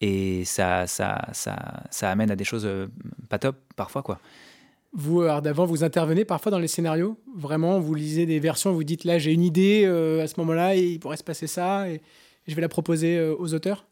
Et 0.00 0.44
ça, 0.44 0.86
ça, 0.86 1.28
ça, 1.32 1.84
ça 1.90 2.10
amène 2.10 2.30
à 2.30 2.36
des 2.36 2.44
choses 2.44 2.66
euh, 2.66 2.88
pas 3.28 3.38
top 3.38 3.56
parfois, 3.76 4.02
quoi. 4.02 4.18
Vous, 4.92 5.22
euh, 5.22 5.40
d'avant, 5.40 5.64
vous 5.64 5.82
intervenez 5.82 6.24
parfois 6.24 6.52
dans 6.52 6.58
les 6.58 6.68
scénarios? 6.68 7.18
Vraiment, 7.34 7.80
vous 7.80 7.94
lisez 7.94 8.26
des 8.26 8.38
versions, 8.38 8.72
vous 8.72 8.84
dites 8.84 9.04
là, 9.04 9.18
j'ai 9.18 9.32
une 9.32 9.42
idée 9.42 9.86
à 9.86 10.26
ce 10.26 10.38
moment-là, 10.38 10.76
il 10.76 11.00
pourrait 11.00 11.16
se 11.16 11.24
passer 11.24 11.46
ça, 11.46 11.88
et 11.88 12.00
je 12.46 12.54
vais 12.54 12.62
la 12.62 12.68
proposer 12.68 13.20
aux 13.20 13.54
auteurs? 13.54 13.86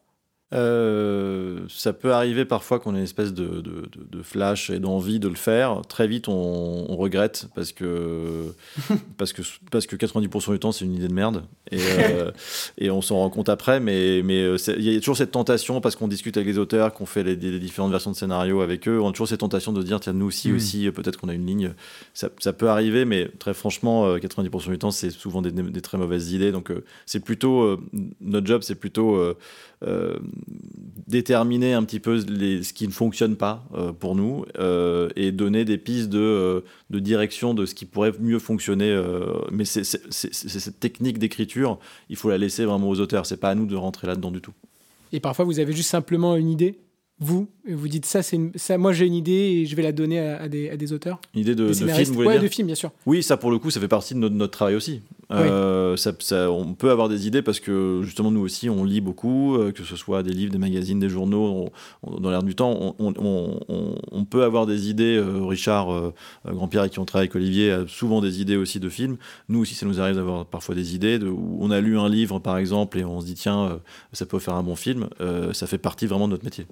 Euh, 0.52 1.60
ça 1.68 1.92
peut 1.92 2.12
arriver 2.12 2.44
parfois 2.44 2.78
qu'on 2.78 2.94
ait 2.94 2.98
une 2.98 3.04
espèce 3.04 3.32
de, 3.32 3.46
de- 3.46 3.60
de- 3.60 4.06
de 4.10 4.22
flash 4.22 4.70
et 4.70 4.78
d'envie 4.78 5.18
de 5.18 5.28
le 5.28 5.34
faire. 5.34 5.80
Très 5.88 6.06
vite, 6.06 6.28
on, 6.28 6.86
on 6.88 6.96
regrette 6.96 7.48
parce 7.54 7.72
que, 7.72 8.52
parce, 9.18 9.32
que, 9.32 9.42
parce 9.70 9.86
que 9.86 9.96
90% 9.96 10.52
du 10.52 10.58
temps, 10.58 10.72
c'est 10.72 10.84
une 10.84 10.94
idée 10.94 11.08
de 11.08 11.14
merde. 11.14 11.44
Et, 11.70 11.78
euh, 11.80 12.30
et 12.78 12.90
on 12.90 13.00
s'en 13.00 13.16
rend 13.16 13.30
compte 13.30 13.48
après. 13.48 13.80
Mais 13.80 14.22
mais 14.22 14.42
euh, 14.42 14.56
il 14.76 14.92
y 14.92 14.96
a 14.96 14.98
toujours 15.00 15.16
cette 15.16 15.30
tentation, 15.32 15.80
parce 15.80 15.96
qu'on 15.96 16.08
discute 16.08 16.36
avec 16.36 16.46
les 16.46 16.58
auteurs, 16.58 16.92
qu'on 16.92 17.06
fait 17.06 17.22
les, 17.22 17.34
les 17.36 17.58
différentes 17.58 17.90
versions 17.90 18.10
de 18.10 18.16
scénario 18.16 18.60
avec 18.60 18.86
eux, 18.88 19.00
on 19.00 19.08
a 19.08 19.12
toujours 19.12 19.28
cette 19.28 19.40
tentation 19.40 19.72
de 19.72 19.82
dire 19.82 20.00
tiens, 20.00 20.12
nous 20.12 20.26
aussi, 20.26 20.50
Mm. 20.50 20.56
aussi, 20.56 20.90
peut-être 20.90 21.16
qu'on 21.18 21.28
a 21.28 21.34
une 21.34 21.46
ligne. 21.46 21.72
Ça, 22.14 22.28
ça 22.40 22.52
peut 22.52 22.68
arriver, 22.68 23.04
mais 23.04 23.28
très 23.38 23.54
franchement, 23.54 24.06
euh, 24.06 24.18
90% 24.18 24.68
du 24.70 24.78
temps, 24.78 24.90
c'est 24.90 25.10
souvent 25.10 25.40
des, 25.40 25.50
des 25.52 25.80
très 25.80 25.96
mauvaises 25.98 26.32
idées. 26.32 26.52
Donc, 26.52 26.70
c'est 27.06 27.24
plutôt. 27.24 27.62
euh, 27.62 27.80
notre 28.20 28.46
job, 28.46 28.62
c'est 28.62 28.74
plutôt. 28.74 29.16
Déterminer 31.06 31.74
un 31.74 31.84
petit 31.84 32.00
peu 32.00 32.24
les, 32.28 32.62
ce 32.62 32.72
qui 32.72 32.86
ne 32.86 32.92
fonctionne 32.92 33.36
pas 33.36 33.64
euh, 33.74 33.92
pour 33.92 34.14
nous 34.16 34.44
euh, 34.58 35.08
et 35.16 35.30
donner 35.32 35.64
des 35.64 35.78
pistes 35.78 36.08
de, 36.08 36.18
euh, 36.18 36.60
de 36.90 36.98
direction 36.98 37.54
de 37.54 37.66
ce 37.66 37.74
qui 37.74 37.84
pourrait 37.84 38.12
mieux 38.20 38.38
fonctionner. 38.38 38.90
euh, 38.90 39.26
mais 39.50 39.64
c'est 39.64 39.84
cette 39.84 40.80
technique 40.80 41.18
d'écriture, 41.18 41.78
il 42.08 42.16
faut 42.16 42.30
la 42.30 42.38
laisser 42.38 42.64
vraiment 42.64 42.88
aux 42.88 43.00
auteurs. 43.00 43.26
C'est 43.26 43.36
pas 43.36 43.50
à 43.50 43.54
nous 43.54 43.66
de 43.66 43.76
rentrer 43.76 44.06
là-dedans 44.06 44.30
du 44.30 44.40
tout. 44.40 44.52
Et 45.12 45.20
parfois, 45.20 45.44
vous 45.44 45.60
avez 45.60 45.72
juste 45.72 45.90
simplement 45.90 46.36
une 46.36 46.48
idée 46.48 46.78
vous, 47.22 47.46
vous 47.68 47.86
dites 47.88 48.04
ça, 48.04 48.22
c'est 48.22 48.40
ça, 48.56 48.78
moi 48.78 48.92
j'ai 48.92 49.06
une 49.06 49.14
idée 49.14 49.32
et 49.32 49.66
je 49.66 49.76
vais 49.76 49.82
la 49.82 49.92
donner 49.92 50.18
à, 50.18 50.48
des, 50.48 50.70
à 50.70 50.76
des, 50.76 50.92
auteurs 50.92 51.20
Une 51.34 51.42
idée 51.42 51.54
de, 51.54 51.68
de 51.68 51.72
film, 51.72 52.14
vous 52.14 52.24
de 52.24 52.48
film, 52.48 52.66
bien 52.66 52.74
sûr. 52.74 52.90
Oui, 53.06 53.22
ça 53.22 53.36
pour 53.36 53.52
le 53.52 53.58
coup, 53.58 53.70
ça 53.70 53.78
fait 53.78 53.86
partie 53.86 54.14
de 54.14 54.18
notre, 54.18 54.34
notre 54.34 54.52
travail 54.52 54.74
aussi. 54.74 55.02
Euh, 55.32 55.96
ça, 55.96 56.12
ça, 56.18 56.50
on 56.50 56.74
peut 56.74 56.90
avoir 56.90 57.08
des 57.08 57.26
idées 57.26 57.42
parce 57.42 57.60
que 57.60 58.00
justement 58.02 58.30
nous 58.30 58.40
aussi 58.40 58.68
on 58.68 58.84
lit 58.84 59.00
beaucoup, 59.00 59.56
euh, 59.56 59.72
que 59.72 59.84
ce 59.84 59.96
soit 59.96 60.22
des 60.22 60.32
livres, 60.32 60.52
des 60.52 60.58
magazines, 60.58 60.98
des 60.98 61.08
journaux. 61.08 61.70
dans 62.06 62.30
l'air 62.30 62.42
du 62.42 62.54
temps, 62.54 62.94
on, 62.98 64.24
peut 64.24 64.44
avoir 64.44 64.66
des 64.66 64.88
idées. 64.88 65.16
Euh, 65.16 65.44
Richard 65.44 66.12
Grand-Pierre, 66.46 66.82
avec 66.82 66.92
qui 66.92 66.98
on 66.98 67.04
travaille 67.04 67.26
avec 67.26 67.36
Olivier, 67.36 67.72
a 67.72 67.86
souvent 67.86 68.20
des 68.20 68.40
idées 68.40 68.56
aussi 68.56 68.80
de 68.80 68.88
films. 68.88 69.16
Nous 69.48 69.60
aussi, 69.60 69.74
ça 69.74 69.86
nous 69.86 70.00
arrive 70.00 70.16
d'avoir 70.16 70.46
parfois 70.46 70.74
des 70.74 70.94
idées. 70.94 71.18
De, 71.18 71.28
où 71.28 71.58
on 71.60 71.70
a 71.70 71.80
lu 71.80 71.98
un 71.98 72.08
livre 72.08 72.38
par 72.38 72.58
exemple 72.58 72.98
et 72.98 73.04
on 73.04 73.20
se 73.20 73.26
dit 73.26 73.34
tiens, 73.34 73.80
ça 74.12 74.26
peut 74.26 74.38
faire 74.38 74.54
un 74.54 74.62
bon 74.62 74.76
film. 74.76 75.08
ça 75.52 75.66
fait 75.66 75.78
partie 75.78 76.06
vraiment 76.06 76.26
de 76.26 76.32
notre 76.32 76.44
métier. 76.44 76.66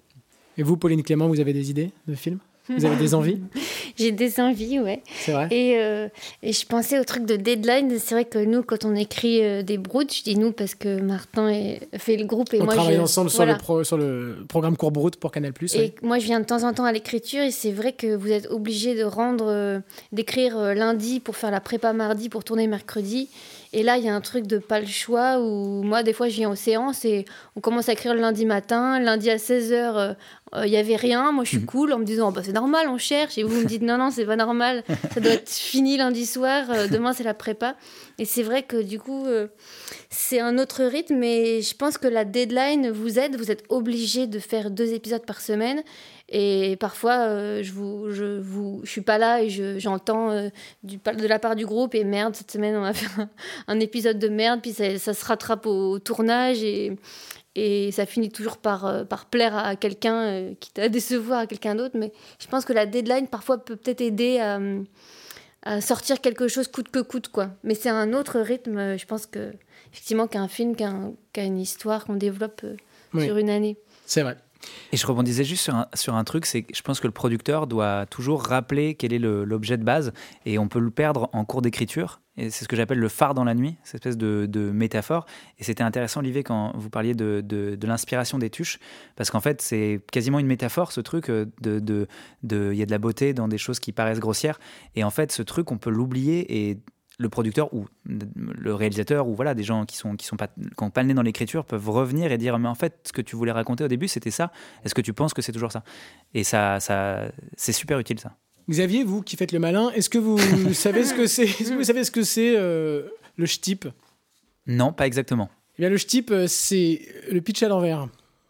Et 0.56 0.62
vous, 0.62 0.76
Pauline 0.76 1.02
Clément, 1.02 1.28
vous 1.28 1.40
avez 1.40 1.52
des 1.52 1.70
idées 1.70 1.90
de 2.06 2.14
films? 2.14 2.38
Vous 2.76 2.84
avez 2.84 2.96
des 2.96 3.14
envies 3.14 3.38
J'ai 3.96 4.12
des 4.12 4.40
envies, 4.40 4.80
ouais. 4.80 5.02
C'est 5.20 5.32
vrai. 5.32 5.48
Et, 5.50 5.78
euh, 5.78 6.08
et, 6.42 6.52
je 6.52 6.64
pensais 6.66 6.98
au 6.98 7.04
truc 7.04 7.26
de 7.26 7.36
deadline. 7.36 7.98
C'est 7.98 8.14
vrai 8.14 8.24
que 8.24 8.38
nous, 8.38 8.62
quand 8.62 8.84
on 8.84 8.94
écrit 8.94 9.42
euh, 9.42 9.62
des 9.62 9.78
broutes, 9.78 10.14
je 10.14 10.22
dis 10.22 10.36
nous 10.36 10.52
parce 10.52 10.74
que 10.74 11.00
Martin 11.00 11.52
fait 11.98 12.16
le 12.16 12.24
groupe 12.24 12.54
et 12.54 12.60
on 12.60 12.64
moi. 12.64 12.74
On 12.74 12.76
travaille 12.76 12.98
ensemble 12.98 13.30
sur, 13.30 13.44
le 13.44 13.84
sur 13.84 13.98
le 13.98 14.44
programme 14.48 14.76
Court 14.76 14.90
Broute 14.90 15.16
pour 15.16 15.32
Canal+. 15.32 15.52
Et 15.74 15.94
moi, 16.02 16.18
je 16.18 16.24
viens 16.24 16.40
de 16.40 16.46
temps 16.46 16.62
en 16.62 16.72
temps 16.72 16.84
à 16.84 16.92
l'écriture 16.92 17.42
et 17.42 17.50
c'est 17.50 17.72
vrai 17.72 17.92
que 17.92 18.14
vous 18.14 18.30
êtes 18.30 18.46
obligé 18.50 18.94
de 18.94 19.04
rendre, 19.04 19.46
euh, 19.48 19.80
d'écrire 20.12 20.74
lundi 20.74 21.20
pour 21.20 21.36
faire 21.36 21.50
la 21.50 21.60
prépa 21.60 21.92
mardi 21.92 22.28
pour 22.28 22.44
tourner 22.44 22.66
mercredi. 22.66 23.28
Et 23.72 23.84
là, 23.84 23.98
il 23.98 24.04
y 24.04 24.08
a 24.08 24.14
un 24.14 24.20
truc 24.20 24.48
de 24.48 24.58
pas 24.58 24.80
le 24.80 24.86
choix 24.86 25.38
où 25.38 25.82
moi, 25.82 26.02
des 26.02 26.12
fois, 26.12 26.28
je 26.28 26.34
viens 26.34 26.50
aux 26.50 26.56
séances 26.56 27.04
et 27.04 27.24
on 27.54 27.60
commence 27.60 27.88
à 27.88 27.92
écrire 27.92 28.14
le 28.14 28.20
lundi 28.20 28.44
matin. 28.44 28.98
Lundi 28.98 29.30
à 29.30 29.36
16h, 29.36 29.72
euh, 29.72 30.14
euh, 30.54 30.66
il 30.66 30.68
y 30.68 30.72
n'y 30.72 30.76
avait 30.76 30.96
rien. 30.96 31.30
Moi, 31.30 31.44
je 31.44 31.50
suis 31.50 31.58
mhm. 31.58 31.66
cool 31.66 31.92
en 31.92 32.00
me 32.00 32.04
disant, 32.04 32.32
bah, 32.32 32.42
c'est 32.44 32.52
normal, 32.52 32.88
on 32.88 32.98
cherche. 32.98 33.38
Et 33.38 33.44
vous 33.44 33.60
me 33.60 33.64
dites, 33.64 33.82
non, 33.82 33.96
non, 33.96 34.10
c'est 34.10 34.24
pas 34.24 34.34
normal. 34.34 34.82
Ça 35.14 35.20
doit 35.20 35.32
être 35.32 35.50
fini 35.50 35.96
lundi 35.96 36.26
soir. 36.26 36.64
Euh, 36.70 36.88
demain, 36.88 37.12
c'est 37.12 37.22
la 37.22 37.34
prépa. 37.34 37.76
Et 38.18 38.24
c'est 38.24 38.42
vrai 38.42 38.64
que 38.64 38.82
du 38.82 38.98
coup, 38.98 39.26
c'est 40.10 40.40
un 40.40 40.58
autre 40.58 40.82
rythme. 40.82 41.14
Mais 41.16 41.62
je 41.62 41.74
pense 41.76 41.96
que 41.96 42.08
la 42.08 42.24
deadline 42.24 42.90
vous 42.90 43.20
aide. 43.20 43.36
Vous 43.36 43.52
êtes 43.52 43.62
obligé 43.68 44.26
de 44.26 44.40
faire 44.40 44.70
deux 44.70 44.92
épisodes 44.92 45.24
par 45.24 45.40
semaine. 45.40 45.82
Et 46.32 46.76
parfois, 46.76 47.26
euh, 47.26 47.62
je 47.64 47.72
vous, 47.72 48.10
je 48.10 48.38
vous, 48.38 48.80
je 48.84 48.90
suis 48.90 49.00
pas 49.00 49.18
là 49.18 49.42
et 49.42 49.50
j'entends 49.80 50.30
euh, 50.30 50.48
de 50.84 51.26
la 51.26 51.40
part 51.40 51.56
du 51.56 51.66
groupe 51.66 51.96
et 51.96 52.04
merde, 52.04 52.36
cette 52.36 52.52
semaine 52.52 52.76
on 52.76 52.82
va 52.82 52.92
faire 52.92 53.26
un, 53.66 53.80
épisode 53.80 54.20
de 54.20 54.28
merde, 54.28 54.60
puis 54.62 54.72
ça, 54.72 54.96
ça, 55.00 55.12
se 55.12 55.24
rattrape 55.24 55.66
au, 55.66 55.98
tournage 55.98 56.62
et, 56.62 56.96
et 57.56 57.90
ça 57.90 58.06
finit 58.06 58.30
toujours 58.30 58.58
par, 58.58 58.86
euh, 58.86 59.02
par 59.02 59.26
plaire 59.26 59.56
à 59.56 59.74
quelqu'un, 59.74 60.54
qui 60.60 60.70
t'a 60.70 60.88
décevoir 60.88 61.40
à 61.40 61.46
quelqu'un 61.48 61.74
d'autre. 61.74 61.96
Mais 61.98 62.12
je 62.38 62.46
pense 62.46 62.64
que 62.64 62.72
la 62.72 62.86
deadline 62.86 63.26
parfois 63.26 63.58
peut 63.58 63.74
peut-être 63.74 64.00
aider 64.00 64.38
à, 64.38 64.60
à, 65.64 65.80
sortir 65.80 66.20
quelque 66.20 66.46
chose 66.46 66.68
coûte 66.68 66.90
que 66.90 67.00
coûte 67.00 67.26
quoi. 67.26 67.48
Mais 67.64 67.74
c'est 67.74 67.90
un 67.90 68.12
autre 68.12 68.38
rythme, 68.38 68.96
je 68.96 69.04
pense 69.04 69.26
que 69.26 69.52
effectivement 69.92 70.28
qu'un 70.28 70.46
film, 70.46 70.76
qu'une 70.76 71.58
histoire 71.58 72.04
qu'on 72.04 72.14
développe 72.14 72.64
sur 73.18 73.36
une 73.36 73.50
année. 73.50 73.76
C'est 74.06 74.22
vrai. 74.22 74.36
Et 74.92 74.96
je 74.96 75.06
rebondisais 75.06 75.44
juste 75.44 75.64
sur 75.64 75.74
un, 75.74 75.86
sur 75.94 76.14
un 76.14 76.24
truc, 76.24 76.46
c'est 76.46 76.62
que 76.62 76.74
je 76.74 76.82
pense 76.82 77.00
que 77.00 77.06
le 77.06 77.12
producteur 77.12 77.66
doit 77.66 78.06
toujours 78.06 78.42
rappeler 78.42 78.94
quel 78.94 79.12
est 79.12 79.18
l'objet 79.18 79.78
de 79.78 79.84
base, 79.84 80.12
et 80.46 80.58
on 80.58 80.68
peut 80.68 80.80
le 80.80 80.90
perdre 80.90 81.28
en 81.32 81.44
cours 81.44 81.62
d'écriture. 81.62 82.20
Et 82.36 82.48
c'est 82.48 82.64
ce 82.64 82.68
que 82.68 82.76
j'appelle 82.76 82.98
le 82.98 83.08
phare 83.08 83.34
dans 83.34 83.44
la 83.44 83.54
nuit, 83.54 83.76
cette 83.82 83.96
espèce 83.96 84.16
de, 84.16 84.46
de 84.48 84.70
métaphore. 84.70 85.26
Et 85.58 85.64
c'était 85.64 85.82
intéressant, 85.82 86.20
Olivier, 86.20 86.42
quand 86.42 86.72
vous 86.74 86.88
parliez 86.88 87.14
de, 87.14 87.42
de, 87.44 87.74
de 87.74 87.86
l'inspiration 87.86 88.38
des 88.38 88.48
tuches, 88.48 88.78
parce 89.16 89.30
qu'en 89.30 89.40
fait, 89.40 89.61
c'est 89.61 90.00
quasiment 90.11 90.38
une 90.38 90.46
métaphore, 90.46 90.92
ce 90.92 91.00
truc. 91.00 91.28
Euh, 91.28 91.46
de 91.61 92.06
Il 92.42 92.76
y 92.76 92.82
a 92.82 92.86
de 92.86 92.90
la 92.90 92.98
beauté 92.98 93.34
dans 93.34 93.48
des 93.48 93.58
choses 93.58 93.78
qui 93.78 93.92
paraissent 93.92 94.20
grossières. 94.20 94.58
Et 94.94 95.04
en 95.04 95.11
fait, 95.11 95.32
ce 95.32 95.42
truc, 95.42 95.70
on 95.70 95.78
peut 95.78 95.90
l'oublier 95.90 96.68
et 96.70 96.78
le 97.20 97.28
producteur 97.28 97.72
ou 97.74 97.86
le 98.06 98.74
réalisateur 98.74 99.28
ou 99.28 99.34
voilà 99.34 99.54
des 99.54 99.62
gens 99.62 99.84
qui 99.84 99.96
sont 99.98 100.16
qui 100.16 100.24
sont 100.24 100.36
pas 100.36 100.48
qui 100.48 100.82
ont 100.82 100.90
pas 100.90 101.02
le 101.02 101.08
nez 101.08 101.14
dans 101.14 101.22
l'écriture 101.22 101.66
peuvent 101.66 101.90
revenir 101.90 102.32
et 102.32 102.38
dire 102.38 102.58
mais 102.58 102.68
en 102.68 102.74
fait 102.74 102.94
ce 103.04 103.12
que 103.12 103.20
tu 103.20 103.36
voulais 103.36 103.52
raconter 103.52 103.84
au 103.84 103.88
début 103.88 104.08
c'était 104.08 104.30
ça. 104.30 104.50
Est-ce 104.84 104.94
que 104.94 105.02
tu 105.02 105.12
penses 105.12 105.34
que 105.34 105.42
c'est 105.42 105.52
toujours 105.52 105.70
ça? 105.70 105.84
Et 106.32 106.44
ça 106.44 106.80
ça 106.80 107.30
c'est 107.58 107.72
super 107.72 107.98
utile 107.98 108.18
ça. 108.18 108.32
Xavier 108.70 109.04
vous 109.04 109.20
qui 109.20 109.36
faites 109.36 109.52
le 109.52 109.58
malin 109.58 109.90
est-ce 109.90 110.08
que 110.08 110.16
vous 110.16 110.38
savez 110.72 111.04
ce 111.04 111.12
que 111.12 111.26
c'est 111.26 111.44
vous 111.44 111.84
savez 111.84 112.04
ce 112.04 112.10
que 112.10 112.22
c'est 112.22 112.56
euh, 112.56 113.02
le 113.36 113.44
ch'tip? 113.44 113.86
Non 114.66 114.94
pas 114.94 115.06
exactement. 115.06 115.50
Eh 115.76 115.82
bien 115.82 115.90
le 115.90 115.98
ch'tip 115.98 116.30
euh, 116.30 116.46
c'est 116.46 117.02
le 117.30 117.42
pitch 117.42 117.62
à 117.62 117.68
l'envers 117.68 118.08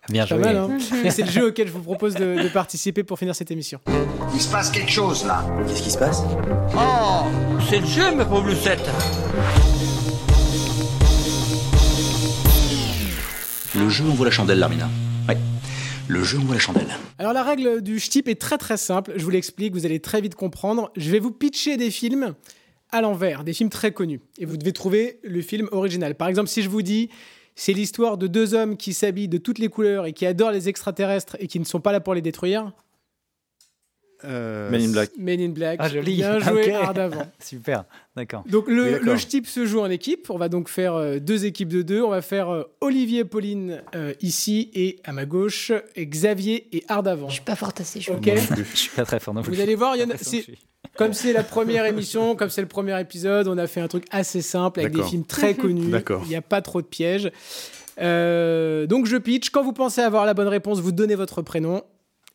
Bien 0.08 0.26
joué. 0.26 0.38
Mal, 0.38 0.56
hein 0.56 0.78
Et 1.04 1.10
c'est 1.10 1.22
le 1.22 1.30
jeu 1.30 1.48
auquel 1.48 1.68
je 1.68 1.72
vous 1.72 1.82
propose 1.82 2.14
de, 2.14 2.42
de, 2.42 2.48
participer 2.48 3.04
pour 3.04 3.18
finir 3.18 3.34
cette 3.34 3.50
émission. 3.50 3.80
Il 4.34 4.40
se 4.40 4.50
passe 4.50 4.70
quelque 4.70 4.90
chose 4.90 5.24
là. 5.26 5.44
Qu'est-ce 5.66 5.82
qui 5.82 5.90
se 5.90 5.98
passe? 5.98 6.22
Oh, 6.74 7.26
c'est 7.68 7.80
le 7.80 7.86
jeu, 7.86 8.14
ma 8.14 8.24
pauvre 8.24 8.48
Lucette. 8.48 8.88
Le 13.76 13.88
jeu 13.88 14.04
envoie 14.04 14.26
la 14.26 14.32
chandelle, 14.32 14.58
Larmina. 14.58 14.88
Ouais. 15.28 15.36
Le 16.08 16.24
jeu 16.24 16.38
envoie 16.38 16.54
la 16.54 16.60
chandelle. 16.60 16.88
Alors 17.18 17.32
la 17.32 17.44
règle 17.44 17.82
du 17.82 18.00
ch'tip 18.00 18.26
est 18.26 18.40
très 18.40 18.58
très 18.58 18.76
simple, 18.76 19.12
je 19.14 19.22
vous 19.22 19.30
l'explique, 19.30 19.74
vous 19.74 19.86
allez 19.86 20.00
très 20.00 20.20
vite 20.20 20.34
comprendre. 20.34 20.90
Je 20.96 21.08
vais 21.10 21.20
vous 21.20 21.30
pitcher 21.30 21.76
des 21.76 21.90
films 21.90 22.34
à 22.90 23.00
l'envers, 23.00 23.44
des 23.44 23.52
films 23.52 23.70
très 23.70 23.92
connus. 23.92 24.20
Et 24.38 24.44
vous 24.44 24.56
devez 24.56 24.72
trouver 24.72 25.20
le 25.22 25.40
film 25.40 25.68
original. 25.70 26.16
Par 26.16 26.26
exemple, 26.26 26.48
si 26.48 26.62
je 26.62 26.68
vous 26.68 26.82
dis 26.82 27.10
c'est 27.60 27.74
l'histoire 27.74 28.16
de 28.16 28.26
deux 28.26 28.54
hommes 28.54 28.78
qui 28.78 28.94
s'habillent 28.94 29.28
de 29.28 29.36
toutes 29.36 29.58
les 29.58 29.68
couleurs 29.68 30.06
et 30.06 30.14
qui 30.14 30.24
adorent 30.24 30.50
les 30.50 30.70
extraterrestres 30.70 31.36
et 31.40 31.46
qui 31.46 31.60
ne 31.60 31.64
sont 31.66 31.80
pas 31.80 31.92
là 31.92 32.00
pour 32.00 32.14
les 32.14 32.22
détruire. 32.22 32.72
Euh, 34.24 34.70
Men 34.70 34.80
in 34.80 34.92
Black. 34.92 35.10
Men 35.18 35.40
in 35.40 35.48
Black. 35.50 35.78
Ah, 35.78 35.88
joli. 35.90 36.16
Bien 36.16 36.38
joué, 36.40 36.74
okay. 36.74 37.08
Super, 37.38 37.84
d'accord. 38.16 38.44
Donc 38.46 38.66
le, 38.66 38.98
le 38.98 39.16
type 39.16 39.46
se 39.46 39.66
joue 39.66 39.80
en 39.80 39.90
équipe. 39.90 40.30
On 40.30 40.38
va 40.38 40.48
donc 40.48 40.70
faire 40.70 40.94
euh, 40.94 41.18
deux 41.18 41.44
équipes 41.44 41.68
de 41.68 41.82
deux. 41.82 42.02
On 42.02 42.08
va 42.08 42.22
faire 42.22 42.48
euh, 42.48 42.64
Olivier 42.80 43.20
et 43.20 43.24
Pauline 43.26 43.82
euh, 43.94 44.14
ici 44.22 44.70
et 44.72 44.98
à 45.04 45.12
ma 45.12 45.26
gauche, 45.26 45.70
et 45.96 46.06
Xavier 46.06 46.74
et 46.74 46.84
Ardavant. 46.88 47.28
Je 47.28 47.34
suis 47.34 47.44
pas 47.44 47.56
fort 47.56 47.72
assez 47.78 48.00
chaud. 48.00 48.14
Ok. 48.14 48.30
Je 48.56 48.76
suis 48.76 48.96
pas 48.96 49.04
très 49.04 49.20
fort 49.20 49.34
non 49.34 49.42
plus. 49.42 49.54
Vous 49.54 49.60
allez 49.60 49.74
voir, 49.74 49.96
il 49.96 50.00
y 50.00 50.04
en 50.04 50.10
a, 50.10 50.16
comme 51.00 51.14
c'est 51.14 51.32
la 51.32 51.42
première 51.42 51.86
émission, 51.86 52.36
comme 52.36 52.50
c'est 52.50 52.60
le 52.60 52.68
premier 52.68 53.00
épisode, 53.00 53.48
on 53.48 53.56
a 53.56 53.66
fait 53.66 53.80
un 53.80 53.88
truc 53.88 54.04
assez 54.10 54.42
simple 54.42 54.80
avec 54.80 54.92
des 54.92 55.02
films 55.02 55.24
très 55.24 55.54
connus. 55.54 55.90
Il 56.24 56.28
n'y 56.28 56.36
a 56.36 56.42
pas 56.42 56.60
trop 56.60 56.82
de 56.82 56.86
pièges. 56.86 57.32
Euh, 58.02 58.86
donc 58.86 59.06
je 59.06 59.16
pitch. 59.16 59.48
Quand 59.48 59.62
vous 59.62 59.72
pensez 59.72 60.02
avoir 60.02 60.26
la 60.26 60.34
bonne 60.34 60.48
réponse, 60.48 60.80
vous 60.80 60.92
donnez 60.92 61.14
votre 61.14 61.40
prénom. 61.40 61.80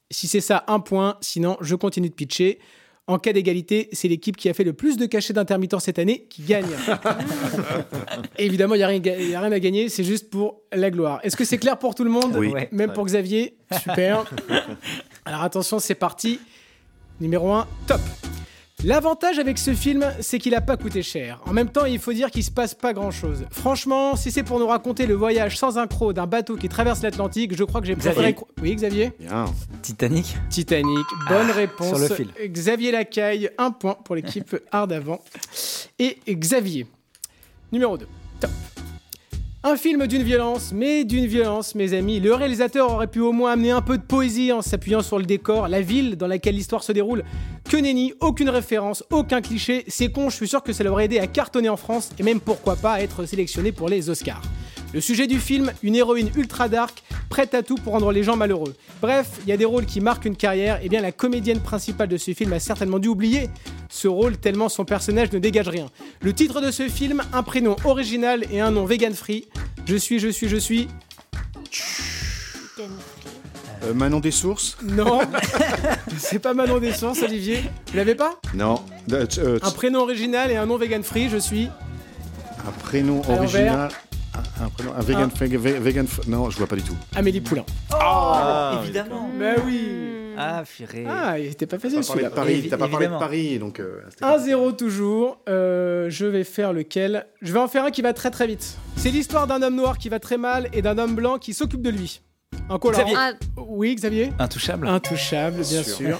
Si 0.09 0.27
c'est 0.27 0.41
ça, 0.41 0.63
un 0.65 0.79
point. 0.79 1.17
Sinon, 1.21 1.57
je 1.61 1.75
continue 1.75 2.09
de 2.09 2.15
pitcher. 2.15 2.57
En 3.05 3.19
cas 3.19 3.33
d'égalité, 3.33 3.87
c'est 3.91 4.07
l'équipe 4.07 4.35
qui 4.35 4.49
a 4.49 4.55
fait 4.55 4.63
le 4.63 4.73
plus 4.73 4.97
de 4.97 5.05
cachets 5.05 5.33
d'intermittents 5.33 5.79
cette 5.79 5.99
année 5.99 6.25
qui 6.27 6.41
gagne. 6.41 6.65
Évidemment, 8.39 8.73
il 8.73 8.79
n'y 8.79 8.83
a, 8.83 8.87
a, 8.87 9.41
rien 9.41 9.51
à 9.51 9.59
gagner, 9.59 9.89
c'est 9.89 10.03
juste 10.03 10.31
pour 10.31 10.63
la 10.73 10.89
gloire. 10.89 11.19
Est-ce 11.21 11.35
que 11.35 11.45
c'est 11.45 11.59
clair 11.59 11.77
pour 11.77 11.93
tout 11.93 12.03
le 12.03 12.09
monde? 12.09 12.35
Oui. 12.35 12.51
Même 12.71 12.93
pour 12.93 13.05
Xavier? 13.05 13.57
Super. 13.79 14.25
Alors 15.25 15.43
attention, 15.43 15.77
c'est 15.77 15.93
parti. 15.93 16.39
Numéro 17.21 17.51
1, 17.51 17.67
top. 17.85 18.01
L'avantage 18.85 19.39
avec 19.39 19.57
ce 19.57 19.73
film, 19.73 20.05
c'est 20.19 20.37
qu'il 20.37 20.51
n'a 20.51 20.61
pas 20.61 20.77
coûté 20.77 21.01
cher. 21.01 21.41
En 21.47 21.53
même 21.53 21.69
temps, 21.69 21.85
il 21.85 21.97
faut 21.97 22.13
dire 22.13 22.29
qu'il 22.29 22.43
se 22.43 22.51
passe 22.51 22.75
pas 22.75 22.93
grand 22.93 23.09
chose. 23.09 23.45
Franchement, 23.49 24.15
si 24.15 24.29
c'est 24.29 24.43
pour 24.43 24.59
nous 24.59 24.67
raconter 24.67 25.07
le 25.07 25.15
voyage 25.15 25.57
sans 25.57 25.79
incro 25.79 26.13
d'un 26.13 26.27
bateau 26.27 26.55
qui 26.55 26.69
traverse 26.69 27.01
l'Atlantique, 27.01 27.57
je 27.57 27.63
crois 27.63 27.81
que 27.81 27.87
j'ai 27.87 27.95
préféré. 27.95 28.35
Oui, 28.61 28.75
Xavier? 28.75 29.11
Bien. 29.19 29.45
Titanic 29.81 30.37
Titanic, 30.51 31.07
bonne 31.27 31.49
réponse. 31.49 31.87
Sur 31.87 31.97
le 31.97 32.07
fil. 32.09 32.27
Xavier 32.45 32.91
Lacaille, 32.91 33.49
un 33.57 33.71
point 33.71 33.97
pour 34.05 34.13
l'équipe 34.13 34.55
Hard 34.71 34.91
d'avant. 34.91 35.19
Et 35.97 36.19
Xavier, 36.29 36.85
numéro 37.71 37.97
2. 37.97 38.07
Top. 38.39 38.51
Un 39.67 39.77
film 39.77 40.05
d'une 40.05 40.21
violence, 40.21 40.73
mais 40.75 41.05
d'une 41.05 41.25
violence, 41.25 41.73
mes 41.73 41.95
amis. 41.95 42.19
Le 42.19 42.35
réalisateur 42.35 42.91
aurait 42.91 43.07
pu 43.07 43.19
au 43.19 43.31
moins 43.31 43.53
amener 43.53 43.71
un 43.71 43.81
peu 43.81 43.97
de 43.97 44.03
poésie 44.03 44.51
en 44.51 44.61
s'appuyant 44.61 45.01
sur 45.01 45.17
le 45.17 45.25
décor, 45.25 45.69
la 45.69 45.81
ville 45.81 46.17
dans 46.17 46.27
laquelle 46.27 46.53
l'histoire 46.53 46.83
se 46.83 46.91
déroule. 46.91 47.23
Que 47.67 47.75
nenni, 47.75 48.13
aucune 48.19 48.49
référence, 48.49 49.03
aucun 49.09 49.41
cliché. 49.41 49.83
C'est 49.87 50.11
con, 50.11 50.29
je 50.29 50.35
suis 50.35 50.47
sûr 50.47 50.61
que 50.61 50.71
ça 50.71 50.83
l'aurait 50.83 51.05
aidé 51.05 51.17
à 51.17 51.25
cartonner 51.25 51.69
en 51.69 51.77
France 51.77 52.11
et 52.19 52.21
même 52.21 52.41
pourquoi 52.41 52.75
pas 52.75 52.93
à 52.93 53.01
être 53.01 53.25
sélectionné 53.25 53.71
pour 53.71 53.89
les 53.89 54.07
Oscars. 54.07 54.43
Le 54.95 55.01
sujet 55.01 55.27
du 55.27 55.41
film, 55.41 55.73
une 55.83 55.93
héroïne 55.93 56.31
ultra 56.37 56.69
dark, 56.69 57.03
prête 57.27 57.53
à 57.53 57.63
tout 57.63 57.75
pour 57.75 57.91
rendre 57.91 58.13
les 58.13 58.23
gens 58.23 58.37
malheureux. 58.37 58.73
Bref, 59.01 59.27
il 59.43 59.49
y 59.49 59.51
a 59.51 59.57
des 59.57 59.65
rôles 59.65 59.85
qui 59.85 59.99
marquent 59.99 60.23
une 60.23 60.37
carrière, 60.37 60.79
et 60.81 60.87
bien 60.87 61.01
la 61.01 61.11
comédienne 61.11 61.59
principale 61.59 62.07
de 62.07 62.15
ce 62.15 62.33
film 62.33 62.53
a 62.53 62.59
certainement 62.59 62.97
dû 62.97 63.09
oublier 63.09 63.49
ce 63.89 64.07
rôle 64.07 64.37
tellement 64.37 64.69
son 64.69 64.85
personnage 64.85 65.33
ne 65.33 65.39
dégage 65.39 65.67
rien. 65.67 65.87
Le 66.21 66.31
titre 66.31 66.61
de 66.61 66.71
ce 66.71 66.87
film, 66.87 67.23
un 67.33 67.43
prénom 67.43 67.75
original 67.83 68.45
et 68.53 68.61
un 68.61 68.71
nom 68.71 68.85
vegan 68.85 69.13
free. 69.13 69.49
Je 69.85 69.97
suis, 69.97 70.19
je 70.19 70.29
suis, 70.29 70.47
je 70.47 70.55
suis. 70.55 70.87
Euh, 72.79 73.93
Manon 73.93 74.21
des 74.21 74.31
Sources 74.31 74.77
Non, 74.81 75.19
c'est 76.17 76.39
pas 76.39 76.53
Manon 76.53 76.79
des 76.79 76.93
Sources, 76.93 77.21
Olivier. 77.21 77.65
Vous 77.91 77.97
l'avez 77.97 78.15
pas? 78.15 78.39
Non. 78.53 78.79
Un 79.11 79.71
prénom 79.71 79.99
original 80.03 80.51
et 80.51 80.55
un 80.55 80.65
nom 80.65 80.77
vegan 80.77 81.03
free, 81.03 81.27
je 81.27 81.37
suis. 81.37 81.67
Un 82.65 82.71
prénom 82.71 83.21
original. 83.27 83.91
Un, 84.61 84.69
prénom, 84.69 84.93
un 84.93 85.01
vegan, 85.01 85.29
vegan, 85.79 86.07
non, 86.27 86.49
je 86.49 86.57
vois 86.57 86.67
pas 86.67 86.75
du 86.75 86.83
tout. 86.83 86.95
Amélie 87.15 87.41
Poulain. 87.41 87.65
Oh, 87.91 87.95
ah, 87.99 88.79
évidemment. 88.83 89.29
Mais 89.37 89.55
oui. 89.65 89.89
Ah, 90.37 90.63
purée. 90.65 91.05
Ah, 91.07 91.39
il 91.39 91.47
était 91.47 91.65
pas 91.65 91.79
facile 91.79 92.03
celui-là. 92.03 92.29
T'as 92.29 92.77
pas 92.77 92.87
parlé 92.87 93.07
de 93.07 93.17
Paris, 93.17 93.59
donc. 93.59 93.79
1-0 93.79 93.83
euh, 94.21 94.71
toujours. 94.71 95.39
Euh, 95.47 96.09
je 96.09 96.25
vais 96.25 96.43
faire 96.43 96.73
lequel? 96.73 97.27
Je 97.41 97.53
vais 97.53 97.59
en 97.59 97.67
faire 97.67 97.85
un 97.85 97.91
qui 97.91 98.01
va 98.01 98.13
très 98.13 98.31
très 98.31 98.47
vite. 98.47 98.77
C'est 98.95 99.11
l'histoire 99.11 99.47
d'un 99.47 99.61
homme 99.61 99.75
noir 99.75 99.97
qui 99.97 100.09
va 100.09 100.19
très 100.19 100.37
mal 100.37 100.69
et 100.73 100.81
d'un 100.81 100.97
homme 100.97 101.15
blanc 101.15 101.37
qui 101.37 101.53
s'occupe 101.53 101.81
de 101.81 101.89
lui. 101.89 102.21
Un 102.69 102.77
Xavier. 102.77 103.15
Ah. 103.17 103.33
Oui, 103.57 103.95
Xavier 103.95 104.31
Intouchable. 104.39 104.87
Intouchable, 104.87 105.61
bien 105.61 105.83
sûr. 105.83 106.19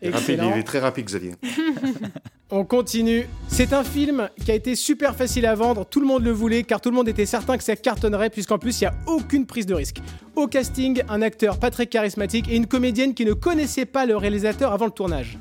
Excellent. 0.00 0.52
il 0.54 0.60
est 0.60 0.64
très 0.64 0.78
rapide, 0.78 1.06
Xavier. 1.06 1.32
On 2.54 2.66
continue. 2.66 3.26
C'est 3.48 3.72
un 3.72 3.82
film 3.82 4.28
qui 4.44 4.50
a 4.50 4.54
été 4.54 4.76
super 4.76 5.16
facile 5.16 5.46
à 5.46 5.54
vendre, 5.54 5.86
tout 5.86 6.00
le 6.00 6.06
monde 6.06 6.22
le 6.22 6.32
voulait 6.32 6.64
car 6.64 6.82
tout 6.82 6.90
le 6.90 6.94
monde 6.94 7.08
était 7.08 7.24
certain 7.24 7.56
que 7.56 7.64
ça 7.64 7.76
cartonnerait 7.76 8.28
puisqu'en 8.28 8.58
plus 8.58 8.78
il 8.78 8.84
n'y 8.84 8.88
a 8.88 8.94
aucune 9.06 9.46
prise 9.46 9.64
de 9.64 9.72
risque. 9.72 10.02
Au 10.36 10.46
casting, 10.46 11.02
un 11.08 11.22
acteur 11.22 11.58
pas 11.58 11.70
très 11.70 11.86
charismatique 11.86 12.50
et 12.50 12.56
une 12.56 12.66
comédienne 12.66 13.14
qui 13.14 13.24
ne 13.24 13.32
connaissait 13.32 13.86
pas 13.86 14.04
le 14.04 14.18
réalisateur 14.18 14.70
avant 14.70 14.84
le 14.84 14.90
tournage. 14.90 15.38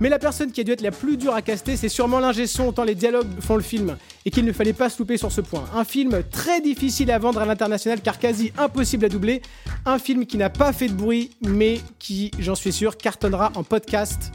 Mais 0.00 0.10
la 0.10 0.18
personne 0.18 0.52
qui 0.52 0.60
a 0.60 0.64
dû 0.64 0.72
être 0.72 0.82
la 0.82 0.90
plus 0.90 1.16
dure 1.16 1.34
à 1.34 1.40
caster, 1.40 1.78
c'est 1.78 1.88
sûrement 1.88 2.20
l'ingé 2.20 2.46
son, 2.46 2.66
autant 2.66 2.84
les 2.84 2.94
dialogues 2.94 3.40
font 3.40 3.56
le 3.56 3.62
film, 3.62 3.96
et 4.26 4.30
qu'il 4.30 4.44
ne 4.44 4.52
fallait 4.52 4.72
pas 4.72 4.90
se 4.90 4.98
louper 4.98 5.16
sur 5.16 5.32
ce 5.32 5.40
point. 5.40 5.64
Un 5.74 5.84
film 5.84 6.22
très 6.30 6.60
difficile 6.60 7.10
à 7.12 7.18
vendre 7.18 7.40
à 7.40 7.46
l'international, 7.46 8.00
car 8.02 8.18
quasi 8.18 8.52
impossible 8.58 9.04
à 9.04 9.08
doubler. 9.08 9.40
Un 9.86 10.00
film 10.00 10.26
qui 10.26 10.36
n'a 10.36 10.50
pas 10.50 10.72
fait 10.72 10.88
de 10.88 10.94
bruit, 10.94 11.30
mais 11.42 11.80
qui, 12.00 12.32
j'en 12.40 12.56
suis 12.56 12.72
sûr, 12.72 12.96
cartonnera 12.96 13.52
en 13.54 13.62
podcast, 13.62 14.32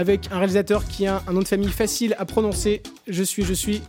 avec 0.00 0.32
un 0.32 0.38
réalisateur 0.38 0.86
qui 0.86 1.06
a 1.06 1.22
un 1.28 1.32
nom 1.34 1.40
de 1.40 1.46
famille 1.46 1.68
facile 1.68 2.16
à 2.18 2.24
prononcer. 2.24 2.82
Je 3.06 3.22
suis, 3.22 3.44
je 3.44 3.52
suis 3.52 3.82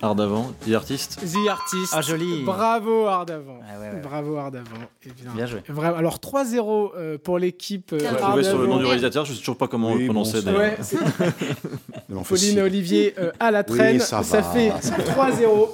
Ardavant, 0.00 0.52
The 0.64 0.72
Artist. 0.72 1.18
The 1.20 1.48
Artist. 1.48 1.92
Ah, 1.92 2.00
joli. 2.00 2.44
Bravo, 2.44 3.06
Ardavant. 3.06 3.58
Ah, 3.68 3.96
Bravo, 4.00 4.36
Ardavant. 4.36 4.76
bien, 5.04 5.32
bien 5.34 5.46
joué. 5.46 5.62
Alors, 5.82 6.18
3-0 6.18 6.92
euh, 6.96 7.18
pour 7.18 7.40
l'équipe. 7.40 7.92
Euh, 7.92 7.98
trouvé 7.98 8.44
sur 8.44 8.56
le 8.56 8.68
nom 8.68 8.78
du 8.78 8.84
réalisateur, 8.84 9.24
je 9.24 9.32
ne 9.32 9.34
sais 9.34 9.40
toujours 9.40 9.58
pas 9.58 9.66
comment 9.66 9.92
oui, 9.92 10.02
le 10.02 10.04
prononcer. 10.06 10.42
Bon, 10.42 10.56
ouais, 10.56 10.78
Pauline 12.28 12.58
et 12.58 12.62
Olivier 12.62 13.14
euh, 13.18 13.32
à 13.40 13.50
la 13.50 13.64
traîne. 13.64 13.98
ça, 13.98 14.22
ça 14.22 14.44
fait 14.44 14.70
3-0. 14.70 15.68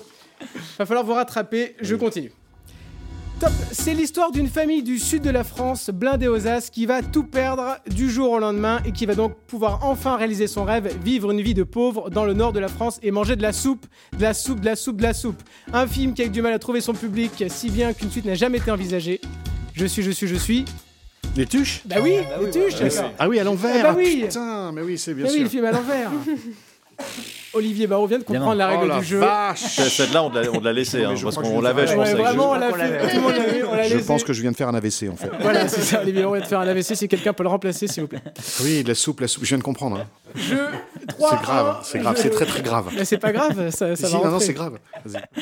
Va 0.78 0.86
falloir 0.86 1.04
vous 1.04 1.12
rattraper. 1.12 1.76
Je 1.82 1.94
continue. 1.94 2.32
Top 3.38 3.52
C'est 3.70 3.92
l'histoire 3.92 4.32
d'une 4.32 4.48
famille 4.48 4.82
du 4.82 4.98
sud 4.98 5.22
de 5.22 5.28
la 5.28 5.44
France, 5.44 5.90
blindée 5.90 6.26
aux 6.28 6.46
as, 6.46 6.70
qui 6.70 6.86
va 6.86 7.02
tout 7.02 7.24
perdre 7.24 7.76
du 7.86 8.08
jour 8.10 8.30
au 8.30 8.38
lendemain 8.38 8.80
et 8.86 8.92
qui 8.92 9.04
va 9.04 9.14
donc 9.14 9.34
pouvoir 9.46 9.80
enfin 9.84 10.16
réaliser 10.16 10.46
son 10.46 10.64
rêve, 10.64 10.96
vivre 11.04 11.30
une 11.30 11.42
vie 11.42 11.52
de 11.52 11.62
pauvre 11.62 12.08
dans 12.08 12.24
le 12.24 12.32
nord 12.32 12.54
de 12.54 12.60
la 12.60 12.68
France 12.68 12.98
et 13.02 13.10
manger 13.10 13.36
de 13.36 13.42
la 13.42 13.52
soupe, 13.52 13.84
de 14.16 14.22
la 14.22 14.32
soupe, 14.32 14.60
de 14.60 14.64
la 14.64 14.76
soupe, 14.76 14.96
de 14.96 15.02
la 15.02 15.12
soupe. 15.12 15.42
Un 15.74 15.86
film 15.86 16.14
qui 16.14 16.22
a 16.22 16.24
eu 16.24 16.30
du 16.30 16.40
mal 16.40 16.54
à 16.54 16.58
trouver 16.58 16.80
son 16.80 16.94
public, 16.94 17.44
si 17.48 17.68
bien 17.68 17.92
qu'une 17.92 18.10
suite 18.10 18.24
n'a 18.24 18.34
jamais 18.34 18.56
été 18.56 18.70
envisagée. 18.70 19.20
Je 19.74 19.84
suis, 19.84 20.02
je 20.02 20.10
suis, 20.10 20.26
je 20.26 20.36
suis. 20.36 20.64
Les 21.36 21.44
tuches? 21.44 21.82
Bah 21.84 21.96
oui, 22.02 22.14
ah 22.18 22.38
bah 22.38 22.46
les 22.46 22.50
tuches 22.50 22.80
Ah 23.18 23.28
oui, 23.28 23.38
à 23.38 23.44
l'envers 23.44 23.84
ah 23.86 23.92
bah 23.92 23.94
oui. 23.98 24.22
Putain, 24.22 24.72
mais 24.72 24.80
oui, 24.80 24.96
c'est 24.96 25.12
bien 25.12 25.26
sûr. 25.26 25.34
oui, 25.34 25.42
le 25.42 25.48
film 25.50 25.64
à 25.66 25.72
l'envers 25.72 26.10
Olivier 27.52 27.86
Barraud 27.86 28.06
vient 28.06 28.18
de 28.18 28.24
comprendre 28.24 28.54
la 28.54 28.66
règle 28.66 28.92
oh 28.94 28.98
du 28.98 29.04
jeu. 29.04 29.22
Celle-là, 29.54 30.24
on 30.24 30.60
l'a 30.60 30.72
laissé, 30.72 31.04
hein, 31.04 31.14
parce 31.22 31.36
qu'on 31.36 31.60
l'avait, 31.60 31.86
je 31.86 31.94
pense. 31.94 32.10
vraiment, 32.10 32.50
on 32.50 32.54
l'a 32.54 32.72
fait. 32.72 33.08
Tout 33.08 33.16
le 33.16 33.22
monde 33.22 33.32
l'avait, 33.76 33.88
Je 33.88 33.98
pense 33.98 34.24
que 34.24 34.32
je 34.32 34.42
viens 34.42 34.50
de 34.50 34.56
faire 34.56 34.68
un 34.68 34.74
AVC, 34.74 35.08
en 35.10 35.16
fait. 35.16 35.30
Voilà, 35.40 35.68
c'est 35.68 35.82
ça. 35.82 36.02
Olivier 36.02 36.22
Barraud 36.22 36.36
vient 36.36 36.44
de 36.44 36.48
faire 36.48 36.60
un 36.60 36.68
AVC. 36.68 36.94
Si 36.94 37.08
quelqu'un 37.08 37.32
peut 37.32 37.42
le 37.42 37.48
remplacer, 37.48 37.88
s'il 37.88 38.02
vous 38.02 38.08
plaît. 38.08 38.22
Oui, 38.62 38.82
la 38.86 38.94
soupe, 38.94 39.20
la 39.20 39.28
soupe. 39.28 39.44
Je 39.44 39.48
viens 39.48 39.58
de 39.58 39.62
comprendre. 39.62 39.98
Hein. 39.98 40.06
Je... 40.34 40.54
3, 41.08 41.30
c'est 41.30 41.42
grave, 41.42 41.78
c'est 41.82 41.98
grave, 41.98 42.16
c'est 42.18 42.30
très 42.30 42.46
très 42.46 42.62
grave. 42.62 42.86
Mais 42.94 43.04
c'est 43.04 43.18
pas 43.18 43.32
grave, 43.32 43.70
ça, 43.70 43.96
ça 43.96 44.08
va 44.08 44.18
Non, 44.18 44.30
non, 44.32 44.40
c'est 44.40 44.52
grave. 44.52 44.78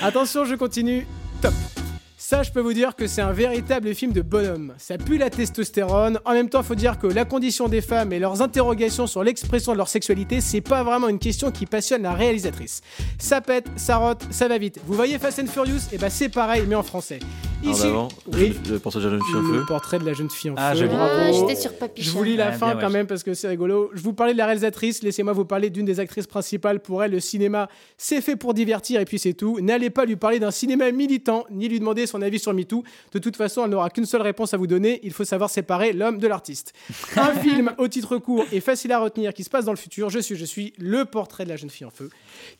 Attention, 0.02 0.44
je 0.44 0.54
continue. 0.54 1.06
Top. 1.40 1.52
Ça, 2.26 2.42
je 2.42 2.50
peux 2.50 2.62
vous 2.62 2.72
dire 2.72 2.96
que 2.96 3.06
c'est 3.06 3.20
un 3.20 3.32
véritable 3.32 3.94
film 3.94 4.10
de 4.12 4.22
bonhomme. 4.22 4.72
Ça 4.78 4.96
pue 4.96 5.18
la 5.18 5.28
testostérone. 5.28 6.18
En 6.24 6.32
même 6.32 6.48
temps, 6.48 6.62
il 6.62 6.64
faut 6.64 6.74
dire 6.74 6.98
que 6.98 7.06
la 7.06 7.26
condition 7.26 7.68
des 7.68 7.82
femmes 7.82 8.14
et 8.14 8.18
leurs 8.18 8.40
interrogations 8.40 9.06
sur 9.06 9.22
l'expression 9.22 9.72
de 9.72 9.76
leur 9.76 9.88
sexualité, 9.88 10.40
c'est 10.40 10.62
pas 10.62 10.82
vraiment 10.84 11.10
une 11.10 11.18
question 11.18 11.50
qui 11.50 11.66
passionne 11.66 12.00
la 12.00 12.14
réalisatrice. 12.14 12.80
Ça 13.18 13.42
pète, 13.42 13.66
ça 13.76 13.98
rote, 13.98 14.22
ça 14.30 14.48
va 14.48 14.56
vite. 14.56 14.80
Vous 14.86 14.94
voyez 14.94 15.18
Fast 15.18 15.38
and 15.38 15.48
Furious? 15.48 15.74
Et 15.74 15.80
eh 15.92 15.96
bah 15.98 16.06
ben, 16.06 16.08
c'est 16.08 16.30
pareil, 16.30 16.64
mais 16.66 16.76
en 16.76 16.82
français. 16.82 17.18
Ici, 17.62 17.86
oui, 18.32 18.54
le 18.68 18.78
portrait 18.78 19.00
de 19.00 19.04
la 19.06 19.10
jeune 19.10 19.22
fille 19.22 19.36
en 19.36 19.42
feu. 19.42 19.56
Le 19.56 19.66
portrait 19.66 19.98
de 19.98 20.04
la 20.04 20.12
jeune 20.12 20.30
fille 20.30 20.50
en 20.50 20.54
ah, 20.56 20.74
feu. 20.74 20.88
Ah, 20.92 21.32
j'étais 21.32 21.56
sur 21.56 21.72
Je 21.96 22.10
vous 22.10 22.22
lis 22.22 22.36
la 22.36 22.52
fin 22.52 22.76
quand 22.76 22.90
même 22.90 23.06
parce 23.06 23.22
que 23.22 23.34
c'est 23.34 23.48
rigolo. 23.48 23.90
Je 23.94 24.02
vous 24.02 24.12
parlais 24.12 24.32
de 24.32 24.38
la 24.38 24.46
réalisatrice. 24.46 25.02
Laissez-moi 25.02 25.32
vous 25.32 25.44
parler 25.44 25.70
d'une 25.70 25.86
des 25.86 26.00
actrices 26.00 26.26
principales. 26.26 26.80
Pour 26.80 27.02
elle, 27.02 27.12
le 27.12 27.20
cinéma, 27.20 27.68
c'est 27.96 28.20
fait 28.20 28.36
pour 28.36 28.54
divertir 28.54 29.00
et 29.00 29.04
puis 29.04 29.18
c'est 29.18 29.32
tout. 29.34 29.60
N'allez 29.60 29.90
pas 29.90 30.04
lui 30.04 30.16
parler 30.16 30.38
d'un 30.38 30.50
cinéma 30.50 30.90
militant 30.90 31.44
ni 31.50 31.68
lui 31.68 31.80
demander 31.80 32.06
son 32.06 32.13
avis 32.22 32.38
sur 32.38 32.52
MeToo. 32.52 32.84
De 33.12 33.18
toute 33.18 33.36
façon, 33.36 33.64
elle 33.64 33.70
n'aura 33.70 33.90
qu'une 33.90 34.06
seule 34.06 34.22
réponse 34.22 34.54
à 34.54 34.56
vous 34.56 34.66
donner. 34.66 35.00
Il 35.02 35.12
faut 35.12 35.24
savoir 35.24 35.50
séparer 35.50 35.92
l'homme 35.92 36.18
de 36.18 36.26
l'artiste. 36.26 36.72
Un 37.16 37.34
film 37.34 37.72
au 37.78 37.88
titre 37.88 38.18
court 38.18 38.44
et 38.52 38.60
facile 38.60 38.92
à 38.92 38.98
retenir 38.98 39.32
qui 39.34 39.44
se 39.44 39.50
passe 39.50 39.64
dans 39.64 39.72
le 39.72 39.78
futur. 39.78 40.10
Je 40.10 40.18
suis, 40.18 40.36
je 40.36 40.44
suis 40.44 40.72
le 40.78 41.04
portrait 41.04 41.44
de 41.44 41.50
la 41.50 41.56
jeune 41.56 41.70
fille 41.70 41.86
en 41.86 41.90
feu. 41.90 42.10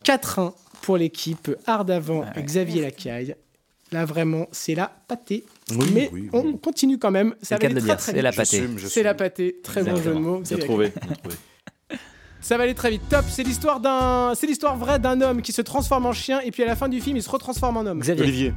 4-1 0.04 0.52
pour 0.82 0.96
l'équipe 0.96 1.50
Ardavant 1.66 2.24
ah 2.34 2.40
Xavier 2.40 2.82
Lacaille. 2.82 3.36
Là, 3.92 4.04
vraiment, 4.04 4.48
c'est 4.50 4.74
la 4.74 4.90
pâtée. 5.06 5.44
Mais 5.92 6.10
on 6.32 6.54
continue 6.54 6.98
quand 6.98 7.10
même. 7.10 7.34
Ça 7.42 7.56
va 7.56 7.66
aller 7.66 7.74
très, 7.80 7.96
très 7.96 8.12
C'est 8.12 8.22
la 8.22 8.32
pâtée. 8.32 8.68
C'est 8.78 9.02
la 9.02 9.14
pâtée. 9.14 9.56
Très 9.62 9.84
bon 9.84 9.96
jeu 9.96 10.14
de 10.14 10.18
mots. 10.18 10.40
Bien 10.40 10.58
trouvé. 10.58 10.92
Ça 12.40 12.58
va 12.58 12.64
aller 12.64 12.74
très 12.74 12.90
vite. 12.90 13.02
Top, 13.08 13.24
c'est 13.26 13.42
l'histoire 13.42 13.80
d'un, 13.80 14.34
c'est 14.34 14.46
l'histoire 14.46 14.76
vraie 14.76 14.98
d'un 14.98 15.18
homme 15.22 15.40
qui 15.40 15.52
se 15.52 15.62
transforme 15.62 16.04
en 16.04 16.12
chien 16.12 16.40
et 16.40 16.50
puis 16.50 16.62
à 16.62 16.66
la 16.66 16.76
fin 16.76 16.90
du 16.90 17.00
film, 17.00 17.16
il 17.16 17.22
se 17.22 17.30
retransforme 17.30 17.78
en 17.78 17.86
homme. 17.86 18.00
Xavier. 18.00 18.22
Olivier. 18.22 18.52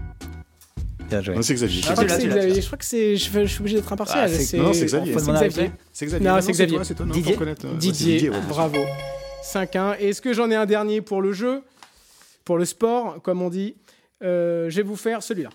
Bien 1.10 1.22
joué. 1.22 1.36
c'est 1.42 1.54
Xavier. 1.54 1.82
Je 1.82 1.92
crois 1.92 2.06
que 2.06 2.12
c'est 2.12 2.28
Xavier. 2.28 2.62
Je 2.62 2.66
crois 2.66 2.78
que 2.78 2.86
c'est. 2.86 3.16
Je 3.16 3.46
suis 3.46 3.60
obligé 3.60 3.76
d'être 3.78 3.92
impartial. 3.94 4.30
Ah, 4.30 4.58
non, 4.58 4.74
c'est 4.74 4.86
Xavier. 4.86 5.14
C'est 5.14 5.26
Xavier. 5.26 5.72
C'est 5.94 6.06
Xavier. 6.06 6.28
Non, 6.28 6.42
c'est 6.42 6.52
Xavier. 6.52 6.80
C'est 6.84 6.96
toi, 6.96 7.06
Didier. 7.06 7.38
Didier. 7.78 8.32
Bravo. 8.48 8.80
5-1. 9.44 9.98
Est-ce 10.00 10.22
que 10.22 10.34
j'en 10.34 10.50
ai 10.52 10.56
un 10.56 10.66
dernier 10.66 11.02
pour 11.02 11.22
le 11.22 11.32
jeu, 11.32 11.62
pour 12.44 12.58
le 12.58 12.66
sport, 12.66 13.22
comme 13.22 13.42
on 13.42 13.50
dit? 13.50 13.76
Euh, 14.24 14.70
Je 14.70 14.76
vais 14.78 14.84
vous 14.84 14.96
faire 14.96 15.24
celui-là. 15.24 15.50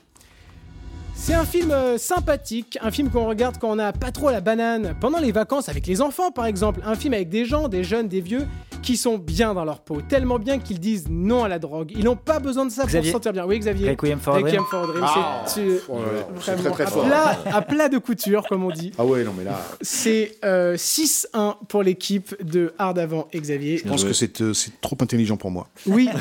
C'est 1.14 1.34
un 1.34 1.44
film 1.44 1.70
euh, 1.70 1.98
sympathique, 1.98 2.78
un 2.80 2.90
film 2.90 3.10
qu'on 3.10 3.26
regarde 3.26 3.56
quand 3.60 3.70
on 3.70 3.76
n'a 3.76 3.92
pas 3.92 4.10
trop 4.10 4.30
la 4.30 4.40
banane, 4.40 4.96
pendant 5.00 5.18
les 5.18 5.30
vacances 5.30 5.68
avec 5.68 5.86
les 5.86 6.00
enfants 6.00 6.30
par 6.32 6.46
exemple, 6.46 6.80
un 6.84 6.94
film 6.96 7.12
avec 7.14 7.28
des 7.28 7.44
gens, 7.44 7.68
des 7.68 7.84
jeunes, 7.84 8.08
des 8.08 8.20
vieux, 8.20 8.46
qui 8.82 8.96
sont 8.96 9.18
bien 9.18 9.54
dans 9.54 9.64
leur 9.64 9.80
peau, 9.80 10.00
tellement 10.02 10.38
bien 10.38 10.58
qu'ils 10.58 10.80
disent 10.80 11.06
non 11.08 11.44
à 11.44 11.48
la 11.48 11.58
drogue. 11.58 11.92
Ils 11.96 12.04
n'ont 12.04 12.16
pas 12.16 12.40
besoin 12.40 12.66
de 12.66 12.70
ça 12.70 12.82
pour 12.82 12.90
se 12.90 13.02
sentir 13.02 13.32
bien. 13.32 13.46
Oui, 13.46 13.58
Xavier. 13.58 13.90
Requiem 13.90 14.18
for 14.18 14.34
a 14.34 14.40
Dream. 14.40 15.04
Ah, 15.04 15.44
c'est 15.46 15.80
très, 16.40 16.70
très 16.70 16.86
fort. 16.86 17.06
À, 17.46 17.62
plat, 17.62 17.88
de 17.88 17.98
couture, 17.98 18.46
comme 18.48 18.64
on 18.64 18.70
dit. 18.70 18.92
Ah 18.98 19.04
ouais, 19.04 19.24
non 19.24 19.32
mais 19.36 19.44
là. 19.44 19.58
C'est 19.80 20.32
6-1 20.42 21.26
euh, 21.34 21.52
pour 21.68 21.82
l'équipe 21.82 22.34
de 22.42 22.74
Ardavant 22.78 23.28
et 23.32 23.40
Xavier. 23.40 23.78
Je 23.78 23.84
pense 23.84 24.04
que 24.04 24.42
euh, 24.42 24.54
c'est 24.54 24.80
trop 24.80 24.96
intelligent 25.00 25.36
pour 25.36 25.50
moi. 25.50 25.68
Oui. 25.86 26.08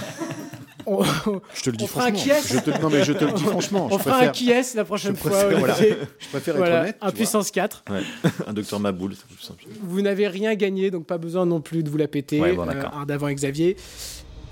je 1.54 1.62
te 1.62 1.70
le 1.70 1.78
dis 1.78 1.88
franchement. 1.88 2.18
Je 2.46 2.60
te, 2.60 2.82
non, 2.82 2.90
mais 2.90 3.04
je 3.04 3.14
te 3.14 3.26
le 3.26 3.32
dis 3.34 3.44
franchement. 3.44 3.88
On 3.92 3.98
fera 3.98 4.22
un 4.22 4.28
qui 4.30 4.52
est 4.52 4.76
la 4.76 4.86
prochaine 4.86 5.16
fois. 5.16 5.50
Je 5.50 6.28
préfère 6.30 6.56
être 6.56 6.62
honnête. 6.62 6.98
Un 7.02 7.12
puissance 7.12 7.52
4. 7.52 7.84
Un 8.48 8.54
docteur 8.54 8.80
Maboul, 8.80 9.14
Vous 9.82 10.02
n'avez 10.02 10.28
rien 10.28 10.56
gagné, 10.56 10.92
donc 10.92 11.06
pas 11.06 11.18
besoin 11.18 11.46
non 11.46 11.62
plus 11.62 11.84
de 11.84 11.90
vous 11.90 11.98
la 11.98 12.08
péter. 12.08 12.40
Ouais, 12.40 12.54
bon, 12.54 12.68
euh, 12.68 13.06
d'avant 13.06 13.28
et 13.28 13.36
Xavier. 13.36 13.76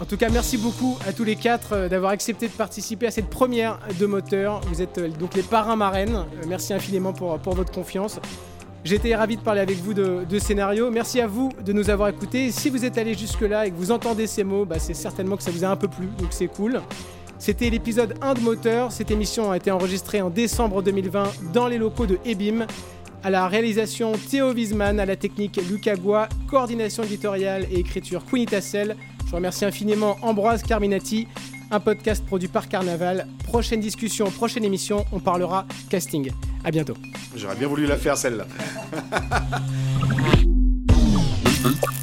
En 0.01 0.05
tout 0.05 0.15
cas, 0.15 0.29
merci 0.29 0.57
beaucoup 0.57 0.97
à 1.05 1.11
tous 1.11 1.25
les 1.25 1.35
quatre 1.35 1.73
euh, 1.73 1.89
d'avoir 1.89 2.11
accepté 2.11 2.47
de 2.47 2.53
participer 2.53 3.07
à 3.07 3.11
cette 3.11 3.29
première 3.29 3.79
de 3.99 4.05
moteur. 4.05 4.61
Vous 4.67 4.81
êtes 4.81 4.97
euh, 4.97 5.09
donc 5.09 5.35
les 5.35 5.43
parrains 5.43 5.75
marraines. 5.75 6.25
Merci 6.47 6.73
infiniment 6.73 7.11
pour, 7.11 7.37
pour 7.39 7.53
votre 7.53 7.71
confiance. 7.71 8.19
J'étais 8.85 9.13
ravi 9.13 9.35
de 9.35 9.41
parler 9.41 9.59
avec 9.59 9.77
vous 9.77 9.93
de, 9.93 10.39
scénario. 10.39 10.89
Merci 10.89 11.19
à 11.19 11.27
vous 11.27 11.49
de 11.65 11.73
nous 11.73 11.89
avoir 11.89 12.09
écoutés. 12.09 12.51
Si 12.51 12.69
vous 12.69 12.85
êtes 12.85 12.97
allé 12.97 13.13
jusque-là 13.13 13.67
et 13.67 13.71
que 13.71 13.75
vous 13.75 13.91
entendez 13.91 14.25
ces 14.25 14.43
mots, 14.43 14.65
bah, 14.65 14.79
c'est 14.79 14.93
certainement 14.93 15.35
que 15.35 15.43
ça 15.43 15.51
vous 15.51 15.65
a 15.65 15.67
un 15.67 15.75
peu 15.75 15.87
plu, 15.87 16.07
donc 16.17 16.29
c'est 16.31 16.47
cool. 16.47 16.81
C'était 17.37 17.69
l'épisode 17.69 18.15
1 18.21 18.33
de 18.35 18.39
Moteur. 18.39 18.91
Cette 18.91 19.11
émission 19.11 19.51
a 19.51 19.57
été 19.57 19.71
enregistrée 19.71 20.21
en 20.21 20.29
décembre 20.29 20.81
2020 20.81 21.51
dans 21.53 21.67
les 21.67 21.77
locaux 21.77 22.05
de 22.05 22.19
Ebim. 22.25 22.65
À 23.21 23.29
la 23.29 23.49
réalisation 23.49 24.13
Théo 24.13 24.53
Wiesmann, 24.53 24.99
à 24.99 25.05
la 25.05 25.17
technique 25.17 25.59
Lucas 25.69 25.95
coordination 26.49 27.03
éditoriale 27.03 27.65
et 27.69 27.79
écriture 27.79 28.23
Quinita 28.25 28.57
Tassel. 28.57 28.95
Je 29.27 29.35
remercie 29.35 29.65
infiniment 29.65 30.17
Ambroise 30.21 30.63
Carminati 30.63 31.27
un 31.71 31.79
podcast 31.79 32.25
produit 32.25 32.47
par 32.47 32.67
Carnaval. 32.67 33.27
Prochaine 33.43 33.79
discussion, 33.79 34.29
prochaine 34.31 34.65
émission, 34.65 35.05
on 35.11 35.19
parlera 35.19 35.65
casting. 35.89 36.31
À 36.63 36.71
bientôt. 36.71 36.95
J'aurais 37.35 37.55
bien 37.55 37.67
voulu 37.67 37.85
la 37.85 37.97
faire 37.97 38.17
celle-là. 38.17 38.45